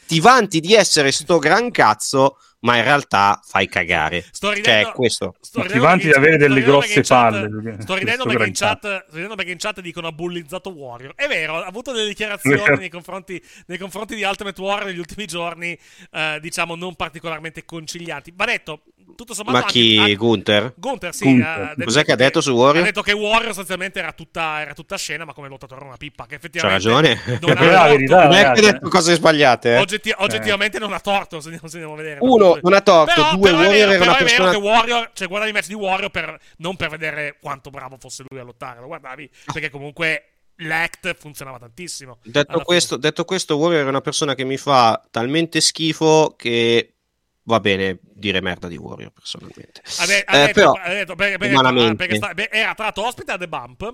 ti 0.08 0.20
vanti 0.20 0.60
di 0.60 0.74
essere 0.74 1.12
sto 1.12 1.40
gran 1.40 1.72
cazzo, 1.72 2.38
ma 2.66 2.78
in 2.78 2.84
realtà 2.84 3.40
fai 3.46 3.68
cagare. 3.68 4.26
Sto 4.32 4.50
ridendo, 4.50 4.70
che 4.70 4.90
è 4.90 4.92
questo. 4.92 5.36
Sto 5.40 5.62
ti 5.62 5.78
vanti 5.78 6.08
di 6.08 6.14
avere 6.14 6.38
delle 6.38 6.64
grosse 6.64 7.02
palle. 7.02 7.78
sto 7.80 7.94
ridendo 7.94 8.26
perché 8.26 8.48
in, 8.48 8.54
chat, 8.54 8.80
sto 8.80 9.06
ridendo 9.12 9.36
perché 9.36 9.52
in 9.52 9.58
chat 9.60 9.82
dicono 9.82 10.08
ha 10.08 10.12
bullizzato 10.12 10.72
Warrior. 10.72 11.14
È 11.16 11.28
vero, 11.28 11.58
ha 11.58 11.66
avuto 11.66 11.92
delle 11.92 12.08
dichiarazioni 12.08 12.78
nei, 12.80 12.90
confronti, 12.90 13.42
nei, 13.68 13.78
confronti, 13.78 14.16
di 14.16 14.24
Ultimate 14.24 14.60
Warrior 14.60 14.88
negli 14.88 15.00
ultimi 15.00 15.28
giorni, 15.28 15.78
eh, 16.12 16.40
diciamo, 16.42 16.76
non 16.76 16.96
particolarmente 16.96 17.66
concilianti. 17.66 18.34
Va 18.36 18.46
detto, 18.46 18.82
tutto 19.16 19.34
sommato. 19.34 19.58
Ma 19.58 19.64
chi? 19.66 19.98
Anche, 19.98 20.16
Gunther? 20.16 20.74
Gunther, 20.76 21.14
sì. 21.14 21.26
Gunther. 21.26 21.76
Cos'è 21.84 22.04
che 22.04 22.12
ha 22.12 22.16
detto 22.16 22.42
su 22.42 22.52
Warrior? 22.52 22.84
Ha 22.84 22.88
detto 22.88 23.02
che 23.02 23.14
Warrior 23.14 23.48
sostanzialmente 23.48 24.00
era 24.00 24.12
tutta, 24.12 24.62
era 24.62 24.74
tutta 24.74 24.98
scena, 24.98 25.26
ma 25.26 25.34
come 25.34 25.48
lottatore 25.48 25.80
era 25.80 25.90
una 25.90 25.98
pippa. 25.98 26.26
Che 26.26 26.36
effettivamente. 26.36 26.84
C'ha 26.84 26.92
ragione. 26.92 27.40
Non 27.40 27.58
ha 27.58 27.64
la 27.72 27.88
verità. 27.88 28.24
Non 28.24 28.34
è 28.34 28.52
che 28.52 28.60
ha 28.60 28.72
detto 28.72 28.90
cose 28.90 29.14
sbagliate. 29.14 29.76
Eh? 29.76 29.78
Oggetti- 29.78 30.14
oggettivamente 30.16 30.78
eh. 30.78 30.80
non 30.80 30.94
ha 30.94 31.00
torto. 31.00 31.40
Se 31.40 31.50
andiamo 31.50 31.94
a 31.94 31.98
vedere. 31.98 32.20
Uno, 32.22 32.55
non 32.62 32.74
ha 32.74 32.82
torto. 32.82 33.14
Però, 33.14 33.36
due, 33.36 33.50
però 33.50 33.58
Warrior 33.62 33.92
era 33.92 34.04
una 34.04 34.16
persona. 34.16 34.50
È 34.50 34.52
vero 34.52 34.60
che 34.60 34.68
Warrior, 34.68 35.12
cioè, 35.14 35.28
guardavi 35.28 35.52
il 35.52 35.58
match 35.58 35.68
di 35.68 35.74
Warrior 35.74 36.12
per, 36.12 36.40
non 36.58 36.76
per 36.76 36.90
vedere 36.90 37.38
quanto 37.42 37.70
bravo 37.70 37.98
fosse 38.00 38.24
lui 38.28 38.40
a 38.40 38.44
lottare. 38.44 38.80
Lo 38.80 38.88
guardavi 38.88 39.30
perché 39.52 39.70
comunque 39.70 40.30
l'act 40.58 41.16
funzionava 41.16 41.60
tantissimo. 41.60 42.20
Detto 42.24 42.62
questo, 42.62 42.98
detto 42.98 43.26
questo, 43.26 43.58
Warrior 43.58 43.86
è 43.86 43.90
una 43.90 44.02
persona 44.02 44.36
che 44.36 44.44
mi 44.44 44.58
fa 44.58 45.04
talmente 45.12 45.62
schifo 45.62 46.36
che 46.38 46.96
va 47.44 47.60
bene 47.60 48.00
dire 48.02 48.42
merda 48.42 48.68
di 48.68 48.78
Warrior 48.78 49.12
personalmente. 49.12 49.82
Ha, 50.00 50.06
de- 50.06 50.24
ha 50.26 50.38
eh, 50.38 50.46
detto, 50.48 50.54
però, 50.54 50.72
ha 50.72 50.90
detto 50.90 51.16
perché, 51.16 51.38
perché, 51.38 51.96
perché 51.96 52.16
sta, 52.16 52.34
beh, 52.34 52.50
era 52.52 52.74
tra 52.74 52.86
l'altro 52.86 53.06
ospite 53.06 53.32
a 53.32 53.38
The 53.38 53.48
Bump 53.48 53.94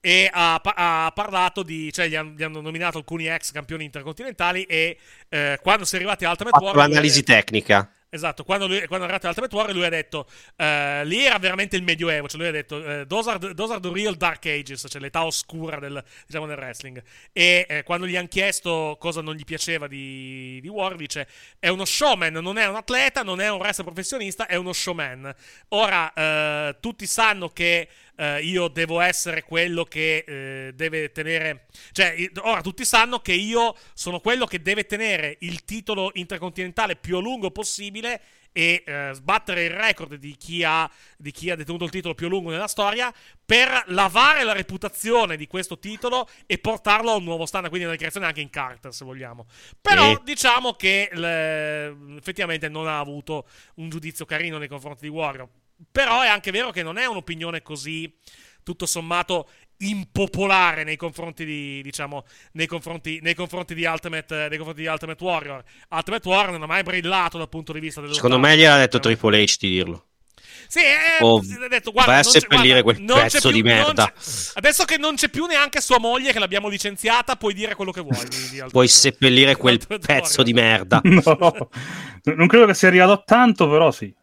e 0.00 0.28
ha, 0.32 0.60
ha 0.62 1.12
parlato 1.14 1.62
di 1.62 1.92
cioè 1.92 2.08
gli, 2.08 2.16
han, 2.16 2.34
gli, 2.36 2.42
hanno 2.42 2.60
nominato 2.60 2.98
alcuni 2.98 3.26
ex 3.26 3.52
campioni 3.52 3.84
intercontinentali 3.84 4.64
e 4.64 4.98
eh, 5.28 5.58
quando 5.62 5.84
si 5.84 5.94
è 5.94 5.98
arrivati 5.98 6.24
all'Ultimate 6.24 6.58
Warrior 6.58 6.88
l'analisi 6.88 7.22
tecnica 7.22 7.88
Esatto, 8.14 8.44
quando, 8.44 8.66
lui, 8.66 8.86
quando 8.88 9.06
è 9.06 9.08
arrivato 9.08 9.26
all'Ultimate 9.26 9.54
Warrior 9.56 9.74
lui 9.74 9.86
ha 9.86 9.88
detto, 9.88 10.26
uh, 10.28 11.02
lì 11.04 11.24
era 11.24 11.38
veramente 11.38 11.76
il 11.76 11.82
medioevo, 11.82 12.28
cioè 12.28 12.38
lui 12.38 12.48
ha 12.48 12.52
detto, 12.52 12.76
uh, 12.76 13.06
those, 13.06 13.30
are 13.30 13.38
the, 13.38 13.54
those, 13.54 13.72
are 13.72 13.80
the, 13.80 13.90
real 13.90 14.14
dark 14.16 14.44
ages, 14.44 14.84
cioè 14.86 15.00
l'età 15.00 15.24
oscura 15.24 15.78
del, 15.78 16.04
diciamo, 16.26 16.44
del 16.44 16.58
wrestling. 16.58 17.02
E 17.32 17.64
eh, 17.66 17.82
quando 17.84 18.06
gli 18.06 18.14
hanno 18.14 18.28
chiesto 18.28 18.98
cosa 19.00 19.22
non 19.22 19.34
gli 19.34 19.44
piaceva 19.44 19.86
di, 19.86 20.58
di 20.60 20.68
Warrior, 20.68 20.98
dice, 20.98 21.26
è 21.58 21.68
uno 21.68 21.86
showman, 21.86 22.34
non 22.34 22.58
è 22.58 22.66
un 22.66 22.76
atleta, 22.76 23.22
non 23.22 23.40
è 23.40 23.50
un 23.50 23.56
wrestler 23.56 23.86
professionista, 23.86 24.46
è 24.46 24.56
uno 24.56 24.74
showman. 24.74 25.34
Ora, 25.68 26.12
uh, 26.14 26.76
tutti 26.80 27.06
sanno 27.06 27.48
che 27.48 27.88
Uh, 28.14 28.36
io 28.42 28.68
devo 28.68 29.00
essere 29.00 29.42
quello 29.42 29.84
che 29.84 30.24
uh, 30.26 30.76
deve 30.76 31.12
tenere. 31.12 31.66
Cioè, 31.92 32.30
ora 32.40 32.60
tutti 32.60 32.84
sanno 32.84 33.20
che 33.20 33.32
io 33.32 33.74
sono 33.94 34.20
quello 34.20 34.44
che 34.44 34.60
deve 34.60 34.84
tenere 34.84 35.38
il 35.40 35.64
titolo 35.64 36.10
intercontinentale 36.14 36.96
più 36.96 37.16
a 37.16 37.20
lungo 37.20 37.50
possibile 37.50 38.20
e 38.52 38.84
uh, 38.86 39.14
sbattere 39.14 39.64
il 39.64 39.70
record 39.70 40.14
di 40.16 40.36
chi, 40.36 40.62
ha, 40.62 40.88
di 41.16 41.30
chi 41.30 41.50
ha 41.50 41.56
detenuto 41.56 41.84
il 41.84 41.90
titolo 41.90 42.14
più 42.14 42.28
lungo 42.28 42.50
nella 42.50 42.68
storia 42.68 43.12
per 43.44 43.84
lavare 43.86 44.44
la 44.44 44.52
reputazione 44.52 45.36
di 45.36 45.46
questo 45.46 45.78
titolo 45.78 46.28
e 46.46 46.58
portarlo 46.58 47.10
a 47.12 47.16
un 47.16 47.24
nuovo 47.24 47.46
standard, 47.46 47.72
quindi 47.72 47.88
una 47.88 47.98
creazione 47.98 48.26
anche 48.26 48.42
in 48.42 48.50
Carter, 48.50 48.92
se 48.92 49.04
vogliamo. 49.04 49.46
Però 49.80 50.12
e... 50.12 50.20
diciamo 50.22 50.74
che 50.74 51.08
le, 51.12 52.16
effettivamente 52.16 52.68
non 52.68 52.86
ha 52.86 52.98
avuto 52.98 53.48
un 53.76 53.88
giudizio 53.88 54.26
carino 54.26 54.58
nei 54.58 54.68
confronti 54.68 55.02
di 55.02 55.08
Warrior 55.08 55.48
però 55.90 56.22
è 56.22 56.28
anche 56.28 56.50
vero 56.50 56.70
che 56.70 56.82
non 56.82 56.98
è 56.98 57.06
un'opinione 57.06 57.62
così, 57.62 58.12
tutto 58.62 58.86
sommato, 58.86 59.48
impopolare 59.78 60.84
nei 60.84 60.96
confronti 60.96 61.44
di, 61.44 61.82
diciamo, 61.82 62.24
nei 62.52 62.66
confronti, 62.66 63.18
nei 63.22 63.34
confronti 63.34 63.74
di, 63.74 63.84
Ultimate, 63.84 64.48
nei 64.48 64.56
confronti 64.56 64.82
di 64.82 64.86
Ultimate 64.86 65.24
Warrior. 65.24 65.64
Ultimate 65.90 66.28
Warrior 66.28 66.52
non 66.52 66.62
ha 66.62 66.66
mai 66.66 66.82
brillato 66.82 67.38
dal 67.38 67.48
punto 67.48 67.72
di 67.72 67.80
vista 67.80 68.00
del 68.00 68.14
Secondo 68.14 68.38
me 68.38 68.56
gli 68.56 68.64
ha 68.64 68.76
detto 68.76 69.00
Triple 69.00 69.42
H 69.42 69.56
di 69.58 69.68
dirlo. 69.68 70.06
Sì, 70.68 70.78
eh, 70.78 71.22
oh, 71.22 71.38
ha 71.38 71.68
detto, 71.68 71.92
guarda, 71.92 72.12
vai 72.12 72.20
a 72.20 72.22
seppellire 72.22 72.82
quel 72.82 73.02
pezzo 73.04 73.48
più, 73.48 73.58
di 73.58 73.62
merda. 73.62 74.10
Adesso 74.54 74.84
che 74.84 74.96
non 74.96 75.16
c'è 75.16 75.28
più 75.28 75.44
neanche 75.44 75.82
sua 75.82 75.98
moglie, 75.98 76.32
che 76.32 76.38
l'abbiamo 76.38 76.68
licenziata, 76.68 77.36
puoi 77.36 77.52
dire 77.52 77.74
quello 77.74 77.90
che 77.90 78.00
vuoi. 78.00 78.26
Di, 78.26 78.48
di 78.50 78.62
puoi 78.70 78.88
seppellire 78.88 79.56
quel 79.56 79.78
pezzo 80.00 80.42
di 80.42 80.52
merda. 80.52 81.00
No, 82.24 82.36
non 82.36 82.46
credo 82.46 82.66
che 82.66 82.74
sia 82.74 82.86
arrivato 82.86 83.12
a 83.12 83.22
tanto, 83.24 83.68
però 83.68 83.90
sì. 83.90 84.14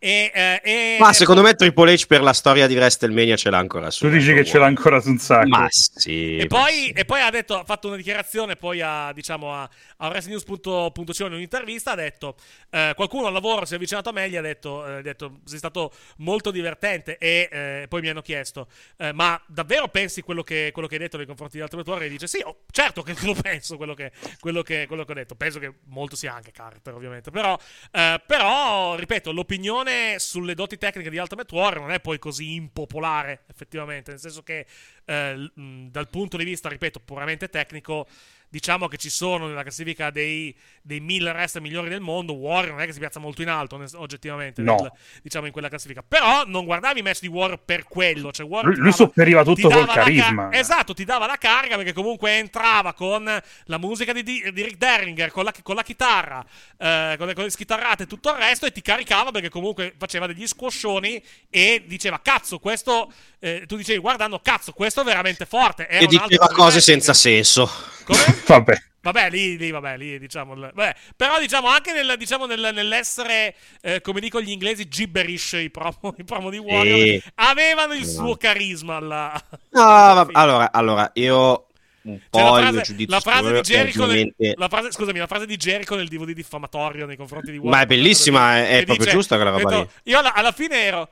E, 0.00 0.30
eh, 0.32 0.60
e, 0.62 0.96
Ma 1.00 1.12
secondo 1.12 1.42
me 1.42 1.54
Triple 1.54 1.92
H 1.92 2.06
per 2.06 2.22
la 2.22 2.32
storia 2.32 2.68
di 2.68 2.76
WrestleMania 2.76 3.34
ce 3.34 3.50
l'ha 3.50 3.58
ancora 3.58 3.90
su. 3.90 4.06
Tu 4.06 4.12
dici 4.12 4.32
che 4.32 4.44
ce 4.44 4.58
l'ha 4.58 4.66
ancora 4.66 5.00
su 5.00 5.08
un 5.08 5.18
sacco. 5.18 5.48
Ma 5.48 5.66
sì. 5.70 6.36
E 6.36 6.46
poi, 6.46 6.90
e 6.90 7.04
poi 7.04 7.20
ha, 7.20 7.30
detto, 7.30 7.58
ha 7.58 7.64
fatto 7.64 7.88
una 7.88 7.96
dichiarazione 7.96 8.54
poi 8.54 8.80
a, 8.80 9.12
diciamo, 9.12 9.52
a, 9.52 9.68
a 9.96 10.06
WrestlingNews.co 10.06 10.92
in 11.26 11.32
un'intervista, 11.32 11.92
ha 11.92 11.94
detto, 11.96 12.36
eh, 12.70 12.92
qualcuno 12.94 13.26
al 13.26 13.32
lavoro 13.32 13.64
si 13.64 13.72
è 13.72 13.76
avvicinato 13.76 14.10
a 14.10 14.12
me 14.12 14.26
e 14.26 14.30
gli 14.30 14.36
ha 14.36 14.40
detto, 14.40 14.86
eh, 14.86 15.02
detto 15.02 15.40
sei 15.44 15.58
stato 15.58 15.92
molto 16.18 16.52
divertente 16.52 17.18
e 17.18 17.48
eh, 17.50 17.86
poi 17.88 18.00
mi 18.00 18.08
hanno 18.08 18.22
chiesto, 18.22 18.68
eh, 18.98 19.12
ma 19.12 19.40
davvero 19.48 19.88
pensi 19.88 20.22
quello 20.22 20.44
che, 20.44 20.70
quello 20.72 20.86
che, 20.86 20.94
hai 20.94 21.00
detto 21.00 21.16
nei 21.16 21.26
confronti 21.26 21.56
di 21.56 21.62
altri 21.62 21.78
autori? 21.78 22.04
E 22.04 22.08
dice, 22.08 22.28
sì, 22.28 22.40
oh, 22.44 22.58
certo 22.70 23.02
che 23.02 23.16
lo 23.22 23.34
penso 23.42 23.76
quello 23.76 23.94
che, 23.94 24.12
quello, 24.38 24.62
che, 24.62 24.86
quello 24.86 25.04
che, 25.04 25.10
ho 25.10 25.14
detto. 25.16 25.34
Penso 25.34 25.58
che 25.58 25.72
molto 25.86 26.14
sia 26.14 26.34
anche 26.34 26.52
Carter, 26.52 26.94
ovviamente. 26.94 27.32
Però, 27.32 27.58
eh, 27.90 28.22
però 28.24 28.94
ripeto, 28.94 29.32
l'opinione 29.32 29.87
opinione 29.88 30.18
sulle 30.18 30.54
doti 30.54 30.76
tecniche 30.76 31.10
di 31.10 31.18
Ultimate 31.18 31.54
Warrior 31.54 31.82
non 31.82 31.92
è 31.92 32.00
poi 32.00 32.18
così 32.18 32.54
impopolare, 32.54 33.44
effettivamente, 33.48 34.10
nel 34.10 34.20
senso 34.20 34.42
che 34.42 34.66
eh, 35.04 35.50
dal 35.54 36.08
punto 36.10 36.36
di 36.36 36.44
vista, 36.44 36.68
ripeto, 36.68 37.00
puramente 37.00 37.48
tecnico, 37.48 38.06
diciamo 38.48 38.88
che 38.88 38.96
ci 38.96 39.10
sono 39.10 39.46
nella 39.46 39.62
classifica 39.62 40.10
dei, 40.10 40.56
dei 40.82 41.00
mille 41.00 41.30
wrestler 41.30 41.62
migliori 41.62 41.88
del 41.88 42.00
mondo. 42.00 42.34
Warrior 42.34 42.74
non 42.74 42.82
è 42.82 42.86
che 42.86 42.92
si 42.92 42.98
piazza 42.98 43.20
molto 43.20 43.42
in 43.42 43.48
alto, 43.48 43.82
oggettivamente, 43.94 44.62
no. 44.62 44.76
nel, 44.80 44.92
diciamo 45.22 45.46
in 45.46 45.52
quella 45.52 45.68
classifica. 45.68 46.02
Però 46.06 46.44
non 46.46 46.64
guardavi 46.64 47.00
i 47.00 47.02
match 47.02 47.20
di 47.20 47.28
Warrior 47.28 47.60
per 47.64 47.84
quello. 47.84 48.32
Cioè 48.32 48.46
Warrior 48.46 48.74
lui, 48.74 48.82
lui 48.84 48.92
sopperiva 48.92 49.44
tutto 49.44 49.68
col 49.68 49.86
carisma. 49.86 50.48
Ca- 50.48 50.58
esatto, 50.58 50.94
ti 50.94 51.04
dava 51.04 51.26
la 51.26 51.36
carica 51.36 51.76
perché 51.76 51.92
comunque 51.92 52.38
entrava 52.38 52.92
con 52.94 53.24
la 53.64 53.78
musica 53.78 54.12
di, 54.12 54.22
di, 54.22 54.50
di 54.52 54.62
Rick 54.62 54.76
Derringer, 54.76 55.30
con 55.30 55.44
la, 55.44 55.54
con 55.62 55.74
la 55.74 55.82
chitarra, 55.82 56.44
eh, 56.78 57.14
con, 57.18 57.26
le, 57.26 57.34
con 57.34 57.44
le 57.44 57.50
schitarrate 57.50 58.04
e 58.04 58.06
tutto 58.06 58.30
il 58.30 58.36
resto, 58.36 58.66
e 58.66 58.72
ti 58.72 58.82
caricava 58.82 59.30
perché 59.30 59.48
comunque 59.48 59.94
faceva 59.98 60.26
degli 60.26 60.46
squoscioni 60.46 61.22
e 61.50 61.84
diceva: 61.86 62.20
Cazzo, 62.22 62.58
questo. 62.58 63.12
Eh, 63.40 63.64
tu 63.66 63.76
dicevi, 63.76 63.98
guardando, 63.98 64.40
cazzo, 64.42 64.72
questo 64.72 65.02
è 65.02 65.04
veramente 65.04 65.46
forte. 65.46 65.86
Era 65.88 66.02
e 66.02 66.06
diceva 66.06 66.48
cose 66.48 66.80
senza 66.80 67.14
senso. 67.14 67.70
Come? 68.04 68.18
Vabbè. 68.46 68.82
Vabbè, 69.00 69.30
lì, 69.30 69.56
lì, 69.56 69.70
vabbè, 69.70 69.96
lì, 69.96 70.18
diciamo. 70.18 70.54
Vabbè. 70.56 70.94
Però, 71.16 71.38
diciamo, 71.38 71.68
anche 71.68 71.92
nel, 71.92 72.16
diciamo, 72.18 72.46
nel, 72.46 72.70
nell'essere, 72.74 73.54
eh, 73.80 74.00
come 74.00 74.20
dicono 74.20 74.44
gli 74.44 74.50
inglesi, 74.50 74.88
gibberish 74.88 75.52
i 75.52 75.70
promo, 75.70 76.14
i 76.18 76.24
promo 76.24 76.50
di 76.50 76.58
Warrior, 76.58 76.98
Sì. 76.98 77.22
avevano 77.36 77.94
il 77.94 78.04
suo 78.04 78.36
carisma. 78.36 78.96
Alla... 78.96 79.42
No, 79.70 79.82
vabbè, 79.84 80.32
allora, 80.34 80.72
allora, 80.72 81.10
io 81.14 81.66
un 82.02 82.18
po' 82.28 82.38
Cioè, 82.38 82.50
la 82.50 82.60
frase, 82.60 82.80
giudizio 82.82 83.14
la 83.14 83.20
frase 83.20 83.52
di 83.52 83.60
Jericho 83.60 83.98
nel, 84.00 84.08
ovviamente- 84.08 84.54
la 84.56 84.68
frase, 84.68 84.92
scusami, 84.92 85.18
la 85.18 85.26
frase 85.26 85.46
di 85.46 85.56
Jericho 85.56 85.94
nel 85.94 86.08
DVD 86.08 86.32
diffamatorio 86.32 87.06
nei 87.06 87.16
confronti 87.16 87.50
di 87.52 87.56
Warrior. 87.58 87.76
Ma 87.76 87.82
è 87.82 87.86
bellissima, 87.86 88.56
è- 88.58 88.80
è 88.80 88.84
proprio 88.84 89.06
giusta 89.10 89.36
quella 89.36 89.50
roba 89.52 89.70
detto- 89.70 89.90
lì. 90.04 90.10
Io 90.12 90.18
alla, 90.18 90.34
alla 90.34 90.52
fine 90.52 90.82
ero. 90.82 91.08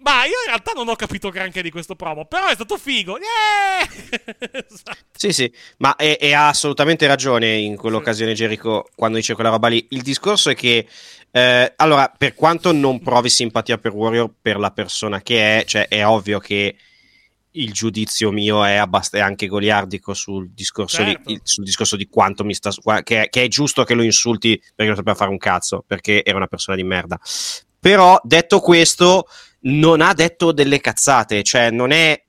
Ma 0.00 0.24
io 0.24 0.38
in 0.44 0.46
realtà 0.46 0.72
non 0.72 0.88
ho 0.88 0.94
capito 0.94 1.28
granché 1.30 1.60
di 1.60 1.70
questo 1.70 1.96
promo, 1.96 2.24
però 2.26 2.46
è 2.46 2.54
stato 2.54 2.76
figo. 2.76 3.18
Yeah! 3.18 4.26
Esatto. 4.68 4.96
Sì, 5.16 5.32
sì, 5.32 5.52
ma 5.78 5.96
e, 5.96 6.32
ha 6.32 6.48
assolutamente 6.48 7.06
ragione 7.06 7.56
in 7.56 7.76
quell'occasione 7.76 8.34
Jericho 8.34 8.88
quando 8.94 9.16
dice 9.16 9.34
quella 9.34 9.50
roba 9.50 9.66
lì. 9.68 9.84
Il 9.90 10.02
discorso 10.02 10.50
è 10.50 10.54
che, 10.54 10.86
eh, 11.32 11.72
allora, 11.76 12.12
per 12.16 12.34
quanto 12.34 12.72
non 12.72 13.00
provi 13.02 13.28
simpatia 13.28 13.78
per 13.78 13.92
Warrior 13.92 14.32
per 14.40 14.58
la 14.58 14.70
persona 14.70 15.20
che 15.20 15.60
è, 15.60 15.64
cioè 15.64 15.88
è 15.88 16.06
ovvio 16.06 16.38
che 16.38 16.76
il 17.52 17.72
giudizio 17.72 18.30
mio 18.30 18.64
è, 18.64 18.74
abbast- 18.76 19.16
è 19.16 19.20
anche 19.20 19.48
goliardico 19.48 20.14
sul 20.14 20.50
discorso, 20.52 21.02
di, 21.02 21.10
Certo. 21.12 21.30
il- 21.30 21.40
sul 21.42 21.64
discorso 21.64 21.96
di 21.96 22.06
quanto 22.06 22.44
mi 22.44 22.54
sta... 22.54 22.70
Che 23.02 23.22
è, 23.22 23.28
che 23.28 23.42
è 23.42 23.48
giusto 23.48 23.82
che 23.82 23.94
lo 23.94 24.02
insulti 24.02 24.56
perché 24.58 24.86
non 24.86 24.94
sapeva 24.96 25.16
fare 25.16 25.30
un 25.30 25.38
cazzo, 25.38 25.82
perché 25.84 26.22
era 26.24 26.36
una 26.36 26.46
persona 26.46 26.76
di 26.76 26.84
merda. 26.84 27.18
Però, 27.88 28.20
detto 28.22 28.60
questo, 28.60 29.26
non 29.60 30.00
ha 30.02 30.12
detto 30.12 30.52
delle 30.52 30.78
cazzate, 30.80 31.42
cioè 31.42 31.70
non 31.70 31.90
è 31.90 32.22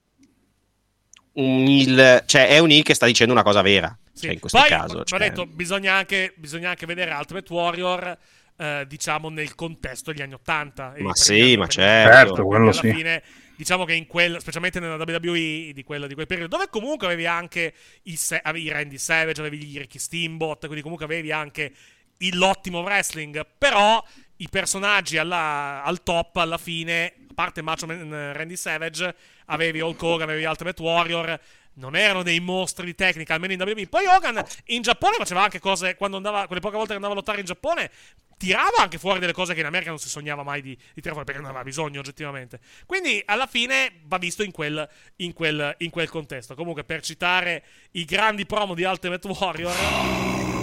un 1.34 1.68
il, 1.68 2.24
cioè 2.26 2.48
è 2.48 2.60
un 2.60 2.72
il 2.72 2.84
che 2.84 2.94
sta 2.94 3.06
dicendo 3.06 3.34
una 3.34 3.44
cosa 3.44 3.62
vera. 3.62 3.98
Sì. 4.14 4.24
Cioè, 4.26 4.34
in 4.34 4.40
questo 4.40 4.58
Poi, 4.60 4.70
caso. 4.70 5.04
cioè- 5.04 5.20
detto, 5.20 5.46
bisogna 5.46 5.94
anche, 5.96 6.34
bisogna 6.38 6.70
anche 6.70 6.86
vedere 6.86 7.14
Ultimate 7.14 7.52
Warrior, 7.54 8.18
eh, 8.58 8.86
diciamo, 8.88 9.30
nel 9.30 9.54
contesto 9.56 10.12
degli 10.12 10.22
anni 10.22 10.34
80. 10.34 10.94
e 10.96 11.02
Ma 11.02 11.14
sì, 11.16 11.56
ma 11.58 11.64
80. 11.66 11.68
certo. 11.70 12.14
Certo, 12.28 12.46
quello 12.46 12.64
alla 12.64 12.74
sì. 12.74 12.94
fine, 12.94 13.24
diciamo 13.56 13.86
che 13.86 13.94
in 13.94 14.08
quel, 14.08 14.40
specialmente 14.40 14.80
nella 14.80 14.96
WWE 14.96 15.72
di, 15.74 15.84
quella- 15.86 16.08
di 16.08 16.14
quel 16.14 16.26
periodo, 16.28 16.56
dove 16.56 16.70
comunque 16.70 17.08
avevi 17.08 17.26
anche 17.26 17.74
i, 18.04 18.16
se- 18.16 18.40
avevi 18.44 18.66
i 18.66 18.70
Randy 18.70 18.98
Savage, 18.98 19.40
avevi 19.42 19.64
gli 19.64 19.78
Ricky 19.78 20.00
Steamboat, 20.00 20.66
quindi 20.66 20.82
comunque 20.82 21.06
avevi 21.06 21.32
anche 21.32 21.72
il- 22.18 22.38
l'ottimo 22.38 22.80
wrestling, 22.82 23.46
però 23.58 24.04
i 24.42 24.50
personaggi 24.50 25.18
alla- 25.18 25.84
al 25.84 26.04
top 26.04 26.38
alla 26.38 26.58
fine, 26.58 27.14
a 27.30 27.34
parte 27.34 27.62
Macho 27.62 27.86
Man 27.86 28.14
eh, 28.14 28.34
Randy 28.34 28.56
Savage, 28.56 29.16
avevi 29.46 29.80
Hulk 29.80 30.02
Hogan, 30.02 30.30
avevi 30.30 30.46
Ultimate 30.46 30.82
Warrior, 30.82 31.40
non 31.74 31.96
erano 31.96 32.24
dei 32.24 32.40
mostri 32.40 32.86
di 32.86 32.96
tecnica, 32.96 33.34
almeno 33.34 33.54
in 33.54 33.62
WWE. 33.62 33.88
Poi 33.88 34.06
Hogan 34.06 34.44
in 34.66 34.82
Giappone 34.82 35.16
faceva 35.18 35.44
anche 35.44 35.60
cose, 35.60 35.96
quando 35.96 36.18
andava, 36.18 36.46
quelle 36.46 36.62
poche 36.62 36.76
volte 36.76 36.90
che 36.90 36.96
andava 36.96 37.14
a 37.14 37.18
lottare 37.18 37.40
in 37.40 37.46
Giappone, 37.46 37.90
tirava 38.38 38.78
anche 38.80 38.98
fuori 38.98 39.20
delle 39.20 39.34
cose 39.34 39.54
che 39.54 39.60
in 39.60 39.66
America 39.66 39.90
non 39.90 40.00
si 40.00 40.10
sognava 40.10 40.44
mai 40.44 40.62
di, 40.62 40.70
di 40.76 41.02
tirare 41.02 41.12
fuori, 41.12 41.26
perché 41.26 41.42
non 41.42 41.50
aveva 41.50 41.64
bisogno 41.64 42.00
oggettivamente. 42.00 42.60
Quindi 42.86 43.22
alla 43.26 43.48
fine 43.48 44.02
va 44.06 44.18
visto 44.18 44.44
in 44.44 44.52
quel, 44.52 44.88
in 45.18 45.34
quel, 45.34 45.76
in 45.80 45.90
quel 45.90 46.10
contesto. 46.10 46.56
Comunque 46.56 46.84
per 46.84 47.02
citare 47.02 47.64
i 47.92 48.06
grandi 48.06 48.46
promo 48.46 48.74
di 48.74 48.84
Ultimate 48.84 49.28
Warrior, 49.28 50.59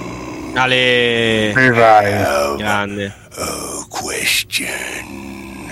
Ale, 0.57 1.53
E 1.53 1.71
vai. 1.71 2.57
grande. 2.57 3.13
question 3.91 5.69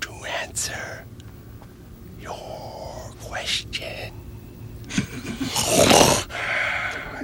to 0.00 0.10
answer 0.42 1.04
your 2.18 3.12
question. 3.20 4.12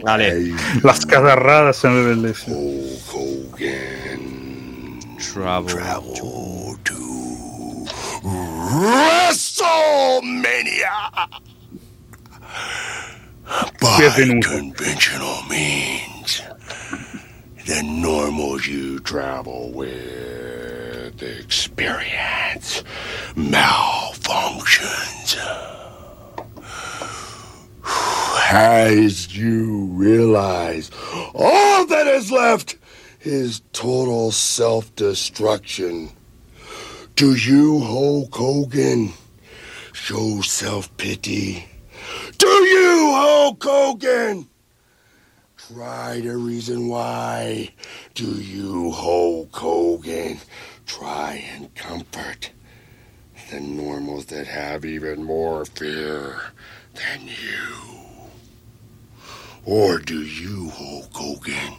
Ale, 0.04 0.54
La 0.82 0.92
scatarrata 0.94 1.70
è 1.70 1.72
sempre 1.72 2.02
bellissima. 2.14 2.56
Hulk 2.56 3.12
Hogan 3.12 4.98
travel. 5.16 5.74
travel 5.74 6.78
to 6.82 6.94
WrestleMania 8.22 10.92
by 13.80 14.10
conventional 14.42 15.42
means. 15.48 16.42
The 17.66 17.82
normals 17.82 18.66
you 18.66 19.00
travel 19.00 19.72
with 19.72 21.22
experience 21.22 22.82
malfunctions. 23.34 25.36
As 28.52 29.36
you 29.36 29.84
realize, 29.92 30.90
all 31.34 31.86
that 31.86 32.06
is 32.06 32.32
left 32.32 32.76
is 33.22 33.60
total 33.72 34.32
self 34.32 34.94
destruction. 34.96 36.10
Do 37.16 37.34
you, 37.34 37.80
Hulk 37.80 38.34
Hogan, 38.34 39.12
show 39.92 40.40
self 40.40 40.94
pity? 40.96 41.69
Do 42.40 42.48
you, 42.48 43.12
Hulk 43.14 43.62
Hogan, 43.62 44.48
try 45.58 46.20
to 46.22 46.36
reason 46.38 46.88
why? 46.88 47.68
Do 48.14 48.24
you, 48.40 48.92
Hulk 48.92 49.54
Hogan, 49.54 50.38
try 50.86 51.44
and 51.54 51.74
comfort 51.74 52.50
the 53.50 53.60
normals 53.60 54.24
that 54.26 54.46
have 54.46 54.86
even 54.86 55.22
more 55.22 55.66
fear 55.66 56.40
than 56.94 57.26
you? 57.26 57.76
Or 59.66 59.98
do 59.98 60.22
you, 60.22 60.70
Hulk 60.70 61.10
Hogan, 61.12 61.74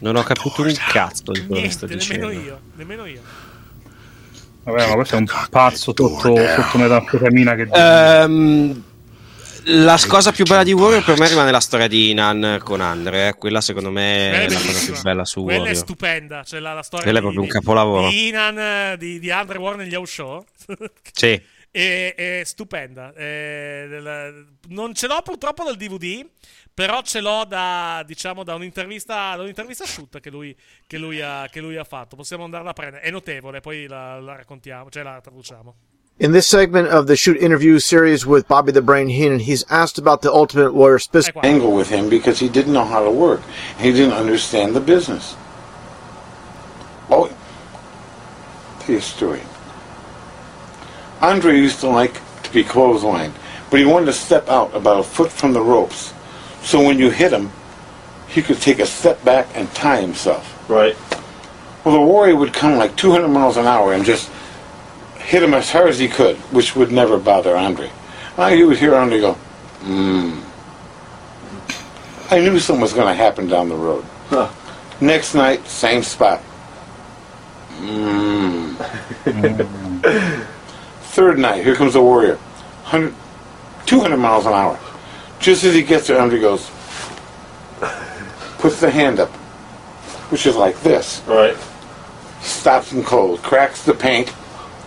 Non 0.00 0.16
ho 0.16 0.22
capito 0.22 0.62
un 0.62 0.74
cazzo 0.74 1.32
di 1.32 1.46
quello 1.46 1.60
che 1.60 1.70
sto 1.70 1.86
niente, 1.86 2.16
nemmeno 2.16 2.30
io, 2.30 2.60
nemmeno 2.76 3.04
io. 3.04 3.20
Vabbè, 4.62 4.88
ma 4.88 4.94
questo 4.94 5.14
è 5.16 5.18
un 5.18 5.26
pazzo 5.50 5.76
sotto, 5.76 6.08
sotto 6.18 6.78
metanfetamina 6.78 7.54
che 7.54 7.68
Ehm, 7.72 8.84
la 9.64 9.98
cosa 10.06 10.32
più 10.32 10.44
bella 10.44 10.62
di 10.62 10.72
Warrior 10.72 11.04
per 11.04 11.18
me 11.18 11.28
rimane 11.28 11.50
la 11.50 11.60
storia 11.60 11.86
di 11.86 12.10
Inan 12.10 12.60
con 12.62 12.80
Andre. 12.80 13.28
eh. 13.28 13.34
Quella 13.34 13.60
secondo 13.60 13.90
me 13.90 14.28
Quella 14.30 14.42
è 14.42 14.46
è 14.46 14.48
la 14.50 14.60
cosa 14.60 14.92
più 14.92 15.02
bella 15.02 15.24
su 15.24 15.42
Quella 15.42 15.56
è 15.56 15.60
Warrior. 15.62 15.82
stupenda. 15.82 16.42
Cioè 16.44 16.60
la, 16.60 16.74
la 16.74 16.82
storia 16.82 17.04
Quella 17.04 17.18
è 17.18 17.22
di- 17.22 17.26
proprio 17.28 17.42
un 17.42 17.46
di- 17.48 17.52
capolavoro. 17.52 18.08
Di 18.08 18.28
Inan, 18.28 18.98
di, 18.98 19.18
di 19.18 19.30
Andre 19.30 19.58
Warren 19.58 19.80
negli 19.86 20.06
Show. 20.06 20.44
Sì. 21.12 21.40
è, 21.70 22.14
è 22.16 22.42
stupenda. 22.44 23.12
È 23.14 23.86
del- 23.88 24.46
non 24.68 24.94
ce 24.94 25.06
l'ho 25.06 25.20
purtroppo 25.22 25.64
dal 25.64 25.76
DVD, 25.76 26.24
però 26.80 27.02
ce 27.02 27.20
l'ho 27.20 27.44
da, 27.46 28.02
diciamo, 28.06 28.42
da 28.42 28.54
un'intervista, 28.54 29.36
da 29.36 29.42
un'intervista 29.42 29.84
shoot 29.84 30.18
che 30.18 30.30
lui, 30.30 30.56
che, 30.86 30.96
lui 30.96 31.20
ha, 31.20 31.46
che 31.50 31.60
lui 31.60 31.76
ha 31.76 31.84
fatto. 31.84 32.16
Possiamo 32.16 32.44
andarla 32.44 32.70
a 32.70 32.72
prendere. 32.72 33.02
È 33.02 33.10
notevole, 33.10 33.60
poi 33.60 33.86
la, 33.86 34.18
la 34.18 34.36
raccontiamo, 34.36 34.88
cioè 34.88 35.02
la 35.02 35.20
traduciamo. 35.20 35.74
In 36.20 36.32
this 36.32 36.48
segment 36.48 36.90
of 36.90 37.04
the 37.04 37.16
Shoot 37.16 37.36
interview 37.38 37.78
series 37.78 38.24
with 38.24 38.46
Bobby 38.46 38.72
the 38.72 38.80
Brain 38.80 39.10
Heenan, 39.10 39.40
he's 39.40 39.62
asked 39.68 39.98
about 39.98 40.22
the 40.22 40.30
Ultimate 40.30 40.72
Warrior 40.72 40.98
specific. 40.98 41.34
qua. 41.34 41.42
angle 41.46 41.70
with 41.70 41.90
him 41.90 42.08
because 42.08 42.42
he 42.42 42.48
didn't 42.48 42.72
know 42.72 42.86
how 42.86 43.04
to 43.04 43.10
work. 43.10 43.42
He 43.78 43.92
didn't 43.92 44.14
understand 44.14 44.74
the 44.74 44.80
business. 44.80 45.36
Oh, 47.10 47.28
tell 48.78 48.92
you 48.94 49.00
a 49.00 49.02
story. 49.02 49.42
Andre 51.20 51.58
used 51.58 51.80
to 51.80 51.88
like 51.88 52.22
to 52.42 52.50
be 52.50 52.64
clotheslined, 52.64 53.34
but 53.68 53.80
he 53.80 53.84
wanted 53.84 54.06
to 54.06 54.14
step 54.14 54.48
out 54.48 54.74
about 54.74 55.00
a 55.00 55.02
foot 55.02 55.30
from 55.30 55.52
the 55.52 55.60
ropes. 55.60 56.14
So 56.62 56.84
when 56.84 56.98
you 56.98 57.10
hit 57.10 57.32
him, 57.32 57.50
he 58.28 58.42
could 58.42 58.60
take 58.60 58.78
a 58.78 58.86
step 58.86 59.24
back 59.24 59.48
and 59.54 59.72
tie 59.74 60.00
himself. 60.00 60.68
Right. 60.70 60.96
Well, 61.84 61.94
the 61.94 62.00
warrior 62.00 62.36
would 62.36 62.52
come 62.52 62.76
like 62.76 62.96
200 62.96 63.28
miles 63.28 63.56
an 63.56 63.66
hour 63.66 63.92
and 63.92 64.04
just 64.04 64.30
hit 65.16 65.42
him 65.42 65.54
as 65.54 65.70
hard 65.70 65.88
as 65.88 65.98
he 65.98 66.08
could, 66.08 66.36
which 66.52 66.76
would 66.76 66.92
never 66.92 67.18
bother 67.18 67.56
Andre. 67.56 67.90
Now 68.36 68.48
he 68.48 68.62
would 68.62 68.78
hear 68.78 68.94
Andre 68.94 69.20
go, 69.20 69.36
mmm. 69.80 70.42
I 72.30 72.38
knew 72.40 72.58
something 72.60 72.80
was 72.80 72.92
going 72.92 73.08
to 73.08 73.14
happen 73.14 73.48
down 73.48 73.68
the 73.68 73.76
road. 73.76 74.04
Huh. 74.28 74.50
Next 75.00 75.34
night, 75.34 75.66
same 75.66 76.02
spot. 76.02 76.42
Mmm. 77.78 78.76
Third 81.00 81.38
night, 81.38 81.64
here 81.64 81.74
comes 81.74 81.94
the 81.94 82.02
warrior. 82.02 82.36
100, 82.36 83.14
200 83.86 84.16
miles 84.16 84.46
an 84.46 84.52
hour. 84.52 84.78
Just 85.40 85.64
as 85.64 85.74
he 85.74 85.82
gets 85.82 86.06
there, 86.06 86.20
Andre 86.20 86.38
goes, 86.38 86.70
puts 88.58 88.78
the 88.80 88.90
hand 88.90 89.18
up, 89.20 89.30
which 90.30 90.44
is 90.46 90.54
like 90.54 90.78
this 90.82 91.22
Right. 91.26 91.56
stops 92.42 92.92
him 92.92 93.02
cold, 93.02 93.42
cracks 93.42 93.82
the 93.84 93.94
paint. 93.94 94.32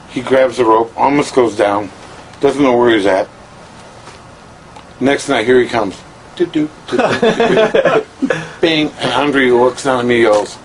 He 0.10 0.22
grabs 0.22 0.58
the 0.58 0.66
rope, 0.66 0.94
almost 0.96 1.34
goes 1.34 1.56
down, 1.58 1.90
doesn't 2.40 2.62
know 2.62 2.78
where 2.78 2.96
he's 2.96 3.08
at. 3.08 3.28
Next 5.00 5.28
night, 5.28 5.46
here 5.46 5.60
he 5.60 5.68
comes. 5.68 6.00
Bing, 8.62 8.92
and 8.92 9.12
Andre 9.14 9.50
looks 9.50 9.84
down 9.84 10.00
at 10.00 10.06
me 10.06 10.16
and 10.16 10.24
yells, 10.24 10.58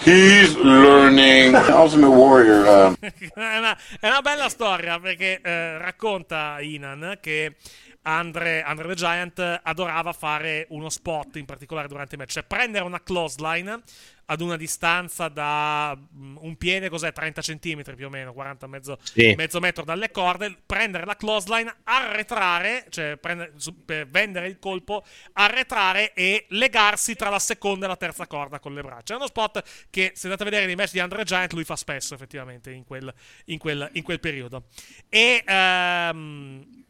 He's 0.00 0.54
learning. 0.56 1.54
Ultimate 1.56 2.10
Warrior. 2.10 2.66
Uh, 2.66 2.94
è, 3.02 3.58
una, 3.58 3.76
è 4.00 4.08
una 4.08 4.22
bella 4.22 4.48
storia 4.48 5.00
perché 5.00 5.40
eh, 5.42 5.78
racconta 5.78 6.58
Inan 6.60 7.18
che 7.20 7.56
Andre, 8.02 8.62
Andre 8.62 8.88
the 8.88 8.94
Giant 8.94 9.60
adorava 9.62 10.12
fare 10.12 10.66
uno 10.70 10.88
spot 10.88 11.36
in 11.36 11.44
particolare 11.44 11.88
durante 11.88 12.14
il 12.14 12.20
match, 12.20 12.32
cioè 12.32 12.42
prendere 12.44 12.84
una 12.84 13.02
clothesline 13.02 13.82
ad 14.30 14.40
una 14.42 14.56
distanza 14.56 15.28
da 15.28 15.96
mm, 15.96 16.36
un 16.40 16.56
piede, 16.56 16.88
cos'è, 16.90 17.12
30 17.12 17.40
cm 17.40 17.94
più 17.96 18.06
o 18.06 18.10
meno, 18.10 18.32
40, 18.34 18.66
mezzo, 18.66 18.98
Sì. 19.02 19.34
mezzo 19.36 19.58
metro 19.58 19.84
dalle 19.84 20.10
corde, 20.10 20.54
prendere 20.66 21.06
la 21.06 21.16
clothesline, 21.16 21.74
arretrare, 21.84 22.86
cioè 22.90 23.16
prendere- 23.16 23.52
per 23.86 24.06
vendere 24.06 24.46
il 24.48 24.58
colpo, 24.58 25.02
arretrare 25.32 26.12
e 26.12 26.44
legarsi 26.50 27.14
tra 27.14 27.30
la 27.30 27.38
seconda 27.38 27.86
e 27.86 27.88
la 27.88 27.96
terza 27.96 28.26
corda 28.26 28.58
con 28.60 28.74
le 28.74 28.82
braccia. 28.82 29.14
È 29.14 29.16
uno 29.16 29.26
spot 29.26 29.62
che, 29.90 30.12
se 30.14 30.26
andate 30.26 30.42
a 30.42 30.46
vedere 30.46 30.66
nei 30.66 30.76
match 30.76 30.92
di 30.92 31.00
Andre 31.00 31.24
Giant, 31.24 31.52
lui 31.54 31.64
fa 31.64 31.76
spesso 31.76 32.12
effettivamente 32.14 32.70
in 32.70 32.84
quel, 32.84 33.12
in 33.46 33.58
quel- 33.58 33.88
in 33.92 34.02
quel 34.02 34.20
periodo. 34.20 34.64
E... 35.08 35.42
ehm, 35.46 36.86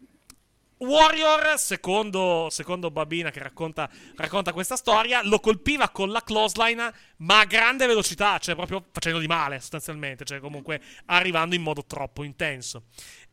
Warrior, 0.78 1.59
secondo, 1.59 2.48
secondo 2.50 2.90
Babina 2.90 3.30
che 3.30 3.42
racconta, 3.42 3.90
racconta 4.16 4.52
questa 4.52 4.76
storia, 4.76 5.22
lo 5.24 5.40
colpiva 5.40 5.88
con 5.88 6.10
la 6.10 6.22
clothesline, 6.22 6.92
ma 7.18 7.40
a 7.40 7.44
grande 7.44 7.86
velocità, 7.86 8.38
cioè 8.38 8.55
proprio 8.55 8.84
facendogli 8.92 9.26
male 9.26 9.59
sostanzialmente, 9.59 10.24
cioè 10.24 10.38
comunque 10.38 10.80
arrivando 11.06 11.55
in 11.55 11.62
modo 11.62 11.84
troppo 11.84 12.22
intenso. 12.22 12.84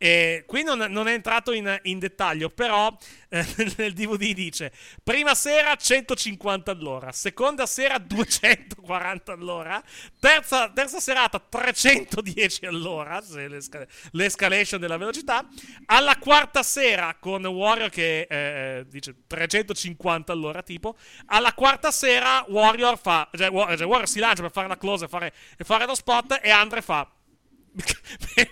E 0.06 0.44
qui 0.46 0.62
non, 0.62 0.78
non 0.78 1.08
è 1.08 1.14
entrato 1.14 1.52
in, 1.52 1.80
in 1.86 1.98
dettaglio, 1.98 2.52
però 2.52 2.96
eh, 3.28 3.44
nel 3.78 3.94
DVD 3.94 4.36
dice: 4.36 4.72
prima 5.04 5.34
sera 5.34 5.76
150 5.76 6.70
all'ora, 6.70 7.12
seconda 7.12 7.66
sera 7.66 7.98
240 7.98 9.32
all'ora, 9.32 9.84
terza, 10.20 10.70
terza 10.70 11.00
serata 11.00 11.40
310 11.40 12.68
all'ora, 12.68 13.20
se 13.20 13.48
l'esca- 13.48 13.84
l'escalation 14.12 14.80
della 14.80 14.98
velocità, 14.98 15.44
alla 15.88 16.18
quarta 16.18 16.62
sera 16.62 17.18
con 17.20 17.44
Warrior 17.44 17.90
che 17.90 18.28
eh, 18.30 18.86
dice 18.88 19.24
350 19.26 20.32
all'ora 20.32 20.62
tipo, 20.62 20.98
alla 21.26 21.54
quarta 21.54 21.90
sera 21.90 22.46
Warrior 22.48 23.00
fa, 23.00 23.28
cioè, 23.36 23.50
Wa- 23.50 23.76
cioè, 23.76 23.88
Warrior 23.88 24.08
si 24.08 24.20
lancia 24.20 24.44
per 24.44 24.52
fare 24.52 24.68
la 24.68 24.78
close 24.78 25.06
e 25.06 25.08
fare, 25.08 25.34
e 25.58 25.64
fare 25.64 25.88
lo 25.88 25.96
spot 25.96 26.42
e 26.44 26.52
Andre 26.52 26.84
fa 26.84 27.10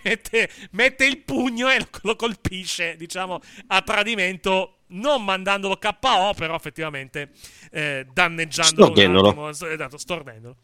mette, 0.04 0.50
mette 0.72 1.06
il 1.06 1.20
pugno 1.20 1.70
e 1.70 1.80
lo, 1.80 1.88
lo 2.02 2.16
colpisce, 2.16 2.96
diciamo, 2.96 3.40
a 3.68 3.82
tradimento, 3.82 4.80
non 4.88 5.24
mandandolo 5.24 5.78
KO, 5.78 6.34
però 6.36 6.56
effettivamente 6.56 7.32
eh, 7.72 8.06
danneggiandolo. 8.12 8.86
Stordendolo. 8.86 9.50
esatto, 9.50 9.98
stordendolo. 9.98 10.58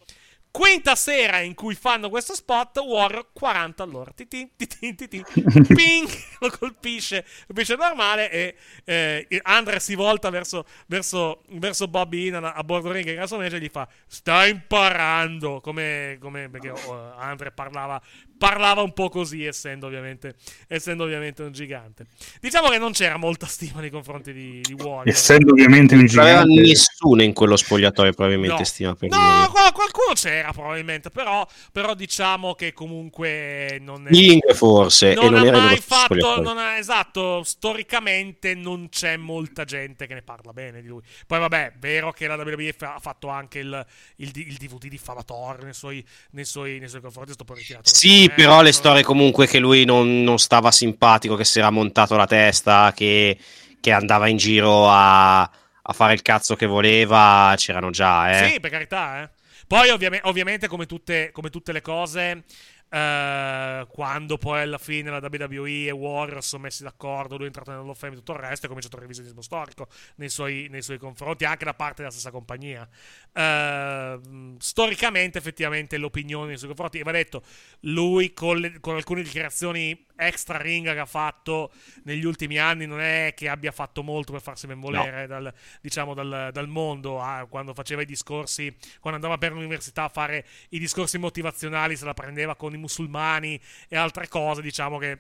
Quinta 0.52 0.96
sera 0.96 1.42
in 1.42 1.54
cui 1.54 1.76
fanno 1.76 2.10
questo 2.10 2.34
spot, 2.34 2.80
Warrior 2.80 3.28
40 3.34 3.84
all'ora. 3.84 4.12
Titin, 4.12 4.50
titin, 4.56 4.96
titin. 4.96 5.24
Ping! 5.76 6.10
Lo 6.40 6.50
colpisce, 6.58 7.24
colpisce 7.46 7.76
normale 7.76 8.32
e 8.32 8.56
eh, 8.84 9.40
Andre 9.44 9.80
si 9.80 9.94
volta 9.94 10.32
verso, 10.32 10.66
verso, 10.88 11.44
verso 11.50 11.88
Bobby 11.88 12.26
Heenan 12.26 12.46
a 12.46 12.64
bordo 12.64 12.92
ring 12.92 13.08
in 13.08 13.18
WrestleMania 13.18 13.58
e 13.58 13.60
gli 13.60 13.70
fa 13.70 13.88
sta 14.08 14.48
imparando 14.48 15.62
come, 15.62 16.18
come 16.20 16.50
perché 16.50 16.72
oh, 16.72 17.14
Andre 17.16 17.52
parlava, 17.52 18.02
parlava 18.40 18.82
un 18.82 18.94
po' 18.94 19.10
così 19.10 19.46
essendo 19.46 19.86
ovviamente, 19.86 20.34
essendo 20.68 21.04
ovviamente 21.04 21.44
un 21.44 21.52
gigante. 21.52 22.06
Diciamo 22.40 22.70
che 22.70 22.78
non 22.80 22.94
c'era 22.94 23.18
molta 23.18 23.46
stima 23.46 23.82
nei 23.82 23.90
confronti 23.92 24.32
di, 24.34 24.62
di 24.62 24.74
Warrior. 24.74 25.10
Essendo 25.10 25.52
ovviamente 25.52 25.94
un 25.96 26.06
Non 26.10 26.20
aveva 26.20 26.44
gigante, 26.44 26.62
nessuno 26.62 27.22
in 27.22 27.34
quello 27.34 27.56
spogliatoio 27.58 28.14
probabilmente 28.14 28.58
No. 28.60 28.64
stima 28.64 28.96
per 28.96 29.10
No, 29.10 29.18
lui. 29.18 29.48
qual- 29.50 29.72
qualcuno 29.74 30.14
c'era 30.14 30.52
probabilmente, 30.54 31.10
però, 31.10 31.46
però 31.72 31.94
diciamo 31.94 32.56
che 32.56 32.72
comunque 32.74 33.78
non 33.82 34.08
è... 34.08 34.12
Ying 34.12 34.54
forse, 34.54 35.14
non 35.14 35.26
e 35.26 35.30
non 35.30 35.40
ha 35.40 35.46
era 35.46 35.58
mai 35.60 35.78
fatto, 35.80 36.42
non 36.42 36.58
ha- 36.58 36.78
esatto, 36.78 37.44
storicamente 37.44 38.56
non 38.56 38.88
c'è 38.90 39.18
molta 39.18 39.66
gente 39.66 40.08
che 40.08 40.14
ne 40.14 40.22
parla 40.22 40.54
bene 40.54 40.82
di 40.82 40.88
lui. 40.88 41.02
Poi 41.28 41.40
vabbè, 41.40 41.74
vero 41.78 42.12
che 42.14 42.26
la 42.28 42.36
WWE 42.36 42.74
fa- 42.78 42.96
ha 42.96 43.00
fatto 43.00 43.28
anche 43.28 43.60
il, 43.60 43.86
il, 44.18 44.32
il 44.34 44.56
DVD 44.58 44.88
diffamatorio 44.88 45.66
nei 45.66 45.74
suoi, 45.74 46.06
nei 46.32 46.46
suoi, 46.46 46.80
nei 46.80 46.88
suoi 46.88 47.02
confronti, 47.02 47.34
sto 47.34 47.44
poi 47.44 47.58
ritirato. 47.58 47.94
Sì, 47.94 48.29
Però 48.36 48.62
le 48.62 48.72
storie 48.72 49.04
comunque 49.04 49.48
che 49.48 49.60
lui 49.60 49.86
non, 49.86 50.24
non 50.24 50.40
stava 50.40 50.72
simpatico, 50.72 51.36
che 51.36 51.46
si 51.46 51.60
era 51.60 51.70
montato 51.70 52.16
la 52.16 52.26
testa, 52.26 52.94
che, 52.96 53.38
che 53.80 53.92
andava 53.92 54.28
in 54.28 54.38
giro 54.38 54.90
a, 54.90 55.42
a 55.42 55.94
fare 55.94 56.14
il 56.14 56.22
cazzo 56.22 56.56
che 56.56 56.66
voleva, 56.66 57.54
c'erano 57.58 57.90
già, 57.90 58.32
eh. 58.32 58.50
Sì, 58.52 58.60
per 58.60 58.72
carità, 58.72 59.24
eh. 59.24 59.30
Poi 59.68 59.90
ovviame- 59.90 60.22
ovviamente 60.24 60.68
come 60.68 60.88
tutte, 60.88 61.30
come 61.32 61.50
tutte 61.52 61.72
le 61.72 61.82
cose, 61.82 62.44
eh, 62.90 63.86
quando 63.88 64.38
poi 64.38 64.62
alla 64.62 64.78
fine 64.78 65.10
la 65.10 65.20
WWE 65.22 65.86
e 65.86 65.92
Warrior 65.92 66.44
sono 66.44 66.64
messi 66.64 66.84
d'accordo, 66.84 67.36
lui 67.36 67.44
è 67.46 67.48
entrato 67.48 67.72
nell'Hall 67.72 67.94
Fame 67.94 68.14
e 68.14 68.18
tutto 68.18 68.34
il 68.34 68.40
resto, 68.40 68.66
è 68.66 68.68
cominciato 68.68 68.96
il 68.96 69.02
revisionismo 69.04 69.42
storico 69.42 69.88
nei 70.16 70.30
suoi, 70.30 70.68
nei 70.70 70.82
suoi 70.82 70.98
confronti, 70.98 71.46
anche 71.46 71.66
da 71.66 71.74
parte 71.74 71.98
della 71.98 72.12
stessa 72.12 72.32
compagnia. 72.32 72.88
Eh, 73.32 74.20
storicamente, 74.58 75.38
effettivamente, 75.38 75.98
l'opinione 75.98 76.48
nei 76.48 76.58
suoi 76.58 76.70
confronti, 76.70 77.02
va 77.04 77.12
detto, 77.12 77.44
lui 77.82 78.34
con, 78.34 78.58
le- 78.58 78.80
con 78.80 78.96
alcune 78.96 79.22
dichiarazioni 79.22 80.08
extra 80.20 80.58
ring 80.58 80.92
che 80.92 81.00
ha 81.00 81.06
fatto 81.06 81.72
negli 82.04 82.26
ultimi 82.26 82.58
anni 82.58 82.86
non 82.86 83.02
è 83.02 83.34
che 83.36 83.50
abbia 83.50 83.72
fatto 83.72 84.04
molto 84.04 84.32
per 84.32 84.42
farsi 84.42 84.68
ben 84.68 84.80
volere 84.80 85.28
dal, 85.28 85.52
diciamo, 85.82 86.14
dal, 86.14 86.50
dal 86.52 86.68
mondo. 86.68 87.22
Ah, 87.22 87.46
quando 87.50 87.74
faceva 87.74 88.02
i 88.02 88.06
discorsi 88.06 88.76
quando 89.00 89.20
andava 89.20 89.38
per 89.38 89.54
l'università 89.54 90.04
a 90.04 90.10
fare 90.10 90.46
i 90.70 90.80
discorsi 90.80 91.18
motivazionali 91.18 91.96
se 91.96 92.06
la 92.06 92.14
prendeva 92.14 92.56
con 92.56 92.74
i 92.74 92.78
musulmani 92.78 93.60
e 93.88 93.98
altre 93.98 94.28
cose 94.28 94.62
diciamo 94.62 94.98
che 94.98 95.20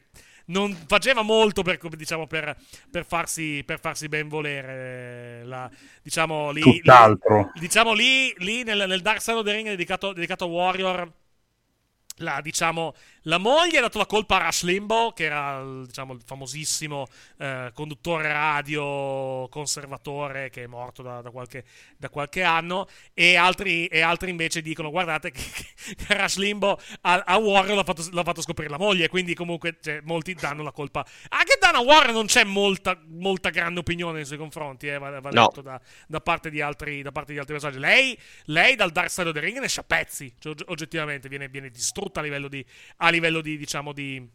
non 0.49 0.76
faceva 0.88 1.21
molto 1.21 1.61
per, 1.61 1.77
diciamo, 1.95 2.27
per, 2.27 2.55
per 2.89 3.05
farsi, 3.05 3.63
per 3.65 3.80
farsi 3.80 4.07
ben 4.07 4.27
volere 4.27 5.41
eh, 5.41 5.45
la, 5.45 5.69
diciamo 6.01 6.51
lì, 6.51 6.61
lì- 6.61 6.81
diciamo 7.59 7.93
lì, 7.93 8.34
lì 8.38 8.63
nel, 8.63 8.85
nel 8.88 9.01
Dark 9.01 9.21
Side 9.21 9.38
of 9.38 9.45
the 9.45 9.51
Ring 9.51 9.67
dedicato, 9.67 10.13
dedicato 10.13 10.45
a 10.45 10.47
Warrior 10.47 11.11
la, 12.20 12.40
diciamo, 12.41 12.94
la 13.24 13.38
moglie 13.38 13.80
ha 13.80 13.82
dato 13.82 13.98
la 13.98 14.06
colpa 14.06 14.38
a 14.38 14.46
Rush 14.46 14.64
Limbaugh, 14.64 15.14
che 15.14 15.26
era 15.26 15.62
diciamo, 15.86 16.14
il 16.14 16.22
famosissimo 16.26 17.08
eh, 17.38 17.72
conduttore 17.74 18.32
radio 18.32 19.48
conservatore 19.50 20.50
che 20.50 20.64
è 20.64 20.68
morto 20.68 21.02
da, 21.02 21.22
da 21.22 21.30
qualche, 21.30 21.64
da 21.98 22.10
qualche 22.10 22.44
anno, 22.44 22.88
e 23.14 23.36
altri, 23.36 23.88
e 23.88 24.02
altri 24.02 24.30
invece 24.30 24.62
dicono: 24.62 24.90
Guardate 24.90 25.32
che, 25.32 25.41
che 25.96 26.18
Rush 26.18 26.38
Limbaugh 26.38 26.80
a, 27.02 27.24
a 27.26 27.38
Warrior 27.38 27.76
l'ha 27.76 27.84
fatto, 27.84 28.08
l'ha 28.12 28.24
fatto 28.24 28.41
scoprire 28.41 28.70
la 28.70 28.78
moglie, 28.78 29.10
quindi 29.10 29.34
comunque 29.34 29.78
cioè, 29.82 30.02
molti 30.04 30.34
danno 30.34 30.64
la 30.64 30.72
colpa. 30.72 31.06
Anche 31.30 31.58
Dana 31.60 31.80
Warrior 31.80 32.14
non 32.14 32.26
c'è 32.26 32.44
molta, 32.44 33.00
molta 33.08 33.50
grande 33.50 33.80
opinione 33.80 34.18
nei 34.18 34.26
suoi 34.26 34.38
confronti, 34.38 34.88
eh, 34.88 34.98
va, 34.98 35.20
va 35.20 35.30
No. 35.30 35.48
detto 35.48 35.62
da, 35.62 35.80
da 36.08 36.20
parte 36.22 36.50
di 36.50 36.62
altri, 36.62 37.02
da 37.02 37.12
parte 37.12 37.34
di 37.34 37.40
altri 37.40 37.54
personaggi. 37.54 37.80
Lei, 37.80 38.18
lei 38.46 38.76
dal 38.76 38.91
Dark 38.91 39.10
Side 39.10 39.28
of 39.28 39.34
the 39.34 39.40
Ring 39.40 39.58
ne 39.60 39.66
esce 39.66 39.82
a 39.82 39.84
pezzi, 39.84 40.34
cioè, 40.40 40.54
og- 40.54 40.64
oggettivamente 40.68 41.30
viene, 41.30 41.48
viene 41.48 41.70
distrutta 41.70 42.09
a 42.18 42.22
livello 42.22 42.48
di, 42.48 42.65
a 42.98 43.10
livello 43.10 43.41
di 43.41 43.57
diciamo, 43.57 43.94
di, 43.94 44.27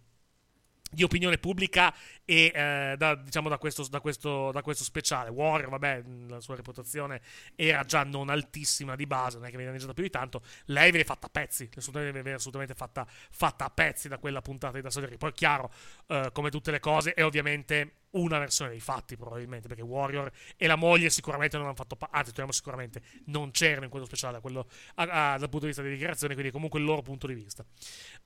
di 0.90 1.02
opinione 1.02 1.38
pubblica 1.38 1.94
e 2.24 2.52
eh, 2.54 2.94
da, 2.96 3.14
diciamo, 3.16 3.48
da, 3.48 3.58
questo, 3.58 3.86
da, 3.88 4.00
questo, 4.00 4.52
da 4.52 4.62
questo 4.62 4.84
speciale. 4.84 5.30
Warrior, 5.30 5.70
vabbè, 5.70 6.02
la 6.28 6.40
sua 6.40 6.56
reputazione 6.56 7.20
era 7.54 7.82
già 7.84 8.04
non 8.04 8.30
altissima 8.30 8.96
di 8.96 9.06
base, 9.06 9.36
non 9.36 9.46
è 9.46 9.50
che 9.50 9.56
viene 9.56 9.66
danneggiata 9.70 9.94
più 9.94 10.04
di 10.04 10.10
tanto. 10.10 10.42
Lei 10.66 10.90
viene 10.90 11.04
fatta 11.04 11.26
a 11.26 11.30
pezzi, 11.30 11.68
assolutamente, 11.76 12.22
viene 12.22 12.36
assolutamente 12.36 12.74
fatta, 12.74 13.06
fatta 13.08 13.64
a 13.66 13.70
pezzi 13.70 14.08
da 14.08 14.18
quella 14.18 14.40
puntata 14.40 14.80
di 14.80 14.82
Da. 14.82 15.16
Poi, 15.18 15.32
chiaro, 15.32 15.72
eh, 16.06 16.30
come 16.32 16.50
tutte 16.50 16.70
le 16.70 16.80
cose, 16.80 17.14
è 17.14 17.24
ovviamente 17.24 18.03
una 18.14 18.38
versione 18.38 18.70
dei 18.70 18.80
fatti, 18.80 19.16
probabilmente, 19.16 19.68
perché 19.68 19.82
Warrior 19.82 20.30
e 20.56 20.66
la 20.66 20.76
moglie 20.76 21.10
sicuramente 21.10 21.56
non 21.56 21.66
hanno 21.66 21.74
fatto 21.74 21.96
parte, 21.96 22.16
anzi, 22.16 22.30
teniamo 22.30 22.52
sicuramente, 22.52 23.02
non 23.26 23.50
c'erano 23.50 23.84
in 23.84 23.90
quello 23.90 24.04
speciale, 24.06 24.40
quello 24.40 24.68
a- 24.96 25.32
a- 25.32 25.38
dal 25.38 25.48
punto 25.48 25.60
di 25.60 25.66
vista 25.66 25.82
delle 25.82 25.94
dichiarazioni, 25.94 26.34
quindi 26.34 26.52
comunque 26.52 26.78
il 26.80 26.84
loro 26.86 27.02
punto 27.02 27.26
di 27.26 27.34
vista. 27.34 27.64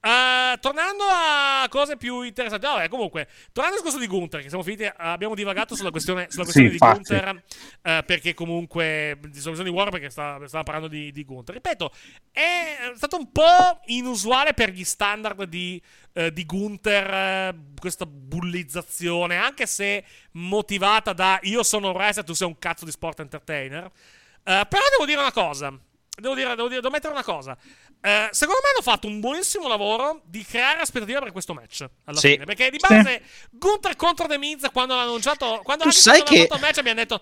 Eh, 0.01 0.59
tornando 0.61 1.05
a 1.05 1.67
cose 1.69 1.97
più 1.97 2.23
interessanti, 2.23 2.67
vabbè, 2.67 2.89
comunque, 2.89 3.27
tornando 3.53 3.79
al 3.79 3.83
discorso 3.83 3.99
di 3.99 4.07
Gunther, 4.07 4.43
che 4.43 4.49
siamo 4.49 4.63
finiti, 4.65 4.89
abbiamo 4.97 5.35
divagato 5.35 5.75
sulla 5.75 5.91
questione, 5.91 6.27
sulla 6.31 6.45
Sì, 6.45 6.53
questione 6.53 6.69
di 6.69 6.75
infatti. 6.75 6.95
Gunther, 6.95 7.43
eh, 7.83 8.03
perché 8.07 8.35
comunque, 8.35 9.19
sulla 9.21 9.31
questione 9.33 9.65
di 9.65 9.71
Warrior, 9.71 9.91
perché 9.91 10.11
sta- 10.11 10.41
stava 10.47 10.63
parlando 10.63 10.89
di, 10.89 11.11
di 11.13 11.25
Gunther. 11.25 11.55
Ripeto, 11.55 11.93
è 12.31 12.93
stato 12.95 13.17
un 13.17 13.31
po' 13.33 13.81
inusuale 13.87 14.55
per 14.55 14.71
gli 14.71 14.85
standard 14.85 15.45
di, 15.45 15.81
eh, 16.19 16.33
di 16.33 16.45
Gunther, 16.45 17.11
eh, 17.15 17.55
questa 17.79 18.05
bullizzazione, 18.07 19.37
anche 19.37 19.67
se 19.67 20.05
motivata 20.33 21.13
da 21.13 21.39
io 21.43 21.63
sono 21.63 21.91
un 21.91 21.95
wrestler, 21.95 22.25
tu 22.25 22.33
sei 22.35 22.49
un 22.49 22.59
cazzo 22.59 22.85
di 22.85 22.91
sport 22.91 23.21
entertainer. 23.21 23.85
Eh, 23.85 24.67
però 24.69 24.83
devo 24.91 25.05
dire 25.07 25.21
una 25.21 25.33
cosa. 25.33 25.73
Devo 26.21 26.35
dire, 26.35 26.49
devo 26.57 26.67
dire, 26.67 26.81
devo 26.81 26.91
mettere 26.93 27.13
una 27.13 27.23
cosa. 27.23 27.57
Eh, 28.01 28.29
secondo 28.33 28.61
me 28.63 28.71
hanno 28.71 28.83
fatto 28.83 29.07
un 29.07 29.21
buonissimo 29.21 29.69
lavoro 29.69 30.21
di 30.25 30.43
creare 30.45 30.81
aspettativa 30.81 31.21
per 31.21 31.31
questo 31.31 31.55
match 31.55 31.85
alla 32.05 32.19
Sì. 32.19 32.31
fine. 32.31 32.45
Perché 32.45 32.71
di 32.71 32.79
base 32.79 33.23
Gunther 33.51 33.95
contro 33.95 34.27
The 34.27 34.39
Miz 34.39 34.69
quando 34.73 34.95
hanno 34.95 35.03
annunciato. 35.03 35.61
Quando 35.63 35.85
Tu 35.85 35.91
hanno 35.91 35.99
sai 35.99 36.19
fatto 36.19 36.33
che- 36.33 36.49
il 36.53 36.61
match 36.61 36.79
abbiamo 36.79 36.99
detto. 36.99 37.21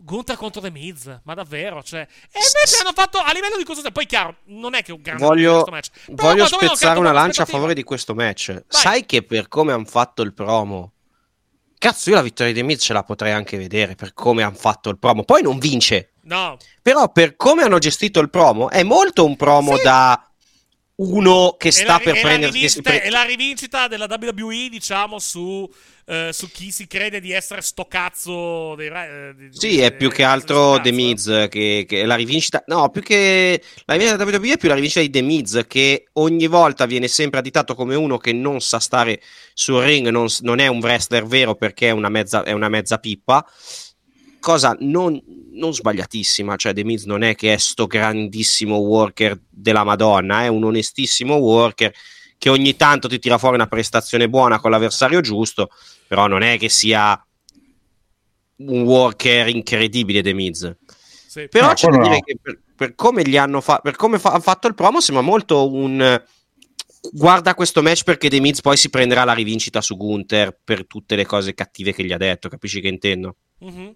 Gunther 0.00 0.36
contro 0.36 0.60
The 0.60 0.70
Miz, 0.70 1.20
ma 1.24 1.34
davvero? 1.34 1.82
Cioè, 1.82 2.00
e 2.00 2.38
invece 2.38 2.80
hanno 2.80 2.92
fatto 2.94 3.18
a 3.18 3.32
livello 3.32 3.56
di 3.56 3.64
cosa. 3.64 3.90
Poi, 3.90 4.06
chiaro, 4.06 4.36
non 4.44 4.74
è 4.74 4.82
che 4.82 4.92
è 4.92 4.94
un 4.94 5.02
grande 5.02 5.24
Voglio, 5.24 5.64
questo 5.64 5.70
match. 5.70 5.90
Però 6.14 6.28
voglio 6.28 6.46
spezzare 6.46 6.98
una 6.98 7.12
lancia 7.12 7.42
a 7.42 7.46
favore 7.46 7.74
di 7.74 7.82
questo 7.82 8.14
match. 8.14 8.64
Sai 8.68 9.04
che 9.06 9.22
per 9.22 9.48
come 9.48 9.72
hanno 9.72 9.84
fatto 9.84 10.22
il 10.22 10.32
promo, 10.32 10.92
cazzo, 11.78 12.10
io 12.10 12.16
la 12.16 12.22
vittoria 12.22 12.52
di 12.52 12.60
The 12.60 12.64
Miz 12.64 12.82
ce 12.82 12.92
la 12.92 13.02
potrei 13.02 13.32
anche 13.32 13.58
vedere 13.58 13.96
per 13.96 14.14
come 14.14 14.42
hanno 14.42 14.56
fatto 14.56 14.88
il 14.88 14.98
promo. 14.98 15.24
Poi 15.24 15.42
non 15.42 15.58
vince, 15.58 16.12
No, 16.28 16.58
però 16.82 17.10
per 17.10 17.36
come 17.36 17.62
hanno 17.62 17.78
gestito 17.78 18.20
il 18.20 18.28
promo, 18.28 18.68
è 18.68 18.82
molto 18.82 19.24
un 19.24 19.34
promo 19.34 19.78
da 19.78 20.27
uno 21.00 21.54
che 21.56 21.70
sta 21.70 21.84
la, 21.84 22.00
per 22.00 22.20
prendere. 22.20 22.52
pre- 22.82 23.02
è 23.02 23.10
la 23.10 23.22
rivincita 23.22 23.86
della 23.86 24.06
WWE, 24.08 24.68
diciamo, 24.68 25.20
su, 25.20 25.68
eh, 26.06 26.30
su 26.32 26.50
chi 26.50 26.72
si 26.72 26.88
crede 26.88 27.20
di 27.20 27.30
essere 27.30 27.60
sto 27.60 27.84
cazzo 27.84 28.74
dei 28.74 28.88
eh, 28.88 29.34
di- 29.36 29.48
Sì, 29.52 29.68
di- 29.68 29.78
è 29.78 29.94
più 29.94 30.10
che 30.10 30.24
altro 30.24 30.80
The 30.80 30.88
eh. 30.88 30.92
Miz 30.92 31.46
che, 31.48 31.84
che 31.86 32.02
è 32.02 32.04
la 32.04 32.16
rivincita. 32.16 32.64
No, 32.66 32.90
più 32.90 33.02
che 33.02 33.62
la 33.84 33.94
rivincita 33.94 34.24
della 34.24 34.38
WWE 34.38 34.52
è 34.54 34.58
più 34.58 34.68
la 34.68 34.74
rivincita 34.74 35.00
di 35.00 35.10
The 35.10 35.22
Miz 35.22 35.64
che 35.68 36.08
ogni 36.14 36.48
volta 36.48 36.84
viene 36.86 37.06
sempre 37.06 37.38
additato 37.38 37.76
come 37.76 37.94
uno 37.94 38.18
che 38.18 38.32
non 38.32 38.60
sa 38.60 38.80
stare 38.80 39.20
sul 39.54 39.82
ring, 39.82 40.08
non, 40.08 40.26
non 40.40 40.58
è 40.58 40.66
un 40.66 40.78
wrestler 40.78 41.24
vero 41.26 41.54
perché 41.54 41.88
è 41.88 41.92
una 41.92 42.08
mezza, 42.08 42.42
è 42.42 42.52
una 42.52 42.68
mezza 42.68 42.98
pippa. 42.98 43.46
Cosa 44.40 44.76
non, 44.80 45.20
non 45.52 45.74
sbagliatissima, 45.74 46.56
cioè 46.56 46.72
The 46.72 46.84
Miz 46.84 47.04
non 47.04 47.22
è 47.22 47.34
che 47.34 47.54
è 47.54 47.56
sto 47.56 47.86
grandissimo 47.86 48.76
worker 48.76 49.38
della 49.48 49.84
Madonna, 49.84 50.42
è 50.42 50.48
un 50.48 50.64
onestissimo 50.64 51.34
worker 51.36 51.92
che 52.38 52.48
ogni 52.48 52.76
tanto 52.76 53.08
ti 53.08 53.18
tira 53.18 53.36
fuori 53.36 53.56
una 53.56 53.66
prestazione 53.66 54.28
buona 54.28 54.60
con 54.60 54.70
l'avversario 54.70 55.20
giusto, 55.20 55.70
però 56.06 56.28
non 56.28 56.42
è 56.42 56.56
che 56.56 56.68
sia 56.68 57.20
un 58.58 58.82
worker 58.82 59.48
incredibile 59.48 60.22
The 60.22 60.32
Miz. 60.32 60.76
Sì. 61.26 61.48
Però 61.48 61.68
No, 61.68 61.72
c'è 61.74 61.88
da 61.88 61.98
dire 61.98 62.14
no. 62.14 62.20
che 62.20 62.38
per, 62.40 62.60
per 62.74 62.94
come 62.94 63.22
gli 63.22 63.36
hanno 63.36 63.60
fa- 63.60 63.80
per 63.80 63.96
come 63.96 64.18
fa- 64.18 64.30
hanno 64.30 64.40
fatto 64.40 64.66
il 64.66 64.74
promo 64.74 65.00
sembra 65.00 65.22
molto 65.22 65.70
un 65.70 66.22
guarda 67.12 67.54
questo 67.54 67.82
match 67.82 68.02
perché 68.02 68.28
The 68.28 68.40
Miz 68.40 68.60
poi 68.60 68.76
si 68.76 68.88
prenderà 68.90 69.24
la 69.24 69.34
rivincita 69.34 69.80
su 69.80 69.96
Gunther 69.96 70.58
per 70.64 70.86
tutte 70.86 71.16
le 71.16 71.26
cose 71.26 71.54
cattive 71.54 71.92
che 71.92 72.04
gli 72.04 72.12
ha 72.12 72.16
detto, 72.16 72.48
capisci 72.48 72.80
che 72.80 72.88
intendo? 72.88 73.36
Mhm. 73.58 73.94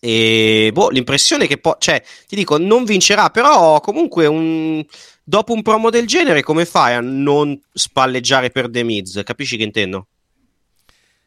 E 0.00 0.70
boh, 0.72 0.88
l'impressione 0.88 1.46
che 1.46 1.58
poi, 1.58 1.74
cioè, 1.78 2.02
ti 2.26 2.34
dico, 2.34 2.56
non 2.56 2.84
vincerà, 2.84 3.28
però 3.28 3.80
comunque 3.80 4.26
un, 4.26 4.82
dopo 5.22 5.52
un 5.52 5.62
promo 5.62 5.90
del 5.90 6.06
genere, 6.06 6.42
come 6.42 6.64
fai 6.64 6.94
a 6.94 7.00
non 7.00 7.60
spalleggiare 7.72 8.50
per 8.50 8.70
The 8.70 8.82
Miz? 8.82 9.20
Capisci 9.22 9.58
che 9.58 9.62
intendo? 9.62 10.08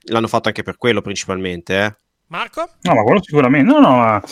L'hanno 0.08 0.28
fatto 0.28 0.48
anche 0.48 0.64
per 0.64 0.78
quello 0.78 1.02
principalmente, 1.02 1.80
eh. 1.80 1.96
Marco? 2.28 2.68
No, 2.82 2.96
ma 2.96 3.04
quello 3.04 3.22
sicuramente. 3.22 3.72
No, 3.72 3.80
no, 3.80 3.96
ma 3.96 4.24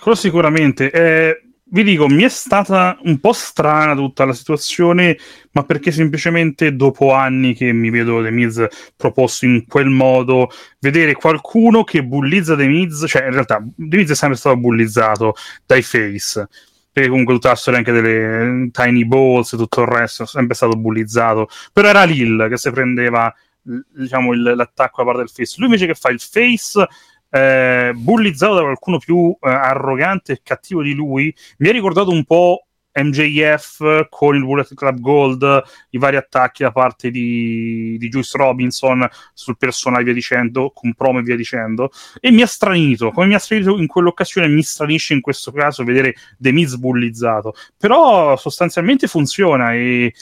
quello 0.00 0.16
sicuramente. 0.16 0.90
Eh, 0.92 1.47
vi 1.70 1.82
dico, 1.82 2.08
mi 2.08 2.22
è 2.22 2.28
stata 2.28 2.98
un 3.02 3.18
po' 3.18 3.32
strana 3.32 3.94
tutta 3.94 4.24
la 4.24 4.32
situazione, 4.32 5.18
ma 5.52 5.64
perché 5.64 5.90
semplicemente 5.90 6.74
dopo 6.74 7.12
anni 7.12 7.54
che 7.54 7.72
mi 7.72 7.90
vedo 7.90 8.22
The 8.22 8.30
Miz 8.30 8.66
proposto 8.96 9.44
in 9.44 9.66
quel 9.66 9.88
modo, 9.88 10.50
vedere 10.80 11.14
qualcuno 11.14 11.84
che 11.84 12.04
bullizza 12.04 12.56
The 12.56 12.66
Miz, 12.66 13.04
cioè 13.06 13.24
in 13.24 13.32
realtà 13.32 13.62
The 13.76 13.96
Miz 13.96 14.10
è 14.10 14.14
sempre 14.14 14.38
stato 14.38 14.56
bullizzato 14.56 15.34
dai 15.66 15.82
face. 15.82 16.48
Perché 16.90 17.10
comunque 17.10 17.34
tutta 17.34 17.50
la 17.50 17.54
storia 17.54 17.78
anche 17.78 17.92
delle 17.92 18.70
tiny 18.72 19.04
balls 19.04 19.52
e 19.52 19.56
tutto 19.56 19.82
il 19.82 19.86
resto 19.86 20.24
è 20.24 20.26
sempre 20.26 20.54
stato 20.54 20.76
bullizzato. 20.76 21.48
Però 21.72 21.86
era 21.86 22.02
Lil 22.04 22.46
che 22.50 22.56
si 22.56 22.70
prendeva 22.72 23.32
diciamo 23.62 24.32
il- 24.32 24.54
l'attacco 24.56 25.02
da 25.02 25.04
parte 25.04 25.20
del 25.20 25.30
face. 25.30 25.54
Lui 25.58 25.66
invece 25.66 25.86
che 25.86 25.94
fa 25.94 26.10
il 26.10 26.18
face 26.18 26.88
eh, 27.30 27.92
bullizzato 27.94 28.54
da 28.54 28.62
qualcuno 28.62 28.98
più 28.98 29.36
eh, 29.40 29.48
arrogante 29.48 30.32
e 30.32 30.40
cattivo 30.42 30.82
di 30.82 30.94
lui, 30.94 31.34
mi 31.58 31.68
ha 31.68 31.72
ricordato 31.72 32.10
un 32.10 32.24
po' 32.24 32.62
MJF 32.98 34.08
con 34.08 34.34
il 34.34 34.44
Bullet 34.44 34.74
Club 34.74 34.98
Gold, 34.98 35.62
i 35.90 35.98
vari 35.98 36.16
attacchi 36.16 36.62
da 36.62 36.72
parte 36.72 37.10
di, 37.10 37.96
di 37.98 38.08
Juice 38.08 38.36
Robinson 38.36 39.08
sul 39.32 39.56
personaggio 39.56 40.02
e 40.02 40.04
via 40.04 40.14
dicendo, 40.14 40.72
con 40.74 40.94
promo 40.94 41.20
e 41.20 41.22
via 41.22 41.36
dicendo, 41.36 41.90
e 42.20 42.30
mi 42.30 42.42
ha 42.42 42.46
stranito, 42.46 43.10
come 43.12 43.26
mi 43.26 43.34
ha 43.34 43.38
stranito 43.38 43.78
in 43.78 43.86
quell'occasione, 43.86 44.48
mi 44.48 44.62
stranisce 44.62 45.14
in 45.14 45.20
questo 45.20 45.52
caso 45.52 45.84
vedere 45.84 46.14
The 46.38 46.50
Miz 46.52 46.74
bullizzato, 46.76 47.54
però 47.76 48.36
sostanzialmente 48.36 49.06
funziona 49.06 49.74
e 49.74 50.12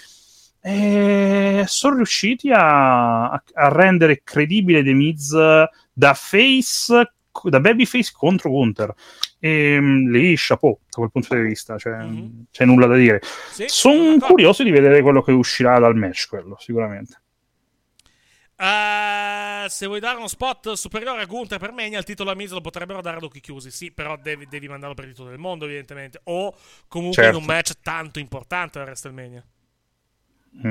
e 0.69 1.63
sono 1.69 1.95
riusciti 1.95 2.51
a- 2.51 3.31
a 3.31 3.69
rendere 3.69 4.23
credibile 4.25 4.83
The 4.83 4.93
Miz 4.95 5.33
da 5.99 6.13
face 6.13 7.11
da 7.43 7.61
babyface 7.61 8.13
contro 8.15 8.51
Gunther 8.51 8.95
e 9.39 9.79
mm, 9.81 10.11
lì 10.11 10.35
chapeau 10.37 10.79
da 10.89 10.97
quel 10.97 11.11
punto 11.11 11.35
di 11.35 11.43
vista 11.43 11.77
cioè, 11.79 11.97
c'è 12.51 12.65
nulla 12.65 12.87
da 12.87 12.97
dire 12.97 13.21
Sì, 13.23 13.65
sono 13.69 14.19
curioso 14.19 14.63
di 14.63 14.71
vedere 14.71 15.03
quello 15.03 15.23
che 15.23 15.33
uscirà 15.33 15.79
dal 15.79 15.97
match 15.97 16.29
quello 16.29 16.57
sicuramente 16.59 17.21
Eh, 18.59 19.67
se 19.69 19.87
vuoi 19.87 20.01
dare 20.01 20.17
uno 20.17 20.29
spot 20.29 20.73
superiore 20.73 21.21
a 21.21 21.27
Gunther 21.27 21.59
per 21.59 21.73
Mania, 21.73 21.99
il 21.99 22.05
titolo 22.05 22.31
a 22.31 22.35
Miz 22.35 22.53
lo 22.53 22.63
potrebbero 22.63 23.03
dare 23.03 23.19
ad 23.19 23.23
occhi 23.23 23.41
chiusi. 23.41 23.71
Sì, 23.71 23.91
però 23.91 24.17
devi, 24.17 24.47
devi 24.49 24.67
mandarlo 24.67 24.95
per 24.95 25.05
il 25.05 25.11
titolo 25.11 25.29
del 25.29 25.39
mondo, 25.39 25.67
evidentemente. 25.67 26.21
O 26.25 26.55
comunque 26.89 27.23
Certo. 27.23 27.37
in 27.37 27.43
un 27.43 27.47
match 27.47 27.73
tanto 27.83 28.19
importante 28.19 28.79
a 28.79 28.85
WrestleMania. 28.85 29.45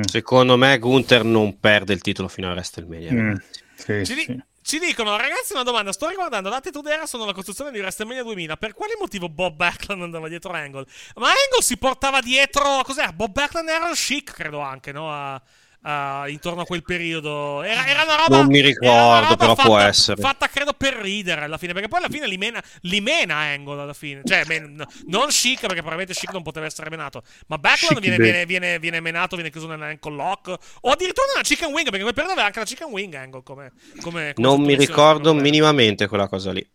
Secondo 0.02 0.58
me 0.58 0.80
Gunther 0.80 1.24
non 1.24 1.60
perde 1.60 1.94
il 1.94 2.02
titolo 2.02 2.28
fino 2.28 2.50
a 2.50 2.54
WrestleMania. 2.54 3.12
Mm, 3.12 3.36
sì, 3.76 4.14
di- 4.16 4.44
ci 4.66 4.80
dicono, 4.80 5.16
ragazzi, 5.16 5.54
una 5.54 5.62
domanda. 5.62 5.92
Sto 5.92 6.08
riguardando 6.08 6.50
l'Attitude 6.50 6.92
Era 6.92 7.06
sono 7.06 7.24
la 7.26 7.34
costruzione 7.34 7.70
di 7.70 7.78
WrestleMania 7.78 8.24
2000. 8.24 8.58
Per 8.58 8.74
quale 8.74 8.96
motivo 9.00 9.30
Bob 9.30 9.56
Backlund 9.56 10.02
andava 10.02 10.28
dietro 10.28 10.54
Angle? 10.54 10.88
Ma 11.18 11.28
Angle 11.28 11.62
si 11.62 11.78
portava 11.78 12.20
dietro. 12.20 12.82
Cos'era? 12.84 13.14
Bob 13.14 13.32
Backlund 13.32 13.70
era 13.70 13.92
chic, 13.94 14.34
credo 14.34 14.62
anche, 14.62 14.92
no? 14.92 15.12
A- 15.14 15.40
a- 15.88 16.28
intorno 16.28 16.62
a 16.62 16.66
quel 16.66 16.84
periodo. 16.84 17.62
Era, 17.62 17.86
era 17.88 18.04
una 18.04 18.16
roba. 18.16 18.38
Non 18.38 18.48
mi 18.48 18.60
ricordo, 18.62 19.20
roba 19.22 19.36
però 19.36 19.56
fatta, 19.56 19.68
può 19.68 19.78
essere. 19.78 20.22
Fatta, 20.22 20.48
credo, 20.48 20.74
per 20.74 20.96
ridere 20.96 21.42
alla 21.44 21.58
fine. 21.58 21.74
Perché 21.74 21.88
poi 21.88 22.00
alla 22.00 22.10
fine 22.10 22.28
li 22.28 22.38
mena, 22.38 22.64
li 22.82 23.02
mena 23.02 23.36
Angle 23.36 23.82
alla 23.82 23.94
fine. 23.94 24.22
Cioè, 24.24 24.44
men- 24.48 24.84
non 25.06 25.28
chic, 25.28 25.60
perché 25.60 25.76
probabilmente 25.76 26.14
chic 26.14 26.32
non 26.32 26.42
poteva 26.44 26.66
essere 26.66 26.90
menato. 26.90 27.22
Ma 27.48 27.58
Backlund 27.58 28.00
viene, 28.00 28.18
viene, 28.18 28.46
viene, 28.46 28.80
viene 28.80 29.00
menato, 29.00 29.36
viene 29.36 29.52
chiuso 29.52 29.68
nell'ankle 29.68 30.12
lock. 30.16 30.48
O 30.82 30.90
addirittura 30.92 31.28
nella 31.28 31.44
chicken 31.44 31.72
wing, 31.72 31.86
perché 31.90 32.02
quel 32.02 32.14
periodo 32.14 32.32
aveva 32.34 32.48
anche 32.48 32.60
la 32.60 32.66
chicken 32.66 32.88
wing 32.90 33.14
Angle 33.14 33.44
come. 33.44 33.72
come, 34.02 34.34
come 34.34 34.34
Non 34.38 34.62
mi 34.62 34.76
ricordo 34.76 35.34
minimamente 35.34 36.08
quella 36.08 36.28
cosa 36.28 36.52
lì. 36.52 36.68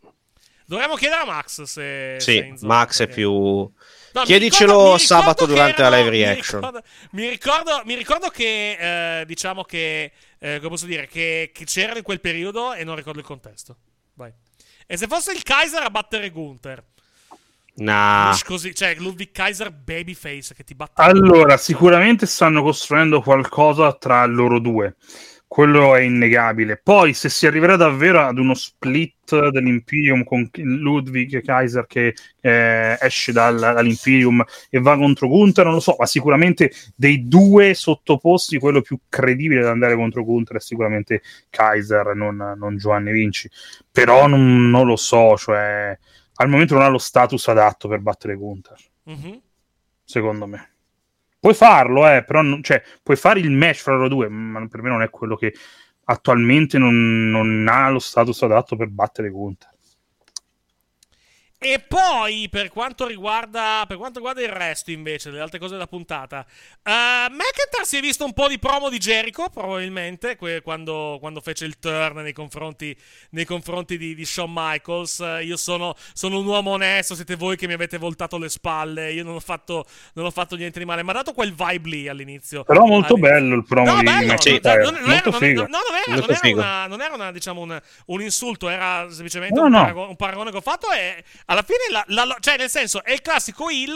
Dovremmo 0.67 0.95
chiedere 0.95 1.23
a 1.23 1.25
Max 1.25 1.63
se. 1.63 2.17
se 2.19 2.21
Sì, 2.21 2.39
è 2.39 2.53
zona, 2.57 2.75
Max 2.75 2.95
è 3.03 3.07
perché- 3.07 3.15
più. 3.15 3.73
No, 4.13 4.21
mi 4.21 4.27
Chiedicelo 4.27 4.73
ricordo- 4.73 4.99
sabato 4.99 5.47
durante 5.47 5.81
erano- 5.83 5.97
la 5.97 6.03
live 6.03 6.11
reaction. 6.11 6.83
Mi 7.13 7.29
ricordo, 7.29 7.83
mi 7.85 7.95
ricordo 7.95 8.29
che, 8.29 9.21
eh, 9.21 9.27
diciamo 9.27 9.63
che, 9.63 10.13
eh, 10.39 10.57
come 10.59 10.69
posso 10.71 10.87
dire, 10.87 11.07
che, 11.07 11.51
che 11.55 11.65
c'erano 11.65 11.99
in 11.99 12.03
quel 12.05 12.21
periodo 12.21 12.73
e 12.73 12.83
non 12.85 12.97
ricordo 12.97 13.21
il 13.21 13.25
contesto. 13.25 13.77
Vai. 14.15 14.33
E 14.87 14.97
se 14.97 15.07
fosse 15.07 15.33
il 15.33 15.43
Kaiser 15.43 15.83
a 15.83 15.91
battere 15.91 16.31
Gunther? 16.31 16.83
Nah. 17.77 18.37
Così, 18.45 18.75
cioè 18.75 18.95
Ludwig 18.97 19.31
Kaiser 19.31 19.71
babyface 19.71 20.55
che 20.55 20.65
ti 20.65 20.75
batte. 20.75 21.01
Allora, 21.01 21.57
sicuramente 21.57 22.27
stanno 22.27 22.63
costruendo 22.63 23.23
qualcosa 23.23 23.93
tra 23.95 24.25
loro 24.27 24.59
due. 24.59 24.97
Quello 25.53 25.97
è 25.97 26.03
innegabile. 26.03 26.77
Poi, 26.77 27.13
se 27.13 27.29
si 27.29 27.45
arriverà 27.45 27.75
davvero 27.75 28.21
ad 28.21 28.39
uno 28.39 28.55
split 28.55 29.49
dell'Imperium 29.49 30.23
con 30.23 30.49
Ludwig 30.53 31.43
Kaiser 31.43 31.87
che 31.89 32.15
eh, 32.41 32.97
esce 33.01 33.33
dal- 33.33 33.59
dall'Imperium 33.59 34.45
e 34.69 34.79
va 34.79 34.97
contro 34.97 35.27
Gunther, 35.27 35.65
non 35.65 35.75
lo 35.75 35.81
so, 35.81 35.97
ma 35.99 36.07
sicuramente 36.07 36.71
dei 36.95 37.27
due 37.27 37.75
sottoposti, 37.75 38.61
quello 38.61 38.81
più 38.81 38.97
credibile 39.09 39.63
da 39.63 39.73
andare 39.73 39.97
contro 39.97 40.23
Gunther 40.23 40.59
è 40.59 40.61
sicuramente 40.61 41.21
Kaiser, 41.51 42.15
non, 42.15 42.37
non 42.57 42.77
Giovanni 42.77 43.11
Vinci. 43.11 43.51
Però 43.91 44.29
non, 44.29 44.71
non 44.71 44.87
lo 44.87 44.95
so, 44.95 45.37
cioè, 45.37 45.99
al 46.35 46.49
momento 46.49 46.75
non 46.75 46.85
ha 46.85 46.89
lo 46.89 46.99
status 46.99 47.49
adatto 47.49 47.89
per 47.89 47.99
battere 47.99 48.37
Gunther 48.37 48.79
Mhm. 49.03 49.41
secondo 50.05 50.47
me. 50.47 50.70
Puoi 51.43 51.55
farlo, 51.55 52.07
eh, 52.07 52.23
però 52.23 52.43
non- 52.43 52.63
cioè, 52.63 52.83
puoi 53.03 53.17
fare 53.17 53.41
il 53.41 53.51
match 53.51 53.79
fra 53.81 53.95
loro 53.95 54.09
due, 54.09 54.29
ma 54.29 54.67
per 54.69 54.83
me 54.83 54.91
non 54.91 55.03
è 55.03 55.09
quello 55.09 55.37
che 55.37 55.55
attualmente 56.05 56.77
non, 56.77 57.31
non 57.31 57.67
ha 57.69 57.89
lo 57.89 57.99
status 57.99 58.43
adatto 58.43 58.77
per 58.77 58.89
battere 58.89 59.31
Gunther. 59.31 59.70
E 61.63 61.79
poi, 61.79 62.49
per 62.51 62.71
quanto, 62.71 63.07
riguarda, 63.07 63.85
per 63.87 63.99
quanto 63.99 64.19
riguarda 64.19 64.41
il 64.41 64.49
resto, 64.49 64.93
invece, 64.93 65.29
delle 65.29 65.43
altre 65.43 65.59
cose 65.59 65.75
della 65.75 65.87
puntata, 65.87 66.47
uh, 66.49 67.31
McIntyre 67.31 67.85
si 67.85 67.99
è 67.99 68.01
visto 68.01 68.25
un 68.25 68.33
po' 68.33 68.49
di 68.49 68.59
promo 68.59 68.89
di 68.89 68.97
Jericho, 68.97 69.51
probabilmente, 69.51 70.37
que- 70.37 70.63
quando, 70.63 71.19
quando, 71.21 71.43
fece 71.43 71.67
il 71.67 71.79
turn 71.79 72.23
nei 72.23 72.33
confronti, 72.33 72.97
nei 73.33 73.45
confronti 73.45 73.99
di, 73.99 74.15
di, 74.15 74.25
Shawn 74.25 74.51
Michaels. 74.55 75.19
Uh, 75.19 75.45
io 75.45 75.59
sono, 75.59 75.95
sono, 76.15 76.39
un 76.39 76.47
uomo 76.47 76.71
onesto, 76.71 77.15
siete 77.15 77.37
voi 77.37 77.59
che 77.59 77.67
mi 77.67 77.75
avete 77.75 77.99
voltato 77.99 78.39
le 78.39 78.49
spalle, 78.49 79.13
io 79.13 79.23
non 79.23 79.35
ho 79.35 79.41
fatto, 79.41 79.85
non 80.15 80.25
ho 80.25 80.31
fatto 80.31 80.57
niente 80.57 80.79
di 80.79 80.87
male. 80.87 81.03
Mi 81.03 81.11
ha 81.11 81.13
dato 81.13 81.35
quel 81.35 81.53
vibe 81.53 81.89
lì 81.91 82.09
all'inizio. 82.09 82.65
Però 82.65 82.87
molto 82.87 83.13
all'inizio. 83.13 83.39
bello 83.39 83.55
il 83.57 83.65
promo 83.67 83.93
no, 83.93 83.99
di 83.99 84.07
McIntyre. 84.07 84.83
Non, 84.83 84.95
non, 84.95 85.03
non, 85.03 85.11
molto 85.11 85.29
era, 85.29 85.39
figo. 85.39 85.61
no, 85.61 85.69
non 85.69 86.17
era, 86.17 86.39
era, 86.41 86.55
una, 86.55 86.87
non 86.87 87.01
era 87.03 87.15
una, 87.15 87.31
diciamo, 87.31 87.61
un, 87.61 87.79
un 88.07 88.23
insulto, 88.23 88.71
era 88.71 89.07
semplicemente 89.11 89.61
No, 89.61 89.67
un, 89.67 89.73
no. 89.73 89.81
parago- 89.81 90.09
un 90.09 90.17
paragone 90.17 90.51
che 90.51 90.57
ho 90.57 90.63
fatto 90.63 90.91
e 90.93 91.23
alla 91.51 91.63
fine 91.63 91.79
la, 91.91 92.25
la- 92.25 92.37
cioè 92.41 92.57
nel 92.57 92.71
senso 92.71 93.03
è 93.05 93.13
il 93.13 93.21
classico 93.23 93.69
heel 93.69 93.95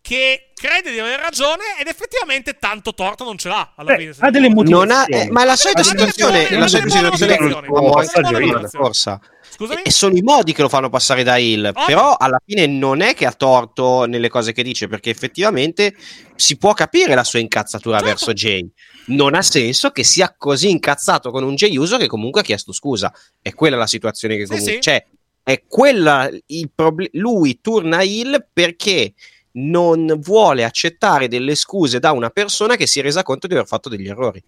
che 0.00 0.52
crede 0.54 0.90
di 0.92 0.98
avere 1.00 1.20
ragione 1.20 1.62
ed 1.80 1.86
effettivamente 1.88 2.56
tanto 2.58 2.94
torto 2.94 3.24
non 3.24 3.36
ce 3.36 3.48
l'ha 3.48 3.72
alla 3.76 3.96
fine. 3.96 4.14
ha 4.18 4.30
delle 4.30 4.48
Non 4.48 4.58
ha- 4.70 4.98
motivazioni. 5.00 5.22
eh, 5.26 5.30
ma 5.30 5.42
è 5.42 5.44
la 5.44 5.56
solita 5.56 5.82
situazione, 5.82 6.30
buone- 6.40 6.48
è 6.48 6.58
la 6.58 6.66
solita 6.68 6.88
situazione 6.88 7.36
che 7.36 7.42
motivazioni. 7.42 7.66
avevamo 7.76 7.92
Ha 7.94 8.00
anche 8.00 8.12
delle 8.14 8.22
la 8.22 8.28
buone 8.30 8.36
settimana 8.38 8.60
motivazioni. 8.62 8.84
scorsa. 8.84 9.20
Scusami? 9.50 9.82
E 9.82 9.90
sono 9.90 10.14
i 10.16 10.22
modi 10.22 10.52
che 10.52 10.62
lo 10.62 10.68
fanno 10.68 10.88
passare 10.88 11.22
da 11.24 11.36
heel. 11.38 11.72
Oh. 11.74 11.84
Però 11.84 12.14
alla 12.16 12.40
fine 12.44 12.66
non 12.66 13.00
è 13.00 13.14
che 13.14 13.26
ha 13.26 13.32
torto 13.32 14.04
nelle 14.06 14.28
cose 14.28 14.52
che 14.52 14.62
dice, 14.62 14.86
perché 14.88 15.10
effettivamente 15.10 15.94
si 16.36 16.56
può 16.56 16.72
capire 16.74 17.14
la 17.14 17.24
sua 17.24 17.40
incazzatura 17.40 17.96
Certo. 17.98 18.08
verso 18.12 18.32
Jay. 18.32 18.70
Non 19.06 19.34
ha 19.34 19.42
senso 19.42 19.90
che 19.90 20.04
sia 20.04 20.32
così 20.38 20.70
incazzato 20.70 21.30
con 21.30 21.42
un 21.42 21.54
Jay 21.56 21.76
Uso 21.76 21.96
che 21.98 22.06
comunque 22.06 22.42
ha 22.42 22.44
chiesto 22.44 22.72
scusa. 22.72 23.12
È 23.42 23.52
quella 23.52 23.76
la 23.76 23.86
situazione 23.88 24.36
che 24.36 24.42
Sì, 24.44 24.48
comunque 24.50 24.72
sì. 24.74 24.78
c'è. 24.78 25.04
È 25.48 25.64
quella 25.66 26.28
il 26.48 26.70
proble- 26.74 27.08
lui 27.12 27.60
torna 27.62 28.02
heel 28.02 28.46
perché 28.52 29.14
non 29.52 30.14
vuole 30.20 30.62
accettare 30.62 31.26
delle 31.26 31.54
scuse 31.54 31.98
da 31.98 32.12
una 32.12 32.28
persona 32.28 32.76
che 32.76 32.86
si 32.86 32.98
è 32.98 33.02
resa 33.02 33.22
conto 33.22 33.46
di 33.46 33.54
aver 33.54 33.66
fatto 33.66 33.88
degli 33.88 34.06
errori. 34.08 34.42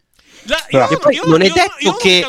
La- 0.44 0.62
io, 0.68 0.86
Che 0.89 0.97
poi 0.98 1.14
io- 1.14 1.24
non 1.24 1.40
è 1.40 1.47
io- 1.47 1.55
detto 1.55 1.93
che- 1.97 2.20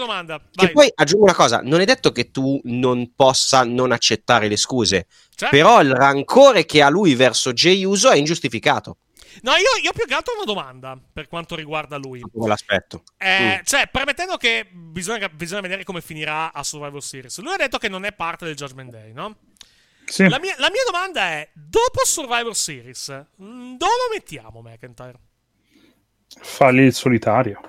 poi 0.72 0.90
aggiungo 0.96 1.26
una 1.26 1.36
cosa: 1.36 1.60
non 1.62 1.82
è 1.82 1.86
detto 1.86 2.14
che 2.14 2.32
tu 2.32 2.62
non 2.64 3.12
possa 3.14 3.64
non 3.66 3.92
accettare 3.92 4.48
le 4.48 4.56
scuse, 4.56 5.08
Cioè? 5.36 5.50
però 5.50 5.82
il 5.82 5.94
rancore 5.94 6.64
che 6.64 6.82
ha 6.82 6.88
lui 6.90 7.14
verso 7.14 7.52
Jay 7.52 7.84
Uso 7.84 8.10
è 8.10 8.16
ingiustificato. 8.16 9.00
No, 9.42 9.52
io, 9.54 9.82
io 9.84 9.92
più 9.94 10.06
che 10.06 10.14
altro 10.14 10.34
ho 10.34 10.38
una 10.38 10.46
domanda 10.46 11.00
per 11.12 11.28
quanto 11.28 11.56
riguarda 11.56 11.98
lui. 11.98 12.22
Quell'aspetto. 12.22 13.04
Eh, 13.18 13.60
Mm. 13.62 13.64
Cioè, 13.64 13.88
premettendo 13.88 14.38
che 14.38 14.68
bisogna, 14.72 15.30
bisogna 15.30 15.62
vedere 15.62 15.84
come 15.84 16.02
finirà 16.02 16.54
a 16.54 16.64
Survivor 16.64 17.02
Series. 17.02 17.40
Lui 17.40 17.54
ha 17.54 17.58
detto 17.58 17.78
che 17.78 17.88
non 17.90 18.06
è 18.06 18.12
parte 18.14 18.46
del 18.46 18.56
Judgment 18.56 18.92
Day, 18.92 19.14
no? 19.14 19.38
Sì. 20.06 20.28
La 20.28 20.40
mia, 20.40 20.56
la 20.58 20.70
mia 20.70 20.84
domanda 20.86 21.22
è: 21.22 21.50
dopo 21.54 22.04
Survivor 22.06 22.56
Series, 22.56 23.10
mm, 23.42 23.76
dove 23.76 23.92
lo 24.08 24.14
mettiamo 24.14 24.62
McIntyre? 24.62 25.20
Fa 26.42 26.70
lì 26.70 26.84
il 26.84 26.94
solitario. 26.94 27.60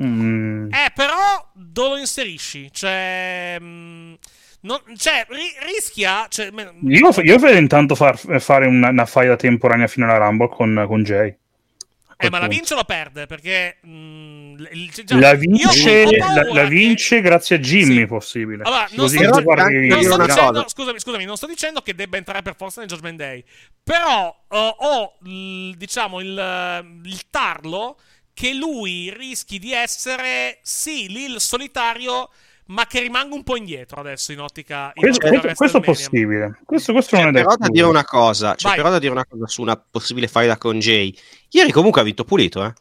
Mm. 0.00 0.72
Eh, 0.72 0.90
però 0.94 1.50
dove 1.52 1.88
lo 1.90 1.96
inserisci? 1.98 2.70
Cioè. 2.72 3.58
mm, 3.60 4.14
non- 4.62 4.80
cioè, 4.96 5.26
ri- 5.28 5.54
rischia. 5.72 6.26
Cioè, 6.28 6.50
me- 6.50 6.74
Io, 6.88 7.10
io 7.22 7.38
farei 7.38 7.58
intanto 7.58 7.94
far- 7.94 8.40
fare 8.40 8.66
una, 8.66 8.88
una 8.88 9.06
faida 9.06 9.36
temporanea 9.36 9.86
fino 9.86 10.06
alla 10.06 10.24
Rumble 10.24 10.48
con, 10.48 10.84
con 10.88 11.02
Jay. 11.04 11.36
Eh, 12.24 12.30
ma 12.30 12.38
la 12.38 12.46
vince 12.46 12.74
o 12.74 12.76
lo 12.76 12.84
perde? 12.84 13.26
Perché. 13.26 13.78
mm, 13.84 14.54
il- 14.54 14.68
il- 14.70 14.90
già, 15.04 15.18
La 15.18 15.30
io 15.32 15.38
vince, 15.38 16.16
la, 16.18 16.42
la 16.52 16.62
che- 16.62 16.68
vince 16.68 17.20
grazie 17.20 17.56
a 17.56 17.58
Jimmy, 17.58 17.96
Sì. 17.96 18.06
possibile. 18.06 18.62
Allora, 18.62 18.86
non 18.92 19.06
Così 19.06 19.16
sto, 19.16 19.24
non 19.26 19.42
Però 19.44 20.00
sto 20.02 20.22
dicendo, 20.22 20.64
scusami, 20.68 21.00
scusami, 21.00 21.24
non 21.24 21.36
sto 21.36 21.46
dicendo 21.48 21.80
che 21.82 21.94
debba 21.96 22.16
entrare 22.18 22.42
per 22.42 22.54
forza 22.54 22.78
nel 22.80 22.88
Judgment 22.88 23.16
Day. 23.18 23.42
Però 23.82 24.28
uh, 24.50 24.56
ho, 24.56 25.18
il- 25.24 25.74
diciamo, 25.76 26.20
il, 26.20 27.00
il 27.02 27.20
tarlo 27.28 27.98
che 28.34 28.54
lui 28.54 29.12
rischi 29.12 29.58
di 29.58 29.72
essere, 29.72 30.60
sì, 30.62 31.08
lì 31.08 31.24
il 31.24 31.40
solitario, 31.40 32.30
ma 32.72 32.86
che 32.86 33.00
rimanga 33.00 33.34
un 33.34 33.42
po' 33.42 33.56
indietro 33.56 34.00
adesso 34.00 34.32
in 34.32 34.40
ottica. 34.40 34.92
In 34.94 35.02
Questo, 35.02 35.26
ottica 35.26 35.40
questo- 35.40 35.56
questo 35.56 35.78
è 35.78 35.80
possibile. 35.82 36.58
Questo, 36.64 36.92
questo 36.92 37.16
non 37.18 37.28
è 37.28 37.32
però 37.42 37.54
da 37.56 37.68
dire 37.68 37.86
una 37.86 38.04
cosa: 38.04 38.54
c'è 38.54 38.68
Vai. 38.68 38.76
però 38.76 38.90
da 38.90 38.98
dire 38.98 39.12
una 39.12 39.26
cosa 39.26 39.46
su 39.46 39.62
una 39.62 39.76
possibile 39.76 40.26
faida 40.28 40.56
con 40.56 40.78
Jay. 40.78 41.14
Ieri 41.50 41.70
comunque 41.70 42.00
ha 42.00 42.04
vinto 42.04 42.24
pulito, 42.24 42.64
eh. 42.64 42.72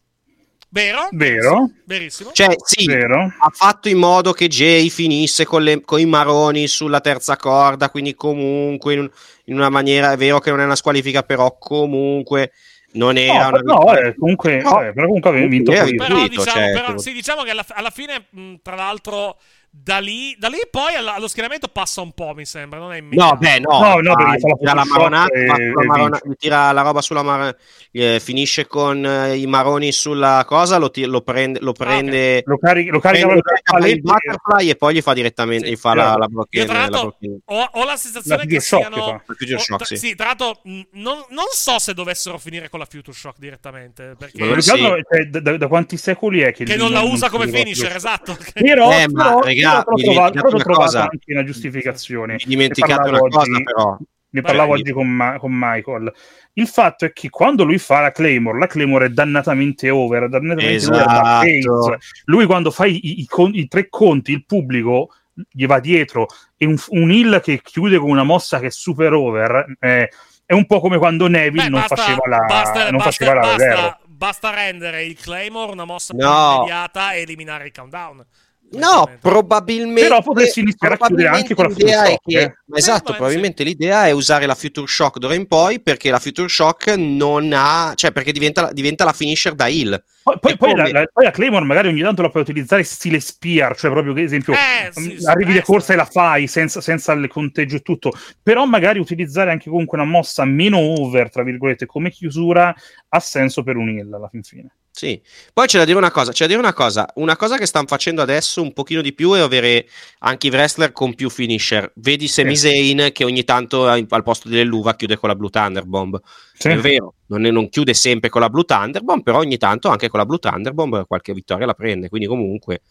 Vero? 0.74 1.10
Vero? 1.12 1.70
Verissimo. 1.86 2.32
Cioè, 2.32 2.56
sì, 2.64 2.86
Vero? 2.86 3.22
ha 3.38 3.50
fatto 3.52 3.90
in 3.90 3.98
modo 3.98 4.32
che 4.32 4.48
Jay 4.48 4.90
finisse 4.90 5.44
con, 5.46 5.64
le- 5.64 5.82
con 5.82 6.00
i 6.00 6.06
maroni 6.06 6.66
sulla 6.68 7.02
terza 7.02 7.36
corda, 7.36 7.90
quindi 7.90 8.16
comunque 8.16 8.94
in, 8.94 9.00
un- 9.02 9.10
in 9.46 9.56
una 9.56 9.68
maniera, 9.68 10.14
è 10.14 10.16
vero 10.18 10.40
che 10.40 10.50
non 10.50 10.62
è 10.62 10.64
una 10.64 10.78
squalifica, 10.78 11.24
però 11.24 11.58
comunque 11.60 12.54
non 12.94 13.18
era 13.18 13.50
No, 13.50 13.60
una 13.60 13.62
no, 13.74 13.98
eh, 13.98 14.16
comunque, 14.16 14.62
No. 14.62 14.70
vabbè, 14.72 14.94
però 14.94 15.06
comunque 15.08 15.30
avevi 15.30 15.48
vinto 15.48 15.72
Però, 15.72 15.84
pulito, 15.84 16.08
diciamo, 16.28 16.46
cioè, 16.46 16.72
però, 16.72 16.94
che- 16.94 17.00
sì, 17.00 17.12
diciamo 17.14 17.44
che 17.44 17.50
alla, 17.50 17.66
alla 17.68 17.90
fine, 17.90 18.28
mh, 18.30 18.54
tra 18.62 18.76
l'altro, 18.76 19.40
da 19.74 20.00
lì, 20.00 20.36
da 20.38 20.50
lì 20.50 20.58
poi 20.70 20.96
alla- 20.96 21.16
allo 21.16 21.30
schieramento 21.30 21.68
passa 21.70 22.02
un 22.02 22.12
po', 22.12 22.34
mi 22.36 22.46
sembra. 22.46 22.78
Non 22.78 22.92
è 22.92 22.98
immediato. 22.98 23.34
No, 23.34 23.38
beh, 23.40 23.60
no, 23.60 23.80
No, 23.80 23.96
no, 24.02 24.16
perché 24.16 24.40
fa 24.40 24.48
la 24.50 24.56
tira 24.58 24.74
la 24.74 24.84
maronata, 24.86 25.34
e- 25.34 25.46
fa 25.48 25.56
e 25.56 25.72
sulla 25.72 25.86
marona- 25.86 26.20
vince. 26.22 26.38
tira 26.38 26.72
la 26.74 26.82
roba 26.82 27.02
sulla 27.02 27.24
mar- 27.24 27.56
eh, 27.92 28.20
finisce 28.20 28.68
con 28.68 29.06
eh, 29.06 29.38
i 29.38 29.48
maroni 29.48 29.92
sulla 29.94 30.44
cosa, 30.46 30.78
lo, 30.78 30.92
ti- 30.92 31.06
lo 31.06 31.22
prende, 31.22 31.60
lo 31.62 31.72
prende, 31.72 32.42
Lo, 32.46 32.58
cari- 32.58 32.88
lo 32.88 33.00
carica 33.00 33.28
prende 33.64 33.90
il 33.92 34.02
butterfly 34.02 34.70
e 34.70 34.76
poi 34.76 34.94
gli 34.96 35.02
fa 35.02 35.14
direttamente, 35.14 35.66
Sì, 35.66 35.72
gli 35.72 35.76
fa 35.78 35.94
la, 35.96 36.16
la 36.16 36.26
Io, 36.26 36.28
blocchina. 36.28 36.66
tra 36.66 36.74
la 36.74 36.80
l'altro, 36.90 37.18
ho, 37.46 37.70
ho 37.72 37.84
la 37.86 37.96
sensazione 37.98 38.44
La 38.44 38.50
che 38.50 38.60
siano. 38.60 38.96
La 38.98 39.04
ho- 39.04 39.22
Shock, 39.58 39.84
tra- 39.86 39.96
sì. 39.98 40.16
tra 40.16 40.26
l'altro, 40.28 40.60
mh, 40.64 40.82
non, 40.94 41.24
non 41.30 41.46
so 41.52 41.80
se 41.80 41.94
dovessero 41.94 42.38
finire 42.38 42.70
con 42.70 42.80
la 42.80 42.86
Future 42.86 43.16
Shock 43.18 43.40
direttamente. 43.40 44.16
Perché, 44.18 44.38
Più 44.38 44.60
sì. 44.62 44.70
cioè, 44.78 45.26
da, 45.30 45.40
da- 45.40 45.58
da 45.58 45.68
quanti 45.68 45.98
secoli 45.98 46.42
è 46.42 46.52
che, 46.52 46.64
che 46.66 46.76
non 46.76 46.92
la 46.92 47.02
usa 47.02 47.30
come 47.30 47.48
finisher, 47.48 47.96
esatto. 47.96 48.38
Però, 48.54 48.92
Eh, 48.92 49.08
ma, 49.10 49.24
però, 49.36 49.40
però 49.84 49.96
mi 49.96 50.02
dimenticate 50.04 50.56
una 50.56 50.64
cosa. 50.76 51.02
anche 51.04 51.34
una 51.34 51.44
giustificazione. 51.44 52.34
Mi 52.34 52.44
dimenticate 52.46 53.02
Ne 53.04 53.10
una 53.10 53.20
cosa, 53.20 53.40
oggi- 53.40 53.64
però. 53.64 53.98
Ne 54.34 54.40
parlavo 54.42 54.72
oggi 54.74 54.92
con, 54.94 55.10
Ma- 55.10 55.38
con 55.40 55.52
Michael. 55.54 56.10
Il 56.54 56.66
fatto 56.68 57.04
è 57.04 57.12
che 57.12 57.30
quando 57.30 57.66
lui 57.66 57.78
fa 57.78 58.00
la 58.00 58.12
Claymore, 58.12 58.60
la 58.60 58.68
Claymore 58.68 59.08
è 59.08 59.10
dannatamente 59.10 59.90
over, 59.90 60.30
dannatamente 60.30 60.86
over 60.88 61.04
da 61.06 61.44
Esatto. 61.46 61.82
face. 61.84 61.98
Lui 62.26 62.46
quando 62.46 62.72
fa 62.72 62.86
i, 62.86 63.20
i- 63.20 63.26
con- 63.26 63.54
i 63.54 63.68
tre 63.68 63.90
conti, 63.90 64.32
il 64.32 64.46
pubblico 64.46 65.10
gli 65.50 65.66
va 65.66 65.80
dietro 65.82 66.28
e 66.56 66.66
un, 66.66 66.76
un 66.90 67.12
heal 67.12 67.42
che 67.42 67.62
chiude 67.62 67.98
con 67.98 68.10
una 68.10 68.24
mossa 68.24 68.60
che 68.60 68.68
è 68.68 68.72
super 68.72 69.12
over 69.14 69.76
eh, 69.80 70.10
è 70.46 70.54
un 70.54 70.66
po' 70.66 70.80
come 70.82 70.98
quando 70.98 71.28
Neville 71.28 71.64
Beh, 71.64 71.70
non 71.70 71.80
basta, 71.80 71.96
faceva 71.96 72.22
la 72.28 72.40
basta, 72.46 72.84
non 72.92 72.98
basta, 73.02 73.26
faceva 73.26 73.34
la 73.34 73.56
basta, 73.56 74.00
basta 74.08 74.50
rendere 74.54 75.04
il 75.06 75.18
Claymore 75.20 75.72
una 75.72 75.86
mossa 75.86 76.14
più 76.14 76.24
No. 76.26 76.56
immediata 76.58 77.14
e 77.14 77.22
eliminare 77.22 77.66
il 77.66 77.72
countdown. 77.74 78.26
No, 78.74 79.10
probabilmente. 79.20 80.02
Però 80.02 80.22
potresti 80.22 80.62
iniziare 80.62 80.96
a 80.96 80.98
chiudere 81.06 81.28
anche 81.28 81.54
con 81.56 81.66
la 81.66 81.70
Future 81.72 81.92
è 81.92 81.96
Shock, 82.06 82.20
che- 82.26 82.42
eh. 82.42 82.56
ma 82.66 82.78
Esatto, 82.78 83.12
Sì, 83.12 83.18
probabilmente 83.18 83.64
l'idea 83.64 84.08
è 84.08 84.12
usare 84.12 84.46
la 84.46 84.56
Future 84.56 84.88
Shock 84.88 85.18
d'ora 85.18 85.34
in 85.34 85.46
poi 85.48 85.82
perché 85.82 86.10
la 86.10 86.20
Future 86.20 86.48
Shock 86.48 86.96
non 86.96 87.52
ha. 87.54 87.92
cioè 87.96 88.12
perché 88.12 88.32
diventa, 88.32 88.72
diventa 88.72 89.04
la 89.04 89.12
finisher 89.14 89.54
da 89.56 89.68
heal. 89.68 90.02
Poi, 90.24 90.38
poi, 90.40 90.56
poi 90.56 90.70
come- 90.72 90.92
la, 90.92 91.00
la- 91.02 91.10
poi 91.12 91.24
la 91.26 91.32
Claymore 91.32 91.66
magari 91.66 91.88
ogni 91.90 92.02
tanto 92.02 92.22
la 92.22 92.30
puoi 92.30 92.44
utilizzare 92.44 92.84
stile 92.84 93.20
Spear, 93.20 93.76
cioè 93.76 93.92
proprio 93.92 94.14
che 94.14 94.22
esempio 94.22 94.54
Eh, 94.54 94.92
sì, 94.92 95.00
mm, 95.14 95.18
sì, 95.18 95.26
arrivi 95.26 95.46
di 95.52 95.54
destra. 95.58 95.74
corsa 95.74 95.94
e 95.94 95.96
la 95.98 96.06
fai 96.06 96.48
senza, 96.48 96.80
senza 96.80 97.12
il 97.14 97.28
conteggio 97.28 97.76
e 97.78 97.80
tutto, 97.82 98.12
però 98.42 98.66
magari 98.66 99.00
utilizzare 99.00 99.52
anche 99.52 99.70
comunque 99.70 99.98
una 99.98 100.08
mossa 100.08 100.46
meno 100.46 100.78
over, 100.78 101.30
tra 101.30 101.44
virgolette, 101.44 101.86
come 101.86 102.10
chiusura 102.12 102.74
ha 103.10 103.20
senso 103.20 103.64
per 103.64 103.76
un 103.76 103.90
heal 103.90 104.14
alla 104.14 104.30
fin 104.30 104.44
fine. 104.44 104.70
Sì. 104.94 105.22
Poi 105.54 105.68
c'è 105.68 105.78
da 105.78 105.86
dire 105.86 105.98
una 105.98 106.12
cosa, 106.12 106.32
c'è 106.32 106.42
da 106.42 106.48
dire 106.48 106.60
una 106.60 106.74
cosa, 106.74 107.08
una 107.16 107.38
cosa 107.38 107.58
che 107.58 107.66
stanno 107.66 107.88
facendo 107.88 108.22
adesso 108.22 108.62
un 108.62 108.74
pochino 108.74 109.02
di 109.02 109.14
più 109.14 109.32
è 109.32 109.40
avere 109.40 109.88
anche 110.20 110.48
i 110.48 110.50
wrestler 110.50 110.92
con 110.92 111.16
più 111.16 111.30
finisher. 111.30 111.92
Vedi 111.96 112.28
Sami 112.28 112.58
Zayn 112.58 113.10
che 113.14 113.24
ogni 113.24 113.44
tanto 113.44 113.88
al 113.88 114.06
posto 114.24 114.50
dell'uva 114.50 114.96
chiude 114.96 115.18
con 115.18 115.30
la 115.30 115.36
Blue 115.36 115.50
Thunder 115.50 115.86
Bomb. 115.86 116.20
Sì. 116.54 116.68
È 116.68 116.78
vero, 116.78 117.16
non, 117.28 117.42
non 117.42 117.70
chiude 117.70 117.94
sempre 117.94 118.30
con 118.30 118.42
la 118.42 118.50
Blue 118.50 118.66
Thunder 118.66 119.02
Bomb, 119.02 119.24
però 119.24 119.40
ogni 119.40 119.58
tanto 119.58 119.88
anche 119.88 120.10
con 120.10 120.20
la 120.20 120.26
Blue 120.26 120.40
Thunder 120.40 120.74
Bomb 120.74 121.08
qualche 121.08 121.34
vittoria 121.34 121.66
la 121.66 121.74
prende, 121.74 122.10
quindi 122.10 122.28
comunque 122.28 122.82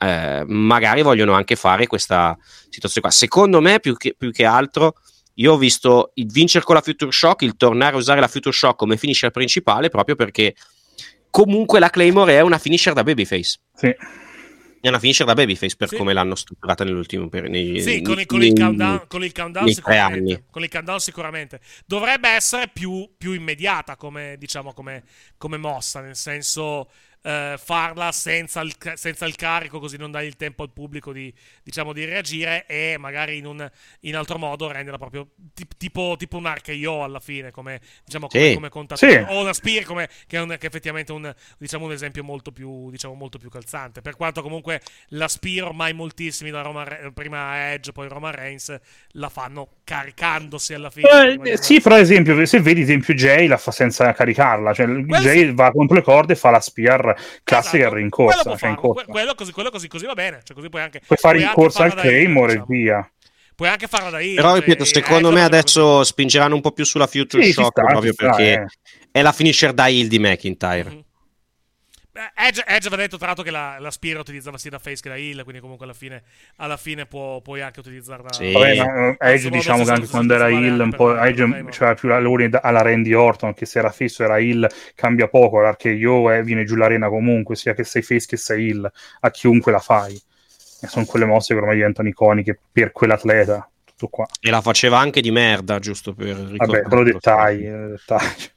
eh, 0.00 0.44
magari 0.46 1.02
vogliono 1.02 1.32
anche 1.32 1.54
fare 1.56 1.86
questa 1.86 2.36
situazione 2.68 3.06
qua. 3.06 3.16
Secondo 3.16 3.60
me 3.60 3.78
più 3.78 3.96
che, 3.96 4.14
più 4.18 4.32
che 4.32 4.44
altro 4.44 4.94
io 5.34 5.52
ho 5.52 5.56
visto 5.56 6.10
il 6.14 6.26
vincere 6.26 6.64
con 6.64 6.74
la 6.74 6.80
Future 6.80 7.12
Shock, 7.12 7.42
il 7.42 7.56
tornare 7.56 7.94
a 7.94 7.98
usare 7.98 8.20
la 8.20 8.28
Future 8.28 8.54
Shock 8.54 8.76
come 8.76 8.96
finisher 8.96 9.30
principale 9.30 9.88
proprio 9.88 10.16
perché 10.16 10.54
comunque 11.30 11.78
la 11.78 11.90
Claymore 11.90 12.34
è 12.34 12.40
una 12.40 12.58
finisher 12.58 12.92
da 12.92 13.02
babyface. 13.02 13.58
Sì. 13.74 13.94
È 14.82 14.88
una 14.88 14.98
finisher 14.98 15.26
da 15.26 15.34
babyface 15.34 15.76
per 15.76 15.88
Sì. 15.88 15.96
come 15.96 16.12
l'hanno 16.14 16.34
strutturata 16.34 16.84
nell'ultimo 16.84 17.28
periodo. 17.28 17.80
Sì, 17.80 18.00
con, 18.00 18.18
il- 18.18 18.26
con 18.26 18.42
il 18.42 18.54
countdown, 18.54 19.04
con 19.08 19.22
il 19.22 19.32
countdown 19.32 19.64
nei 19.66 19.74
tre 19.74 19.82
sicuramente. 19.92 20.32
anni. 20.32 20.44
Con 20.50 20.62
il 20.62 20.70
countdown 20.70 21.00
sicuramente. 21.00 21.60
Dovrebbe 21.84 22.28
essere 22.30 22.68
più, 22.72 23.10
più 23.18 23.32
immediata 23.32 23.96
come, 23.96 24.36
diciamo, 24.38 24.72
come, 24.72 25.04
come 25.36 25.56
mossa, 25.58 26.00
nel 26.00 26.16
senso... 26.16 26.88
eh, 27.22 27.56
farla 27.62 28.12
senza 28.12 28.60
il, 28.60 28.74
senza 28.94 29.26
il, 29.26 29.36
carico, 29.36 29.78
così 29.78 29.96
non 29.96 30.10
dai 30.10 30.26
il 30.26 30.36
tempo 30.36 30.62
al 30.62 30.70
pubblico 30.72 31.12
di, 31.12 31.32
diciamo, 31.62 31.92
di 31.92 32.04
reagire 32.04 32.64
e 32.66 32.96
magari 32.98 33.36
in, 33.36 33.46
un, 33.46 33.70
in 34.00 34.16
altro 34.16 34.38
modo 34.38 34.70
renderla 34.70 34.98
proprio 34.98 35.28
tipo, 35.76 36.14
tipo 36.18 36.36
un 36.38 36.52
RKO 36.52 37.02
alla 37.02 37.20
fine, 37.20 37.50
come, 37.50 37.80
diciamo, 38.04 38.26
come, 38.28 38.48
sì. 38.48 38.54
come 38.54 38.68
contatore, 38.68 39.26
sì. 39.26 39.32
o 39.32 39.40
una 39.40 39.52
Spear 39.52 39.84
come, 39.84 40.08
che, 40.26 40.36
è 40.36 40.40
un, 40.40 40.48
che 40.48 40.58
è 40.58 40.66
effettivamente 40.66 41.12
un, 41.12 41.32
diciamo, 41.58 41.84
un 41.84 41.92
esempio 41.92 42.24
molto 42.24 42.52
più, 42.52 42.90
diciamo, 42.90 43.14
molto 43.14 43.38
più 43.38 43.50
calzante. 43.50 44.00
Per 44.00 44.16
quanto 44.16 44.42
comunque 44.42 44.80
la 45.08 45.28
Spear 45.28 45.66
ormai 45.66 45.92
moltissimi, 45.92 46.50
da 46.50 46.62
Roma, 46.62 46.86
prima 47.12 47.72
Edge, 47.72 47.92
poi 47.92 48.08
Roman 48.08 48.32
Reigns, 48.32 48.78
la 49.12 49.28
fanno 49.28 49.68
caricandosi 49.84 50.74
alla 50.74 50.90
fine. 50.90 51.38
Eh, 51.42 51.56
sì, 51.58 51.80
però 51.80 51.98
esempio, 51.98 52.44
se 52.46 52.60
vedi 52.60 52.80
esempio 52.80 53.14
Jay 53.14 53.46
la 53.46 53.56
fa 53.58 53.70
senza 53.70 54.12
caricarla, 54.12 54.72
cioè 54.72 54.86
Jay 54.86 55.46
sì. 55.46 55.52
va 55.52 55.70
contro 55.70 55.96
le 55.96 56.02
corde 56.02 56.32
e 56.32 56.36
fa 56.36 56.50
la 56.50 56.60
Spear 56.60 57.09
classica 57.42 57.84
esatto. 57.84 57.94
rincorsa. 57.94 58.42
Quello, 58.42 58.56
cioè 58.56 58.68
in 58.68 58.76
corsa. 58.76 59.04
quello, 59.04 59.34
così, 59.34 59.52
quello 59.52 59.70
così, 59.70 59.88
così 59.88 60.06
va 60.06 60.14
bene. 60.14 60.40
Cioè, 60.42 60.56
così 60.56 60.68
puoi, 60.68 60.82
anche, 60.82 61.00
puoi 61.06 61.18
fare 61.18 61.40
in 61.40 61.50
corsa 61.52 61.84
al 61.84 61.94
Claymore 61.94 62.54
e 62.54 62.62
via. 62.66 63.10
Puoi 63.54 63.68
anche 63.68 63.88
farla 63.88 64.10
da 64.10 64.18
lì. 64.18 64.34
Però 64.34 64.54
ripeto, 64.54 64.84
cioè, 64.84 65.02
secondo 65.02 65.30
me 65.30 65.42
adesso 65.42 65.82
così. 65.82 66.10
spingeranno 66.10 66.54
un 66.54 66.60
po' 66.62 66.72
più 66.72 66.84
sulla 66.84 67.06
Future 67.06 67.44
sì, 67.44 67.52
Shock 67.52 67.78
sta, 67.78 67.82
proprio 67.82 68.12
sta, 68.12 68.30
perché 68.30 68.52
eh. 68.52 68.66
è 69.10 69.22
la 69.22 69.32
finisher 69.32 69.72
da 69.72 69.88
heal 69.88 70.06
di 70.06 70.18
McIntyre. 70.18 70.88
Mm-hmm. 70.88 71.00
Edge, 72.12 72.64
Edge 72.66 72.88
aveva 72.88 73.02
detto 73.02 73.18
tra 73.18 73.26
l'altro 73.26 73.44
che 73.44 73.52
la, 73.52 73.76
la 73.78 73.90
Spear 73.92 74.18
utilizzava 74.18 74.58
sia 74.58 74.70
da 74.70 74.80
face 74.80 75.00
che 75.00 75.08
da 75.08 75.16
heal, 75.16 75.42
quindi 75.44 75.60
comunque 75.60 75.84
alla 75.84 75.94
fine, 75.94 76.22
alla 76.56 76.76
fine 76.76 77.06
può, 77.06 77.40
puoi 77.40 77.60
anche 77.60 77.78
utilizzarla. 77.78 78.32
Sì. 78.32 78.50
Vabbè, 78.50 78.76
ma 78.76 79.16
Edge 79.18 79.48
diciamo 79.48 79.84
che 79.84 79.90
anche 79.92 80.08
quando 80.08 80.34
era 80.34 80.48
heal, 80.50 80.80
un 80.80 80.90
po' 80.90 81.16
Edge 81.16 81.66
c'era 81.70 81.94
più 81.94 82.12
alla 82.12 82.82
Randy 82.82 83.12
Orton, 83.12 83.54
che 83.54 83.64
se 83.64 83.78
era 83.78 83.90
fisso 83.90 84.24
era 84.24 84.38
heal, 84.40 84.68
cambia 84.96 85.28
poco, 85.28 85.60
l'RKO 85.60 86.32
eh, 86.32 86.42
viene 86.42 86.64
giù 86.64 86.74
l'arena 86.74 87.08
comunque, 87.08 87.54
sia 87.54 87.74
che 87.74 87.84
sei 87.84 88.02
face 88.02 88.26
che 88.26 88.36
sei 88.36 88.70
heal, 88.70 88.90
a 89.20 89.30
chiunque 89.30 89.70
la 89.70 89.78
fai. 89.78 90.20
E 90.82 90.86
sono 90.88 91.04
quelle 91.04 91.26
mosse 91.26 91.54
che 91.54 91.60
ormai 91.60 91.76
diventano 91.76 92.08
iconiche 92.08 92.58
per 92.72 92.90
quell'atleta. 92.90 93.70
Tutto 93.84 94.08
qua. 94.08 94.26
E 94.40 94.50
la 94.50 94.62
faceva 94.62 94.98
anche 94.98 95.20
di 95.20 95.30
merda, 95.30 95.78
giusto 95.78 96.14
per 96.14 96.34
ricordare. 96.34 96.56
Vabbè, 96.56 96.82
però 96.88 97.02
dettagli, 97.02 97.68
dettagli. 97.68 98.50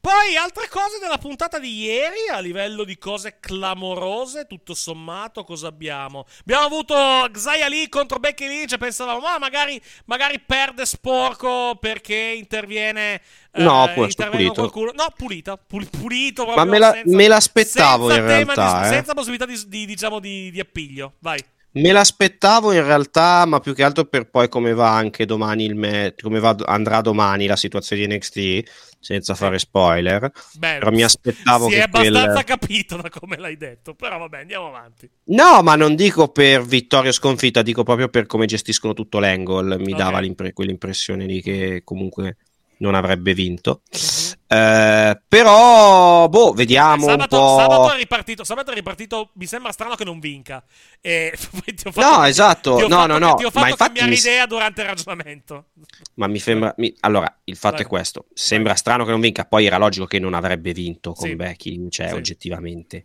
Poi 0.00 0.34
altre 0.34 0.66
cose 0.70 0.98
della 0.98 1.18
puntata 1.18 1.58
di 1.58 1.82
ieri 1.82 2.28
a 2.32 2.40
livello 2.40 2.84
di 2.84 2.96
cose 2.96 3.36
clamorose, 3.38 4.46
tutto 4.46 4.72
sommato, 4.72 5.44
cosa 5.44 5.68
abbiamo? 5.68 6.24
Abbiamo 6.40 6.64
avuto 6.64 6.94
Xia 7.30 7.68
Lee 7.68 7.90
contro 7.90 8.18
Becky 8.18 8.48
Lynch 8.48 8.72
e 8.72 8.78
pensavamo, 8.78 9.20
ma 9.20 9.38
magari, 9.38 9.78
magari 10.06 10.40
perde 10.40 10.86
sporco 10.86 11.76
perché 11.78 12.14
interviene... 12.14 13.20
No, 13.52 13.90
eh, 13.90 13.92
pulito. 13.92 14.52
Qualcuno. 14.54 14.92
No, 14.94 15.12
pulita, 15.14 15.58
pul- 15.58 15.90
pulito 15.90 16.46
Ma 16.46 16.64
me, 16.64 16.78
la, 16.78 16.92
senza, 16.92 17.16
me 17.16 17.28
l'aspettavo 17.28 18.10
in 18.10 18.22
realtà. 18.22 18.80
Di, 18.80 18.86
eh. 18.86 18.88
Senza 18.90 19.12
possibilità 19.12 19.44
di, 19.44 19.60
di, 19.66 19.84
diciamo, 19.84 20.18
di, 20.18 20.50
di 20.50 20.60
appiglio, 20.60 21.14
vai. 21.18 21.44
Me 21.72 21.92
l'aspettavo 21.92 22.72
in 22.72 22.84
realtà, 22.84 23.44
ma 23.46 23.60
più 23.60 23.74
che 23.74 23.84
altro 23.84 24.04
per 24.04 24.28
poi 24.28 24.48
come 24.48 24.74
va 24.74 24.94
anche 24.96 25.24
domani 25.24 25.64
il 25.64 25.76
match, 25.76 26.22
come 26.22 26.40
va, 26.40 26.56
andrà 26.64 27.00
domani 27.00 27.46
la 27.46 27.54
situazione 27.54 28.06
di 28.06 28.14
NXT, 28.14 28.70
senza 28.98 29.36
fare 29.36 29.58
spoiler. 29.58 30.32
Beh, 30.54 30.78
però 30.78 30.90
mi 30.90 31.04
aspettavo 31.04 31.68
si 31.68 31.74
che 31.74 31.78
è 31.78 31.82
abbastanza 31.82 32.32
quel... 32.32 32.44
capito 32.44 32.96
da 32.96 33.08
come 33.08 33.36
l'hai 33.36 33.56
detto, 33.56 33.94
però 33.94 34.18
vabbè, 34.18 34.40
andiamo 34.40 34.66
avanti. 34.66 35.08
No, 35.26 35.62
ma 35.62 35.76
non 35.76 35.94
dico 35.94 36.28
per 36.28 36.64
vittoria 36.64 37.10
o 37.10 37.12
sconfitta, 37.12 37.62
dico 37.62 37.84
proprio 37.84 38.08
per 38.08 38.26
come 38.26 38.46
gestiscono 38.46 38.92
tutto 38.92 39.20
l'angle, 39.20 39.78
mi 39.78 39.92
okay. 39.92 39.96
dava 39.96 40.52
quell'impressione 40.52 41.24
lì 41.24 41.40
che 41.40 41.82
comunque 41.84 42.36
non 42.80 42.94
avrebbe 42.94 43.34
vinto. 43.34 43.82
Uh-huh. 43.90 44.38
Eh, 44.56 45.20
però, 45.28 46.28
boh, 46.28 46.52
vediamo 46.52 47.06
sabato, 47.06 47.36
un 47.36 47.42
po'. 47.42 47.56
Sabato 47.58 47.92
è, 47.92 47.96
ripartito, 47.96 48.44
sabato 48.44 48.70
è 48.72 48.74
ripartito. 48.74 49.30
Mi 49.34 49.46
sembra 49.46 49.70
strano 49.70 49.94
che 49.94 50.04
non 50.04 50.18
vinca. 50.18 50.62
E, 51.00 51.32
fatto, 51.36 52.00
no, 52.00 52.24
esatto. 52.24 52.76
Ti 52.76 52.82
ho 52.82 52.88
no, 52.88 52.96
fatto, 52.96 53.18
no, 53.18 53.18
no. 53.18 53.34
Ti 53.36 53.44
ho 53.44 53.50
fatto 53.50 53.68
ma 53.68 53.76
cambiare 53.76 54.10
mi... 54.10 54.16
idea 54.16 54.46
durante 54.46 54.80
il 54.80 54.86
ragionamento. 54.88 55.66
Ma 56.14 56.26
mi 56.26 56.38
sembra. 56.38 56.74
Mi... 56.78 56.94
Allora, 57.00 57.32
il 57.44 57.56
fatto 57.56 57.76
Vai. 57.76 57.84
è 57.84 57.88
questo: 57.88 58.26
sembra 58.32 58.74
strano 58.74 59.04
che 59.04 59.10
non 59.10 59.20
vinca. 59.20 59.44
Poi 59.44 59.66
era 59.66 59.76
logico 59.76 60.06
che 60.06 60.18
non 60.18 60.34
avrebbe 60.34 60.72
vinto 60.72 61.12
con 61.12 61.28
Sì. 61.28 61.36
Becky, 61.36 61.88
cioè, 61.90 62.08
Sì. 62.08 62.14
oggettivamente. 62.14 63.04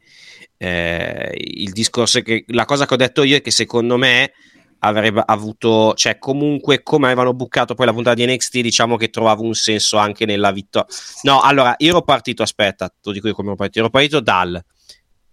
Eh, 0.58 1.32
il 1.36 1.72
discorso 1.74 2.20
è 2.20 2.24
che 2.24 2.46
la 2.48 2.66
cosa 2.66 2.86
che 2.86 2.94
ho 2.94 2.98
detto 2.98 3.24
io 3.24 3.36
è 3.36 3.42
che 3.42 3.52
secondo 3.52 3.98
me 3.98 4.32
avrebbe 4.86 5.24
avuto, 5.26 5.94
cioè 5.96 6.18
comunque 6.18 6.84
come 6.84 7.08
avevano 7.08 7.34
buccato 7.34 7.76
poi 7.76 7.86
la 7.86 7.94
puntata 7.94 8.16
di 8.16 8.26
NXT, 8.26 8.60
diciamo 8.60 8.98
che 8.98 9.10
trovavo 9.10 9.44
un 9.44 9.54
senso 9.54 9.98
anche 9.98 10.26
nella 10.26 10.52
vittoria. 10.52 10.88
No, 11.24 11.42
allora, 11.42 11.76
io 11.78 11.90
ero 11.90 12.02
partito, 12.02 12.44
aspetta, 12.44 12.94
lo 13.04 13.12
dico 13.12 13.28
io 13.28 13.34
come 13.34 13.50
ero 13.50 13.58
partito, 13.58 13.80
ero 13.80 13.90
partito 13.90 14.20
dal 14.20 14.64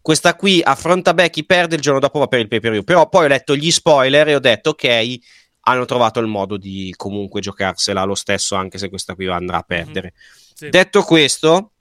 questa 0.03 0.35
qui 0.35 0.61
affronta 0.61 1.15
Becky, 1.15 1.45
perde, 1.45 1.77
il 1.77 1.81
giorno 1.81 2.01
dopo 2.01 2.19
va 2.19 2.27
per 2.27 2.41
il 2.41 2.49
pay 2.49 2.59
per 2.59 2.73
view. 2.73 2.83
Però 2.83 3.09
poi 3.09 3.27
ho 3.27 3.29
letto 3.29 3.55
gli 3.55 3.71
spoiler 3.71 4.29
e 4.29 4.35
ho 4.35 4.41
detto 4.41 4.71
ok, 4.71 5.19
hanno 5.61 5.85
trovato 5.85 6.19
il 6.19 6.27
modo 6.27 6.57
di 6.57 6.93
comunque 6.97 7.41
giocarsela 7.41 8.03
lo 8.03 8.17
stesso, 8.17 8.57
anche 8.57 8.79
se 8.79 8.89
questa 8.89 9.15
qui 9.15 9.29
andrà 9.29 9.59
a 9.59 9.63
perdere. 9.63 10.15
Sì. 10.55 10.71
Detto 10.71 11.03
questo, 11.03 11.75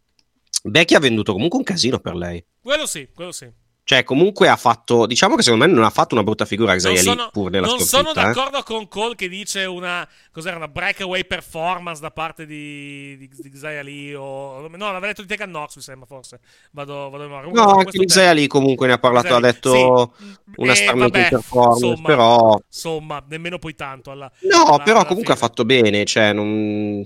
Becky 0.63 0.93
ha 0.93 0.99
venduto 0.99 1.33
comunque 1.33 1.57
un 1.57 1.63
casino 1.63 1.97
per 1.97 2.15
lei. 2.15 2.45
Quello 2.61 2.85
sì, 2.85 3.09
quello 3.11 3.31
sì. 3.31 3.49
Cioè, 3.91 4.05
comunque 4.05 4.47
ha 4.47 4.55
fatto, 4.55 5.05
diciamo 5.05 5.35
che 5.35 5.41
secondo 5.43 5.65
me 5.65 5.73
non 5.73 5.83
ha 5.83 5.89
fatto 5.89 6.13
una 6.15 6.23
brutta 6.23 6.45
figura 6.45 6.73
Li 6.75 6.79
sono, 6.79 7.27
pur 7.29 7.51
nella 7.51 7.67
non 7.67 7.75
sconfitta. 7.77 7.97
sono 7.97 8.11
eh. 8.11 8.13
d'accordo 8.13 8.63
con 8.63 8.87
Cole 8.87 9.15
che 9.15 9.27
dice 9.27 9.65
una, 9.65 10.07
cos'era, 10.31 10.55
una 10.55 10.69
breakaway 10.69 11.25
performance 11.25 11.99
da 11.99 12.09
parte 12.09 12.45
di, 12.45 13.17
di, 13.17 13.29
di 13.29 13.83
Li 13.83 14.13
o... 14.15 14.65
No, 14.69 14.77
l'aveva 14.93 15.07
detto 15.07 15.23
di 15.23 15.27
Tegan 15.27 15.51
Nox, 15.51 15.75
mi 15.75 15.81
sembra, 15.81 16.05
forse. 16.05 16.39
Vado, 16.71 17.09
vado 17.09 17.25
in 17.25 17.51
No, 17.51 17.79
anche 17.79 18.05
Xia 18.05 18.31
Li 18.31 18.47
comunque 18.47 18.87
ne 18.87 18.93
ha 18.93 18.97
parlato, 18.97 19.35
ha 19.35 19.41
detto 19.41 20.13
una 20.55 20.71
Eh, 20.71 20.75
star 20.75 20.95
vabbè, 20.95 21.17
making 21.17 21.27
performance, 21.27 21.85
insomma, 21.85 22.07
però... 22.07 22.61
Insomma, 22.65 23.23
nemmeno 23.27 23.59
poi 23.59 23.75
tanto 23.75 24.11
alla... 24.11 24.31
No, 24.43 24.67
alla- 24.67 24.83
però 24.83 24.99
alla 24.99 25.05
comunque 25.05 25.33
fine. 25.33 25.45
ha 25.45 25.47
fatto 25.49 25.65
bene, 25.65 26.05
cioè 26.05 26.31
non, 26.31 27.05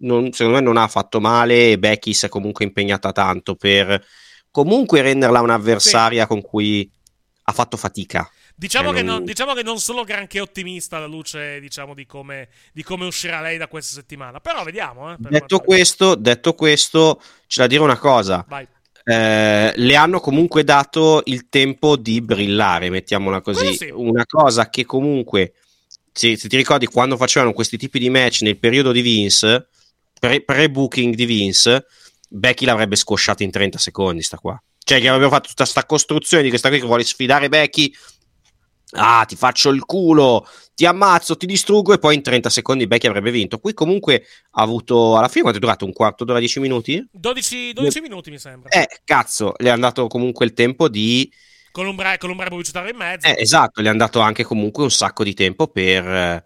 non- 0.00 0.32
secondo 0.32 0.58
me 0.58 0.64
non 0.64 0.76
ha 0.76 0.86
fatto 0.86 1.18
male 1.18 1.70
e 1.70 1.78
Becky 1.78 2.12
si 2.12 2.26
è 2.26 2.28
comunque 2.28 2.66
impegnata 2.66 3.10
tanto 3.12 3.54
per 3.54 4.04
comunque 4.54 5.02
renderla 5.02 5.40
un'avversaria 5.40 6.28
con 6.28 6.40
cui 6.40 6.88
ha 7.46 7.52
fatto 7.52 7.76
fatica. 7.76 8.30
Diciamo, 8.54 8.90
Cioè, 8.90 8.98
che 8.98 9.02
non- 9.02 9.16
non, 9.16 9.24
diciamo 9.24 9.52
che 9.52 9.64
non 9.64 9.80
sono 9.80 10.04
granché 10.04 10.38
ottimista 10.38 10.96
alla 10.96 11.06
luce, 11.06 11.58
diciamo, 11.58 11.92
di 11.92 12.06
come, 12.06 12.50
di 12.72 12.84
come 12.84 13.04
uscirà 13.04 13.40
lei 13.40 13.58
da 13.58 13.66
questa 13.66 13.94
settimana. 13.94 14.38
Però 14.38 14.62
vediamo, 14.62 15.12
eh. 15.12 15.16
per 15.20 15.32
Detto 15.32 15.58
questo, 15.58 16.14
detto 16.14 16.54
questo, 16.54 17.20
c'è 17.48 17.62
da 17.62 17.66
dire 17.66 17.82
una 17.82 17.98
cosa. 17.98 18.46
Eh, 19.02 19.72
le 19.74 19.96
hanno 19.96 20.20
comunque 20.20 20.62
dato 20.62 21.22
il 21.24 21.48
tempo 21.48 21.96
di 21.96 22.20
brillare, 22.20 22.90
mettiamola 22.90 23.40
così. 23.40 23.74
Sì. 23.74 23.90
Una 23.92 24.24
cosa 24.24 24.70
che 24.70 24.84
comunque, 24.84 25.54
se, 26.12 26.36
se 26.36 26.48
ti 26.48 26.56
ricordi 26.56 26.86
quando 26.86 27.16
facevano 27.16 27.52
questi 27.52 27.76
tipi 27.76 27.98
di 27.98 28.08
match 28.08 28.42
nel 28.42 28.56
periodo 28.60 28.92
di 28.92 29.00
Vince, 29.00 29.66
pre- 30.20 30.42
pre-booking 30.42 31.12
di 31.16 31.24
Vince, 31.24 31.86
Becky 32.28 32.64
l'avrebbe 32.64 32.96
squasciata 32.96 33.42
in 33.42 33.50
30 33.50 33.78
secondi, 33.78 34.22
sta 34.22 34.38
qua. 34.38 34.60
Cioè, 34.78 35.00
che 35.00 35.08
avrebbero 35.08 35.30
fatto 35.30 35.48
tutta 35.48 35.62
questa 35.62 35.86
costruzione 35.86 36.42
di 36.42 36.50
questa 36.50 36.68
qui 36.68 36.78
che 36.78 36.86
vuole 36.86 37.04
sfidare 37.04 37.48
Becky. 37.48 37.92
Ah, 38.96 39.24
ti 39.26 39.34
faccio 39.34 39.70
il 39.70 39.84
culo, 39.84 40.46
ti 40.74 40.86
ammazzo, 40.86 41.36
ti 41.36 41.46
distruggo 41.46 41.94
e 41.94 41.98
poi 41.98 42.14
in 42.14 42.22
30 42.22 42.48
secondi 42.50 42.86
Becky 42.86 43.08
avrebbe 43.08 43.30
vinto. 43.30 43.58
Qui 43.58 43.72
comunque 43.72 44.24
ha 44.52 44.62
avuto, 44.62 45.16
alla 45.16 45.28
fine 45.28 45.42
quanto 45.42 45.58
è 45.58 45.62
durato? 45.62 45.84
Un 45.84 45.92
quarto 45.92 46.24
d'ora, 46.24 46.38
10 46.38 46.60
minuti? 46.60 47.04
12, 47.10 47.72
12 47.72 48.00
minuti, 48.00 48.30
mi 48.30 48.38
sembra. 48.38 48.68
Eh, 48.70 48.86
cazzo, 49.04 49.54
le 49.56 49.70
hanno 49.70 49.80
dato 49.80 50.06
comunque 50.06 50.44
il 50.44 50.52
tempo 50.52 50.88
di... 50.88 51.30
Con 51.72 51.92
bre- 51.96 52.18
con 52.18 52.36
pubblicitario 52.36 52.90
in 52.90 52.96
mezzo. 52.96 53.26
Eh, 53.26 53.34
esatto, 53.38 53.80
le 53.80 53.88
hanno 53.88 53.98
dato 53.98 54.20
anche 54.20 54.44
comunque 54.44 54.84
un 54.84 54.92
sacco 54.92 55.24
di 55.24 55.34
tempo 55.34 55.66
per, 55.66 56.06
eh, 56.06 56.44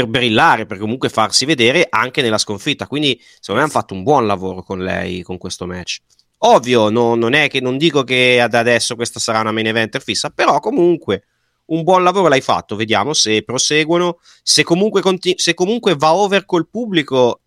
per 0.00 0.06
brillare, 0.06 0.66
per 0.66 0.78
comunque 0.78 1.08
farsi 1.08 1.44
vedere 1.44 1.86
anche 1.88 2.22
nella 2.22 2.38
sconfitta. 2.38 2.86
Quindi, 2.86 3.20
secondo 3.40 3.60
me, 3.60 3.66
hanno 3.66 3.78
fatto 3.78 3.94
un 3.94 4.02
buon 4.02 4.26
lavoro 4.26 4.62
con 4.62 4.78
lei, 4.80 5.22
con 5.22 5.36
questo 5.36 5.66
match. 5.66 5.98
Ovvio, 6.38 6.88
no- 6.88 7.14
non 7.14 7.34
è 7.34 7.48
che 7.48 7.60
non 7.60 7.76
dico 7.76 8.02
che 8.02 8.40
ad 8.40 8.54
adesso 8.54 8.94
questa 8.94 9.20
sarà 9.20 9.40
una 9.40 9.52
main 9.52 9.66
event 9.66 9.98
fissa, 9.98 10.30
però 10.30 10.58
comunque 10.58 11.24
un 11.66 11.82
buon 11.82 12.02
lavoro 12.02 12.28
l'hai 12.28 12.40
fatto. 12.40 12.76
Vediamo 12.76 13.12
se 13.12 13.42
proseguono. 13.42 14.18
Se 14.42 14.62
comunque, 14.62 15.02
conti- 15.02 15.34
se 15.36 15.52
comunque 15.52 15.94
va 15.94 16.14
over 16.14 16.46
col 16.46 16.68
pubblico, 16.68 17.40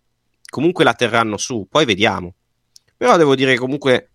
comunque 0.47 0.83
la 0.83 0.93
terranno 0.93 1.37
su. 1.37 1.65
Poi 1.69 1.85
vediamo. 1.85 2.35
Però 2.95 3.17
devo 3.17 3.35
dire 3.35 3.57
comunque 3.57 4.11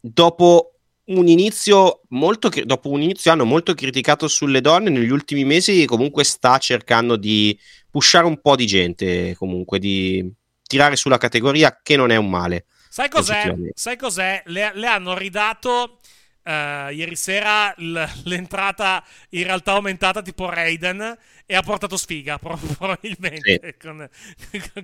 dopo 0.00 0.73
un 1.06 1.28
inizio 1.28 2.00
molto 2.08 2.50
dopo 2.64 2.88
un 2.88 3.02
inizio 3.02 3.30
anno 3.30 3.44
molto 3.44 3.74
criticato 3.74 4.26
sulle 4.26 4.60
donne 4.60 4.90
negli 4.90 5.10
ultimi 5.10 5.44
mesi 5.44 5.84
comunque 5.84 6.24
sta 6.24 6.56
cercando 6.58 7.16
di 7.16 7.58
pushare 7.90 8.26
un 8.26 8.40
po' 8.40 8.56
di 8.56 8.66
gente 8.66 9.34
comunque 9.36 9.78
di 9.78 10.32
tirare 10.62 10.96
sulla 10.96 11.18
categoria 11.18 11.80
che 11.82 11.96
non 11.96 12.10
è 12.10 12.16
un 12.16 12.30
male 12.30 12.66
Sai 12.94 13.08
cos'è? 13.08 13.52
Sai 13.74 13.96
cos'è? 13.96 14.40
Le, 14.46 14.70
le 14.72 14.86
hanno 14.86 15.18
ridato 15.18 15.98
Uh, 16.44 16.92
ieri 16.92 17.16
sera 17.16 17.72
l- 17.78 18.04
l'entrata 18.24 19.02
in 19.30 19.44
realtà 19.44 19.72
aumentata 19.72 20.20
tipo 20.20 20.50
Raiden 20.50 21.16
e 21.46 21.56
ha 21.56 21.62
portato 21.62 21.96
sfiga 21.96 22.36
probabilmente 22.38 23.60
sì. 23.62 23.74
con, 23.78 24.06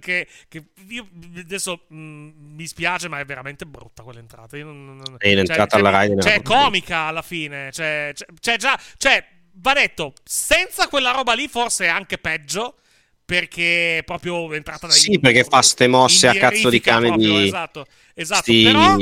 che, 0.00 0.26
che 0.48 0.64
io 0.88 1.06
adesso 1.36 1.84
mh, 1.88 1.96
mi 1.96 2.66
spiace 2.66 3.08
ma 3.08 3.20
è 3.20 3.26
veramente 3.26 3.66
brutta 3.66 4.02
quell'entrata 4.02 4.56
io 4.56 4.64
non, 4.64 4.84
non, 4.86 5.16
e 5.18 5.34
l'entrata 5.34 5.76
cioè, 5.76 5.80
alla 5.80 5.90
Raiden 5.90 6.20
cioè, 6.22 6.32
è 6.36 6.42
comica 6.42 7.00
alla 7.00 7.20
fine 7.20 7.70
cioè, 7.72 8.12
cioè, 8.14 8.28
cioè 8.40 8.56
già 8.56 8.80
cioè 8.96 9.22
va 9.56 9.74
detto 9.74 10.14
senza 10.24 10.88
quella 10.88 11.10
roba 11.10 11.34
lì 11.34 11.46
forse 11.46 11.84
è 11.84 11.88
anche 11.88 12.16
peggio 12.16 12.76
perché 13.22 14.02
proprio 14.04 14.50
è 14.52 14.56
entrata 14.56 14.88
da 14.88 14.92
Sì, 14.92 15.20
perché 15.20 15.44
fa 15.44 15.62
ste 15.62 15.86
mosse 15.86 16.26
a 16.26 16.34
cazzo 16.34 16.68
di 16.68 16.80
cane 16.80 17.06
proprio, 17.06 17.38
di... 17.38 17.46
Esatto, 17.46 17.86
esatto. 18.14 18.42
Sti... 18.42 18.62
Però 18.64 18.96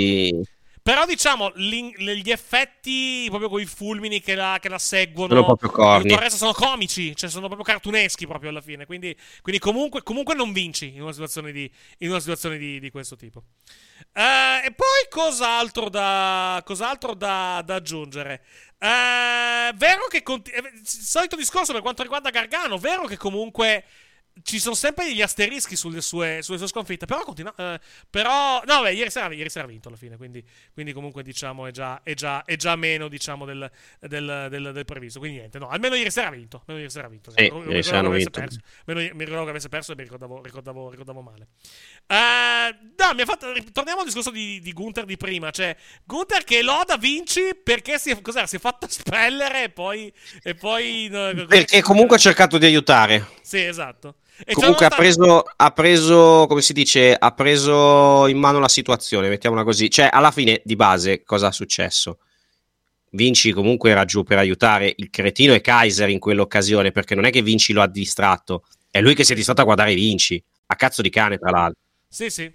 però 0.89 1.05
diciamo, 1.05 1.53
gli 1.55 2.31
effetti 2.31 3.27
proprio 3.29 3.51
con 3.51 3.61
i 3.61 3.67
fulmini 3.67 4.23
che 4.23 4.35
la, 4.35 4.57
che 4.59 4.71
la 4.71 4.79
seguono. 4.79 5.35
Sono 5.35 5.45
proprio 5.45 5.69
corni. 5.69 6.11
Il 6.11 6.17
resto 6.17 6.39
sono 6.39 6.55
comici, 6.55 7.15
cioè 7.15 7.29
sono 7.29 7.45
proprio 7.45 7.63
cartuneschi 7.63 8.27
proprio 8.27 8.49
alla 8.49 8.63
fine. 8.63 8.87
Quindi, 8.87 9.15
quindi 9.43 9.61
comunque, 9.61 10.03
comunque, 10.03 10.35
non 10.35 10.51
vinci 10.51 10.95
in 10.95 11.03
una 11.03 11.13
situazione 11.13 11.53
di, 11.53 11.71
una 11.99 12.21
situazione 12.21 12.57
di, 12.57 12.81
di 12.81 12.89
questo 12.91 13.17
tipo. 13.17 13.43
Uh, 14.15 14.65
e 14.65 14.73
poi 14.75 15.07
cos'altro 15.11 15.91
da, 15.91 16.63
cos'altro 16.65 17.13
da, 17.13 17.63
da 17.63 17.75
aggiungere? 17.75 18.43
Uh, 18.79 19.77
vero 19.77 20.07
che. 20.09 20.23
Conti- 20.23 20.53
eh, 20.53 20.73
solito 20.85 21.37
discorso 21.37 21.75
per 21.75 21.83
quanto 21.83 22.01
riguarda 22.01 22.31
Gargano, 22.31 22.79
vero 22.79 23.05
che 23.05 23.19
comunque 23.19 23.85
ci 24.43 24.59
sono 24.59 24.75
sempre 24.75 25.07
degli 25.07 25.23
asterischi 25.23 25.77
sulle 25.77 26.01
sue, 26.01 26.41
sulle 26.43 26.59
sue 26.59 26.67
sconfitte. 26.67 27.07
Però 27.07 27.23
continua. 27.23 27.55
Eh, 27.57 27.81
però. 28.09 28.63
No, 28.67 28.83
beh, 28.83 28.93
ieri 28.93 29.11
sera, 29.11 29.33
ieri 29.33 29.51
sera 29.51 29.65
ha 29.65 29.69
vinto 29.69 29.89
alla 29.89 29.97
fine. 29.97 30.17
Quindi, 30.17 30.45
quindi 30.73 30.93
comunque, 30.93 31.23
diciamo, 31.23 31.67
è 31.67 31.71
già, 31.71 32.03
è 32.03 32.15
già, 32.15 32.45
è 32.45 32.57
già 32.57 32.77
meno, 32.77 33.09
diciamo, 33.09 33.45
del, 33.45 33.71
del, 34.01 34.47
del, 34.51 34.73
del, 34.73 34.85
previsto. 34.85 35.19
Quindi 35.19 35.39
niente, 35.39 35.59
no. 35.59 35.69
Almeno 35.69 35.95
ieri 35.95 36.11
sera 36.11 36.29
ha 36.29 36.31
vinto. 36.31 36.59
Almeno 36.67 36.79
ieri 36.79 36.91
sera 36.91 37.07
ha 37.07 37.11
vinto. 37.11 37.31
Sì, 37.31 37.43
ieri 37.45 37.83
sera 37.83 37.99
hanno 37.99 38.11
vinto. 38.11 38.31
Perso. 38.31 38.59
Almeno 38.85 39.15
mi 39.15 39.25
ricordo 39.25 39.45
che 39.45 39.51
avesse 39.51 39.69
perso 39.69 39.93
e 39.93 39.95
mi 39.97 40.03
ricordavo, 40.03 40.43
ricordavo, 40.43 40.91
ricordavo 40.91 41.21
male. 41.21 41.49
Uh, 42.07 42.77
no, 42.97 43.15
mi 43.15 43.23
ha 43.23 43.25
fatto. 43.25 43.53
Torniamo 43.73 44.01
al 44.01 44.07
discorso 44.07 44.31
di, 44.31 44.61
di 44.61 44.73
Gunther 44.73 45.05
di 45.05 45.17
prima. 45.17 45.51
Cioè, 45.51 45.77
Gunther 46.05 46.45
che 46.45 46.63
loda 46.63 46.97
Vinci 46.97 47.55
perché 47.63 47.99
si 47.99 48.11
è, 48.11 48.47
si 48.47 48.57
è 48.57 48.59
fatto 48.59 48.87
spellere 48.89 49.65
e 49.65 49.69
poi. 49.71 50.13
E 50.43 50.55
poi 50.55 51.09
no, 51.11 51.47
perché 51.47 51.83
comunque 51.83 52.17
ha 52.17 52.21
cercato 52.21 52.59
di 52.59 52.67
aiutare. 52.67 53.27
Sì, 53.43 53.63
esatto. 53.63 54.17
E 54.45 54.53
Comunque 54.53 54.87
ha 54.87 54.91
preso, 54.91 55.43
ha 55.57 55.71
preso, 55.73 56.47
come 56.47 56.63
si 56.63 56.73
dice, 56.73 57.15
ha 57.15 57.33
preso 57.33 58.27
in 58.29 58.39
mano 58.39 58.61
la 58.61 58.69
situazione, 58.69 59.29
mettiamola 59.29 59.65
così. 59.65 59.91
Cioè, 59.91 60.09
alla 60.13 60.31
fine, 60.31 60.61
di 60.65 60.77
base, 60.77 61.25
cosa 61.25 61.49
è 61.49 61.53
successo? 61.53 62.19
Vinci 63.11 63.53
comunque 63.53 63.91
era 63.91 64.05
giù 64.05 64.23
per 64.23 64.39
aiutare 64.39 64.93
il 64.97 65.11
cretino 65.11 65.55
e 65.55 65.61
Kaiser 65.61 66.09
in 66.09 66.19
quell'occasione, 66.19 66.93
perché 66.93 67.15
non 67.15 67.25
è 67.25 67.31
che 67.31 67.43
Vinci 67.43 67.73
lo 67.73 67.83
ha 67.83 67.89
distratto, 67.89 68.65
è 68.91 69.01
lui 69.01 69.15
che 69.15 69.25
si 69.25 69.33
è 69.33 69.35
distratto 69.35 69.63
a 69.63 69.65
guardare 69.65 69.95
Vinci, 69.95 70.43
a 70.67 70.77
cazzo 70.77 71.03
di 71.03 71.11
cane, 71.11 71.39
tra 71.39 71.51
l'altro. 71.51 71.81
Sì, 72.09 72.31
sì. 72.31 72.53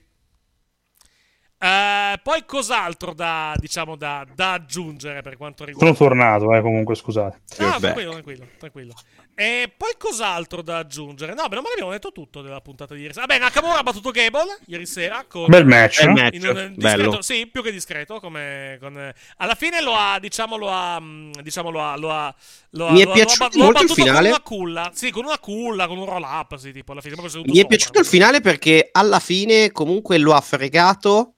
Uh, 1.64 2.20
poi 2.22 2.44
cos'altro 2.46 3.14
da, 3.14 3.56
diciamo, 3.58 3.96
da, 3.96 4.28
da, 4.36 4.52
aggiungere 4.52 5.22
per 5.22 5.38
quanto 5.38 5.64
riguarda... 5.64 5.96
Sono 5.96 6.10
tornato, 6.10 6.54
eh, 6.54 6.62
comunque, 6.62 6.94
scusate. 6.94 7.42
Ah, 7.60 7.80
tranquillo, 7.80 8.12
tranquillo, 8.12 8.48
tranquillo. 8.58 8.94
E 9.36 9.74
poi 9.76 9.94
cos'altro 9.98 10.62
da 10.62 10.78
aggiungere? 10.78 11.34
No, 11.34 11.48
beh, 11.48 11.56
non 11.56 11.66
abbiamo 11.72 11.92
detto 11.92 12.12
tutto 12.12 12.42
della 12.42 12.62
puntata 12.62 12.94
di 12.94 13.02
ieri 13.02 13.14
sera. 13.14 13.26
Vabbè, 13.26 13.40
Nakamura 13.40 13.80
ha 13.80 13.84
battuto 13.84 14.12
Gable 14.12 14.60
ieri 14.68 14.86
sera. 14.86 15.26
Con, 15.28 15.48
Bel 15.50 15.66
match. 15.66 16.04
Bel 16.04 16.14
match. 16.14 16.32
discreto, 16.32 16.74
Bello. 16.76 17.22
Sì, 17.22 17.48
più 17.48 17.64
che 17.64 17.72
discreto. 17.72 18.20
Come, 18.20 18.78
con, 18.80 19.12
alla 19.38 19.56
fine 19.56 19.82
lo 19.82 19.96
ha, 19.96 20.20
diciamo, 20.20 20.56
lo 20.56 20.70
ha, 20.70 21.02
diciamo, 21.42 21.72
lo 21.72 21.82
ha, 21.82 21.98
lo 21.98 22.12
ha, 22.12 22.36
lo 22.72 22.88
ha 22.88 22.92
Mi 22.92 23.02
è 23.02 23.12
piaciuto 23.12 23.58
molto 23.58 23.84
il 23.84 23.90
finale. 23.90 24.18
Con 24.18 24.28
una 24.28 24.42
culla. 24.42 24.92
Sì, 24.94 25.10
con 25.10 25.26
una 25.26 25.40
culla, 25.40 25.88
con 25.88 25.98
un 25.98 26.06
roll 26.06 26.24
up, 26.24 26.56
sì, 26.58 26.72
tipo, 26.72 26.92
alla 26.92 27.02
fine. 27.02 27.16
Mi 27.16 27.26
è 27.26 27.30
sopra, 27.30 27.66
piaciuto 27.66 28.00
il 28.00 28.06
finale 28.06 28.40
perché 28.40 28.90
alla 28.92 29.20
fine 29.20 29.72
comunque 29.72 30.20
lo 30.20 30.34
ha 30.34 30.42
fregato 30.42 31.33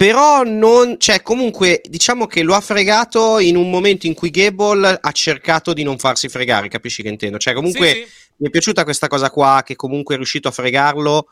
però 0.00 0.44
non, 0.44 0.98
cioè, 0.98 1.20
comunque, 1.20 1.82
diciamo 1.84 2.26
che 2.26 2.42
lo 2.42 2.54
ha 2.54 2.62
fregato 2.62 3.38
in 3.38 3.54
un 3.54 3.68
momento 3.68 4.06
in 4.06 4.14
cui 4.14 4.30
Gable 4.30 4.98
ha 4.98 5.12
cercato 5.12 5.74
di 5.74 5.82
non 5.82 5.98
farsi 5.98 6.30
fregare, 6.30 6.68
capisci 6.68 7.02
che 7.02 7.10
intendo? 7.10 7.36
Cioè, 7.36 7.52
comunque, 7.52 7.88
sì, 7.88 7.94
sì. 7.96 8.32
mi 8.36 8.46
è 8.46 8.50
piaciuta 8.50 8.84
questa 8.84 9.08
cosa 9.08 9.28
qua, 9.28 9.62
che 9.62 9.76
comunque 9.76 10.14
è 10.14 10.16
riuscito 10.16 10.48
a 10.48 10.52
fregarlo, 10.52 11.26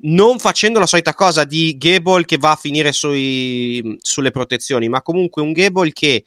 non 0.00 0.38
facendo 0.38 0.78
la 0.78 0.84
solita 0.84 1.14
cosa 1.14 1.44
di 1.44 1.78
Gable 1.78 2.26
che 2.26 2.36
va 2.36 2.50
a 2.50 2.56
finire 2.56 2.92
sui, 2.92 3.96
sulle 4.02 4.30
protezioni, 4.32 4.90
ma 4.90 5.00
comunque 5.00 5.40
un 5.40 5.52
Gable 5.52 5.90
che 5.90 6.22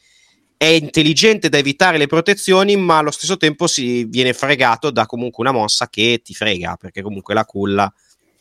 è 0.58 0.66
intelligente 0.66 1.48
da 1.48 1.60
evitare 1.60 2.00
le 2.00 2.08
protezioni, 2.08 2.76
ma 2.76 2.98
allo 2.98 3.12
stesso 3.12 3.38
tempo 3.38 3.68
si 3.68 4.06
viene 4.06 4.34
fregato 4.34 4.90
da 4.90 5.06
comunque 5.06 5.44
una 5.44 5.56
mossa 5.56 5.88
che 5.90 6.22
ti 6.24 6.34
frega, 6.34 6.76
perché 6.76 7.04
comunque 7.04 7.36
la 7.36 7.46
culla 7.46 7.94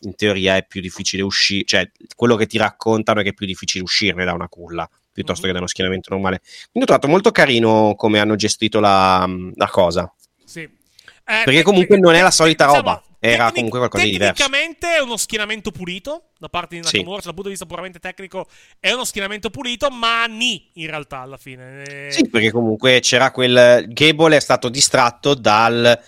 in 0.02 0.14
teoria 0.14 0.56
è 0.56 0.66
più 0.66 0.80
difficile 0.80 1.22
uscire, 1.22 1.64
cioè 1.64 1.90
quello 2.14 2.36
che 2.36 2.46
ti 2.46 2.58
raccontano 2.58 3.20
è 3.20 3.22
che 3.22 3.30
è 3.30 3.34
più 3.34 3.46
difficile 3.46 3.82
uscirne 3.82 4.24
da 4.24 4.32
una 4.32 4.48
culla 4.48 4.88
piuttosto 5.12 5.42
mm-hmm. 5.42 5.46
che 5.46 5.52
da 5.52 5.58
uno 5.58 5.68
schienamento 5.68 6.10
normale. 6.10 6.40
Quindi 6.40 6.82
ho 6.82 6.86
trovato 6.86 7.08
molto 7.08 7.30
carino 7.30 7.94
come 7.96 8.18
hanno 8.18 8.34
gestito 8.34 8.80
la, 8.80 9.28
la 9.54 9.68
cosa. 9.68 10.12
Sì. 10.44 10.60
Eh, 10.60 11.42
Perché 11.44 11.62
comunque 11.62 11.98
non 11.98 12.14
è 12.14 12.20
la 12.20 12.30
solita 12.30 12.66
diciamo, 12.66 12.82
roba, 12.82 13.02
era 13.20 13.36
tecnic- 13.36 13.54
comunque 13.54 13.78
qualcosa 13.78 14.04
di 14.04 14.10
diverso. 14.10 14.42
Tecnicamente 14.42 14.96
è 14.96 15.00
uno 15.00 15.16
schienamento 15.16 15.70
pulito 15.70 16.30
da 16.38 16.48
parte 16.48 16.74
di 16.74 16.82
Nakamura, 16.82 17.18
sì. 17.18 17.24
dal 17.24 17.34
punto 17.34 17.42
di 17.42 17.50
vista 17.50 17.66
puramente 17.66 17.98
tecnico 18.00 18.48
è 18.80 18.90
uno 18.90 19.04
schienamento 19.04 19.50
pulito, 19.50 19.90
ma 19.90 20.24
ni 20.26 20.70
in 20.74 20.88
realtà 20.88 21.20
alla 21.20 21.36
fine. 21.36 21.84
Sì, 22.10 22.28
perché 22.28 22.50
comunque 22.50 22.98
c'era 23.00 23.30
quel 23.30 23.84
Gable 23.88 24.36
è 24.36 24.40
stato 24.40 24.68
distratto 24.68 25.34
dal 25.34 26.00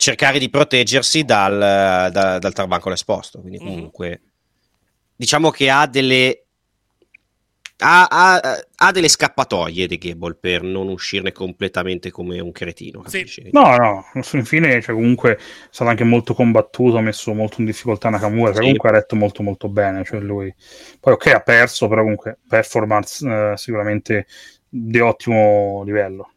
cercare 0.00 0.38
di 0.38 0.48
proteggersi 0.48 1.24
dal, 1.24 1.58
da, 2.10 2.38
dal 2.38 2.52
tarbancolo 2.52 2.94
esposto. 2.94 3.40
Quindi, 3.40 3.58
mhm. 3.58 3.66
comunque, 3.66 4.08
mm-hmm. 4.08 4.30
diciamo 5.14 5.50
che 5.50 5.70
ha 5.70 5.86
delle. 5.86 6.44
Ha, 7.82 8.08
ha, 8.10 8.60
ha, 8.76 8.90
delle 8.90 9.08
scappatoie 9.08 9.86
di 9.86 9.96
Gable 9.96 10.34
per 10.34 10.62
non 10.62 10.88
uscirne 10.88 11.32
completamente 11.32 12.10
come 12.10 12.38
un 12.38 12.52
cretino. 12.52 13.02
Sì. 13.06 13.48
No, 13.52 13.74
no, 13.74 14.04
infine 14.32 14.82
cioè, 14.82 14.94
comunque 14.94 15.36
è 15.36 15.40
stato 15.70 15.88
anche 15.88 16.04
molto 16.04 16.34
combattuto, 16.34 16.98
ha 16.98 17.00
messo 17.00 17.32
molto 17.32 17.60
in 17.60 17.64
difficoltà 17.64 18.10
Nakamura, 18.10 18.52
sì. 18.52 18.58
comunque 18.58 18.90
ha 18.90 18.92
retto 18.92 19.16
molto 19.16 19.42
molto 19.42 19.70
bene. 19.70 20.04
Cioè 20.04 20.20
lui. 20.20 20.54
Poi 21.00 21.14
ok, 21.14 21.26
ha 21.28 21.40
perso, 21.40 21.88
però 21.88 22.02
comunque 22.02 22.38
performance 22.46 23.26
eh, 23.26 23.56
sicuramente 23.56 24.26
di 24.68 25.00
ottimo 25.00 25.82
livello. 25.82 26.32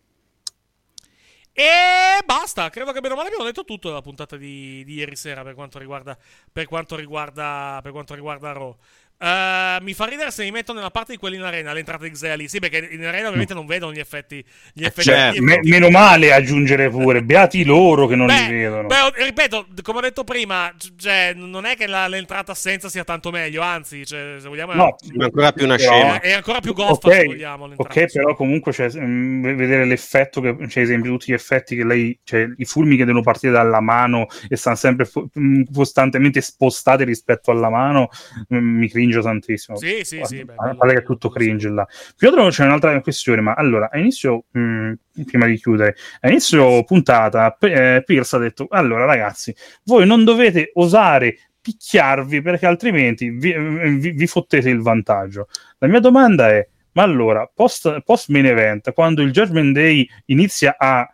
E 1.56 2.24
basta, 2.26 2.70
credo 2.72 2.92
che 2.92 3.00
bene 3.00 3.14
o 3.14 3.16
male 3.16 3.28
abbiamo 3.28 3.46
detto 3.46 3.64
tutto 3.64 3.88
della 3.88 4.02
puntata 4.02 4.38
di, 4.38 4.84
di 4.86 4.96
ieri 4.96 5.16
sera 5.16 5.44
per 5.44 5.54
quanto 5.54 5.78
riguarda, 5.78 6.18
per 6.52 6.66
quanto 6.66 6.96
riguarda, 6.96 7.80
per 7.84 7.92
quanto 7.92 8.16
riguarda 8.16 8.52
Raw. 8.54 8.76
Uh, 9.24 9.82
mi 9.82 9.94
fa 9.94 10.04
ridere 10.04 10.32
se 10.32 10.44
mi 10.44 10.52
metto 10.52 10.74
nella 10.74 10.90
parte 10.90 11.14
di 11.14 11.18
quelli 11.18 11.38
in 11.38 11.44
arena, 11.44 11.72
l'entrata 11.72 12.04
di 12.04 12.10
Xeli. 12.10 12.50
Sì, 12.50 12.60
perché 12.60 12.90
in 12.92 13.06
arena 13.06 13.28
ovviamente 13.28 13.54
non 13.54 13.66
vedono 13.66 13.94
gli 13.94 14.00
effetti. 14.00 14.44
Gli 14.74 14.84
effetti, 14.84 15.04
cioè, 15.04 15.32
gli 15.32 15.38
effetti 15.38 15.70
meno 15.70 15.90
male 15.90 16.34
aggiungere 16.34 16.90
pure, 16.90 17.24
beati 17.24 17.64
loro 17.64 18.06
che 18.06 18.16
non 18.16 18.26
beh, 18.26 18.48
li 18.48 18.54
vedono. 18.54 18.88
Beh, 18.90 19.24
ripeto, 19.24 19.68
come 19.82 20.00
ho 20.00 20.02
detto 20.02 20.26
prima, 20.26 20.76
cioè, 20.98 21.32
non 21.34 21.64
è 21.64 21.78
che 21.78 21.88
la, 21.88 22.10
l'entrata 22.10 22.54
senza 22.54 22.90
sia 22.90 23.06
tanto 23.06 23.32
meglio, 23.32 23.62
anzi, 23.62 24.06
cioè, 24.06 24.36
se 24.40 24.48
vogliamo, 24.50 24.74
no, 24.74 24.98
è 25.18 25.24
ancora 25.24 25.54
più 25.54 25.64
una 25.64 25.78
scena. 25.78 26.20
È 26.20 26.34
ancora 26.34 26.60
più 26.60 26.74
goffa, 26.74 27.08
okay, 27.08 27.20
se 27.22 27.26
vogliamo. 27.28 27.70
Ok, 27.78 28.12
però 28.12 28.36
comunque 28.36 28.74
cioè, 28.74 28.90
mm, 28.94 29.56
vedere 29.56 29.86
l'effetto 29.86 30.42
che, 30.42 30.68
cioè, 30.68 30.84
esempio, 30.84 31.12
tutti 31.12 31.32
gli 31.32 31.36
effetti 31.36 31.78
che 31.78 31.86
lei, 31.86 32.20
cioè, 32.26 32.46
i 32.58 32.66
fulmini 32.66 32.98
che 32.98 33.06
devono 33.06 33.24
partire 33.24 33.54
dalla 33.54 33.80
mano 33.80 34.28
e 34.50 34.58
stanno 34.58 34.76
sempre 34.76 35.06
fo- 35.06 35.30
mm, 35.40 35.62
costantemente 35.74 36.42
spostati 36.42 37.06
rispetto 37.06 37.52
alla 37.52 37.70
mano, 37.70 38.10
mm, 38.54 38.80
mi 38.80 38.90
cringe 38.90 39.12
tantissimo. 39.22 39.78
Sì, 39.78 40.02
sì, 40.04 40.22
sì. 40.24 40.38
sì 40.38 40.44
beh, 40.44 40.56
che 40.56 40.94
è 40.98 41.04
tutto 41.04 41.30
cringe 41.30 41.70
là. 41.70 41.88
Più 42.16 42.28
altro 42.28 42.48
c'è 42.50 42.66
un'altra 42.66 43.00
questione, 43.02 43.42
ma 43.42 43.54
allora, 43.54 43.90
a 43.92 43.98
inizio, 43.98 44.46
mh, 44.52 44.94
prima 45.26 45.46
di 45.46 45.58
chiudere, 45.58 45.96
a 46.22 46.30
inizio 46.30 46.84
puntata, 46.84 47.58
eh, 47.60 48.04
Pierce 48.06 48.36
ha 48.36 48.40
detto, 48.40 48.68
allora 48.70 49.06
ragazzi, 49.06 49.56
voi 49.84 50.06
non 50.06 50.24
dovete 50.24 50.72
osare 50.74 51.38
picchiarvi 51.62 52.42
perché 52.42 52.66
altrimenti 52.66 53.30
vi, 53.30 53.54
vi, 53.98 54.12
vi 54.12 54.28
fottete 54.28 54.70
il 54.70 54.82
vantaggio. 54.82 55.48
La 55.78 55.88
mia 55.88 56.00
domanda 56.00 56.50
è, 56.50 56.68
ma 56.94 57.04
allora, 57.04 57.50
post, 57.52 58.02
post 58.02 58.30
main 58.30 58.46
event, 58.46 58.92
quando 58.94 59.22
il 59.22 59.32
Judgment 59.32 59.74
Day 59.74 60.08
inizia 60.26 60.76
a 60.78 61.10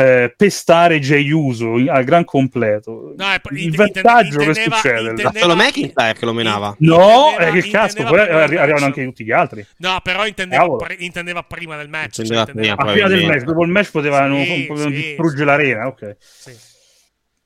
eh, 0.00 0.34
pestare 0.34 0.98
Jay 0.98 1.30
Uso 1.30 1.74
al 1.74 2.04
gran 2.04 2.24
completo. 2.24 3.12
No, 3.16 3.26
il 3.50 3.64
int- 3.64 3.76
vantaggio 3.76 4.38
che 4.38 4.54
succede? 4.54 5.10
Intendeva, 5.10 5.32
solo 5.34 5.56
McIntyre 5.56 6.14
che 6.14 6.24
lo 6.24 6.32
menava. 6.32 6.74
No, 6.78 7.36
è 7.36 7.50
che 7.50 7.68
cazzo, 7.68 8.02
poi 8.04 8.18
arrivano 8.20 8.86
anche 8.86 9.04
tutti 9.04 9.24
gli 9.24 9.32
altri. 9.32 9.64
No, 9.78 10.00
però 10.02 10.26
intendeva, 10.26 10.76
pre- 10.76 10.96
intendeva 10.98 11.42
prima 11.42 11.76
del 11.76 11.88
match. 11.88 12.18
Intendeva 12.18 12.44
cioè, 12.44 12.54
intendeva 12.54 12.76
prima, 12.76 12.90
ah, 12.90 12.92
prima 12.92 13.08
del 13.08 13.26
match, 13.26 13.44
dopo 13.44 13.64
il 13.64 13.70
match 13.70 13.90
potevano 13.90 14.42
sì, 14.42 14.72
sì, 14.74 14.88
distruggere 14.88 15.38
sì. 15.38 15.44
l'arena, 15.44 15.86
ok. 15.86 16.16
Sì. 16.18 16.68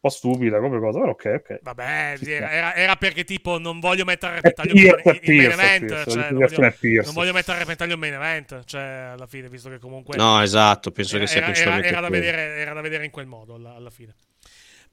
Po' 0.05 0.11
stupida 0.11 0.61
come 0.61 0.79
cosa, 0.79 0.99
però 0.99 1.13
ok, 1.13 1.35
ok. 1.39 1.59
Vabbè, 1.63 2.17
era, 2.27 2.51
era- 2.51 2.75
era 2.75 2.97
perché 2.97 3.25
tipo 3.25 3.59
non 3.59 3.81
voglio 3.81 4.05
mettere 4.05 4.33
a 4.33 4.35
repentaglio 4.37 4.73
il, 4.75 5.03
main 5.25 5.51
event, 5.51 6.11
cioè, 6.11 6.31
non, 6.31 6.47
voglio, 6.47 7.03
non 7.03 7.13
voglio 7.15 7.33
mettere 7.33 7.57
a 7.57 7.61
repentaglio 7.61 7.93
il 7.95 7.99
main 7.99 8.13
event, 8.15 8.65
cioè 8.65 8.83
alla 9.13 9.27
fine, 9.27 9.49
visto 9.49 9.69
che 9.71 9.79
comunque 9.79 10.17
No, 10.17 10.43
esatto, 10.43 10.91
penso 10.91 11.17
era, 11.17 11.25
che 11.25 11.31
sia 11.31 11.37
era- 11.39 11.47
principalmente 11.47 11.89
era 11.89 12.01
da 12.01 12.07
quello. 12.09 12.23
vedere, 12.25 12.57
era 12.57 12.73
da 12.75 12.81
vedere 12.83 13.05
in 13.07 13.11
quel 13.11 13.27
modo 13.27 13.55
alla, 13.55 13.75
alla 13.75 13.91
fine. 13.91 14.15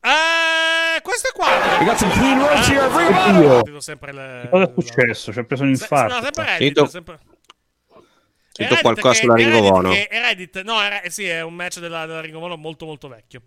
Eh, 0.04 1.02
questo 1.02 1.28
è 1.30 1.32
quanto. 1.32 1.78
We 1.80 1.86
got 1.86 1.96
some 1.98 2.12
clean 2.14 2.40
roads 2.40 2.68
here, 2.70 2.80
Ah, 2.80 2.86
everybody. 2.86 3.48
sentito 3.56 3.80
sempre 3.82 4.12
le- 4.14 4.48
Cosa 4.50 4.64
è 4.64 4.72
successo? 4.74 5.32
Ci 5.34 5.40
ha 5.40 5.44
preso 5.44 5.64
un 5.64 5.70
infarto. 5.70 6.16
no, 6.16 6.22
sempre 6.24 6.44
Reddit, 6.46 6.64
Sento- 6.76 6.88
sempre- 6.90 7.20
Sento 8.54 8.76
qualcosa 8.82 9.14
sulla 9.14 9.36
che- 9.36 9.44
è 9.44 9.50
Ring 9.50 9.64
of 9.64 9.82
Reddit 9.82 10.08
che- 10.10 10.20
Reddit, 10.20 10.62
no, 10.64 10.82
è, 10.82 11.10
sì, 11.10 11.26
è 11.26 11.42
un 11.42 11.54
match 11.54 11.80
della, 11.80 12.06
della 12.06 12.20
Ring 12.20 12.36
of 12.36 12.42
Honor 12.44 12.58
molto 12.58 12.86
molto 12.86 13.08
vecchio. 13.08 13.44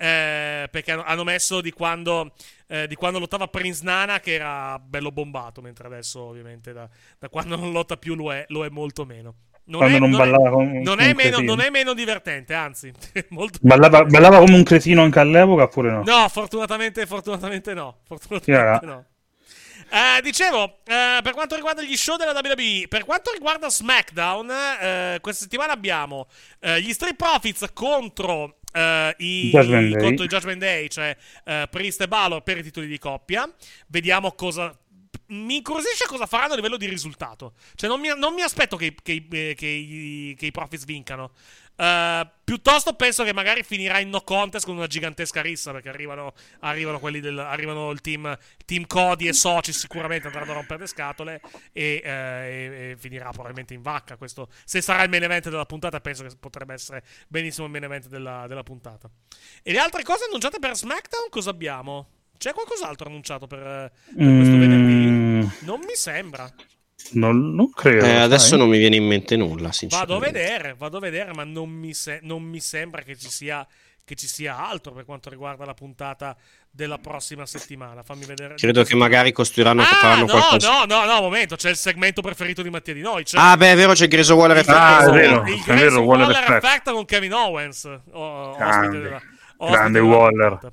Eh, 0.00 0.68
perché 0.70 0.92
hanno, 0.92 1.24
messo 1.24 1.60
di 1.60 1.72
quando, 1.72 2.32
eh, 2.68 2.86
di 2.86 2.94
quando 2.94 3.18
lottava 3.18 3.48
Prince 3.48 3.80
Nana 3.82 4.20
che 4.20 4.34
era 4.34 4.78
bello 4.78 5.10
bombato, 5.10 5.60
mentre 5.60 5.88
adesso 5.88 6.20
ovviamente 6.20 6.72
da, 6.72 6.88
da 7.18 7.28
quando 7.28 7.56
non 7.56 7.72
lotta 7.72 7.96
più 7.96 8.14
lo 8.14 8.32
è, 8.32 8.44
lo 8.48 8.64
è 8.64 8.68
molto 8.68 9.04
meno. 9.04 9.34
Non 9.64 9.80
Quando 9.80 9.96
è, 9.96 10.08
non 10.08 10.76
è- 10.76 10.82
non 10.82 11.00
è 11.00 11.12
meno, 11.12 11.40
non 11.40 11.60
è 11.60 11.68
meno 11.68 11.92
divertente, 11.94 12.54
anzi, 12.54 12.90
molto- 13.30 13.58
Ballava, 13.60 14.04
ballava 14.04 14.38
come 14.38 14.54
un 14.54 14.62
cretino 14.62 15.02
anche 15.02 15.18
all'epoca 15.18 15.64
oppure 15.64 15.90
no? 15.90 16.02
No, 16.06 16.28
fortunatamente, 16.28 17.04
fortunatamente 17.04 17.74
no. 17.74 17.98
Fortunatamente 18.06 18.50
Yeah. 18.50 18.80
no. 18.82 19.04
Eh, 19.90 20.20
dicevo, 20.22 20.78
eh, 20.84 21.20
per 21.22 21.32
quanto 21.32 21.54
riguarda 21.54 21.82
gli 21.82 21.96
show 21.96 22.16
della 22.16 22.32
WWE, 22.32 22.86
per 22.88 23.04
quanto 23.04 23.30
riguarda 23.32 23.68
SmackDown, 23.70 24.50
eh, 24.50 25.18
questa 25.20 25.42
settimana 25.44 25.72
abbiamo 25.72 26.28
eh, 26.60 26.80
gli 26.82 26.92
Street 26.92 27.16
Profits 27.16 27.70
contro, 27.72 28.57
eh, 28.78 29.14
i, 29.18 29.50
Judgment 29.50 29.92
Day. 29.92 30.02
contro 30.02 30.24
i 30.24 30.28
Judgment 30.28 30.58
Day, 30.60 30.88
cioè 30.88 31.16
eh, 31.44 31.66
Priest 31.70 32.00
e 32.00 32.08
Balor 32.08 32.42
per 32.42 32.58
i 32.58 32.62
titoli 32.62 32.86
di 32.86 32.98
coppia. 32.98 33.50
Vediamo 33.88 34.32
cosa. 34.32 34.76
Mi 35.30 35.56
incuriosisce 35.56 36.06
cosa 36.06 36.24
faranno 36.26 36.52
a 36.54 36.56
livello 36.56 36.76
di 36.78 36.86
risultato. 36.88 37.52
Cioè, 37.74 37.88
non 37.88 38.00
mi, 38.00 38.08
non 38.16 38.32
mi 38.32 38.40
aspetto 38.42 38.76
che, 38.76 38.86
i- 38.86 38.94
che 39.02 39.12
i- 39.12 39.28
eh, 39.30 39.54
che 39.54 39.66
i, 39.66 40.34
che 40.38 40.46
i 40.46 40.50
Profits 40.50 40.84
vincano. 40.84 41.32
Eh, 41.80 42.28
piuttosto 42.42 42.94
penso 42.94 43.22
che 43.22 43.32
magari 43.32 43.62
finirà 43.62 44.00
in 44.00 44.08
no 44.08 44.22
contest 44.22 44.66
con 44.66 44.76
una 44.76 44.88
gigantesca 44.88 45.40
rissa 45.40 45.70
perché 45.70 45.88
arrivano, 45.88 46.32
arrivano 46.60 46.98
quelli 46.98 47.20
del 47.20 47.38
arrivano 47.38 47.90
il 47.92 48.00
team, 48.00 48.36
team 48.64 48.84
Cody 48.84 49.28
e 49.28 49.32
soci 49.32 49.72
sicuramente 49.72 50.26
andranno 50.26 50.50
a 50.50 50.54
rompere 50.54 50.80
le 50.80 50.86
scatole 50.88 51.40
e, 51.72 52.00
eh, 52.02 52.10
e- 52.10 52.90
e 52.90 52.96
finirà 52.98 53.30
probabilmente 53.30 53.74
in 53.74 53.82
vacca 53.82 54.16
questo 54.16 54.48
se 54.64 54.80
sarà 54.80 55.04
il 55.04 55.10
main 55.10 55.22
event 55.22 55.48
della 55.48 55.66
puntata 55.66 56.00
penso 56.00 56.24
che 56.24 56.34
potrebbe 56.40 56.74
essere 56.74 57.04
benissimo 57.28 57.66
il 57.66 57.72
main 57.72 57.84
event 57.84 58.08
della, 58.08 58.46
della 58.48 58.64
puntata 58.64 59.08
e 59.62 59.70
le 59.70 59.78
altre 59.78 60.02
cose 60.02 60.24
annunciate 60.24 60.58
per 60.58 60.74
SmackDown 60.74 61.28
cosa 61.30 61.50
abbiamo? 61.50 62.08
c'è 62.38 62.52
qualcos'altro 62.54 63.06
annunciato 63.08 63.46
per, 63.46 63.60
per 63.60 63.90
questo 64.14 64.54
Mm, 64.54 64.60
venerdì? 64.60 65.56
non 65.60 65.78
mi 65.80 65.94
sembra 65.94 66.52
non, 67.12 67.54
non 67.54 67.70
credo. 67.70 68.04
Eh, 68.04 68.14
adesso 68.16 68.48
sai. 68.48 68.58
non 68.58 68.68
mi 68.68 68.78
viene 68.78 68.96
in 68.96 69.06
mente 69.06 69.36
nulla, 69.36 69.54
Vado 69.54 69.68
a 69.68 69.72
sinceramente. 69.72 70.30
vedere, 70.30 70.74
vado 70.76 70.96
a 70.96 71.00
vedere, 71.00 71.32
ma 71.34 71.44
non 71.44 71.68
mi, 71.70 71.94
se- 71.94 72.20
non 72.22 72.42
mi 72.42 72.60
sembra 72.60 73.02
che 73.02 73.16
ci, 73.16 73.28
sia, 73.30 73.66
che 74.04 74.14
ci 74.14 74.26
sia 74.26 74.58
altro 74.58 74.92
per 74.92 75.04
quanto 75.04 75.28
riguarda 75.30 75.64
la 75.64 75.74
puntata 75.74 76.36
della 76.70 76.98
prossima 76.98 77.46
settimana. 77.46 78.02
Fammi 78.02 78.24
vedere. 78.24 78.54
Credo 78.54 78.82
che 78.84 78.94
magari 78.94 79.32
costruiranno 79.32 79.82
Ah, 79.82 79.84
faranno 79.86 80.26
no, 80.26 80.32
qualcosa. 80.32 80.70
no, 80.70 80.84
no, 80.84 81.04
no, 81.04 81.20
momento, 81.20 81.56
c'è 81.56 81.70
il 81.70 81.76
segmento 81.76 82.20
preferito 82.20 82.62
di 82.62 82.70
Mattia 82.70 82.94
di 82.94 83.00
noi. 83.00 83.24
C'è 83.24 83.36
Ah, 83.40 83.56
beh, 83.56 83.72
è 83.72 83.76
vero, 83.76 83.92
c'è 83.94 84.06
Grayson 84.06 84.36
Waller 84.36 84.56
Effect. 84.58 84.76
Ah, 84.78 85.06
è 85.06 85.10
vero, 85.10 85.44
il 85.46 85.62
vero, 85.64 86.00
Waller 86.02 86.30
Effect. 86.30 86.90
Con 86.92 87.04
Kevin 87.04 87.32
Owens. 87.32 87.84
o- 87.84 88.48
ospite 88.50 88.58
Grande, 88.58 88.98
della- 89.00 89.22
ospite 89.56 89.78
grande 89.78 89.98
Waller. 90.00 90.48
puntata. 90.58 90.72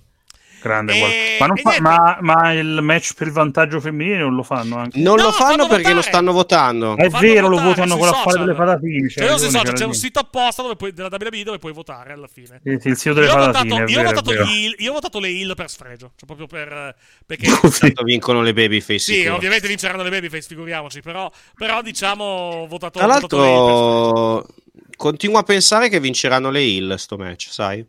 Grande 0.65 0.93
E- 0.93 1.01
Waller. 1.01 1.39
Ma, 1.39 1.45
non 1.45 1.57
e 1.57 1.61
fa- 1.61 1.69
niente. 1.69 1.89
ma- 1.89 2.17
ma 2.21 2.53
il 2.53 2.79
match 2.81 3.13
per 3.13 3.27
il 3.27 3.33
vantaggio 3.33 3.79
femminile 3.79 4.17
non 4.17 4.33
lo 4.33 4.41
fanno 4.41 4.77
anche? 4.77 4.99
Non 4.99 5.15
No, 5.17 5.23
lo 5.25 5.31
fanno 5.31 5.49
fanno 5.49 5.67
perché 5.67 5.89
lo 5.89 5.95
votare. 5.95 6.01
statano 6.01 6.31
votando. 6.31 6.97
È 6.97 7.09
Fanno 7.09 7.19
vero, 7.27 7.47
lo 7.47 7.61
votano 7.61 7.97
con 7.97 8.05
l'affare 8.07 8.23
social. 8.31 8.45
delle 8.45 8.57
patatine. 8.57 8.97
un, 8.97 9.27
ragione, 9.27 9.49
social, 9.51 9.73
c'è 9.73 9.85
un 9.85 9.93
sito 9.93 10.19
apposta 10.19 10.61
dove 10.63 10.75
puoi, 10.75 10.91
della 10.93 11.09
WWE 11.11 11.43
dove 11.43 11.59
puoi 11.59 11.71
votare 11.73 12.13
alla 12.13 12.27
fine. 12.27 12.61
Sì, 12.63 12.77
sì, 12.81 12.87
il 12.87 12.97
sito 12.97 13.13
delle 13.13 13.27
Io 13.27 13.33
ho, 13.33 13.35
patatine. 13.35 13.69
votato, 13.69 13.91
io, 13.91 13.99
ho 13.99 14.01
vero, 14.01 14.09
è 14.09 14.13
votato 14.13 14.31
heel- 14.49 14.75
io 14.79 14.89
ho 14.89 14.93
votato 14.93 15.19
le 15.19 15.27
heel 15.27 15.53
per 15.55 15.69
sfregio. 15.69 16.11
Cioè, 16.15 16.25
proprio 16.25 16.47
per. 16.47 16.71
eh, 16.71 16.95
Perché. 17.25 17.47
Tanto 17.79 18.03
vincono 18.03 18.41
le 18.41 18.53
babyface. 18.53 18.97
Sì, 18.99 19.13
sicuro. 19.15 19.35
ovviamente 19.35 19.67
vinceranno 19.67 20.01
le 20.03 20.09
babyface, 20.09 20.47
figuriamoci. 20.47 21.01
Però, 21.01 21.31
però 21.55 21.81
diciamo, 21.83 22.23
ho 22.23 22.67
votato. 22.67 22.97
Tra 22.97 23.07
ho 23.07 23.11
votato 23.11 23.35
heel 23.43 23.51
l'altro, 23.51 24.47
continuo 24.95 25.37
a 25.37 25.43
pensare 25.43 25.89
che 25.89 25.99
vinceranno 25.99 26.49
le 26.49 26.61
Hill 26.61 26.95
sto 26.95 27.17
match, 27.17 27.47
sai? 27.51 27.85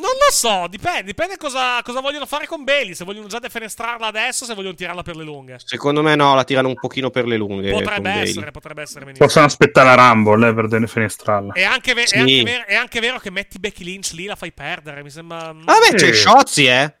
Non 0.00 0.12
lo 0.18 0.32
so, 0.32 0.66
dipende, 0.68 1.02
dipende 1.02 1.36
cosa, 1.36 1.82
cosa 1.82 2.00
vogliono 2.00 2.24
fare 2.24 2.46
con 2.46 2.64
Bailey. 2.64 2.94
Se 2.94 3.04
vogliono 3.04 3.26
già 3.26 3.38
defenestrarla 3.38 4.06
adesso, 4.06 4.46
se 4.46 4.54
vogliono 4.54 4.74
tirarla 4.74 5.02
per 5.02 5.14
le 5.14 5.24
lunghe. 5.24 5.58
Secondo 5.62 6.00
me 6.02 6.14
no, 6.14 6.34
la 6.34 6.44
tirano 6.44 6.68
un 6.68 6.74
pochino 6.74 7.10
per 7.10 7.26
le 7.26 7.36
lunghe. 7.36 7.70
con 7.70 7.80
Potrebbe 7.82 8.00
Bailey. 8.00 8.28
essere, 8.30 8.50
potrebbe 8.50 8.82
essere 8.82 9.00
benissimo. 9.00 9.26
Possono 9.26 9.44
aspettare 9.44 9.94
la 9.94 10.08
Rumble 10.08 10.48
eh, 10.48 10.54
per 10.54 10.68
defenestrarla. 10.68 11.52
È 11.52 11.62
anche, 11.64 11.92
ve- 11.92 12.02
è, 12.04 12.06
Sì. 12.06 12.16
anche 12.18 12.42
ver- 12.44 12.64
è 12.66 12.74
anche 12.74 13.00
vero 13.00 13.18
che 13.18 13.30
metti 13.30 13.58
Becky 13.58 13.84
Lynch 13.84 14.12
lì, 14.12 14.24
la 14.24 14.36
fai 14.36 14.52
perdere. 14.52 15.02
Mi 15.02 15.10
sembra. 15.10 15.52
mm. 15.52 15.64
Vabbè, 15.64 15.94
c'è 15.94 16.12
Sì. 16.14 16.20
Shotzi, 16.20 16.64
eh. 16.66 16.94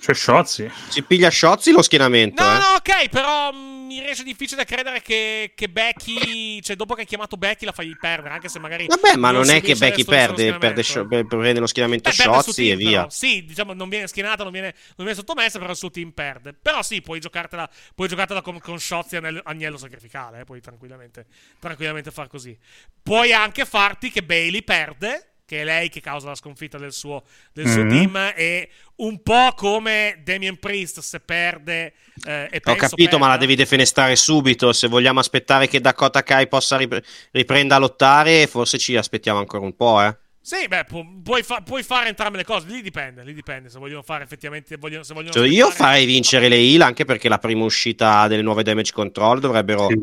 C'è 0.00 0.14
Shotzi. 0.14 0.70
Si 0.88 1.02
piglia 1.02 1.30
Shotzi 1.30 1.72
lo 1.72 1.82
schienamento, 1.82 2.42
No, 2.42 2.54
eh. 2.54 2.58
no, 2.58 2.66
ok, 2.76 3.08
però 3.10 3.52
mm, 3.52 3.86
mi 3.86 4.00
riesce 4.00 4.22
difficile 4.22 4.64
credere 4.64 5.02
che, 5.02 5.52
che 5.54 5.68
Becky, 5.68 6.62
cioè 6.62 6.74
dopo 6.74 6.94
che 6.94 7.02
hai 7.02 7.06
chiamato 7.06 7.36
Becky 7.36 7.66
la 7.66 7.72
fai 7.72 7.94
perdere, 8.00 8.32
anche 8.32 8.48
se 8.48 8.58
magari... 8.58 8.86
Vabbè, 8.86 9.16
ma 9.16 9.30
non 9.30 9.50
è 9.50 9.60
che 9.60 9.74
Becky 9.76 10.04
perde, 10.04 10.56
perde. 10.56 10.82
Sho- 10.82 11.06
prende 11.06 11.60
lo 11.60 11.66
schienamento 11.66 12.10
suo 12.10 12.32
Shotzi 12.32 12.70
e 12.70 12.76
via. 12.76 13.00
però. 13.00 13.10
Sì, 13.10 13.44
diciamo, 13.44 13.74
non 13.74 13.90
viene 13.90 14.06
schienata, 14.06 14.42
non 14.42 14.52
viene, 14.52 14.72
non 14.96 15.06
viene 15.06 15.14
sottomessa, 15.14 15.58
però 15.58 15.70
il 15.72 15.76
suo 15.76 15.90
team 15.90 16.12
perde. 16.12 16.54
Però 16.54 16.82
sì, 16.82 17.02
puoi 17.02 17.20
giocartela, 17.20 17.68
puoi 17.94 18.08
giocartela 18.08 18.40
con, 18.40 18.58
con 18.58 18.78
Shotzi 18.80 19.16
e 19.16 19.18
agnello, 19.18 19.40
agnello 19.44 19.76
sacrificale, 19.76 20.40
eh, 20.40 20.44
puoi 20.44 20.60
tranquillamente, 20.62 21.26
tranquillamente 21.58 22.10
far 22.10 22.28
così. 22.28 22.56
Puoi 23.02 23.32
anche 23.34 23.66
farti 23.66 24.10
che 24.10 24.22
Bailey 24.22 24.62
perde, 24.62 25.26
che 25.50 25.62
è 25.62 25.64
lei 25.64 25.88
che 25.88 26.00
causa 26.00 26.28
la 26.28 26.36
sconfitta 26.36 26.78
del 26.78 26.92
suo, 26.92 27.24
del 27.52 27.66
suo 27.66 27.82
Mhm. 27.82 27.88
team, 27.88 28.32
e 28.36 28.68
un 28.96 29.20
po' 29.20 29.52
come 29.56 30.20
Damien 30.24 30.60
Priest 30.60 31.00
se 31.00 31.18
perde... 31.18 31.92
eh, 32.24 32.48
e 32.52 32.56
Ho 32.58 32.60
penso 32.60 32.90
capito, 32.90 33.18
ma 33.18 33.26
la 33.26 33.36
devi 33.36 33.56
defenestrare 33.56 34.14
subito. 34.14 34.72
Se 34.72 34.86
vogliamo 34.86 35.18
aspettare 35.18 35.66
che 35.66 35.80
Dakota 35.80 36.22
Kai 36.22 36.46
possa 36.46 36.76
rip- 36.76 37.02
riprenda 37.32 37.74
a 37.74 37.78
lottare, 37.78 38.46
forse 38.46 38.78
ci 38.78 38.96
aspettiamo 38.96 39.40
ancora 39.40 39.64
un 39.64 39.74
po', 39.74 40.00
eh. 40.02 40.16
Sì, 40.40 40.68
beh, 40.68 40.84
pu- 40.84 41.20
puoi, 41.22 41.42
fa- 41.42 41.62
puoi 41.62 41.82
fare 41.82 42.08
entrambe 42.08 42.36
le 42.38 42.44
cose, 42.44 42.68
lì 42.68 42.80
dipende, 42.80 43.24
lì 43.24 43.34
dipende, 43.34 43.68
se 43.70 43.78
vogliono 43.80 44.02
fare 44.02 44.22
effettivamente, 44.22 44.76
vogliono, 44.76 45.02
se 45.02 45.14
vogliono 45.14 45.32
Cioè, 45.32 45.48
io 45.48 45.68
farei 45.70 46.06
vincere 46.06 46.48
le 46.48 46.56
Hill 46.58 46.80
anche 46.80 47.04
perché 47.04 47.28
la 47.28 47.38
prima 47.38 47.64
uscita 47.64 48.28
delle 48.28 48.42
nuove 48.42 48.62
Damage 48.62 48.92
Control 48.92 49.40
dovrebbero 49.40 49.88
Sì, 49.88 49.98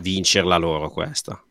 vincerla 0.00 0.56
loro 0.56 0.88
questa. 0.88 1.42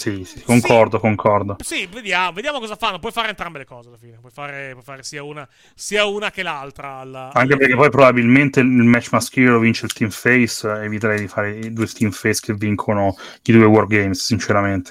Sì, 0.00 0.24
sì, 0.24 0.40
concordo, 0.42 0.98
concordo. 0.98 1.56
Sì, 1.62 1.86
vediamo, 1.92 2.32
vediamo 2.32 2.58
cosa 2.58 2.74
fanno. 2.74 2.98
Puoi 2.98 3.12
fare 3.12 3.28
entrambe 3.28 3.58
le 3.58 3.66
cose 3.66 3.88
alla 3.88 3.98
fine. 3.98 4.16
Puoi 4.18 4.32
fare, 4.32 4.70
puoi 4.72 4.82
fare 4.82 5.02
sia, 5.02 5.22
una, 5.22 5.46
sia 5.74 6.06
una 6.06 6.30
che 6.30 6.42
l'altra. 6.42 7.00
alla- 7.00 7.30
Anche 7.34 7.58
perché 7.58 7.74
poi 7.76 7.90
probabilmente 7.90 8.60
il 8.60 8.66
match 8.66 9.08
maschile 9.12 9.50
lo 9.50 9.58
vince 9.58 9.84
il 9.84 9.92
team 9.92 10.08
face. 10.08 10.66
eh, 10.66 10.84
Eviterei 10.86 11.20
di 11.20 11.28
fare 11.28 11.50
i 11.58 11.72
due 11.74 11.86
team 11.86 12.12
face 12.12 12.40
che 12.42 12.54
vincono 12.54 13.14
i 13.42 13.52
due 13.52 13.66
wargames, 13.66 14.24
sinceramente. 14.24 14.90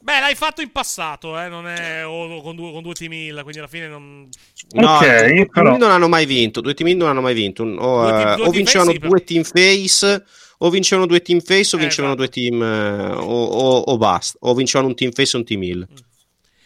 Beh, 0.00 0.18
l'hai 0.18 0.34
fatto 0.34 0.60
in 0.60 0.72
passato, 0.72 1.38
eh? 1.38 1.46
Non 1.48 1.68
è 1.68 2.04
o 2.04 2.40
con 2.42 2.56
due, 2.56 2.72
con 2.72 2.82
due 2.82 2.94
team 2.94 3.12
hill, 3.12 3.40
quindi 3.42 3.58
alla 3.60 3.68
fine 3.68 3.86
non. 3.86 4.28
No, 4.72 4.96
Ok, 4.96 5.02
i 5.02 5.06
due 5.06 5.26
team 5.34 5.46
però- 5.46 5.76
non 5.76 5.90
hanno 5.92 6.08
mai 6.08 6.26
vinto. 6.26 6.60
Due 6.60 6.74
team 6.74 6.88
Hill 6.88 6.96
non 6.96 7.08
hanno 7.10 7.20
mai 7.20 7.34
vinto. 7.34 7.62
O, 7.62 7.66
Due 8.02 8.10
team- 8.10 8.28
eh, 8.32 8.34
due 8.34 8.42
o 8.46 8.50
team 8.50 8.50
vincevano 8.50 8.90
face, 8.90 9.00
sì, 9.02 9.08
due 9.08 9.22
team 9.24 9.42
face, 9.44 10.24
o 10.64 10.70
vincevano 10.70 11.06
due 11.06 11.20
team 11.22 11.40
face, 11.40 11.74
o 11.74 11.78
Eh, 11.78 11.82
vincevano 11.82 12.14
esatto. 12.14 12.16
due 12.16 12.28
team. 12.28 12.62
eh, 12.62 13.14
o, 13.14 13.44
o- 13.44 13.78
o 13.80 13.96
basta. 13.98 14.38
O 14.42 14.54
vincevano 14.54 14.88
un 14.88 14.94
team 14.94 15.10
face 15.12 15.36
e 15.36 15.40
un 15.40 15.44
team 15.44 15.62
hill. 15.62 15.86
Mm. 15.90 15.96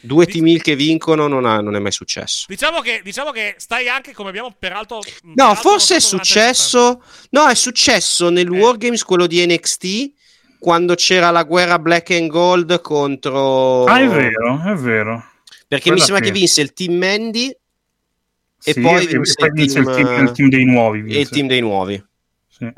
Due 0.03 0.25
Dic- 0.25 0.35
team 0.35 0.47
hill 0.47 0.61
che 0.61 0.77
vincono 0.77 1.27
non, 1.27 1.45
ha- 1.47 1.61
non 1.61 1.75
è 1.75 1.79
mai 1.79 1.91
successo. 1.93 2.45
Diciamo 2.49 2.81
che, 2.81 3.01
diciamo 3.03 3.31
che 3.33 3.55
stai 3.59 3.89
anche 3.89 4.13
come 4.13 4.29
abbiamo 4.29 4.55
peraltro. 4.57 4.97
No, 5.23 5.33
peraltro 5.35 5.63
forse 5.71 5.97
è 5.97 6.01
successo. 6.01 7.03
No, 7.31 7.49
è 7.49 7.55
successo 7.55 8.29
nel 8.29 8.47
Eh. 8.53 8.59
Wargames 8.59 9.03
quello 9.03 9.27
di 9.27 9.45
NXT. 9.45 10.13
Quando 10.59 10.95
c'era 10.95 11.31
la 11.31 11.43
guerra 11.45 11.79
black 11.79 12.11
and 12.13 12.29
gold 12.29 12.81
contro. 12.81 13.85
Ah, 13.85 14.01
è 14.01 14.09
vero, 14.09 14.63
è 14.65 14.75
vero. 14.75 15.25
Perché 15.69 15.91
mi 15.91 15.97
Quella 15.99 16.05
sembra 16.05 16.25
sì. 16.25 16.31
che 16.33 16.39
vinse 16.39 16.61
il 16.61 16.73
team 16.73 16.95
Mandy 16.95 17.49
e 17.49 18.73
Sì, 18.73 18.81
poi 18.81 19.07
vinse, 19.07 19.35
e 19.43 19.47
il, 19.47 19.53
vinse 19.53 19.83
team, 19.83 19.89
il 19.89 19.95
team- 20.05 20.23
il 20.29 20.33
team 20.33 20.49
dei 20.49 20.65
nuovi, 20.65 20.99
e 20.99 21.03
il 21.03 21.09
vinse. 21.13 21.31
team 21.31 21.47
dei 21.49 21.61
nuovi. 21.61 22.05
Sì. 22.49 22.73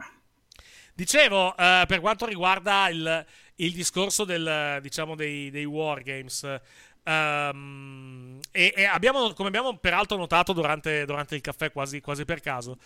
Dicevo, 0.98 1.56
eh, 1.56 1.84
per 1.86 2.00
quanto 2.00 2.26
riguarda 2.26 2.88
il, 2.88 3.24
il 3.54 3.72
discorso 3.72 4.24
del, 4.24 4.80
diciamo, 4.82 5.14
dei, 5.14 5.48
dei 5.48 5.64
wargames, 5.64 6.60
Um, 7.08 8.38
e, 8.50 8.74
e 8.76 8.84
abbiamo, 8.84 9.32
come 9.32 9.48
abbiamo 9.48 9.78
peraltro 9.78 10.18
notato 10.18 10.52
durante, 10.52 11.06
durante 11.06 11.36
il 11.36 11.40
caffè, 11.40 11.72
quasi, 11.72 12.02
quasi, 12.02 12.26
per 12.26 12.40
caso, 12.40 12.76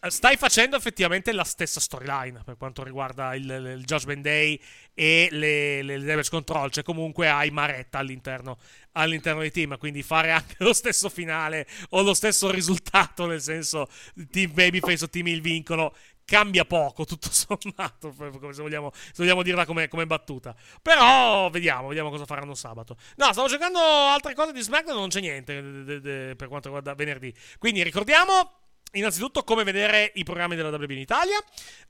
eh, 0.00 0.10
stai 0.10 0.38
facendo 0.38 0.76
effettivamente 0.76 1.30
la 1.32 1.44
stessa 1.44 1.78
storyline 1.78 2.40
per 2.42 2.56
quanto 2.56 2.82
riguarda 2.82 3.34
il, 3.34 3.44
il 3.44 3.84
Judgment 3.84 4.22
Day 4.22 4.58
e 4.94 5.28
le, 5.30 5.82
le 5.82 5.98
damage 5.98 6.30
control. 6.30 6.70
Cioè, 6.70 6.84
comunque 6.84 7.28
hai 7.28 7.50
Maretta 7.50 7.98
all'interno, 7.98 8.56
all'interno 8.92 9.40
dei 9.40 9.50
team. 9.50 9.76
Quindi 9.76 10.02
fare 10.02 10.30
anche 10.30 10.54
lo 10.60 10.72
stesso 10.72 11.10
finale 11.10 11.66
o 11.90 12.00
lo 12.00 12.14
stesso 12.14 12.50
risultato, 12.50 13.26
nel 13.26 13.42
senso 13.42 13.90
team 14.30 14.54
babyface 14.54 15.04
o 15.04 15.10
team 15.10 15.26
il 15.26 15.42
vincolo, 15.42 15.94
cambia 16.26 16.66
poco, 16.66 17.06
tutto 17.06 17.28
sommato, 17.32 18.14
se 18.52 18.60
vogliamo, 18.60 18.90
se 18.92 19.14
vogliamo 19.16 19.42
dirla 19.42 19.64
come, 19.64 19.88
come, 19.88 20.06
battuta. 20.06 20.54
Però 20.82 21.48
vediamo, 21.48 21.88
vediamo 21.88 22.10
cosa 22.10 22.26
faranno 22.26 22.54
sabato. 22.54 22.96
No, 23.16 23.32
stavo 23.32 23.48
cercando 23.48 23.78
altre 23.78 24.34
cose 24.34 24.52
di 24.52 24.60
SmackDown, 24.60 24.98
non 24.98 25.08
c'è 25.08 25.20
niente 25.20 25.62
de, 25.62 25.84
de, 25.84 26.00
de, 26.00 26.34
per 26.36 26.48
quanto 26.48 26.68
riguarda 26.68 26.94
venerdì. 26.94 27.34
Quindi 27.58 27.82
ricordiamo 27.82 28.65
Innanzitutto, 28.92 29.42
come 29.42 29.62
vedere 29.62 30.12
i 30.14 30.22
programmi 30.22 30.56
della 30.56 30.70
WB 30.70 30.90
in 30.90 30.98
Italia. 30.98 31.38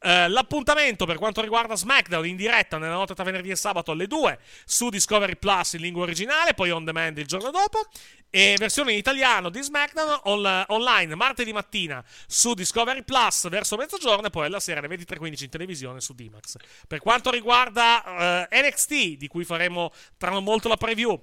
Eh, 0.01 0.29
l'appuntamento 0.29 1.07
per 1.07 1.19
quanto 1.19 1.41
riguarda 1.41 1.77
SmackDown 1.77 2.27
in 2.27 2.37
diretta 2.37 2.79
nella 2.79 2.95
notte 2.95 3.15
tra 3.15 3.23
venerdì 3.23 3.51
e 3.51 3.57
sabato 3.57 3.93
alle 3.93 4.07
2 4.07 4.39
su 4.65 4.89
Discovery 4.89 5.37
Plus 5.37 5.75
in 5.75 5.83
lingua 5.83 6.03
originale, 6.03 6.55
poi 6.55 6.71
on 6.71 6.85
demand 6.85 7.19
il 7.19 7.27
giorno 7.27 7.51
dopo. 7.51 7.87
E 8.29 8.57
versione 8.59 8.93
in 8.93 8.99
italiano 8.99 9.51
di 9.51 9.63
SmackDown 9.63 10.21
on- 10.25 10.65
online 10.69 11.15
martedì 11.15 11.53
mattina 11.53 12.05
su 12.27 12.55
Discovery 12.55 13.05
Plus 13.05 13.49
verso 13.49 13.77
mezzogiorno 13.77 14.27
e 14.27 14.31
poi 14.31 14.47
alla 14.47 14.59
sera 14.61 14.81
alle 14.81 14.95
23.15 14.95 15.45
in 15.45 15.49
televisione 15.49 16.01
su 16.01 16.13
D-Max. 16.13 16.57
Per 16.89 16.99
quanto 16.99 17.31
riguarda 17.31 18.49
eh, 18.49 18.63
NXT, 18.63 19.17
di 19.17 19.29
cui 19.29 19.45
faremo 19.45 19.93
tra 20.17 20.31
non 20.31 20.43
molto 20.43 20.69
la 20.69 20.77
preview, 20.77 21.19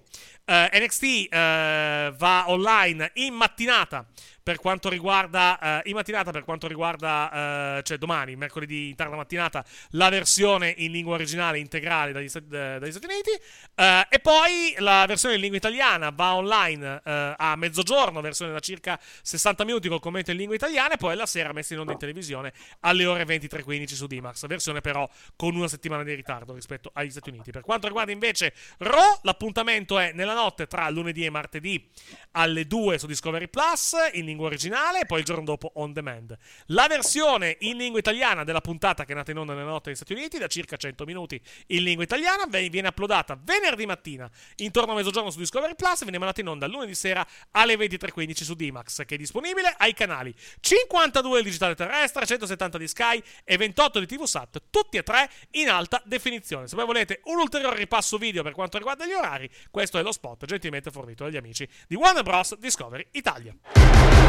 eh, 0.46 0.70
NXT 0.74 1.04
eh, 1.04 2.14
va 2.16 2.46
online 2.48 3.12
in 3.16 3.34
mattinata 3.34 4.06
per 4.44 4.60
quanto 4.60 4.90
riguarda 4.90 5.82
uh, 5.84 5.88
in 5.90 5.96
mattinata 5.96 6.32
per 6.32 6.44
quanto 6.44 6.68
riguarda 6.68 7.78
uh, 7.78 7.82
cioè 7.82 7.98
domani 7.98 8.36
mercoledì 8.36 8.90
in 8.90 8.96
tarda 8.96 9.16
mattinata 9.16 9.64
la 9.92 10.10
versione 10.10 10.74
in 10.78 10.92
lingua 10.92 11.16
originale 11.16 11.60
integrale 11.60 12.12
dagli, 12.12 12.30
uh, 12.34 12.40
dagli 12.40 12.92
Stati 12.92 13.06
Uniti. 13.06 13.32
E 13.76 14.20
poi 14.20 14.76
la 14.80 15.06
versione 15.08 15.36
in 15.36 15.42
lingua 15.42 15.58
italiana 15.58 16.12
va 16.12 16.36
online 16.36 17.02
a 17.04 17.56
mezzogiorno 17.56 18.22
versione 18.22 18.52
da 18.52 18.60
circa 18.60 19.00
60 19.02 19.64
minuti 19.64 19.88
col 19.88 20.00
commento 20.00 20.32
in 20.32 20.38
lingua 20.38 20.56
italiana 20.56 20.94
e 20.94 20.98
poi 20.98 21.16
la 21.16 21.26
sera 21.26 21.54
messa 21.54 21.74
in 21.74 21.80
onda 21.80 21.94
in 21.94 21.98
televisione 21.98 22.54
alle 22.82 23.06
ore 23.06 23.24
23.15 23.24 23.94
su 23.94 24.08
Dimax 24.08 24.46
versione 24.48 24.82
però 24.82 25.10
con 25.36 25.56
una 25.56 25.68
settimana 25.68 26.04
di 26.04 26.14
ritardo 26.14 26.54
rispetto 26.54 26.92
agli 26.94 27.10
Stati 27.10 27.30
Uniti. 27.30 27.52
Per 27.52 27.62
quanto 27.62 27.88
riguarda 27.88 28.12
invece 28.12 28.54
Raw 28.80 29.20
l'appuntamento 29.24 29.98
è 29.98 30.12
nella 30.14 30.34
notte 30.34 30.68
tra 30.68 30.90
lunedì 30.90 31.26
e 31.26 31.30
martedì 31.30 31.90
alle 32.32 32.68
2 32.68 32.98
su 32.98 33.08
Discovery 33.08 33.48
Plus 33.48 33.96
in 34.14 34.26
lingua 34.26 34.33
originale 34.42 35.02
e 35.02 35.06
poi 35.06 35.20
il 35.20 35.26
giorno 35.26 35.44
dopo 35.44 35.72
on 35.76 35.94
demand. 35.94 36.38
La 36.68 36.88
versione 36.88 37.58
in 37.62 37.78
lingua 37.78 38.00
italiana 38.00 38.44
della 38.44 38.62
puntata 38.62 39.06
che 39.06 39.14
è 39.14 39.16
nata 39.16 39.32
in 39.32 39.38
onda 39.38 39.54
nella 39.54 39.70
notte 39.70 39.90
negli 39.90 39.96
Stati 39.96 40.14
Uniti, 40.14 40.38
da 40.38 40.48
circa 40.48 40.76
100 40.76 41.06
minuti 41.06 41.42
in 41.68 41.84
lingua 41.84 42.04
italiana, 42.04 42.46
viene 42.48 42.88
uploadata 42.88 43.40
venerdì 43.42 43.86
mattina 43.86 44.30
intorno 44.58 44.94
a 44.94 44.96
mezzogiorno 44.96 45.30
su 45.30 45.40
Discovery 45.40 45.76
Plus 45.76 46.02
e 46.02 46.04
viene 46.04 46.18
mandata 46.18 46.42
in 46.42 46.48
onda 46.48 46.68
lunedì 46.68 46.96
sera 46.96 47.26
alle 47.52 47.76
23.15 47.76 48.44
su 48.44 48.54
D-Max, 48.56 49.06
che 49.06 49.16
è 49.16 49.18
disponibile 49.18 49.74
ai 49.78 49.94
canali 49.94 50.34
52 50.60 51.36
del 51.36 51.44
digitale 51.44 51.76
terrestre, 51.76 52.26
170 52.26 52.78
di 52.78 52.88
Sky 52.88 53.22
e 53.44 53.58
28 53.58 54.00
di 54.00 54.06
TV 54.06 54.24
Sat, 54.24 54.64
tutti 54.70 54.98
e 54.98 55.04
tre 55.04 55.30
in 55.52 55.70
alta 55.70 56.02
definizione. 56.06 56.68
Se 56.68 56.76
voi 56.76 56.86
volete 56.86 57.22
un 57.26 57.40
ulteriore 57.40 57.78
ripasso 57.78 58.18
video 58.18 58.44
per 58.44 58.54
quanto 58.54 58.78
riguarda 58.78 59.06
gli 59.06 59.14
orari, 59.14 59.50
questo 59.70 59.98
è 59.98 60.02
lo 60.02 60.12
spot 60.12 60.46
gentilmente 60.46 60.92
fornito 60.92 61.24
dagli 61.24 61.38
amici 61.38 61.68
di 61.88 61.96
Warner 61.96 62.24
Bros. 62.24 62.58
Discovery 62.58 63.08
Italia. 63.12 64.23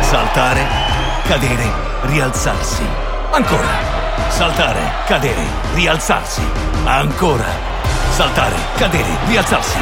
Saltare, 0.00 0.66
cadere, 1.26 1.70
rialzarsi. 2.02 2.82
Ancora. 3.30 3.68
Saltare, 4.28 4.80
cadere, 5.06 5.44
rialzarsi. 5.74 6.42
Ancora. 6.84 7.44
Saltare, 8.10 8.56
cadere, 8.76 9.16
rialzarsi. 9.26 9.78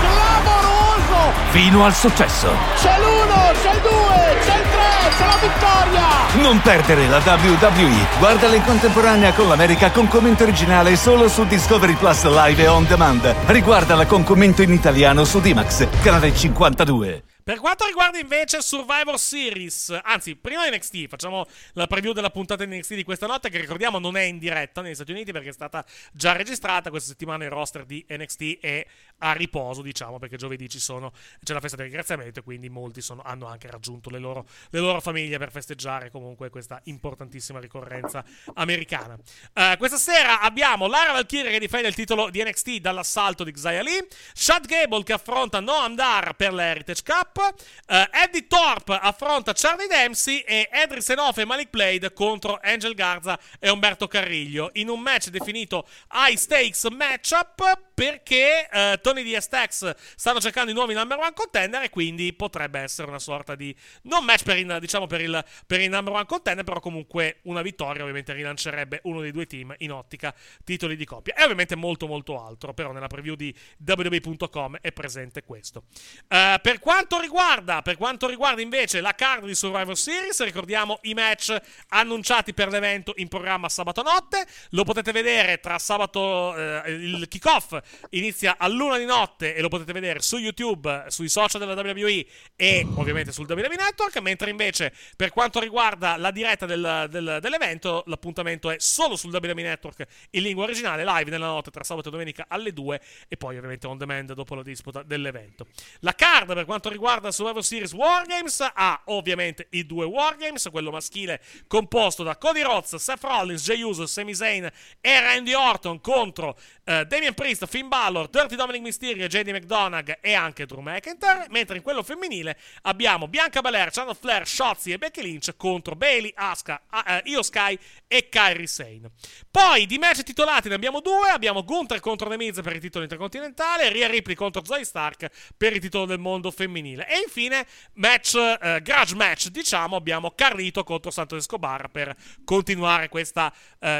Clamoroso! 0.00 1.32
Fino 1.50 1.84
al 1.84 1.94
successo. 1.94 2.48
C'è 2.76 2.98
l'uno, 2.98 3.52
c'è 3.62 3.74
il 3.74 3.80
due, 3.80 4.36
c'è 4.44 4.56
il 4.56 4.66
tre, 4.70 5.10
c'è 5.16 5.26
la 5.26 5.38
vittoria! 5.40 6.42
Non 6.42 6.60
perdere 6.60 7.06
la 7.06 7.18
WWE. 7.24 8.06
Guardala 8.18 8.54
in 8.54 8.64
contemporanea 8.64 9.32
con 9.32 9.48
l'America 9.48 9.90
con 9.90 10.08
commento 10.08 10.42
originale 10.42 10.96
solo 10.96 11.28
su 11.28 11.44
Discovery 11.44 11.94
Plus 11.94 12.24
Live 12.24 12.62
e 12.62 12.66
On 12.66 12.86
Demand. 12.86 13.34
Riguardala 13.46 14.06
con 14.06 14.24
commento 14.24 14.62
in 14.62 14.72
italiano 14.72 15.24
su 15.24 15.40
Dimax, 15.40 15.86
canale 16.02 16.34
52. 16.34 17.22
Per 17.44 17.58
quanto 17.58 17.84
riguarda 17.86 18.18
invece 18.18 18.62
Survivor 18.62 19.18
Series, 19.18 19.98
anzi, 20.04 20.36
prima 20.36 20.68
NXT, 20.68 21.08
facciamo 21.08 21.44
la 21.72 21.88
preview 21.88 22.12
della 22.12 22.30
puntata 22.30 22.64
di 22.64 22.76
NXT 22.76 22.94
di 22.94 23.02
questa 23.02 23.26
notte, 23.26 23.50
che 23.50 23.58
ricordiamo 23.58 23.98
non 23.98 24.16
è 24.16 24.22
in 24.22 24.38
diretta 24.38 24.80
negli 24.80 24.94
Stati 24.94 25.10
Uniti 25.10 25.32
perché 25.32 25.48
è 25.48 25.52
stata 25.52 25.84
già 26.12 26.36
registrata. 26.36 26.90
Questa 26.90 27.08
settimana 27.08 27.42
il 27.42 27.50
roster 27.50 27.84
di 27.84 28.04
NXT 28.08 28.60
è 28.60 28.86
a 29.22 29.32
riposo, 29.32 29.82
diciamo, 29.82 30.18
perché 30.18 30.36
giovedì 30.36 30.68
sono, 30.78 31.12
c'è 31.42 31.54
la 31.54 31.60
festa 31.60 31.76
del 31.76 31.86
ringraziamento 31.86 32.40
e 32.40 32.42
quindi 32.42 32.68
molti 32.68 33.00
sono, 33.00 33.22
hanno 33.24 33.46
anche 33.46 33.70
raggiunto 33.70 34.10
le 34.10 34.18
loro, 34.18 34.46
le 34.70 34.80
loro, 34.80 35.00
famiglie 35.00 35.38
per 35.38 35.50
festeggiare 35.50 36.10
comunque 36.10 36.50
questa 36.50 36.80
importantissima 36.84 37.60
ricorrenza 37.60 38.24
americana. 38.54 39.14
Uh, 39.54 39.76
questa 39.78 39.96
sera 39.96 40.40
abbiamo 40.40 40.86
Lara 40.86 41.12
Valkyrie 41.12 41.50
che 41.50 41.58
difende 41.58 41.88
il 41.88 41.94
titolo 41.94 42.30
di 42.30 42.42
NXT 42.42 42.78
dall'assalto 42.78 43.44
di 43.44 43.52
Xia 43.52 43.82
Lee, 43.82 44.06
Shad 44.34 44.66
Gable 44.66 45.04
che 45.04 45.12
affronta 45.12 45.60
Noam 45.60 45.94
Dar 45.94 46.34
per 46.34 46.52
l'Heritage 46.52 47.02
Cup, 47.04 47.36
uh, 47.36 47.94
Eddie 48.10 48.46
Thorpe 48.48 48.98
affronta 49.00 49.52
Charlie 49.52 49.86
Dempsey 49.86 50.40
e 50.40 50.68
Edric 50.70 51.02
Senoff 51.02 51.38
e 51.38 51.44
Malik 51.44 51.70
Blade 51.70 52.12
contro 52.12 52.58
Angel 52.60 52.94
Garza 52.94 53.38
e 53.60 53.70
Umberto 53.70 54.08
Carriglio 54.08 54.70
in 54.74 54.88
un 54.88 55.00
match 55.00 55.28
definito 55.28 55.86
high 56.12 56.36
stakes 56.36 56.84
matchup 56.90 57.90
perché 58.02 58.68
uh, 58.68 59.00
Tony 59.00 59.22
di 59.22 59.32
Estex 59.32 59.94
stanno 60.16 60.40
cercando 60.40 60.72
i 60.72 60.74
nuovi 60.74 60.92
number 60.92 61.18
one 61.18 61.32
contender 61.34 61.84
e 61.84 61.88
quindi 61.88 62.32
potrebbe 62.32 62.80
essere 62.80 63.06
una 63.06 63.20
sorta 63.20 63.54
di 63.54 63.72
non 64.02 64.24
match 64.24 64.42
per 64.42 64.58
il, 64.58 64.78
diciamo 64.80 65.06
per 65.06 65.20
il, 65.20 65.44
per 65.68 65.80
il 65.80 65.88
number 65.88 66.12
one 66.12 66.26
contender 66.26 66.64
però 66.64 66.80
comunque 66.80 67.38
una 67.42 67.62
vittoria 67.62 68.02
ovviamente 68.02 68.32
rilancerebbe 68.32 69.02
uno 69.04 69.20
dei 69.20 69.30
due 69.30 69.46
team 69.46 69.72
in 69.78 69.92
ottica 69.92 70.34
titoli 70.64 70.96
di 70.96 71.04
coppia. 71.04 71.34
E 71.34 71.44
ovviamente 71.44 71.76
molto 71.76 72.08
molto 72.08 72.44
altro 72.44 72.74
però 72.74 72.90
nella 72.90 73.06
preview 73.06 73.36
di 73.36 73.54
www.com 73.78 74.78
è 74.80 74.90
presente 74.90 75.44
questo. 75.44 75.84
Uh, 76.22 76.58
per 76.60 76.80
quanto 76.80 77.20
riguarda 77.20 77.82
per 77.82 77.96
quanto 77.96 78.26
riguarda 78.26 78.62
invece 78.62 79.00
la 79.00 79.14
card 79.14 79.44
di 79.44 79.54
Survivor 79.54 79.96
Series 79.96 80.42
ricordiamo 80.42 80.98
i 81.02 81.14
match 81.14 81.56
annunciati 81.90 82.52
per 82.52 82.68
l'evento 82.68 83.12
in 83.18 83.28
programma 83.28 83.68
sabato 83.68 84.02
notte. 84.02 84.44
Lo 84.70 84.82
potete 84.82 85.12
vedere 85.12 85.60
tra 85.60 85.78
sabato 85.78 86.20
uh, 86.20 86.88
il 86.88 87.28
kickoff 87.28 87.90
inizia 88.10 88.56
all'una 88.58 88.98
di 88.98 89.04
notte 89.04 89.54
e 89.54 89.60
lo 89.60 89.68
potete 89.68 89.92
vedere 89.92 90.20
su 90.20 90.36
YouTube, 90.36 91.04
sui 91.08 91.28
social 91.28 91.60
della 91.60 91.80
WWE 91.80 92.26
e 92.56 92.86
ovviamente 92.94 93.32
sul 93.32 93.46
WWE 93.48 93.76
Network, 93.76 94.18
mentre 94.18 94.50
invece 94.50 94.92
per 95.16 95.30
quanto 95.30 95.60
riguarda 95.60 96.16
la 96.16 96.30
diretta 96.30 96.66
del, 96.66 97.06
del, 97.10 97.38
dell'evento, 97.40 98.02
l'appuntamento 98.06 98.70
è 98.70 98.76
solo 98.78 99.16
sul 99.16 99.32
WWE 99.32 99.54
Network 99.54 100.06
in 100.30 100.42
lingua 100.42 100.64
originale, 100.64 101.04
live 101.04 101.30
nella 101.30 101.46
notte 101.46 101.70
tra 101.70 101.82
sabato 101.84 102.08
e 102.08 102.10
domenica 102.10 102.46
alle 102.48 102.72
2 102.72 103.00
e 103.28 103.36
poi 103.36 103.56
ovviamente 103.56 103.86
on 103.86 103.98
demand 103.98 104.32
dopo 104.32 104.54
la 104.54 104.62
disputa 104.62 105.02
dell'evento. 105.02 105.66
La 106.00 106.14
card 106.14 106.52
per 106.54 106.64
quanto 106.64 106.88
riguarda 106.88 107.30
Survivor 107.30 107.64
Series 107.64 107.92
Wargames 107.92 108.70
ha 108.72 109.02
ovviamente 109.06 109.66
i 109.70 109.86
due 109.86 110.04
Wargames, 110.04 110.68
quello 110.70 110.90
maschile 110.90 111.40
composto 111.66 112.22
da 112.22 112.36
Cody 112.36 112.62
Rhodes, 112.62 112.94
Seth 112.96 113.22
Rollins, 113.22 113.62
Jey 113.62 113.82
Uso, 113.82 114.06
Sami 114.06 114.34
Zayn 114.34 114.70
e 115.00 115.20
Randy 115.20 115.52
Orton 115.52 116.00
contro 116.00 116.56
uh, 116.84 117.04
Damian 117.04 117.34
Priest, 117.34 117.66
Finn 117.66 117.88
Balor, 117.88 118.28
Dirty 118.28 118.56
Dominic 118.56 118.82
Mysterio, 118.82 119.26
JD 119.26 119.48
McDonagh 119.48 120.18
e 120.20 120.34
anche 120.34 120.66
Drew 120.66 120.80
McIntyre, 120.80 121.46
mentre 121.50 121.76
in 121.76 121.82
quello 121.82 122.02
femminile 122.02 122.58
abbiamo 122.82 123.28
Bianca 123.28 123.60
Belair, 123.60 123.90
Charlotte 123.90 124.18
Flair, 124.20 124.46
Shotzi 124.46 124.92
e 124.92 124.98
Becky 124.98 125.22
Lynch 125.22 125.54
contro 125.56 125.94
Bailey, 125.94 126.32
Asuka, 126.34 126.82
uh, 126.90 126.98
Io 127.24 127.42
Sky 127.42 127.78
e 128.08 128.28
Kyrie 128.28 128.66
Sane. 128.66 129.10
Poi 129.50 129.86
di 129.86 129.98
match 129.98 130.22
titolati 130.22 130.68
ne 130.68 130.74
abbiamo 130.74 131.00
due, 131.00 131.30
abbiamo 131.30 131.64
Gunther 131.64 132.00
contro 132.00 132.28
The 132.28 132.36
Miz 132.36 132.60
per 132.62 132.74
il 132.74 132.80
titolo 132.80 133.04
intercontinentale, 133.04 133.90
Rhea 133.90 134.08
Ripley 134.08 134.34
contro 134.34 134.64
Zoe 134.64 134.84
Stark 134.84 135.28
per 135.56 135.72
il 135.72 135.80
titolo 135.80 136.06
del 136.06 136.18
mondo 136.18 136.50
femminile. 136.50 137.08
E 137.08 137.18
infine 137.18 137.66
match, 137.94 138.34
uh, 138.34 138.80
grudge 138.80 139.14
match, 139.14 139.48
diciamo, 139.48 139.96
abbiamo 139.96 140.32
Carlito 140.34 140.84
contro 140.84 141.10
Santos 141.10 141.38
Escobar 141.38 141.88
per 141.90 142.14
continuare 142.44 143.08
questa, 143.08 143.52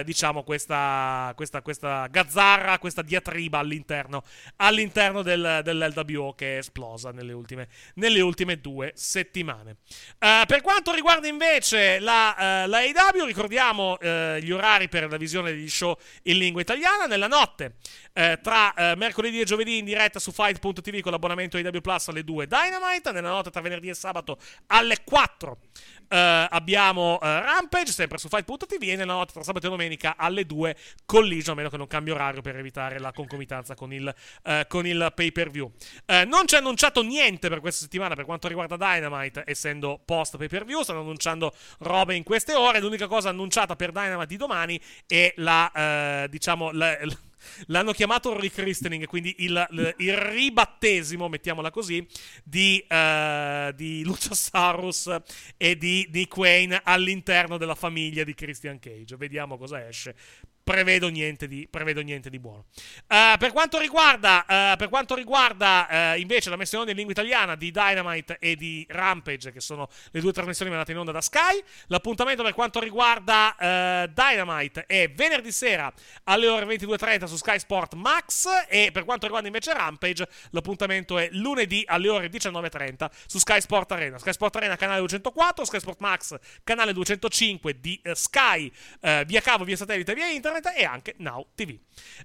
diciamo, 0.04 0.42
questa, 0.44 1.32
questa, 1.34 1.62
questa 1.62 2.06
gazzarra, 2.06 2.71
questa 2.78 3.02
diatriba 3.02 3.58
all'interno, 3.58 4.22
all'interno 4.56 5.22
del, 5.22 5.60
dell'LWO 5.62 6.34
che 6.34 6.54
è 6.54 6.58
esplosa 6.58 7.10
nelle 7.10 7.32
ultime, 7.32 7.68
nelle 7.94 8.20
ultime 8.20 8.60
due 8.60 8.92
settimane. 8.94 9.76
Uh, 10.18 10.46
per 10.46 10.60
quanto 10.60 10.92
riguarda 10.94 11.28
invece 11.28 11.98
la, 11.98 12.64
uh, 12.64 12.68
la 12.68 12.78
AW, 12.78 13.24
ricordiamo 13.24 13.92
uh, 14.00 14.36
gli 14.36 14.50
orari 14.50 14.88
per 14.88 15.10
la 15.10 15.16
visione 15.16 15.50
degli 15.50 15.68
show 15.68 15.96
in 16.24 16.38
lingua 16.38 16.60
italiana. 16.60 17.06
Nella 17.06 17.26
notte 17.26 17.76
tra 18.12 18.74
mercoledì 18.96 19.40
e 19.40 19.44
giovedì 19.44 19.78
in 19.78 19.86
diretta 19.86 20.18
su 20.18 20.32
Fight.tv 20.32 21.00
con 21.00 21.12
l'abbonamento 21.12 21.56
AW 21.56 21.80
Plus 21.80 22.08
alle 22.08 22.24
2 22.24 22.46
Dynamite. 22.46 23.10
Nella 23.10 23.30
notte 23.30 23.50
tra 23.50 23.60
venerdì 23.62 23.88
e 23.88 23.94
sabato 23.94 24.38
alle 24.66 24.98
4 25.02 25.58
Uh, 26.12 26.44
abbiamo 26.50 27.18
Rampage, 27.22 27.90
sempre 27.90 28.18
su 28.18 28.28
Fight.tv, 28.28 28.82
e 28.82 28.96
nella 28.96 29.14
notte 29.14 29.32
tra 29.32 29.42
sabato 29.42 29.66
e 29.66 29.70
domenica 29.70 30.14
alle 30.18 30.44
2 30.44 30.76
Collision, 31.06 31.54
a 31.54 31.56
meno 31.56 31.70
che 31.70 31.78
non 31.78 31.86
cambia 31.86 32.12
orario 32.12 32.42
per 32.42 32.54
evitare 32.62 32.98
la 32.98 33.12
concomitanza 33.12 33.74
con 33.74 33.92
il, 33.92 34.12
uh, 34.44 34.52
con 34.66 34.86
il 34.86 35.12
pay 35.14 35.32
per 35.32 35.50
view. 35.50 35.70
non 36.26 36.44
c'è 36.44 36.58
annunciato 36.58 37.02
niente 37.02 37.48
per 37.48 37.60
questa 37.60 37.82
settimana 37.82 38.14
per 38.14 38.24
quanto 38.24 38.48
riguarda 38.48 38.76
Dynamite, 38.76 39.44
essendo 39.46 40.00
post 40.04 40.36
pay 40.36 40.48
per 40.48 40.64
view. 40.64 40.82
Stanno 40.82 41.00
annunciando 41.00 41.54
robe 41.80 42.14
in 42.14 42.22
queste 42.22 42.54
ore. 42.54 42.80
L'unica 42.80 43.06
cosa 43.06 43.28
annunciata 43.28 43.76
per 43.76 43.92
Dynamite 43.92 44.26
di 44.26 44.36
domani 44.36 44.80
è 45.06 45.32
la, 45.36 46.26
diciamo, 46.28 46.70
la, 46.72 46.96
la 47.02 47.16
L'hanno 47.66 47.92
chiamato 47.92 48.38
rechristening, 48.38 49.06
quindi 49.06 49.36
il, 49.38 49.94
il, 49.98 50.16
ribattesimo, 50.16 51.28
mettiamola 51.28 51.70
così, 51.70 52.06
di, 52.44 52.84
uh, 52.88 53.72
di 53.72 54.02
Luchasaurus 54.04 55.16
e 55.56 55.76
di 55.76 56.08
Nick 56.12 56.36
Wayne 56.36 56.80
all'interno 56.82 57.56
della 57.58 57.74
famiglia 57.74 58.24
di 58.24 58.34
Christian 58.34 58.78
Cage. 58.78 59.16
Vediamo 59.16 59.58
cosa 59.58 59.86
esce 59.86 60.14
prevedo 60.72 61.08
niente 61.08 61.46
di, 61.46 61.68
prevedo 61.68 62.00
niente 62.00 62.30
di 62.30 62.38
buono. 62.38 62.64
Uh, 63.06 63.36
per 63.38 63.52
quanto 63.52 63.78
riguarda, 63.78 64.38
uh, 64.72 64.76
per 64.78 64.88
quanto 64.88 65.14
riguarda 65.14 66.14
uh, 66.14 66.18
invece 66.18 66.48
la 66.48 66.56
missione 66.56 66.92
in 66.92 66.96
lingua 66.96 67.12
italiana 67.12 67.56
di 67.56 67.70
Dynamite 67.70 68.38
e 68.40 68.56
di 68.56 68.86
Rampage, 68.88 69.52
che 69.52 69.60
sono 69.60 69.86
le 70.10 70.20
due 70.20 70.32
trasmissioni 70.32 70.70
mandate 70.70 70.92
in 70.92 70.98
onda 70.98 71.12
da 71.12 71.20
Sky, 71.20 71.62
l'appuntamento 71.88 72.42
per 72.42 72.54
quanto 72.54 72.80
riguarda 72.80 73.54
Dynamite 74.14 74.86
è 74.86 75.10
venerdì 75.10 75.52
sera 75.52 75.92
alle 76.24 76.48
ore 76.48 76.64
22.30 76.64 77.24
su 77.26 77.36
Sky 77.36 77.58
Sport 77.58 77.92
Max 77.94 78.46
e 78.66 78.88
per 78.92 79.04
quanto 79.04 79.26
riguarda 79.26 79.48
invece 79.48 79.74
Rampage 79.74 80.26
l'appuntamento 80.50 81.18
è 81.18 81.28
lunedì 81.32 81.82
alle 81.86 82.08
ore 82.08 82.28
19.30 82.28 83.10
su 83.26 83.38
Sky 83.38 83.60
Sport 83.60 83.92
Arena. 83.92 84.18
Sky 84.18 84.32
Sport 84.32 84.56
Arena 84.56 84.76
canale 84.76 85.00
204, 85.00 85.66
Sky 85.66 85.80
Sport 85.80 86.00
Max 86.00 86.34
canale 86.64 86.94
205 86.94 87.78
di 87.78 88.00
Sky 88.14 88.72
via 89.26 89.40
cavo, 89.42 89.64
via 89.64 89.76
satellite, 89.76 90.14
via 90.14 90.28
internet 90.28 90.61
internet 90.62 90.78
e 90.78 90.84
anche 90.84 91.14
Now 91.18 91.46
TV. 91.54 91.76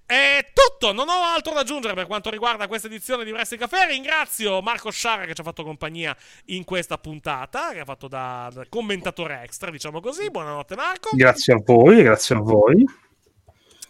È 0.06 0.52
tutto, 0.54 0.94
non 0.94 1.10
ho 1.10 1.24
altro 1.24 1.54
da 1.54 1.62
aggiungere 1.62 1.94
per 1.94 2.06
quanto 2.06 2.30
riguarda 2.30 2.68
questa 2.68 2.88
edizione 2.88 3.26
di 3.26 3.32
Wrestling 3.32 3.62
Café. 3.62 3.88
Ringrazio 3.88 4.62
Marco 4.62 4.92
Sciarra 4.92 5.26
che 5.26 5.34
ci 5.34 5.42
ha 5.42 5.44
fatto 5.44 5.64
compagnia 5.64 6.16
in 6.46 6.64
questa 6.64 6.98
puntata, 6.98 7.72
che 7.74 7.80
ha 7.80 7.86
fatto 7.86 8.08
da, 8.08 8.50
da 8.54 8.66
commentatore 8.70 9.42
extra, 9.44 9.72
diciamo 9.72 10.00
così. 10.00 10.30
Buonanotte 10.30 10.76
Marco. 10.76 11.10
Grazie 11.14 11.54
a 11.54 11.62
voi, 11.64 12.04
grazie 12.04 12.36
a 12.36 12.40
voi. 12.40 12.86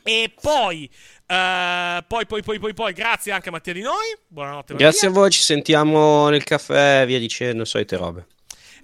E 0.04 0.34
poi, 0.42 0.90
uh, 0.90 2.06
poi, 2.08 2.26
poi, 2.26 2.42
poi, 2.42 2.60
poi, 2.60 2.74
poi, 2.74 2.94
grazie 2.94 3.34
anche 3.34 3.50
a 3.50 3.52
Mattia 3.52 3.74
di 3.74 3.82
noi. 3.82 4.16
Buonanotte. 4.28 4.74
Mattia. 4.74 4.88
Grazie 4.88 5.08
a 5.10 5.12
voi, 5.12 5.30
ci 5.32 5.42
sentiamo 5.42 6.30
nel 6.30 6.46
caffè, 6.46 7.04
via 7.06 7.20
dicendo, 7.20 7.66
solite 7.66 7.98
robe. 7.98 8.26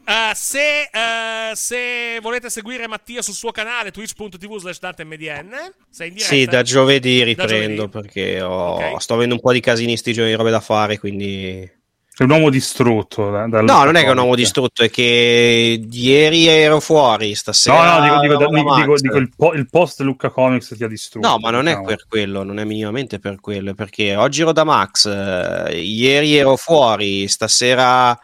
Uh, 0.06 0.34
se, 0.34 0.90
uh, 0.92 1.56
se, 1.56 2.20
volete 2.22 2.50
seguire 2.50 2.88
Mattia 2.88 3.22
sul 3.22 3.34
suo 3.34 3.52
canale 3.52 3.90
twitch.tv 3.90 4.58
slash 4.58 4.80
datemdn 4.80 5.56
sei 5.90 6.10
in 6.10 6.14
diretta? 6.16 6.36
Sì, 6.36 6.46
da 6.46 6.62
giovedì 6.62 7.24
riprendo 7.24 7.86
da 7.86 7.90
giovedì. 7.90 7.90
perché 7.90 8.42
ho, 8.42 8.74
okay. 8.74 9.00
sto 9.00 9.14
avendo 9.14 9.36
un 9.36 9.40
po' 9.40 9.54
di 9.54 9.62
casini 9.62 9.96
sti 9.96 10.12
giorni 10.12 10.32
di 10.32 10.36
robe 10.36 10.52
da 10.52 10.60
fare, 10.60 11.00
quindi... 11.00 11.82
Sei 12.16 12.28
un 12.28 12.34
uomo 12.34 12.50
distrutto. 12.52 13.32
Da, 13.32 13.46
no, 13.48 13.84
non 13.86 13.96
è 13.96 14.02
che 14.02 14.08
è 14.08 14.12
un 14.12 14.18
uomo 14.18 14.36
distrutto, 14.36 14.84
è 14.84 14.90
che 14.90 15.82
ieri 15.90 16.48
ero 16.48 16.82
fuori, 16.82 17.34
stasera... 17.34 17.98
No, 17.98 18.06
no, 18.06 18.20
dico, 18.20 18.38
dico, 18.38 18.56
dico, 18.56 18.76
dico, 18.76 18.96
dico 18.98 19.18
il, 19.18 19.30
po- 19.36 19.54
il, 19.54 19.70
post 19.70 20.02
Luca 20.02 20.30
Comics 20.30 20.76
ti 20.78 20.84
ha 20.84 20.88
distrutto. 20.88 21.26
No, 21.26 21.38
ma 21.40 21.50
non 21.50 21.64
diciamo. 21.64 21.84
è 21.84 21.88
per 21.88 22.06
quello, 22.08 22.44
non 22.44 22.60
è 22.60 22.66
minimamente 22.66 23.20
per 23.20 23.40
quello, 23.40 23.74
perché 23.74 24.16
oggi 24.18 24.42
ero 24.42 24.52
da 24.52 24.66
Max, 24.66 25.06
eh, 25.08 25.80
ieri 25.80 26.36
ero 26.36 26.58
fuori, 26.58 27.28
stasera 27.30 28.20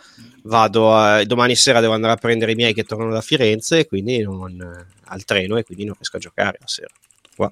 vado 0.49 0.93
a, 0.93 1.23
domani 1.23 1.55
sera 1.55 1.79
devo 1.79 1.93
andare 1.93 2.13
a 2.13 2.17
prendere 2.17 2.51
i 2.51 2.55
miei 2.55 2.73
che 2.73 2.83
tornano 2.83 3.13
da 3.13 3.21
Firenze 3.21 3.79
e 3.79 3.87
quindi 3.87 4.21
non, 4.21 4.59
al 5.05 5.23
treno 5.23 5.57
e 5.57 5.63
quindi 5.63 5.85
non 5.85 5.93
riesco 5.93 6.17
a 6.17 6.19
giocare 6.19 6.57
la 6.59 6.67
sera. 6.67 6.93
Qua. 7.35 7.49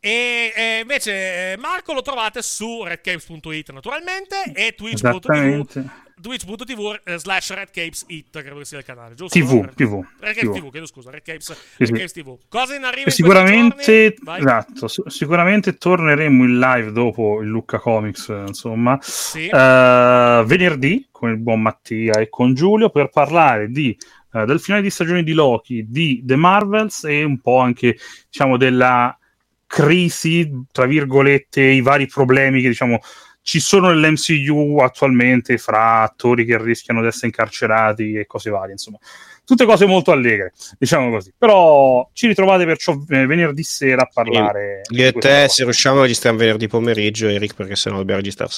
E 0.00 0.52
eh, 0.54 0.78
invece 0.80 1.52
eh, 1.52 1.56
Marco 1.58 1.92
lo 1.92 2.02
trovate 2.02 2.40
su 2.40 2.84
redcapes.it 2.84 3.70
naturalmente 3.72 4.52
e 4.54 4.74
twitch.tv 4.74 6.04
twitch.tv 6.20 7.00
eh, 7.04 7.18
slash 7.18 7.52
redcapeshit 7.52 8.30
credo 8.30 8.58
che 8.58 8.64
sia 8.64 8.78
il 8.78 8.84
canale 8.84 9.14
giusto? 9.14 9.38
TV, 9.38 9.68
TV, 9.74 10.02
Redcapes 10.18 10.58
TV, 10.58 10.70
chiedo 10.70 10.86
scusa 10.86 11.10
Redcapes, 11.10 11.76
Redcapes 11.76 12.12
TV. 12.12 12.38
Cosa 12.48 12.74
in 12.74 12.84
arrivo 12.84 13.10
sicuramente 13.10 14.14
esatto, 14.38 14.88
sicuramente 15.10 15.76
torneremo 15.76 16.44
in 16.44 16.58
live 16.58 16.92
dopo 16.92 17.42
il 17.42 17.48
Lucca 17.48 17.78
Comics 17.78 18.28
insomma 18.46 18.98
sì. 19.02 19.44
uh, 19.46 20.42
venerdì 20.44 21.06
con 21.10 21.30
il 21.30 21.38
buon 21.38 21.60
Mattia 21.60 22.14
e 22.14 22.30
con 22.30 22.54
Giulio 22.54 22.88
per 22.88 23.10
parlare 23.10 23.68
di 23.68 23.96
uh, 24.32 24.46
del 24.46 24.60
finale 24.60 24.82
di 24.82 24.90
stagione 24.90 25.22
di 25.22 25.32
Loki 25.32 25.84
di 25.86 26.22
The 26.24 26.36
Marvels 26.36 27.04
e 27.04 27.24
un 27.24 27.40
po' 27.40 27.58
anche 27.58 27.98
diciamo 28.30 28.56
della 28.56 29.16
crisi 29.66 30.64
tra 30.72 30.86
virgolette 30.86 31.60
i 31.60 31.82
vari 31.82 32.06
problemi 32.06 32.62
che 32.62 32.68
diciamo 32.68 33.00
ci 33.46 33.60
sono 33.60 33.90
nell'MCU 33.90 34.78
attualmente 34.80 35.56
fra 35.56 36.00
attori 36.02 36.44
che 36.44 36.60
rischiano 36.60 37.00
di 37.00 37.06
essere 37.06 37.28
incarcerati 37.28 38.14
e 38.14 38.26
cose 38.26 38.50
varie, 38.50 38.72
insomma. 38.72 38.98
Tutte 39.44 39.64
cose 39.64 39.86
molto 39.86 40.10
allegre, 40.10 40.52
diciamo 40.76 41.10
così. 41.10 41.32
Però 41.38 42.10
ci 42.12 42.26
ritrovate 42.26 42.64
perciò 42.64 42.96
venerdì 43.06 43.62
sera 43.62 44.02
a 44.02 44.10
parlare. 44.12 44.80
Io 44.90 45.06
e 45.06 45.12
te, 45.12 45.46
se 45.48 45.62
riusciamo, 45.62 46.00
registriamo 46.00 46.36
venerdì 46.36 46.66
pomeriggio, 46.66 47.28
Eric, 47.28 47.54
perché 47.54 47.76
sennò 47.76 47.98
dobbiamo 47.98 48.18
registrare 48.18 48.50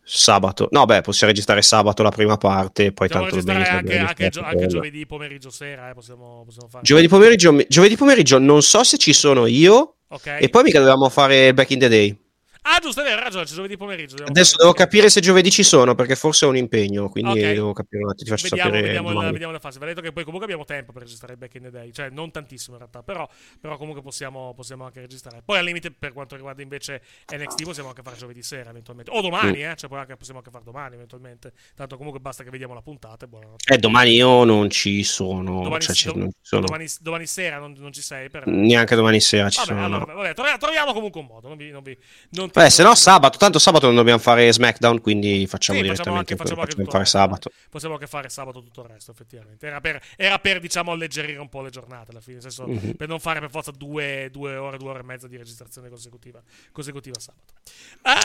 sabato. 0.00 0.68
No, 0.70 0.84
beh, 0.84 1.00
possiamo 1.00 1.32
registrare 1.32 1.62
sabato 1.62 2.04
la 2.04 2.10
prima 2.10 2.36
parte, 2.36 2.84
e 2.84 2.92
poi 2.92 3.08
possiamo 3.08 3.28
tanto 3.28 3.44
dobbiamo 3.44 3.78
anche, 3.78 3.98
anche, 3.98 4.28
gio- 4.28 4.42
anche 4.42 4.66
giovedì 4.68 5.06
pomeriggio 5.06 5.50
sera, 5.50 5.90
eh, 5.90 5.94
possiamo, 5.94 6.44
possiamo 6.44 6.68
fare. 6.68 6.84
Giovedì 6.84 7.08
pomeriggio, 7.08 7.64
giovedì 7.66 7.96
pomeriggio 7.96 8.38
non 8.38 8.62
so 8.62 8.84
se 8.84 8.96
ci 8.96 9.12
sono 9.12 9.46
io, 9.46 9.96
okay. 10.06 10.40
e 10.40 10.48
poi 10.50 10.62
mica 10.62 10.78
dovevamo 10.78 11.08
fare 11.08 11.52
Back 11.52 11.70
in 11.70 11.78
the 11.80 11.88
Day. 11.88 12.19
Ah, 12.62 12.78
giusto, 12.78 13.02
vero, 13.02 13.22
ragione, 13.22 13.44
c'è 13.44 13.54
giovedì 13.54 13.76
pomeriggio. 13.76 14.22
Adesso 14.22 14.56
devo 14.58 14.72
capire 14.72 15.08
se 15.08 15.20
giovedì 15.20 15.50
ci 15.50 15.62
sono, 15.62 15.94
perché 15.94 16.14
forse 16.14 16.44
è 16.44 16.48
un 16.48 16.56
impegno, 16.56 17.08
quindi 17.08 17.40
okay. 17.40 17.54
devo 17.54 17.72
capire 17.72 18.02
un 18.02 18.10
attimo, 18.10 18.36
ti 18.36 18.42
faccio 18.42 18.54
vediamo, 18.54 18.70
sapere. 18.70 18.86
Vediamo, 18.86 19.12
la, 19.12 19.30
vediamo 19.30 19.52
la 19.52 19.58
fase. 19.58 19.78
Va 19.78 19.86
detto 19.86 20.02
che 20.02 20.12
poi 20.12 20.24
comunque 20.24 20.44
abbiamo 20.44 20.66
tempo 20.66 20.92
per 20.92 21.02
registrare 21.02 21.36
Back 21.36 21.54
in 21.54 21.62
the 21.62 21.70
Day, 21.70 21.90
cioè 21.92 22.10
non 22.10 22.30
tantissimo 22.30 22.76
in 22.76 22.82
realtà, 22.82 23.02
però, 23.02 23.26
però 23.58 23.78
comunque 23.78 24.02
possiamo, 24.02 24.52
possiamo, 24.54 24.84
anche 24.84 25.00
registrare. 25.00 25.40
Poi 25.42 25.58
al 25.58 25.64
limite 25.64 25.90
per 25.90 26.12
quanto 26.12 26.34
riguarda 26.34 26.60
invece 26.60 27.00
NXT 27.32 27.62
possiamo 27.62 27.88
anche 27.88 28.02
fare 28.02 28.16
giovedì 28.16 28.42
sera 28.42 28.68
eventualmente, 28.68 29.10
o 29.10 29.22
domani, 29.22 29.58
mm. 29.58 29.70
eh, 29.70 29.74
cioè 29.76 29.96
anche, 29.96 30.16
possiamo 30.16 30.38
anche 30.38 30.50
fare 30.50 30.64
domani 30.64 30.96
eventualmente. 30.96 31.52
Tanto 31.74 31.96
comunque 31.96 32.20
basta 32.20 32.44
che 32.44 32.50
vediamo 32.50 32.74
la 32.74 32.82
puntata 32.82 33.26
Eh, 33.66 33.78
domani 33.78 34.12
io 34.12 34.44
non 34.44 34.68
ci 34.68 35.02
sono. 35.02 35.62
Domani, 35.62 35.82
cioè, 35.82 36.12
do- 36.12 36.18
non 36.18 36.28
ci 36.28 36.38
sono. 36.42 36.66
domani, 36.66 36.86
domani 37.00 37.26
sera 37.26 37.58
non, 37.58 37.74
non, 37.78 37.92
ci 37.92 38.02
sei? 38.02 38.28
Per... 38.28 38.46
Neanche 38.46 38.94
domani 38.94 39.20
sera 39.20 39.48
ci 39.48 39.58
vabbè, 39.58 39.70
sono. 39.70 39.84
Allora, 39.84 40.12
no. 40.12 40.22
vabbè, 40.34 40.58
troviamo 40.58 40.92
comunque 40.92 41.20
un 41.20 41.26
modo. 41.26 41.48
Non 41.48 41.56
vi, 41.56 41.70
non 41.70 41.82
vi, 41.82 41.96
non 42.30 42.49
Beh, 42.52 42.70
se 42.70 42.82
no 42.82 42.94
sabato. 42.94 43.38
Tanto 43.38 43.58
sabato 43.58 43.86
non 43.86 43.94
dobbiamo 43.94 44.18
fare 44.18 44.52
SmackDown, 44.52 45.00
quindi 45.00 45.46
facciamo 45.46 45.78
sì, 45.78 45.84
direttamente 45.84 46.36
facciamo 46.36 46.60
anche, 46.60 46.66
facciamo 46.66 46.90
fare 46.90 47.04
sabato. 47.04 47.50
Possiamo 47.68 47.94
anche 47.94 48.06
fare 48.06 48.28
sabato 48.28 48.62
tutto 48.62 48.82
il 48.82 48.88
resto, 48.88 49.10
effettivamente. 49.10 49.66
Era 49.66 49.80
per, 49.80 50.00
era 50.16 50.38
per 50.38 50.60
diciamo, 50.60 50.92
alleggerire 50.92 51.38
un 51.38 51.48
po' 51.48 51.62
le 51.62 51.70
giornate 51.70 52.10
alla 52.10 52.20
fine, 52.20 52.38
nel 52.40 52.42
senso, 52.42 52.66
mm-hmm. 52.66 52.90
per 52.92 53.08
non 53.08 53.20
fare 53.20 53.40
per 53.40 53.50
forza 53.50 53.70
due, 53.70 54.28
due, 54.32 54.56
ore, 54.56 54.78
due 54.78 54.90
ore 54.90 55.00
e 55.00 55.04
mezza 55.04 55.28
di 55.28 55.36
registrazione 55.36 55.88
consecutiva, 55.88 56.40
consecutiva 56.72 57.18
sabato. 57.18 57.52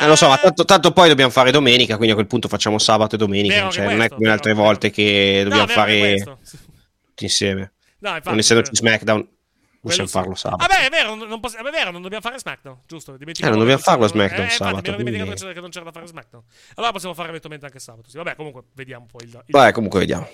Eh, 0.01 0.07
lo 0.07 0.15
so, 0.15 0.27
ma 0.27 0.37
tanto, 0.37 0.65
tanto, 0.65 0.91
poi 0.91 1.09
dobbiamo 1.09 1.31
fare 1.31 1.51
domenica, 1.51 1.95
quindi 1.95 2.11
a 2.11 2.15
quel 2.15 2.27
punto 2.27 2.47
facciamo 2.47 2.77
sabato 2.77 3.15
e 3.15 3.17
domenica. 3.17 3.69
Cioè, 3.69 3.85
non 3.85 4.01
è 4.01 4.09
come 4.09 4.29
altre 4.29 4.53
volte 4.53 4.89
che 4.89 5.41
dobbiamo 5.43 5.65
no, 5.65 5.71
fare 5.71 6.37
tutti 7.05 7.23
insieme. 7.23 7.73
No, 7.99 8.09
infatti, 8.09 8.29
non 8.29 8.37
essendoci 8.37 8.75
SmackDown 8.75 9.27
possiamo 9.87 10.09
farlo 10.09 10.35
sabato. 10.35 10.65
Vabbè, 10.65 10.85
è 10.85 10.89
vero, 10.89 11.15
non, 11.15 11.39
poss- 11.39 11.55
è 11.55 11.61
vero, 11.63 11.91
non 11.91 12.01
dobbiamo 12.01 12.23
fare 12.23 12.39
SmackDown, 12.39 12.79
giusto? 12.85 13.13
Eh, 13.13 13.49
non 13.49 13.59
dobbiamo 13.59 13.81
farlo 13.81 14.07
SmackDown 14.07 14.45
eh, 14.45 14.49
sabato. 14.49 14.81
Mi 14.81 14.87
ero 14.87 14.97
dimenticato 14.97 15.53
che 15.53 15.59
non 15.61 15.69
c'era 15.69 15.85
da 15.85 15.91
fare 15.91 16.07
SmackDown. 16.07 16.43
Allora 16.75 16.91
possiamo 16.91 17.13
fare 17.13 17.29
eventualmente 17.29 17.65
anche 17.65 17.79
sabato. 17.79 18.09
Sì. 18.09 18.17
Vabbè, 18.17 18.35
comunque, 18.35 18.63
vediamo 18.73 19.05
poi 19.11 19.27
il. 19.27 19.29
il... 19.29 19.43
Vabbè, 19.47 19.71
comunque, 19.71 19.99
vediamo. 19.99 20.27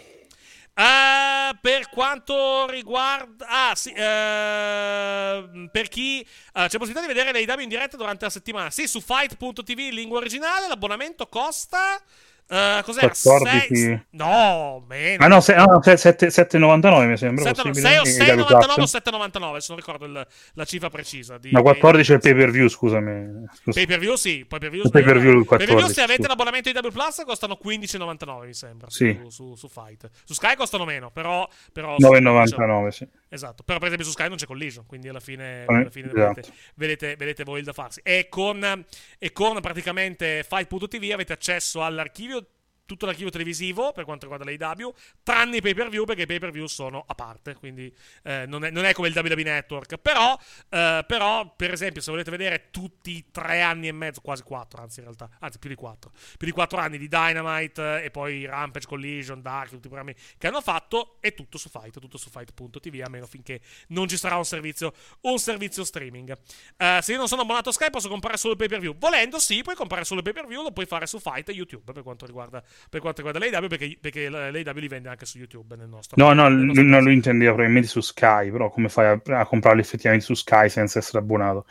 Uh, 0.73 1.57
per 1.59 1.89
quanto 1.89 2.65
riguarda, 2.69 3.45
ah, 3.45 3.75
sì, 3.75 3.89
uh, 3.89 5.69
per 5.69 5.89
chi 5.89 6.25
uh, 6.53 6.67
c'è 6.67 6.77
possibilità 6.77 7.01
di 7.01 7.07
vedere 7.07 7.33
le 7.33 7.41
IW 7.41 7.59
in 7.59 7.69
diretta 7.69 7.97
durante 7.97 8.23
la 8.23 8.31
settimana, 8.31 8.69
sì, 8.69 8.87
su 8.87 9.01
fight.tv 9.01 9.77
in 9.79 9.93
lingua 9.93 10.19
originale. 10.19 10.67
L'abbonamento 10.69 11.27
costa 11.27 12.01
Uh, 12.47 12.83
cos'era? 12.83 13.07
14. 13.07 13.75
6... 13.75 14.05
No, 14.11 14.83
meno. 14.87 15.23
Ah 15.23 15.27
no, 15.27 15.39
se, 15.39 15.55
no 15.55 15.79
7,99 15.79 17.07
mi 17.07 17.17
sembra. 17.17 17.53
6 17.53 17.97
o 17.97 18.01
6,99 18.03 18.81
o 18.81 18.83
7,99, 18.83 19.57
se 19.57 19.65
non 19.69 19.77
ricordo 19.77 20.05
il, 20.05 20.27
la 20.53 20.65
cifra 20.65 20.89
precisa. 20.89 21.37
Di, 21.37 21.51
Ma 21.51 21.61
14 21.61 22.11
è 22.11 22.15
il 22.15 22.21
pay 22.21 22.35
per 22.35 22.51
view, 22.51 22.67
scusami. 22.67 23.45
Scusa. 23.53 23.79
Pay 23.79 23.85
per 23.85 23.99
view 23.99 24.15
sì, 24.15 24.45
pay 24.45 24.59
per 24.59 24.69
view, 24.69 24.89
pay 24.89 25.03
per 25.03 25.19
view, 25.19 25.45
14, 25.45 25.57
pay 25.57 25.65
per 25.67 25.75
view 25.75 25.87
se 25.87 26.01
avete 26.01 26.27
l'abbonamento 26.27 26.71
di 26.71 26.77
W 26.77 26.89
Plus 26.89 27.23
costano 27.25 27.57
15,99 27.63 28.45
mi 28.45 28.53
sembra 28.53 28.89
sì. 28.89 29.17
su, 29.23 29.29
su, 29.29 29.55
su, 29.55 29.67
Fight. 29.69 30.09
Su 30.25 30.33
Sky 30.33 30.55
costano 30.55 30.85
meno, 30.85 31.09
però... 31.11 31.47
però 31.71 31.95
9,99 31.97 32.43
diciamo, 32.43 32.91
sì. 32.91 33.07
Esatto, 33.33 33.63
però 33.63 33.77
per 33.77 33.87
esempio 33.87 34.05
su 34.05 34.11
Sky 34.11 34.27
non 34.27 34.35
c'è 34.35 34.45
collision, 34.45 34.85
quindi 34.85 35.07
alla 35.07 35.21
fine, 35.21 35.63
alla 35.65 35.89
fine 35.89 36.11
esatto. 36.11 36.33
vedete, 36.33 36.53
vedete, 36.75 37.15
vedete, 37.15 37.43
voi 37.45 37.59
il 37.59 37.65
da 37.65 37.71
farsi. 37.71 38.01
E 38.03 38.27
con, 38.27 38.85
e 39.17 39.31
con 39.31 39.61
praticamente 39.61 40.45
Fight.tv 40.45 41.11
avete 41.13 41.31
accesso 41.31 41.81
all'archivio 41.81 42.45
tutto 42.91 43.05
l'archivio 43.05 43.31
televisivo 43.31 43.93
per 43.93 44.03
quanto 44.03 44.27
riguarda 44.27 44.73
l'AW, 44.73 44.93
tranne 45.23 45.57
i 45.57 45.61
pay 45.61 45.73
per 45.73 45.87
view 45.87 46.03
perché 46.03 46.23
i 46.23 46.25
pay 46.25 46.39
per 46.39 46.51
view 46.51 46.65
sono 46.65 47.05
a 47.07 47.15
parte, 47.15 47.55
quindi 47.55 47.93
eh, 48.23 48.45
non, 48.47 48.65
è, 48.65 48.69
non, 48.69 48.83
è, 48.83 48.91
come 48.91 49.07
il 49.07 49.17
WWE 49.17 49.43
Network. 49.43 49.97
Però, 49.97 50.37
eh, 50.69 51.05
però, 51.07 51.53
per 51.55 51.71
esempio, 51.71 52.01
se 52.01 52.11
volete 52.11 52.29
vedere 52.31 52.67
tutti 52.69 53.11
i 53.11 53.31
tre 53.31 53.61
anni 53.61 53.87
e 53.87 53.93
mezzo, 53.93 54.19
quasi 54.19 54.43
quattro, 54.43 54.81
anzi 54.81 54.99
in 54.99 55.05
realtà, 55.05 55.29
anzi 55.39 55.57
più 55.57 55.69
di 55.69 55.75
quattro, 55.75 56.11
più 56.37 56.47
di 56.47 56.51
quattro 56.51 56.79
anni 56.79 56.97
di 56.97 57.07
Dynamite 57.07 58.01
eh, 58.01 58.05
e 58.05 58.11
poi 58.11 58.45
Rampage, 58.45 58.87
Collision, 58.87 59.41
Dark, 59.41 59.69
tutti 59.69 59.85
i 59.85 59.89
programmi 59.89 60.13
che 60.37 60.47
hanno 60.47 60.61
fatto, 60.61 61.17
è 61.21 61.33
tutto 61.33 61.57
su 61.57 61.69
Fight, 61.69 61.97
tutto 61.99 62.17
su 62.17 62.29
Fight.tv, 62.29 63.01
a 63.05 63.09
meno 63.09 63.25
finché 63.25 63.61
non 63.87 64.07
ci 64.09 64.17
sarà 64.17 64.35
un 64.35 64.45
servizio, 64.45 64.93
un 65.21 65.39
servizio 65.39 65.85
streaming. 65.85 66.37
Uh, 66.77 66.99
se 66.99 67.13
io 67.13 67.17
non 67.17 67.29
sono 67.29 67.43
abbonato 67.43 67.69
a 67.69 67.71
Sky 67.71 67.89
posso 67.89 68.09
comprare 68.09 68.35
solo 68.35 68.53
il 68.53 68.59
pay 68.59 68.67
per 68.67 68.79
view. 68.79 68.97
Volendo, 68.97 69.39
sì, 69.39 69.61
puoi 69.61 69.75
comprare 69.75 70.03
solo 70.03 70.19
il 70.19 70.25
pay 70.25 70.33
per 70.33 70.47
view, 70.47 70.61
lo 70.61 70.71
puoi 70.71 70.85
fare 70.85 71.07
su 71.07 71.19
Fight 71.19 71.47
e 71.47 71.53
YouTube 71.53 71.93
per 71.93 72.03
quanto 72.03 72.25
riguarda 72.25 72.61
per 72.89 72.99
quanto 72.99 73.21
riguarda 73.21 73.39
l'AW 73.39 73.67
perché, 73.67 73.97
perché 73.99 74.29
l'AW 74.29 74.77
li 74.77 74.87
vende 74.87 75.09
anche 75.09 75.25
su 75.25 75.37
YouTube 75.37 75.75
nel 75.75 75.87
nostro 75.87 76.15
no 76.17 76.33
no 76.33 76.49
nostro 76.49 76.83
non 76.83 77.03
lo 77.03 77.09
intendeva 77.09 77.51
probabilmente 77.51 77.89
su 77.89 78.01
Sky 78.01 78.51
però 78.51 78.69
come 78.69 78.89
fai 78.89 79.05
a, 79.07 79.39
a 79.39 79.45
comprarlo 79.45 79.81
effettivamente 79.81 80.25
su 80.25 80.33
Sky 80.33 80.69
senza 80.69 80.99
essere 80.99 81.19
abbonato 81.19 81.65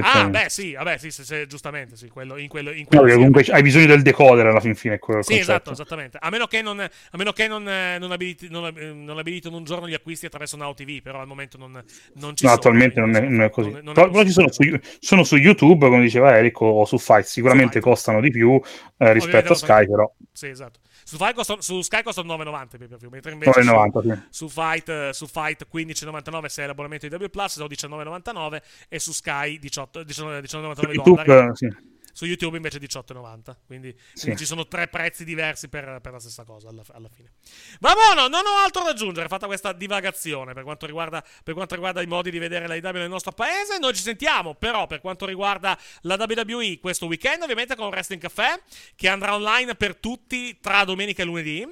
Ah, 0.00 0.28
beh, 0.28 0.46
sì, 0.48 0.72
vabbè, 0.72 0.96
sì, 0.96 1.10
se, 1.10 1.24
se, 1.24 1.46
giustamente, 1.46 1.96
sì, 1.96 2.08
quello, 2.08 2.38
in 2.38 2.48
quello, 2.48 2.72
in 2.72 2.86
quello 2.86 3.06
no, 3.06 3.14
comunque 3.14 3.44
hai 3.50 3.60
bisogno 3.60 3.86
del 3.86 4.00
decoder 4.00 4.46
alla 4.46 4.60
fin 4.60 4.74
fine. 4.74 4.98
Quello 4.98 5.22
sì, 5.22 5.38
esatto, 5.38 5.72
esattamente. 5.72 6.16
A 6.20 6.30
meno 6.30 6.46
che 6.46 6.62
non, 6.62 6.80
a 6.80 7.16
meno 7.16 7.32
che 7.32 7.46
non, 7.46 7.62
non, 7.62 8.10
abiliti, 8.10 8.48
non, 8.48 8.72
non 8.74 9.18
abilitino 9.18 9.56
un 9.56 9.64
giorno 9.64 9.86
gli 9.86 9.94
acquisti 9.94 10.24
attraverso 10.26 10.56
Now 10.56 10.72
TV, 10.72 11.02
però 11.02 11.20
al 11.20 11.26
momento 11.26 11.58
non, 11.58 11.72
non 11.72 12.34
ci 12.34 12.44
no, 12.44 12.50
sono. 12.50 12.52
attualmente 12.52 13.00
non 13.00 13.14
è, 13.14 13.20
non 13.20 13.42
è 13.42 13.50
così. 13.50 13.70
Non, 13.70 13.92
però, 13.92 14.08
però 14.08 14.24
ci 14.24 14.32
sono 14.32 14.50
su, 14.50 14.62
sono 15.00 15.22
su, 15.22 15.36
YouTube, 15.36 15.86
come 15.86 16.00
diceva 16.00 16.36
Eric, 16.36 16.60
o 16.62 16.84
su 16.86 16.98
Fight. 16.98 17.26
Sicuramente 17.26 17.74
Fight. 17.74 17.84
costano 17.84 18.20
di 18.20 18.30
più 18.30 18.58
eh, 18.96 19.12
rispetto 19.12 19.52
a 19.52 19.56
Sky, 19.56 19.86
però. 19.86 20.10
Sì, 20.32 20.46
esatto. 20.46 20.80
Su, 21.04 21.18
costa, 21.34 21.60
su 21.60 21.82
Sky 21.82 22.02
costano 22.02 22.34
9,90 22.36 22.66
pay 22.78 22.88
per 22.88 22.96
view, 22.98 23.10
mentre 23.10 23.32
invece 23.32 23.60
9,90, 23.60 23.90
su, 23.90 24.00
sì. 24.00 24.22
su, 24.30 24.48
Fight, 24.48 25.10
su 25.10 25.26
Fight 25.26 25.66
15,99 25.72 26.46
se 26.46 26.62
hai 26.62 26.66
l'abbonamento 26.66 27.06
di 27.06 27.14
W 27.14 27.28
Plus, 27.28 27.58
19,99 27.58 28.62
e 28.88 28.98
su 28.98 29.12
Sky 29.12 29.58
18, 29.58 30.02
19, 30.02 30.40
19,99 30.40 31.02
dollari. 31.02 31.56
Sì. 31.56 31.92
Su 32.14 32.26
YouTube 32.26 32.56
invece 32.56 32.78
18,90. 32.78 33.56
Quindi, 33.66 33.92
sì. 34.12 34.20
quindi, 34.20 34.38
ci 34.38 34.46
sono 34.46 34.68
tre 34.68 34.86
prezzi 34.86 35.24
diversi 35.24 35.68
per, 35.68 35.98
per 36.00 36.12
la 36.12 36.20
stessa 36.20 36.44
cosa 36.44 36.68
alla, 36.68 36.84
alla, 36.92 37.08
fine. 37.08 37.32
Va 37.80 37.92
buono, 37.92 38.28
non 38.28 38.46
ho 38.46 38.62
altro 38.64 38.84
da 38.84 38.90
aggiungere. 38.90 39.26
Fatta 39.26 39.46
questa 39.46 39.72
divagazione 39.72 40.54
per 40.54 40.62
quanto, 40.62 40.86
riguarda, 40.86 41.24
per 41.42 41.54
quanto 41.54 41.74
riguarda 41.74 42.00
i 42.02 42.06
modi 42.06 42.30
di 42.30 42.38
vedere 42.38 42.68
la 42.68 42.76
IW 42.76 42.92
nel 42.92 43.08
nostro 43.08 43.32
paese. 43.32 43.78
Noi 43.78 43.94
ci 43.94 44.02
sentiamo, 44.02 44.54
però, 44.54 44.86
per 44.86 45.00
quanto 45.00 45.26
riguarda 45.26 45.76
la 46.02 46.14
WWE 46.16 46.78
questo 46.80 47.06
weekend, 47.06 47.42
ovviamente 47.42 47.74
con 47.74 47.88
Wrestling 47.88 48.22
Café, 48.22 48.62
che 48.94 49.08
andrà 49.08 49.34
online 49.34 49.74
per 49.74 49.96
tutti 49.96 50.60
tra 50.60 50.84
domenica 50.84 51.22
e 51.22 51.24
lunedì. 51.24 51.68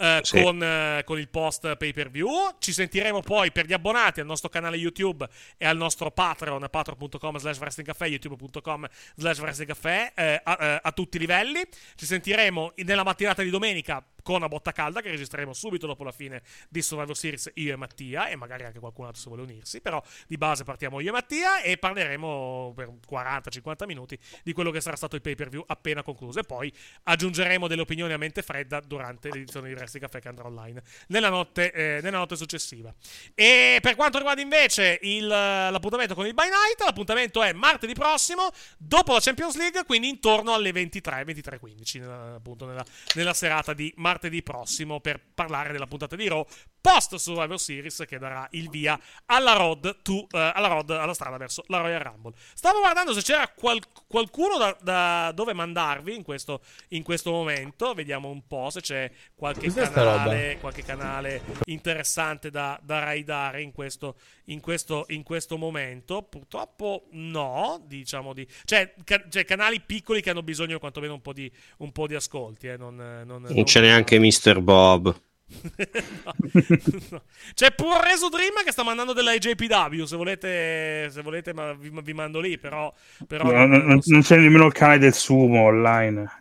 Uh, 0.00 0.20
sì. 0.22 0.40
con, 0.42 0.56
uh, 0.58 1.04
con, 1.04 1.18
il 1.18 1.28
post 1.28 1.76
pay 1.76 1.92
per 1.92 2.08
view. 2.08 2.30
Ci 2.58 2.72
sentiremo 2.72 3.20
poi 3.20 3.52
per 3.52 3.66
gli 3.66 3.74
abbonati 3.74 4.20
al 4.20 4.26
nostro 4.26 4.48
canale 4.48 4.78
YouTube 4.78 5.28
e 5.58 5.66
al 5.66 5.76
nostro 5.76 6.10
Patreon, 6.10 6.66
patreon.com 6.70 7.36
slash 7.36 7.58
wrestlingcaffè, 7.58 8.06
youtube.com 8.06 8.88
slash 9.16 9.38
wrestlingcaffè, 9.38 10.12
uh, 10.16 10.22
a, 10.42 10.80
a, 10.82 10.92
tutti 10.92 11.18
i 11.18 11.20
livelli. 11.20 11.62
Ci 11.96 12.06
sentiremo 12.06 12.72
nella 12.76 13.04
mattinata 13.04 13.42
di 13.42 13.50
domenica 13.50 14.02
con 14.30 14.44
a 14.44 14.48
botta 14.48 14.70
calda 14.70 15.00
che 15.00 15.10
registreremo 15.10 15.52
subito 15.52 15.88
dopo 15.88 16.04
la 16.04 16.12
fine 16.12 16.42
di 16.68 16.82
Survivor 16.82 17.16
Series 17.16 17.50
io 17.54 17.72
e 17.72 17.76
Mattia 17.76 18.28
e 18.28 18.36
magari 18.36 18.62
anche 18.62 18.78
qualcun 18.78 19.06
altro 19.06 19.20
se 19.20 19.26
vuole 19.26 19.42
unirsi 19.42 19.80
però 19.80 20.00
di 20.28 20.36
base 20.36 20.62
partiamo 20.62 21.00
io 21.00 21.08
e 21.08 21.12
Mattia 21.12 21.60
e 21.62 21.78
parleremo 21.78 22.72
per 22.76 22.92
40-50 23.10 23.86
minuti 23.86 24.16
di 24.44 24.52
quello 24.52 24.70
che 24.70 24.80
sarà 24.80 24.94
stato 24.94 25.16
il 25.16 25.20
pay 25.20 25.34
per 25.34 25.48
view 25.48 25.64
appena 25.66 26.04
concluso 26.04 26.38
e 26.38 26.44
poi 26.44 26.72
aggiungeremo 27.02 27.66
delle 27.66 27.80
opinioni 27.80 28.12
a 28.12 28.18
mente 28.18 28.42
fredda 28.42 28.78
durante 28.78 29.30
l'edizione 29.32 29.66
di 29.66 29.74
Resti 29.74 29.98
Caffè 29.98 30.20
che 30.20 30.28
andrà 30.28 30.46
online 30.46 30.80
nella 31.08 31.28
notte, 31.28 31.72
eh, 31.72 31.98
nella 32.00 32.18
notte 32.18 32.36
successiva. 32.36 32.94
E 33.34 33.78
per 33.82 33.96
quanto 33.96 34.18
riguarda 34.18 34.40
invece 34.40 35.00
il, 35.02 35.26
l'appuntamento 35.26 36.14
con 36.14 36.26
il 36.26 36.34
By 36.34 36.44
Night 36.44 36.80
l'appuntamento 36.84 37.42
è 37.42 37.52
martedì 37.52 37.94
prossimo 37.94 38.50
dopo 38.78 39.12
la 39.12 39.20
Champions 39.20 39.56
League 39.56 39.82
quindi 39.84 40.08
intorno 40.08 40.54
alle 40.54 40.70
23 40.70 41.24
23.15 41.24 42.34
appunto 42.36 42.66
nella, 42.66 42.84
nella 43.14 43.34
serata 43.34 43.74
di 43.74 43.92
martedì 43.96 44.19
martedì 44.20 44.42
prossimo 44.42 45.00
per 45.00 45.18
parlare 45.34 45.72
della 45.72 45.86
puntata 45.86 46.14
di 46.14 46.28
Raw 46.28 46.46
post 46.80 47.16
Survivor 47.16 47.60
Series 47.60 48.04
che 48.06 48.18
darà 48.18 48.46
il 48.52 48.68
via 48.70 48.98
alla 49.26 49.52
road, 49.52 50.02
to, 50.02 50.20
uh, 50.22 50.26
alla, 50.30 50.68
road 50.68 50.90
alla 50.90 51.14
strada 51.14 51.36
verso 51.36 51.62
la 51.66 51.78
Royal 51.78 52.00
Rumble. 52.00 52.32
Stavo 52.54 52.80
guardando 52.80 53.12
se 53.12 53.22
c'era 53.22 53.48
qual- 53.48 53.82
qualcuno 54.06 54.56
da, 54.56 54.76
da, 54.80 55.32
dove 55.34 55.52
mandarvi 55.52 56.14
in 56.14 56.22
questo, 56.22 56.62
in 56.88 57.02
questo, 57.02 57.30
momento. 57.30 57.92
Vediamo 57.94 58.28
un 58.28 58.46
po' 58.46 58.70
se 58.70 58.80
c'è 58.80 59.10
qualche 59.34 59.72
canale, 59.72 60.58
qualche 60.60 60.82
canale, 60.82 61.42
interessante 61.66 62.50
da, 62.50 62.78
da 62.82 63.00
raidare 63.00 63.62
in 63.62 63.72
questo, 63.72 64.16
in, 64.46 64.60
questo, 64.60 65.04
in 65.08 65.22
questo, 65.22 65.56
momento. 65.56 66.22
Purtroppo 66.22 67.06
no, 67.10 67.82
diciamo 67.86 68.32
di... 68.32 68.46
Cioè, 68.64 68.94
ca- 69.04 69.24
cioè, 69.28 69.44
canali 69.44 69.80
piccoli 69.80 70.22
che 70.22 70.30
hanno 70.30 70.42
bisogno 70.42 70.78
quantomeno 70.78 71.14
un 71.14 71.20
po' 71.20 71.32
di, 71.32 71.50
un 71.78 71.92
po 71.92 72.06
di 72.06 72.14
ascolti. 72.14 72.68
Eh. 72.68 72.76
Non, 72.76 72.96
non, 72.96 73.26
non, 73.26 73.42
non 73.42 73.64
c'è 73.64 73.80
neanche 74.00 74.18
Mr. 74.18 74.60
Bob. 74.60 75.14
no, 75.62 76.34
no. 77.10 77.22
C'è 77.54 77.72
pure 77.72 78.00
Reso 78.02 78.28
Dream 78.28 78.62
che 78.64 78.72
sta 78.72 78.82
mandando 78.82 79.12
della 79.12 79.36
JPW. 79.36 80.04
Se 80.04 80.16
volete, 80.16 81.10
se 81.10 81.22
volete 81.22 81.52
vi, 81.78 81.90
vi, 82.02 82.12
mando 82.12 82.40
lì. 82.40 82.58
Però, 82.58 82.92
però 83.26 83.44
no, 83.44 83.66
non, 83.66 83.84
non, 83.84 84.00
non, 84.02 84.20
c'è 84.22 84.36
nemmeno 84.36 84.66
il 84.66 84.72
canale 84.72 84.98
del 84.98 85.14
sumo 85.14 85.62
online. 85.62 86.39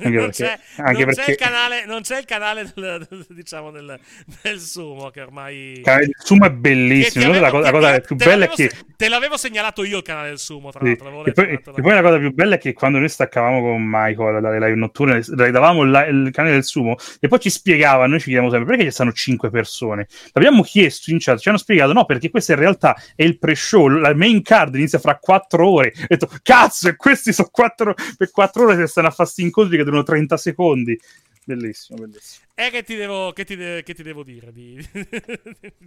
Anche 0.00 0.16
non, 0.16 0.26
perché, 0.26 0.44
c'è, 0.44 0.58
anche 0.76 1.04
non, 1.04 1.04
perché... 1.04 1.22
c'è 1.22 1.30
il 1.30 1.36
canale, 1.36 1.84
non 1.84 2.00
c'è 2.00 2.18
il 2.18 2.24
canale 2.24 2.72
del, 2.74 3.26
diciamo 3.28 3.70
del, 3.70 4.00
del 4.42 4.58
sumo 4.58 5.10
che 5.10 5.20
ormai 5.20 5.56
il 5.56 5.80
canale 5.82 6.06
del 6.06 6.14
sumo 6.18 6.46
è 6.46 6.50
bellissimo. 6.50 7.26
Avevo, 7.26 7.40
la, 7.40 7.50
cosa, 7.50 7.64
la 7.64 7.70
cosa 7.70 8.00
più 8.00 8.16
bella 8.16 8.44
è 8.46 8.48
che 8.48 8.70
te 8.96 9.08
l'avevo 9.08 9.36
segnalato 9.36 9.84
io 9.84 9.98
il 9.98 10.02
canale 10.02 10.28
del 10.28 10.38
sumo 10.38 10.70
tra 10.70 10.80
sì. 10.80 10.86
l'altro 10.86 11.24
e 11.26 11.32
poi, 11.32 11.48
e 11.50 11.60
poi, 11.60 11.92
la 11.92 12.02
cosa 12.02 12.18
più 12.18 12.32
bella 12.32 12.54
è 12.54 12.58
che 12.58 12.72
quando 12.72 12.98
noi 12.98 13.10
staccavamo 13.10 13.60
con 13.60 13.82
Michael 13.84 14.40
dalle 14.40 14.58
live 14.58 14.74
notturne 14.74 15.20
davamo 15.50 15.82
il, 15.82 16.06
il 16.10 16.30
canale 16.32 16.54
del 16.54 16.64
sumo 16.64 16.96
e 17.18 17.28
poi 17.28 17.40
ci 17.40 17.50
spiegava 17.50 18.06
noi 18.06 18.18
ci 18.18 18.26
chiediamo 18.26 18.48
sempre 18.48 18.68
perché 18.68 18.84
ci 18.84 18.92
stanno 18.92 19.12
5 19.12 19.50
persone? 19.50 20.06
L'abbiamo 20.32 20.62
chiesto 20.62 21.10
in 21.10 21.18
chat 21.20 21.38
ci 21.38 21.50
hanno 21.50 21.58
spiegato 21.58 21.92
no 21.92 22.06
perché 22.06 22.30
questa 22.30 22.52
in 22.52 22.58
realtà 22.58 22.96
è 23.14 23.22
il 23.22 23.38
pre-show 23.38 23.88
la 23.88 24.14
main 24.14 24.42
card 24.42 24.74
inizia 24.76 24.98
fra 24.98 25.18
4 25.18 25.68
ore. 25.68 25.92
Ho 25.94 26.06
detto 26.08 26.30
cazzo 26.42 26.88
e 26.88 26.96
questi 26.96 27.32
sono 27.32 27.48
4 27.50 27.94
per 28.16 28.30
4 28.30 28.62
ore 28.64 28.76
che 28.76 28.86
stanno 28.86 29.08
a 29.08 29.10
fasti 29.10 29.42
incontri 29.50 29.76
che 29.76 29.84
durano 29.84 30.02
30 30.02 30.36
secondi. 30.36 30.98
Bellissimo, 31.44 31.98
bellissimo. 31.98 32.46
E 32.54 32.70
che 32.70 32.82
ti 32.82 32.94
devo, 32.94 33.32
che 33.32 33.44
ti 33.44 33.56
de- 33.56 33.82
che 33.82 33.94
ti 33.94 34.02
devo 34.02 34.22
dire? 34.22 34.52
Di... 34.52 34.76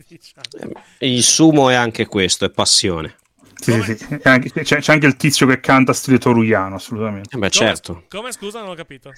diciamo. 0.08 0.82
Il 1.00 1.24
sumo 1.24 1.70
è 1.70 1.76
anche 1.76 2.06
questo, 2.06 2.46
è 2.46 2.50
passione. 2.50 3.16
Sì, 3.64 3.82
sì, 3.84 3.98
sì. 3.98 4.20
Anche, 4.24 4.52
c'è, 4.52 4.78
c'è, 4.78 4.92
anche 4.92 5.08
il 5.08 5.16
tizio 5.16 5.48
che 5.48 5.60
canta 5.60 5.94
stile 5.94 6.18
toruiano, 6.18 6.76
assolutamente. 6.76 7.36
Eh 7.36 7.40
beh, 7.40 7.50
certo. 7.50 8.04
Come, 8.10 8.32
scusa, 8.32 8.60
non 8.60 8.70
ho 8.70 8.74
capito. 8.76 9.12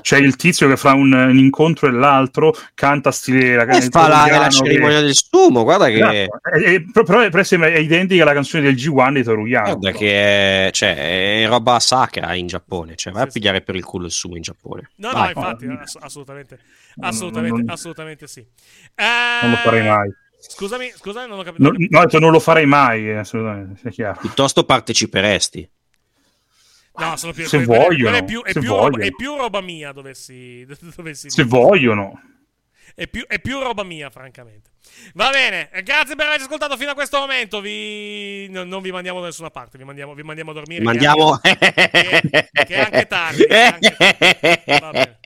C'è 0.00 0.18
il 0.18 0.36
tizio 0.36 0.68
che 0.68 0.76
fra 0.76 0.92
un, 0.92 1.12
un 1.12 1.38
incontro 1.38 1.88
e 1.88 1.90
l'altro 1.90 2.54
canta 2.74 3.10
stile 3.10 3.56
la 3.56 3.64
canzone. 3.64 3.90
fa 3.90 4.08
la, 4.08 4.38
la 4.38 4.48
cerimonia 4.48 4.98
che... 4.98 5.04
del 5.04 5.14
sumo, 5.14 5.64
guarda 5.64 5.86
che. 5.88 6.22
Esatto. 6.22 6.50
È, 6.50 6.58
è, 6.58 6.82
però, 6.92 7.28
però 7.28 7.42
è 7.42 7.78
identica 7.78 8.22
alla 8.22 8.32
canzone 8.32 8.62
del 8.62 8.74
G1 8.74 9.12
di 9.12 9.22
Toruiano. 9.22 9.76
Guarda 9.76 9.98
che 9.98 10.66
è, 10.66 10.70
cioè, 10.70 11.42
è 11.42 11.46
roba 11.48 11.80
sacra 11.80 12.34
in 12.34 12.46
Giappone. 12.46 12.94
Cioè, 12.96 13.12
vai 13.12 13.22
sì, 13.22 13.28
a 13.28 13.32
pigliare 13.32 13.58
sì. 13.58 13.64
per 13.64 13.74
il 13.74 13.84
culo 13.84 14.06
il 14.06 14.12
sumo 14.12 14.36
in 14.36 14.42
Giappone. 14.42 14.90
No, 14.96 15.10
Vai. 15.10 15.32
no, 15.34 15.40
infatti, 15.40 15.66
ass- 15.66 15.98
assolutamente. 16.00 16.58
Assolutamente, 17.00 17.56
non, 17.56 17.64
non, 17.66 17.74
assolutamente 17.74 18.26
sì. 18.26 18.40
Eh... 18.40 19.38
Non 19.42 19.50
lo 19.50 19.56
farei 19.56 19.86
mai. 19.86 20.14
Scusami, 20.40 20.90
scusami, 20.96 21.28
non 21.28 21.38
ho 21.38 21.42
capito. 21.42 21.70
No, 21.70 21.76
no, 21.78 22.18
non 22.18 22.32
lo 22.32 22.40
farei 22.40 22.66
mai, 22.66 23.14
assolutamente, 23.14 23.88
è 23.88 23.92
chiaro. 23.92 24.20
Piuttosto 24.20 24.64
parteciperesti. 24.64 25.70
No, 26.96 27.16
sono 27.16 27.32
più, 27.32 27.46
se 27.46 27.64
quelle, 27.64 27.84
vogliono, 27.84 28.16
è 28.16 28.24
più, 28.24 28.42
è, 28.42 28.52
se 28.52 28.60
più 28.60 28.70
vogliono. 28.70 28.88
Roba, 28.96 29.04
è 29.04 29.10
più 29.12 29.36
roba 29.36 29.60
mia 29.60 29.92
dovessi, 29.92 30.66
dovessi 30.96 31.30
Se 31.30 31.44
dire. 31.44 31.56
vogliono. 31.56 32.20
È 32.94 33.06
più, 33.06 33.24
è 33.26 33.38
più 33.40 33.60
roba 33.60 33.84
mia, 33.84 34.10
francamente. 34.10 34.70
Va 35.14 35.30
bene, 35.30 35.70
grazie 35.82 36.14
per 36.14 36.26
averci 36.26 36.44
ascoltato 36.44 36.76
fino 36.76 36.90
a 36.90 36.94
questo 36.94 37.18
momento. 37.18 37.60
Vi... 37.60 38.48
No, 38.50 38.64
non 38.64 38.82
vi 38.82 38.90
mandiamo 38.92 39.20
da 39.20 39.26
nessuna 39.26 39.50
parte, 39.50 39.78
vi 39.78 39.84
mandiamo, 39.84 40.14
vi 40.14 40.22
mandiamo 40.22 40.50
a 40.50 40.54
dormire. 40.54 40.82
Mandiamo. 40.82 41.38
Che, 41.40 41.56
che, 41.58 42.48
che 42.64 42.74
è 42.74 42.80
anche 42.80 43.06
tardi. 43.06 43.44
che 43.44 43.46
è 43.46 43.62
anche- 43.62 44.78
Va 44.80 44.90
bene. 44.90 45.18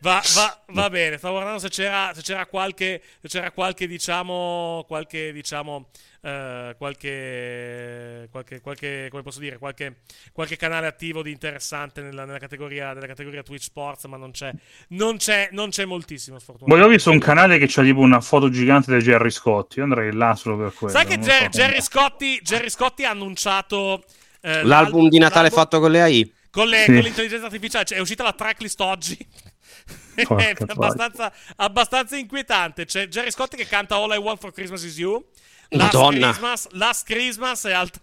Va, 0.00 0.22
va- 0.34 0.60
va 0.68 0.90
bene, 0.90 1.16
stavo 1.18 1.34
guardando 1.34 1.58
se 1.60 1.68
c'era, 1.68 2.12
se 2.14 2.22
c'era 2.22 2.46
qualche, 2.46 3.02
se 3.20 3.28
c'era 3.28 3.50
qualche, 3.50 3.86
diciamo, 3.86 4.84
qualche, 4.86 5.32
diciamo, 5.32 5.88
eh, 6.22 6.74
qualche, 6.76 8.28
qualche, 8.30 8.60
qualche, 8.60 9.08
come 9.10 9.22
posso 9.22 9.40
dire, 9.40 9.58
qualche, 9.58 9.96
qualche 10.32 10.56
canale 10.56 10.86
attivo 10.86 11.22
di 11.22 11.30
interessante 11.30 12.02
nella, 12.02 12.24
nella 12.24 12.38
categoria, 12.38 12.92
nella 12.92 13.06
categoria 13.06 13.42
Twitch 13.42 13.64
Sports, 13.64 14.04
ma 14.04 14.16
non 14.16 14.30
c'è, 14.30 14.52
non 14.88 15.16
c'è, 15.16 15.48
non 15.52 15.70
c'è 15.70 15.84
moltissimo, 15.84 16.36
Poi 16.36 16.44
ho 16.44 16.56
sfortunatamente. 16.56 16.94
visto 16.94 17.10
un 17.10 17.18
canale 17.18 17.58
che 17.58 17.66
c'ha 17.68 17.82
tipo 17.82 18.00
una 18.00 18.20
foto 18.20 18.48
gigante 18.50 18.79
di 18.86 18.98
Jerry 18.98 19.30
Scotti. 19.30 19.78
Io 19.78 19.84
andrei 19.84 20.12
là 20.12 20.34
solo 20.34 20.56
per 20.58 20.72
quello. 20.74 20.92
Sai 20.92 21.06
che 21.06 21.18
Jer- 21.18 21.52
so. 21.52 21.58
Jerry, 21.58 21.80
Scotti, 21.82 22.40
Jerry 22.42 22.70
Scotti 22.70 23.04
ha 23.04 23.10
annunciato 23.10 24.04
eh, 24.40 24.62
L'album 24.64 25.08
di 25.08 25.18
Natale 25.18 25.48
l'album- 25.48 25.60
fatto 25.62 25.80
con 25.80 25.90
le 25.90 26.02
AI. 26.02 26.32
con, 26.50 26.68
le- 26.68 26.84
Sì. 26.84 26.92
con 26.92 27.02
l'intelligenza 27.02 27.46
artificiale. 27.46 27.84
Cioè, 27.84 27.98
è 27.98 28.00
uscita 28.00 28.22
la 28.22 28.32
tracklist 28.32 28.80
oggi. 28.80 29.16
è 30.14 30.54
abbastanza, 30.66 31.32
abbastanza 31.56 32.16
inquietante. 32.16 32.84
C'è 32.84 33.08
Jerry 33.08 33.30
Scotti 33.30 33.56
che 33.56 33.66
canta 33.66 33.96
All 33.96 34.12
I 34.12 34.16
Want 34.18 34.40
for 34.40 34.52
Christmas 34.52 34.82
is 34.82 34.98
You. 34.98 35.24
Last 35.70 35.94
Madonna. 35.94 36.28
Christmas, 36.30 36.68
Last 36.72 37.06
Christmas 37.06 37.64
e 37.66 37.72
altre. 37.72 38.02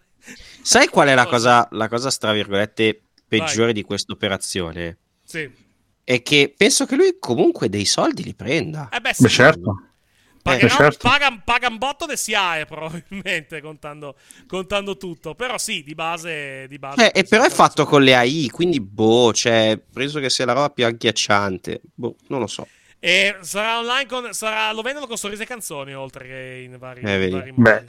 Sai 0.62 0.88
qual 0.88 1.08
è 1.10 1.16
la 1.16 1.26
cosa, 1.28 1.68
la 1.72 1.88
cosa 1.88 2.10
tra 2.12 2.32
virgolette, 2.34 3.02
peggiore 3.28 3.66
Vai. 3.66 3.74
di 3.74 3.84
questa 3.84 4.14
operazione? 4.14 4.98
Sì. 5.24 5.66
È 6.04 6.22
che 6.22 6.54
penso 6.56 6.86
che 6.86 6.96
lui 6.96 7.18
comunque 7.20 7.68
dei 7.68 7.84
soldi 7.84 8.24
li 8.24 8.34
prenda. 8.34 8.88
Eh 8.90 9.02
beh, 9.02 9.14
sì. 9.14 9.24
Beh, 9.24 9.30
certo. 9.30 9.87
Pagherà- 10.48 10.74
Eh, 10.74 10.78
certo. 10.78 11.08
paga, 11.08 11.42
paga 11.44 11.68
un 11.68 11.78
botto 11.78 12.06
de 12.06 12.16
SIAE 12.18 12.66
probabilmente 12.66 13.60
contando, 13.62 14.16
contando 14.48 14.98
tutto. 14.98 15.36
Però 15.36 15.58
sì, 15.58 15.84
di 15.84 15.94
base. 15.94 16.66
Di 16.68 16.80
base 16.80 17.12
Eh, 17.12 17.20
e 17.20 17.24
però 17.26 17.44
è 17.44 17.50
fatto 17.50 17.86
con 17.86 18.02
le 18.04 18.16
AI, 18.16 18.50
quindi 18.50 18.80
boh, 18.80 19.34
cioè, 19.34 19.80
penso 19.94 20.20
che 20.20 20.30
sia 20.30 20.46
la 20.46 20.54
roba 20.54 20.70
più 20.70 20.86
agghiacciante. 20.86 21.82
Boh, 21.94 22.16
non 22.28 22.40
lo 22.40 22.48
so. 22.48 22.68
E 23.00 23.38
sarà 23.42 23.78
online 23.80 24.06
con. 24.08 24.34
Sarà, 24.34 24.72
lo 24.72 24.82
vendono 24.82 25.06
con 25.08 25.18
sorrisi 25.18 25.44
e 25.44 25.46
canzoni 25.46 25.94
oltre 25.94 26.26
che 26.28 26.62
in 26.66 26.78
vari, 26.80 27.02
Eh, 27.02 27.18
vedi. 27.18 27.32
vari 27.32 27.52
modi. 27.56 27.86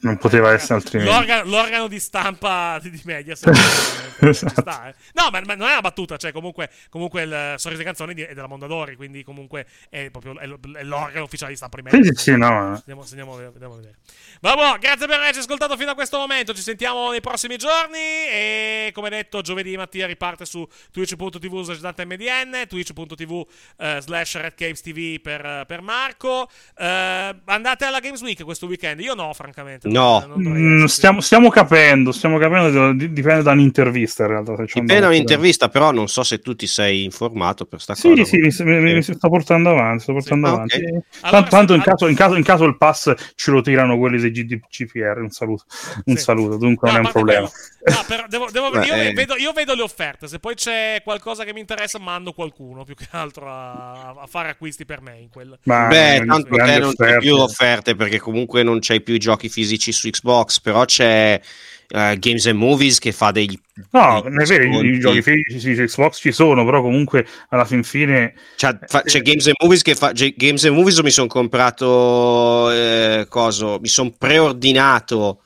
Non 0.00 0.18
poteva 0.18 0.52
essere 0.52 0.74
altrimenti. 0.74 1.12
L'organo, 1.12 1.48
l'organo 1.48 1.88
di 1.88 1.98
stampa 1.98 2.78
di, 2.82 2.90
di 2.90 3.00
Mediaset 3.04 3.54
ci 4.18 4.26
Esatto. 4.28 4.60
sta, 4.60 4.88
eh. 4.88 4.94
No, 5.14 5.28
ma, 5.30 5.40
ma 5.44 5.54
non 5.54 5.68
è 5.68 5.72
una 5.72 5.80
battuta, 5.80 6.16
cioè 6.16 6.32
comunque, 6.32 6.68
comunque 6.90 7.22
il 7.22 7.56
Canzoni 7.84 8.12
di- 8.14 8.22
è 8.22 8.34
della 8.34 8.48
Mondadori, 8.48 8.96
quindi 8.96 9.22
comunque 9.22 9.66
è 9.88 10.10
proprio 10.10 10.38
è 10.38 10.46
l'organo 10.82 11.24
ufficiale 11.24 11.52
di 11.52 11.56
stampa 11.56 11.80
di 11.80 11.88
Sì, 11.88 11.96
Mediaset. 11.96 12.18
sì, 12.18 12.30
sì, 12.32 12.36
no. 12.36 12.46
Andiamo, 12.74 13.02
andiamo, 13.02 13.34
andiamo 13.36 13.74
a 13.74 13.76
vedere. 13.76 13.96
Vabbè, 14.40 14.78
grazie 14.78 15.06
per 15.06 15.16
averci 15.20 15.38
ascoltato 15.38 15.76
fino 15.76 15.90
a 15.92 15.94
questo 15.94 16.18
momento. 16.18 16.52
Ci 16.52 16.62
sentiamo 16.62 17.10
nei 17.10 17.20
prossimi 17.20 17.56
giorni. 17.56 17.98
E 17.98 18.90
come 18.92 19.08
detto, 19.08 19.40
giovedì 19.40 19.76
Mattia 19.76 20.06
riparte 20.06 20.44
su 20.44 20.66
twitch.tv 20.92 21.62
slash 21.62 21.80
DanteMDN, 21.80 22.66
twitch.tv 22.68 23.46
eh, 23.78 23.98
slash 24.00 24.36
RedCapesTV 24.36 25.20
per, 25.20 25.64
per 25.66 25.80
Marco. 25.80 26.48
Eh, 26.76 27.36
andate 27.44 27.84
alla 27.84 28.00
Games 28.00 28.20
Week 28.22 28.42
questo 28.42 28.66
weekend? 28.66 29.00
Io 29.00 29.14
no, 29.14 29.32
francamente. 29.32 29.77
No. 29.82 30.24
Non 30.26 30.42
dovrei 30.42 30.62
Mm, 30.62 30.84
stiamo, 30.84 31.20
stiamo 31.20 31.48
capendo, 31.50 32.12
stiamo 32.12 32.38
capendo, 32.38 32.92
di- 32.92 33.12
dipende 33.12 33.42
da 33.42 33.52
un'intervista 33.52 34.24
in 34.24 34.28
realtà. 34.30 34.54
Dipende 34.56 35.00
da 35.00 35.06
un'intervista, 35.08 35.68
però 35.68 35.92
non 35.92 36.08
so 36.08 36.22
se 36.22 36.38
tu 36.40 36.54
ti 36.54 36.66
sei 36.66 37.04
informato 37.04 37.64
per 37.66 37.80
sta 37.80 37.94
Sì, 37.94 38.08
cosa. 38.10 38.24
sì, 38.24 38.38
mi, 38.38 38.80
mi- 38.80 38.94
mi 38.94 39.02
sto 39.02 39.28
portando 39.28 39.70
avanti, 39.70 40.02
sto 40.02 40.12
portando 40.12 40.46
Ah, 40.46 40.50
avanti. 40.52 40.76
ok. 40.76 40.82
Tanto, 40.82 41.06
Allora, 41.20 41.48
tanto 41.48 41.74
in, 41.74 41.82
caso, 41.82 42.06
in, 42.08 42.14
caso, 42.16 42.34
in 42.36 42.42
caso 42.44 42.64
il 42.64 42.76
pass 42.76 43.12
ce 43.34 43.50
lo 43.50 43.60
tirano 43.60 43.98
quelli 43.98 44.18
dei 44.20 44.30
GDPR, 44.30 45.18
un 45.20 45.30
saluto, 45.30 45.64
un 46.04 46.16
Sì. 46.16 46.22
saluto 46.22 46.56
dunque 46.56 46.88
No, 46.88 46.96
non 46.96 47.02
è 47.02 47.06
un 47.06 47.12
problema. 47.12 47.50
no, 47.88 48.04
però 48.06 48.24
devo- 48.28 48.50
devo- 48.50 48.70
Beh, 48.78 48.86
io, 48.86 48.94
eh. 48.94 49.12
vedo, 49.12 49.36
io 49.36 49.52
vedo 49.52 49.74
le 49.74 49.82
offerte. 49.82 50.28
Se 50.28 50.38
poi 50.38 50.54
c'è 50.54 51.00
qualcosa 51.04 51.44
che 51.44 51.52
mi 51.52 51.60
interessa, 51.60 51.98
mando 51.98 52.32
qualcuno 52.32 52.84
più 52.84 52.94
che 52.94 53.06
altro 53.10 53.48
a, 53.48 54.10
a 54.10 54.26
fare 54.26 54.50
acquisti 54.50 54.84
per 54.84 55.00
me 55.00 55.18
in 55.18 55.28
quel. 55.30 55.58
Beh, 55.62 56.16
eh, 56.16 56.24
tanto 56.26 56.54
te 56.56 56.78
non 56.78 56.88
offerte. 56.88 57.18
più 57.18 57.36
offerte 57.36 57.94
perché 57.94 58.18
comunque 58.18 58.62
non 58.62 58.78
c'hai 58.80 59.00
più 59.00 59.14
i 59.14 59.18
giochi 59.18 59.48
fisici 59.58 59.90
su 59.92 60.08
Xbox, 60.08 60.60
però 60.60 60.84
c'è 60.84 61.40
eh, 61.90 62.16
Games 62.18 62.46
and 62.46 62.58
Movies 62.58 62.98
che 63.00 63.10
fa 63.12 63.30
dei... 63.32 63.48
No, 63.90 64.22
dei 64.22 64.42
è 64.42 64.44
vero, 64.44 64.62
i- 64.64 64.86
i 64.94 64.98
giochi 65.00 65.22
fisici 65.22 65.74
su 65.74 65.82
Xbox 65.82 66.18
ci 66.20 66.30
sono, 66.32 66.64
però 66.64 66.80
comunque 66.82 67.26
alla 67.48 67.64
fin 67.64 67.82
fine 67.82 68.34
C'ha- 68.56 68.78
fa- 68.86 69.02
c'è 69.02 69.20
Games 69.22 69.46
and 69.46 69.56
Movies 69.60 69.82
che 69.82 69.94
fa 69.96 70.12
Games 70.12 70.64
and 70.64 70.76
Movies 70.76 71.00
mi 71.00 71.10
sono 71.10 71.26
comprato 71.26 72.70
eh, 72.70 73.26
coso, 73.28 73.78
mi 73.80 73.88
sono 73.88 74.14
preordinato 74.16 75.40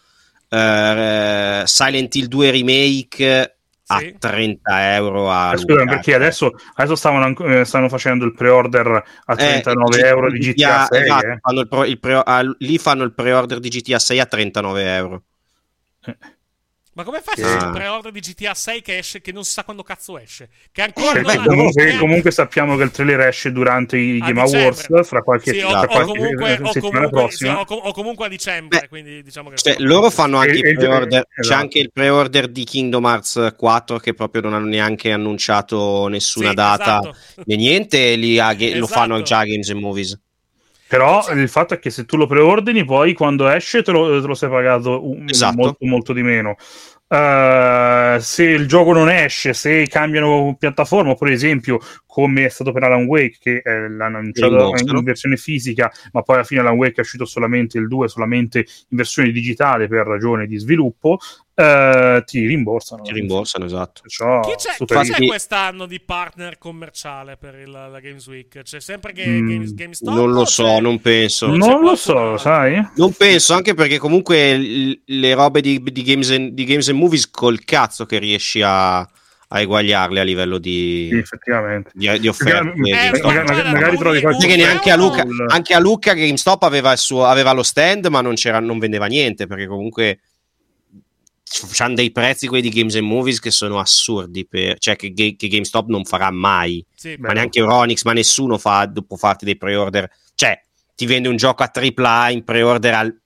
eh, 0.51 1.62
Silent 1.64 2.14
Hill 2.14 2.26
2 2.26 2.51
Remake 2.51 3.56
a 3.94 3.98
Sì. 3.98 4.16
30 4.19 4.94
euro 4.94 5.31
a 5.31 5.52
Eh, 5.52 5.56
Scusa, 5.59 5.85
perché 5.85 6.14
adesso, 6.14 6.52
adesso 6.74 6.94
stavano, 6.97 7.35
eh, 7.47 7.64
stanno 7.64 7.89
facendo 7.89 8.24
il 8.24 8.35
pre-order 8.35 9.02
a 9.27 9.35
39 9.36 9.98
Eh, 10.01 10.06
euro 10.06 10.31
di 10.31 10.39
GTA 10.39 10.86
6. 10.90 11.02
esatto, 11.02 11.27
eh. 11.27 11.39
fanno 11.40 11.60
il 11.60 11.69
pro- 11.69 11.85
il 11.85 11.98
pre- 12.01 12.23
ah, 12.24 12.55
lì 12.59 12.78
fanno 12.78 13.02
il 13.05 13.12
pre-order 13.12 13.59
di 13.59 13.69
GTA 13.69 13.98
6 13.98 14.19
a 14.20 14.27
39 14.27 14.94
euro. 14.94 15.23
Ma 16.94 17.05
come 17.05 17.23
fai 17.23 17.36
Sì. 17.36 17.43
a 17.43 17.47
fare 17.47 17.59
Ah. 17.62 17.66
il 17.69 17.73
pre-order 17.73 18.12
di 18.12 18.20
GTA 18.20 18.52
6 18.52 18.82
che 18.82 18.98
esce, 18.98 19.23
che 19.23 19.32
non 19.32 19.44
si 19.44 19.52
sa 19.52 19.64
quando 19.64 19.82
cazzo 19.82 20.19
esce? 20.19 20.51
Che 20.70 20.82
ancora 20.82 21.20
Eh, 21.20 21.23
non 21.23 21.36
beh, 21.36 21.44
comunque, 21.48 21.97
comunque 21.97 22.31
sappiamo 22.31 22.77
che 22.77 22.82
il 22.82 22.90
trailer 22.90 23.20
esce 23.28 23.51
durante 23.51 23.97
i 23.97 24.19
a 24.20 24.27
Game 24.27 24.43
dicembre. 24.43 24.59
Awards 24.60 25.09
fra 25.09 25.23
qualche, 25.23 25.52
Sì, 25.55 25.60
o, 25.60 25.70
fra 25.70 25.81
o 25.81 25.86
qualche 25.86 26.06
comunque, 26.19 26.52
o, 26.60 26.70
settimana 26.73 27.09
comunque, 27.09 27.09
sì, 27.09 27.44
prossima. 27.47 27.60
o 27.60 27.64
com- 27.64 27.81
o 27.82 27.93
comunque 27.93 28.27
a 28.27 28.28
dicembre. 28.28 28.81
Beh, 28.81 28.89
quindi 28.89 29.23
diciamo 29.23 29.48
che 29.48 29.56
Cioè, 29.56 29.77
loro 29.78 30.10
fanno 30.10 30.36
anche 30.36 30.52
E- 30.52 30.69
i 30.69 30.70
e- 30.73 30.74
pre-order. 30.74 31.23
C'è 31.27 31.40
esatto. 31.40 31.60
anche 31.60 31.78
il 31.78 31.90
pre-order 31.90 32.48
di 32.48 32.64
Kingdom 32.64 33.05
Hearts 33.06 33.55
4 33.56 33.98
che 33.98 34.12
proprio 34.12 34.43
non 34.43 34.52
hanno 34.52 34.66
neanche 34.66 35.12
annunciato 35.12 36.09
nessuna 36.09 36.51
Sì, 36.51 36.55
data 36.55 36.98
esatto. 37.01 37.16
né 37.47 37.56
niente. 37.56 38.14
Lì 38.16 38.39
a 38.39 38.52
Ga- 38.52 38.66
Lo 38.77 38.85
Esatto. 38.85 38.86
fanno 39.01 39.23
già 39.23 39.39
a 39.39 39.44
Games 39.44 39.70
and 39.70 39.81
Movies. 39.81 40.20
Però 40.93 41.27
il 41.32 41.48
fatto 41.48 41.73
è 41.73 41.78
che 41.78 41.89
se 41.89 42.05
tu 42.05 42.19
lo 42.19 42.27
preordini, 42.27 42.85
poi 42.85 43.14
quando 43.14 43.48
esce 43.48 43.82
te 43.82 43.93
lo, 43.93 44.20
te 44.20 44.27
lo 44.27 44.35
sei 44.35 44.51
pagato 44.51 45.09
un- 45.09 45.27
Esatto. 45.27 45.56
molto, 45.56 45.86
molto 45.86 46.12
di 46.12 46.23
meno. 46.23 46.56
Eh, 47.09 48.16
se 48.20 48.44
il 48.44 48.66
gioco 48.66 48.93
non 48.93 49.09
esce, 49.09 49.55
se 49.55 49.86
cambiano 49.89 50.55
piattaforma, 50.59 51.14
per 51.14 51.31
esempio, 51.31 51.78
come 52.05 52.44
è 52.44 52.48
stato 52.51 52.73
per 52.73 52.82
Alan 52.82 53.05
Wake, 53.05 53.39
che 53.40 53.62
eh, 53.64 53.89
l'hanno 53.89 54.19
annunciato 54.19 54.70
in 54.98 55.02
versione 55.02 55.36
fisica, 55.39 55.90
ma 56.12 56.20
poi 56.20 56.36
alla 56.36 56.44
fine 56.44 56.60
Alan 56.60 56.77
Wake 56.77 56.97
è 56.97 57.01
uscito 57.01 57.24
solamente 57.24 57.78
il 57.78 57.89
2, 57.89 58.09
solamente 58.09 58.59
in 58.59 58.97
versione 58.97 59.31
digitale 59.31 59.89
per 59.89 60.06
ragioni 60.06 60.47
di 60.47 60.59
sviluppo, 60.59 61.19
eh, 61.54 62.22
ti 62.24 62.46
rimborsano. 62.46 63.02
Ti 63.02 63.12
rimborsano, 63.12 63.64
esatto. 63.64 64.00
Perciò, 64.02 64.40
Chi 64.40 64.54
c'è, 64.56 64.84
chi 64.84 65.12
c'è 65.12 65.26
quest'anno 65.26 65.86
di 65.86 66.00
partner 66.00 66.56
commerciale 66.58 67.36
per 67.36 67.54
il- 67.56 67.70
la 67.70 68.00
Games 68.00 68.26
Week? 68.26 68.62
C'è 68.62 68.80
sempre 68.80 69.12
che 69.12 69.26
Mm, 69.26 69.48
Games, 69.48 69.74
GameStop? 69.74 70.14
Non 70.14 70.30
lo 70.32 70.44
so, 70.44 70.64
c'è- 70.64 70.80
non 70.80 71.00
penso. 71.00 71.54
Non 71.54 71.80
lo 71.82 71.94
so, 71.94 72.36
sai? 72.38 72.82
Non 72.96 73.12
penso, 73.12 73.54
anche 73.54 73.74
perché 73.74 73.98
comunque 73.98 74.56
l- 74.56 75.02
le 75.04 75.34
robe 75.34 75.60
di, 75.60 75.82
di 75.82 76.02
Games 76.02 76.30
and, 76.30 76.50
di 76.52 76.64
Games 76.64 76.88
and 76.88 76.98
Movies 76.98 77.28
col 77.30 77.62
cazzo 77.64 78.06
che 78.06 78.18
riesci 78.18 78.62
a, 78.62 78.98
a 79.00 79.60
eguagliarle 79.60 80.20
a 80.20 80.24
livello 80.24 80.56
di, 80.56 81.08
Sì, 81.10 81.18
effettivamente. 81.18 81.90
di, 81.92 82.18
di 82.18 82.28
offerte. 82.28 82.72
Magari- 82.74 82.80
di 82.80 82.90
Eh, 82.90 83.22
magari, 83.22 83.46
ma- 83.46 83.72
magari 83.72 83.92
ma- 83.92 83.98
trovi 83.98 84.20
qualche 84.22 84.46
Perché 84.46 84.56
neanche 84.56 84.90
a 84.90 84.96
Luca, 84.96 85.24
anche 85.48 85.74
a 85.74 85.78
Lucca 85.78 86.14
GameStop 86.14 86.62
aveva, 86.62 86.92
il 86.92 86.98
suo, 86.98 87.26
aveva 87.26 87.52
lo 87.52 87.62
stand, 87.62 88.06
ma 88.06 88.22
non, 88.22 88.34
c'era, 88.34 88.58
non 88.60 88.78
vendeva 88.78 89.04
niente 89.06 89.46
perché 89.46 89.66
comunque 89.66 90.20
hanno 91.78 91.94
dei 91.94 92.10
prezzi 92.12 92.46
quelli 92.46 92.68
di 92.68 92.76
Games 92.76 92.94
and 92.94 93.06
Movies 93.06 93.38
che 93.40 93.50
sono 93.50 93.78
assurdi, 93.78 94.46
per, 94.46 94.78
cioè 94.78 94.96
che, 94.96 95.12
che- 95.12 95.36
GameStop 95.36 95.88
non 95.88 96.04
farà 96.04 96.30
mai, 96.30 96.84
Sì, 96.94 97.16
ma 97.18 97.32
neanche 97.32 97.58
Euronix, 97.58 98.02
ma 98.04 98.12
nessuno 98.12 98.58
fa, 98.58 98.90
può 99.06 99.16
farti 99.16 99.44
dei 99.44 99.56
pre-order, 99.56 100.10
cioè 100.34 100.60
ti 100.94 101.06
vende 101.06 101.28
un 101.28 101.36
gioco 101.36 101.62
a 101.62 101.70
AAA 101.72 102.30
in 102.30 102.44
pre-order 102.44 102.94
al 102.94 103.06
30 103.06 103.21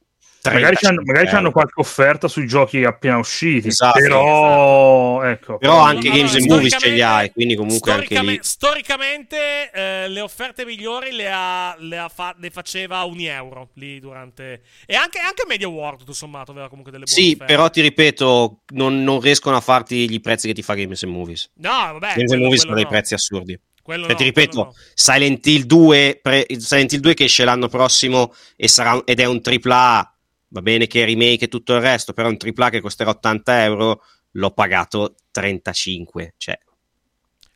Magari 0.55 0.77
c'hanno, 0.77 1.03
magari 1.05 1.27
c'hanno 1.29 1.51
qualche 1.51 1.81
offerta 1.81 2.29
sui 2.29 2.47
giochi 2.47 2.85
appena 2.85 3.19
usciti, 3.19 3.69
Esatto. 3.69 3.99
però, 3.99 5.23
ecco, 5.23 5.59
Però 5.59 5.79
anche 5.79 6.09
Allora, 6.09 6.17
Games 6.23 6.35
and 6.35 6.47
Movies 6.51 6.71
ce 6.73 6.77
li 6.89 6.99
storicamente- 6.99 7.03
hai, 7.05 7.33
quindi 7.33 7.55
comunque 7.57 7.93
anche 7.93 8.21
lì. 8.21 8.39
Storicamente, 8.43 8.43
storicamente, 8.43 9.71
eh, 9.73 10.09
le 10.09 10.21
offerte 10.21 10.65
migliori 10.65 11.13
le, 11.13 11.31
ha, 11.33 11.75
le, 11.79 11.99
ha 11.99 12.09
fa- 12.09 12.35
le 12.39 12.51
faceva 12.51 13.03
un 13.05 13.21
euro 13.21 13.71
lì 13.75 13.99
durante. 14.01 14.63
E 14.87 14.95
anche, 14.95 15.19
anche 15.19 15.45
Media 15.47 15.69
World, 15.69 16.01
tutto 16.01 16.13
sommato, 16.13 16.51
aveva 16.53 16.69
comunque 16.69 16.93
delle 16.93 17.05
buone 17.05 17.21
Sì, 17.21 17.33
offerte. 17.35 17.53
però 17.53 17.71
ti 17.71 17.81
ripeto, 17.81 18.61
non, 18.75 19.03
non 19.03 19.21
riescono 19.21 19.57
a 19.57 19.61
farti 19.61 20.13
i 20.13 20.21
prezzi 20.21 20.47
che 20.47 20.55
ti 20.55 20.63
fa 20.63 20.75
Games 20.75 21.03
and 21.03 21.13
Movies. 21.13 21.51
No, 21.57 21.71
vabbè. 21.71 22.15
Games 22.17 22.33
and 22.33 22.43
Movies 22.43 22.65
fa 22.65 22.75
dei 22.75 22.83
no. 22.85 22.89
prezzi 22.89 23.15
assurdi. 23.15 23.59
Quello 23.83 24.03
Cioè, 24.03 24.13
no, 24.13 24.19
ti 24.19 24.25
ripeto, 24.25 24.57
no. 24.65 24.75
Silent 24.95 25.47
Hill 25.47 25.63
2, 25.63 26.19
pre- 26.21 26.47
Silent 26.59 26.93
Hill 26.93 27.01
2 27.01 27.15
che 27.15 27.25
esce 27.25 27.45
l'anno 27.45 27.69
prossimo 27.69 28.35
e 28.57 28.67
sarà, 28.67 29.01
ed 29.05 29.21
è 29.21 29.25
un 29.27 29.41
AAA, 29.41 30.16
va 30.49 30.63
bene 30.63 30.87
che 30.87 31.05
remake 31.05 31.45
e 31.47 31.49
tutto 31.49 31.75
il 31.75 31.81
resto, 31.81 32.13
però 32.13 32.29
un 32.29 32.37
AAA 32.39 32.71
che 32.71 32.81
costerà 32.81 33.11
80 33.11 33.63
euro, 33.65 34.03
l'ho 34.33 34.51
pagato 34.53 35.15
35. 35.31 36.35
Cioè, 36.37 36.59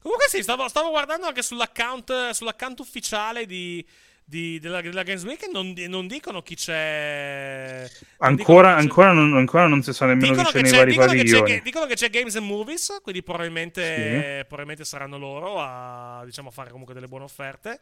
Comunque 0.02 0.28
sì, 0.28 0.42
stavo, 0.42 0.66
stavo 0.68 0.90
guardando 0.90 1.26
anche 1.26 1.42
sull'account, 1.42 2.30
sull'account 2.30 2.80
ufficiale 2.80 3.44
di, 3.44 3.86
di- 4.24 4.58
della, 4.58 4.80
della 4.80 5.02
Games 5.02 5.24
Week 5.24 5.46
non, 5.52 5.74
non 5.88 6.06
dicono 6.06 6.40
chi 6.40 6.54
c'è. 6.54 7.86
Ancora, 8.18 8.76
ancora, 8.76 9.12
non, 9.12 9.36
ancora 9.36 9.66
non 9.66 9.82
si 9.82 9.92
sa 9.92 10.06
nemmeno 10.06 10.28
Dicono 10.32 10.48
chi 10.48 10.52
c'è 10.52 10.62
nei 10.62 10.70
c'è, 10.70 10.76
vari 10.78 10.90
dicono, 10.92 11.06
che 11.10 11.12
c'è, 11.12 11.16
padiglioni. 11.18 11.50
che- 11.50 11.60
dicono 11.62 11.86
che 11.86 11.94
c'è 11.94 12.08
Games 12.10 12.36
and 12.36 12.46
Movies, 12.46 12.98
quindi 13.02 13.22
probabilmente, 13.22 13.82
Sì. 14.40 14.44
probabilmente 14.46 14.84
saranno 14.84 15.18
loro 15.18 15.60
a 15.60 16.22
diciamo, 16.24 16.50
fare 16.50 16.70
comunque 16.70 16.94
delle 16.94 17.06
buone 17.08 17.24
offerte. 17.24 17.80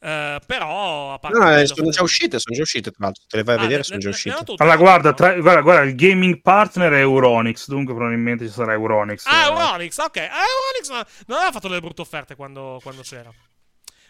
Eh, 0.00 0.38
però, 0.46 1.14
a 1.14 1.18
parte 1.18 1.38
No, 1.38 1.44
no, 1.44 1.50
eh, 1.50 1.54
quello- 1.54 1.66
sono 1.74 1.90
già 1.90 2.02
uscite, 2.02 2.38
sono 2.38 2.54
già 2.56 2.62
uscite, 2.62 2.90
tra 2.90 3.04
l'altro. 3.06 3.24
Te 3.28 3.36
le 3.38 3.42
vai 3.42 3.54
a 3.56 3.58
Ah, 3.58 3.62
vedere, 3.62 3.78
le- 3.78 3.84
sono 3.84 3.96
le- 3.98 4.02
già 4.04 4.10
uscite. 4.10 4.36
Allora, 4.58 4.76
guarda, 4.76 5.12
tra- 5.12 5.34
guarda, 5.40 5.60
guarda, 5.60 5.82
il 5.82 5.94
gaming 5.96 6.40
partner 6.40 6.92
è 6.92 6.98
Euronix, 7.00 7.66
dunque 7.66 7.94
probabilmente 7.94 8.46
ci 8.46 8.52
sarà 8.52 8.72
Euronix. 8.74 9.24
Ah, 9.26 9.46
Eh, 9.46 9.48
Euronix, 9.50 9.98
ok. 9.98 10.16
Ah, 10.18 10.22
Euronix 10.22 10.88
no- 10.90 11.04
non 11.26 11.36
aveva 11.38 11.52
fatto 11.52 11.68
delle 11.68 11.80
brutte 11.80 12.00
offerte 12.02 12.36
quando, 12.36 12.78
quando 12.82 13.02
c'era. 13.02 13.30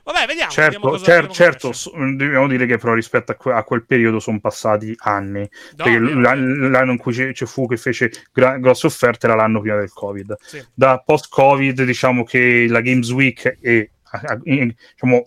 Vabbè, 0.05 0.25
vediamo. 0.27 0.49
vediamo 0.55 0.71
Certo, 0.73 0.81
cosa, 0.89 1.05
cer- 1.05 1.07
vediamo 1.07 1.29
cosa 1.29 1.43
certo, 1.43 1.71
esce. 1.71 1.91
so- 1.91 1.97
dobbiamo 1.97 2.49
dire 2.49 2.67
che 2.67 2.79
però 2.79 2.95
rispetto 2.95 3.33
a, 3.33 3.35
que- 3.37 3.53
a 3.53 3.63
quel 3.63 3.85
periodo 3.85 4.21
sono 4.21 4.41
passati 4.41 4.95
anni. 5.01 5.41
No, 5.41 5.85
perché 5.85 5.99
l- 5.99 6.71
l'anno 6.71 6.93
in 6.93 6.99
cui 6.99 7.13
ci 7.13 7.35
ci 7.35 7.45
fu 7.45 7.67
che 7.67 7.77
fece 7.77 8.11
gra- 8.33 8.57
grosse 8.59 8.87
offerte 8.87 9.27
era 9.27 9.35
l'anno 9.35 9.61
prima 9.61 9.77
del 9.77 9.93
Covid. 9.93 10.35
Sì. 10.41 10.65
Da 10.73 11.03
post-Covid 11.05 11.83
diciamo 11.85 12.25
che 12.25 12.67
la 12.71 12.81
Games 12.81 13.11
Week 13.11 13.59
e 13.61 13.91
a- 14.13 14.21
a- 14.25 14.39
in- 14.45 14.75
diciamo, 14.93 15.23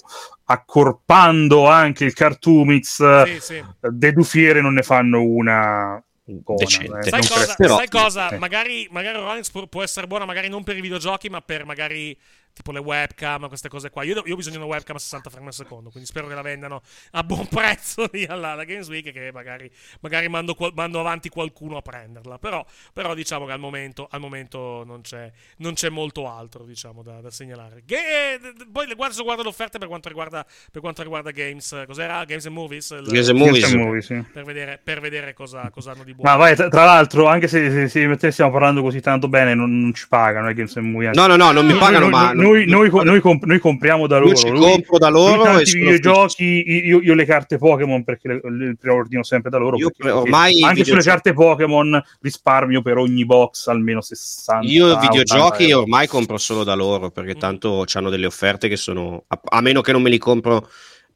accorpando 0.52 1.68
anche 1.68 2.06
il 2.06 2.14
Cartoomix, 2.14 3.24
Sì, 3.26 3.40
sì. 3.40 3.64
De 3.80 4.12
Dufiere 4.14 4.62
non 4.62 4.74
ne 4.74 4.84
fanno 4.84 5.22
una 5.24 6.02
buona. 6.24 6.58
Decente. 6.58 7.00
eh, 7.00 7.10
Sai 7.10 7.28
cosa? 7.28 7.56
sai 7.58 7.90
cosa? 7.90 8.30
Eh. 8.30 8.38
Magari, 8.38 8.88
magari 8.92 9.42
può, 9.52 9.68
può 9.68 9.84
essere 9.84 10.08
buona, 10.08 10.26
magari 10.26 10.48
non 10.50 10.64
per 10.64 10.78
i 10.78 10.82
videogiochi, 10.82 11.30
ma 11.30 11.42
per 11.42 11.66
magari 11.66 12.18
tipo 12.54 12.72
le 12.72 12.80
webcam, 12.80 13.48
queste 13.48 13.70
cose 13.70 13.90
qua. 13.90 14.04
Io, 14.04 14.22
io 14.26 14.34
ho 14.34 14.36
bisogno 14.36 14.58
di 14.58 14.64
una 14.64 14.72
webcam 14.72 14.96
a 14.96 15.00
60 15.00 15.30
frame 15.30 15.48
al 15.48 15.54
secondo, 15.54 15.90
quindi 15.90 16.08
spero 16.08 16.28
che 16.28 16.34
la 16.34 16.42
vendano 16.42 16.82
a 17.12 17.24
buon 17.24 17.48
prezzo 17.50 18.08
lì 18.12 18.26
alla, 18.26 18.52
alla 18.52 18.64
Games 18.64 18.88
Week 18.90 19.06
e 19.08 19.12
che 19.12 19.32
magari, 19.34 19.70
magari 20.02 20.28
mando, 20.28 20.56
mando 20.74 21.00
avanti 21.00 21.30
qualcuno 21.30 21.78
a 21.78 21.82
prenderla. 21.82 22.38
Però, 22.40 22.66
però 22.94 23.14
diciamo 23.14 23.46
che 23.46 23.52
al 23.52 23.60
momento, 23.60 24.08
al 24.10 24.20
momento 24.20 24.84
non, 24.86 25.02
c'è, 25.02 25.32
non 25.58 25.74
c'è 25.74 25.90
molto 25.90 26.30
altro 26.30 26.66
diciamo, 26.66 27.02
da, 27.04 27.22
da 27.22 27.30
segnalare. 27.32 27.84
Eh, 27.88 28.40
d- 28.40 28.70
poi 28.72 28.94
guarda, 28.96 29.16
se 29.16 29.24
guardo 29.24 29.44
le 29.44 29.50
offerte 29.50 29.78
per 29.78 29.88
quanto 29.88 30.08
riguarda, 30.08 30.46
per 30.72 30.82
quanto 30.82 31.02
riguarda 31.02 31.32
Games, 31.32 31.72
eh, 31.74 31.86
cos'era? 31.86 32.24
Games 32.26 32.46
and 32.46 32.56
Movies? 32.56 32.90
Il- 32.92 33.08
Games 33.08 33.30
and 33.30 33.38
Movies. 33.38 33.74
Movies, 33.74 34.06
sì. 34.06 34.24
Per 34.32 34.44
vedere, 34.44 34.80
per 34.84 35.00
vedere 35.00 35.34
cosa, 35.34 35.70
cosa 35.70 35.92
hanno 35.92 36.04
di 36.04 36.14
buono. 36.14 36.30
Ma 36.30 36.36
vai, 36.38 36.56
tra, 36.56 36.68
tra 36.70 36.86
l'altro, 36.86 37.28
anche 37.28 37.48
se, 37.48 37.88
se, 37.88 38.18
se 38.18 38.32
stiamo 38.32 38.52
parlando 38.52 38.82
così 38.82 39.00
tanto 39.02 39.28
bene, 39.28 39.54
non, 39.54 39.80
non 39.80 39.94
ci 39.94 40.08
pagano 40.08 40.50
i 40.50 40.54
Games 40.54 40.76
and 40.78 40.88
Movies. 40.88 41.16
No, 41.16 41.28
no, 41.28 41.36
no, 41.36 41.52
non 41.52 41.66
mi 41.66 41.76
pagano, 41.78 42.10
noi, 42.10 42.10
ma- 42.10 42.34
Noi, 42.42 42.66
noi, 42.66 42.90
noi 43.04 43.20
comp- 43.20 43.44
noi 43.44 43.60
compriamo 43.60 44.08
da 44.08 44.18
Io 44.18 44.24
loro. 44.24 44.36
ci 44.36 44.50
Lui- 44.50 44.60
compro 44.60 44.98
da 44.98 45.10
loro 45.10 45.36
lui 45.36 45.44
tanti 45.44 45.78
videogiochi, 45.78 46.64
io, 46.86 47.02
io 47.02 47.14
le 47.14 47.26
carte 47.26 47.58
Pokémon 47.58 48.04
perché 48.04 48.28
le, 48.28 48.42
le 48.44 48.76
preordino 48.80 49.24
sempre 49.24 49.50
da 49.50 49.58
loro. 49.58 49.78
Io 49.78 49.92
ormai 50.12 50.62
anche 50.64 50.84
sulle 50.84 51.04
carte 51.04 51.34
Pokémon 51.34 52.02
risparmio 52.22 52.82
per 52.82 52.98
ogni 52.98 53.26
box 53.26 53.68
almeno 53.68 54.02
60 54.02 54.68
Io 54.68 54.88
80 54.88 55.08
videogiochi 55.08 55.72
ormai 55.72 56.08
compro 56.08 56.38
solo 56.38 56.64
da 56.64 56.74
loro 56.74 57.10
perché 57.10 57.36
tanto 57.36 57.86
hanno 57.94 58.10
delle 58.10 58.26
offerte 58.26 58.68
che 58.68 58.78
sono 58.78 59.24
a, 59.28 59.40
a 59.44 59.62
meno 59.62 59.82
che 59.82 59.92
non 59.92 60.02
me 60.02 60.10
li 60.10 60.18
compro 60.18 60.68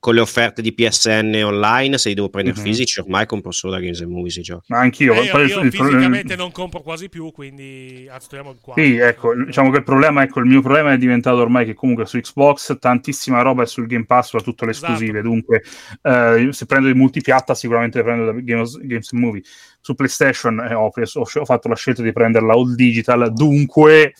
con 0.06 0.14
le 0.14 0.22
offerte 0.22 0.61
di 0.61 0.72
PSN 0.72 1.41
online, 1.44 1.98
se 1.98 2.10
li 2.10 2.14
devo 2.14 2.30
prendere 2.30 2.56
Mhm. 2.56 2.64
fisici, 2.64 2.99
ormai 2.99 3.26
compro 3.26 3.49
solo 3.49 3.73
da 3.73 3.80
Games 3.80 4.02
and 4.02 4.11
Movies 4.11 4.36
i 4.36 4.41
giochi. 4.44 4.72
Ma 4.72 4.77
anch'io. 4.82 5.15
Eh, 5.15 5.23
io, 5.23 5.38
io 5.40 5.60
il- 5.61 5.65
il- 5.65 5.72
fisicamente 5.72 6.36
non 6.36 6.52
compro 6.52 6.82
quasi 6.82 7.10
più, 7.10 7.32
quindi 7.32 8.07
anzi, 8.07 8.27
togliamo 8.30 8.56
qua. 8.61 8.76
Sì, 8.77 8.98
ecco, 8.98 9.34
diciamo 9.34 9.72
che 9.72 9.77
il 9.77 9.84
problema, 9.84 10.22
ecco, 10.22 10.41
il 10.41 10.45
mio 10.45 10.61
problema 10.61 10.94
è 10.94 10.98
diventato 10.99 11.38
ormai 11.38 11.65
che 11.65 11.73
comunque 11.73 12.06
su 12.06 12.19
Xbox 12.19 12.77
tantissima 12.77 13.41
roba 13.41 13.64
è 13.64 13.65
sul 13.65 13.88
Game 13.88 14.06
Pass, 14.06 14.26
soprattutto 14.27 14.65
le 14.65 14.72
Esatto. 14.72 14.91
esclusive, 14.91 15.22
dunque 15.23 15.64
eh, 16.03 16.49
se 16.52 16.65
prendo 16.68 16.88
il 16.88 16.95
multipiatta 16.95 17.56
sicuramente 17.56 17.98
le 17.98 18.03
prendo 18.03 18.26
da 18.26 18.32
Games, 18.34 18.77
Games 18.77 19.11
and 19.11 19.22
Movie. 19.23 19.41
Su 19.82 19.95
PlayStation 19.95 20.60
eh, 20.60 20.76
ho, 20.76 20.91
preso- 20.91 21.22
ho 21.22 21.45
fatto 21.45 21.68
la 21.68 21.76
scelta 21.76 22.03
di 22.03 22.11
prenderla 22.11 22.53
all 22.53 22.76
digital, 22.76 23.34
dunque 23.34 24.14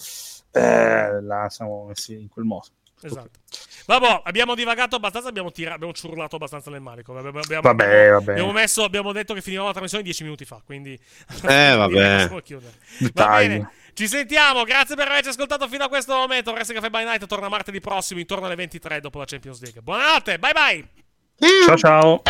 eh, 0.52 1.22
la 1.22 1.46
siamo 1.52 1.86
messi 1.90 2.14
in 2.20 2.28
quel 2.28 2.46
modo. 2.46 2.66
Esatto. 3.02 3.40
Vabbè, 3.86 4.22
abbiamo 4.24 4.56
divagato 4.56 4.96
abbastanza, 4.96 5.30
abbiamo, 5.30 5.52
tira- 5.52 5.74
abbiamo 5.74 5.94
ciurlato 5.94 6.38
abbastanza 6.38 6.72
nel 6.72 6.82
manico. 6.82 7.16
Abbiamo, 7.16 7.40
abbiamo- 7.40 7.62
Vabbè, 7.62 8.10
vabbè. 8.12 8.32
abbiamo 8.32 8.52
messo, 8.52 8.84
abbiamo 8.84 9.12
detto 9.12 9.34
che 9.34 9.42
finivamo 9.42 9.68
la 9.68 9.74
trasmissione 9.74 10.04
dieci 10.04 10.24
minuti 10.24 10.46
fa, 10.46 10.62
quindi... 10.66 10.94
Eh, 11.44 11.76
vabbè. 11.76 12.30
Va 13.14 13.28
bene, 13.38 13.70
ci 13.94 14.08
sentiamo, 14.08 14.64
grazie 14.64 14.96
per 14.96 15.08
averci 15.08 15.30
ascoltato 15.30 15.68
fino 15.68 15.84
a 15.84 15.88
questo 15.88 16.16
momento. 16.16 16.52
Wrestling 16.52 16.82
Cafe 16.82 16.90
by 16.92 17.04
Night 17.06 17.26
torna 17.28 17.48
martedì 17.48 17.80
prossimo, 17.80 18.20
intorno 18.20 18.46
alle 18.48 18.56
23 18.56 19.00
dopo 19.00 19.20
la 19.20 19.26
Champions 19.26 19.62
League. 19.62 19.82
Buonanotte, 19.82 20.40
bye 20.40 20.52
bye! 20.54 20.88
Ciao 21.66 21.78
ciao. 21.78 22.22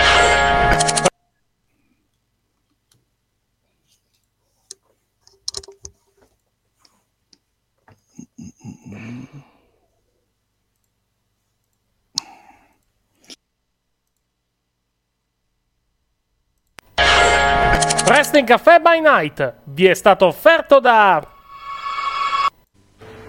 Wrestling 18.07 18.45
Cafe 18.45 18.79
by 18.81 18.99
Night 18.99 19.61
vi 19.63 19.87
è 19.87 19.95
stato 19.95 20.27
offerto 20.27 20.79
da 20.79 21.27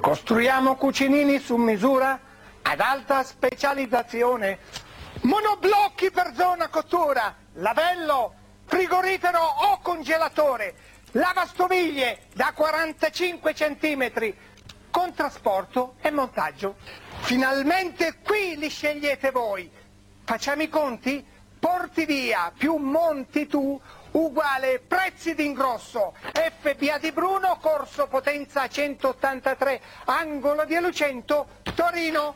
Costruiamo 0.00 0.76
cucinini 0.76 1.38
su 1.38 1.56
misura 1.56 2.20
ad 2.60 2.80
alta 2.80 3.22
specializzazione. 3.22 4.58
Monoblocchi 5.22 6.10
per 6.10 6.32
zona 6.34 6.68
cottura, 6.68 7.34
lavello, 7.54 8.34
frigorifero 8.66 9.40
o 9.40 9.78
congelatore, 9.80 10.74
lavastoviglie 11.12 12.26
da 12.34 12.52
45 12.54 13.54
cm, 13.54 14.34
con 14.90 15.14
trasporto 15.14 15.94
e 16.02 16.10
montaggio. 16.10 16.76
Finalmente 17.20 18.18
qui 18.22 18.56
li 18.58 18.68
scegliete 18.68 19.30
voi. 19.30 19.70
Facciamo 20.22 20.60
i 20.60 20.68
conti? 20.68 21.24
Porti 21.58 22.04
via 22.04 22.52
più 22.54 22.76
monti 22.76 23.46
tu 23.46 23.80
uguale 24.16 24.80
prezzi 24.86 25.34
d'ingrosso. 25.34 26.14
FBA 26.32 26.98
di 26.98 27.12
Bruno, 27.12 27.58
corso 27.60 28.06
potenza 28.06 28.66
183, 28.66 29.80
angolo 30.06 30.64
di 30.64 30.78
Lucento, 30.78 31.46
Torino. 31.74 32.34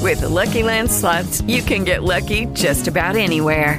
With 0.00 0.20
the 0.20 0.28
Lucky 0.28 0.62
Land 0.62 0.90
slots, 0.90 1.42
you 1.42 1.62
can 1.62 1.84
get 1.84 2.02
lucky 2.02 2.46
just 2.52 2.88
about 2.88 3.14
anywhere. 3.14 3.78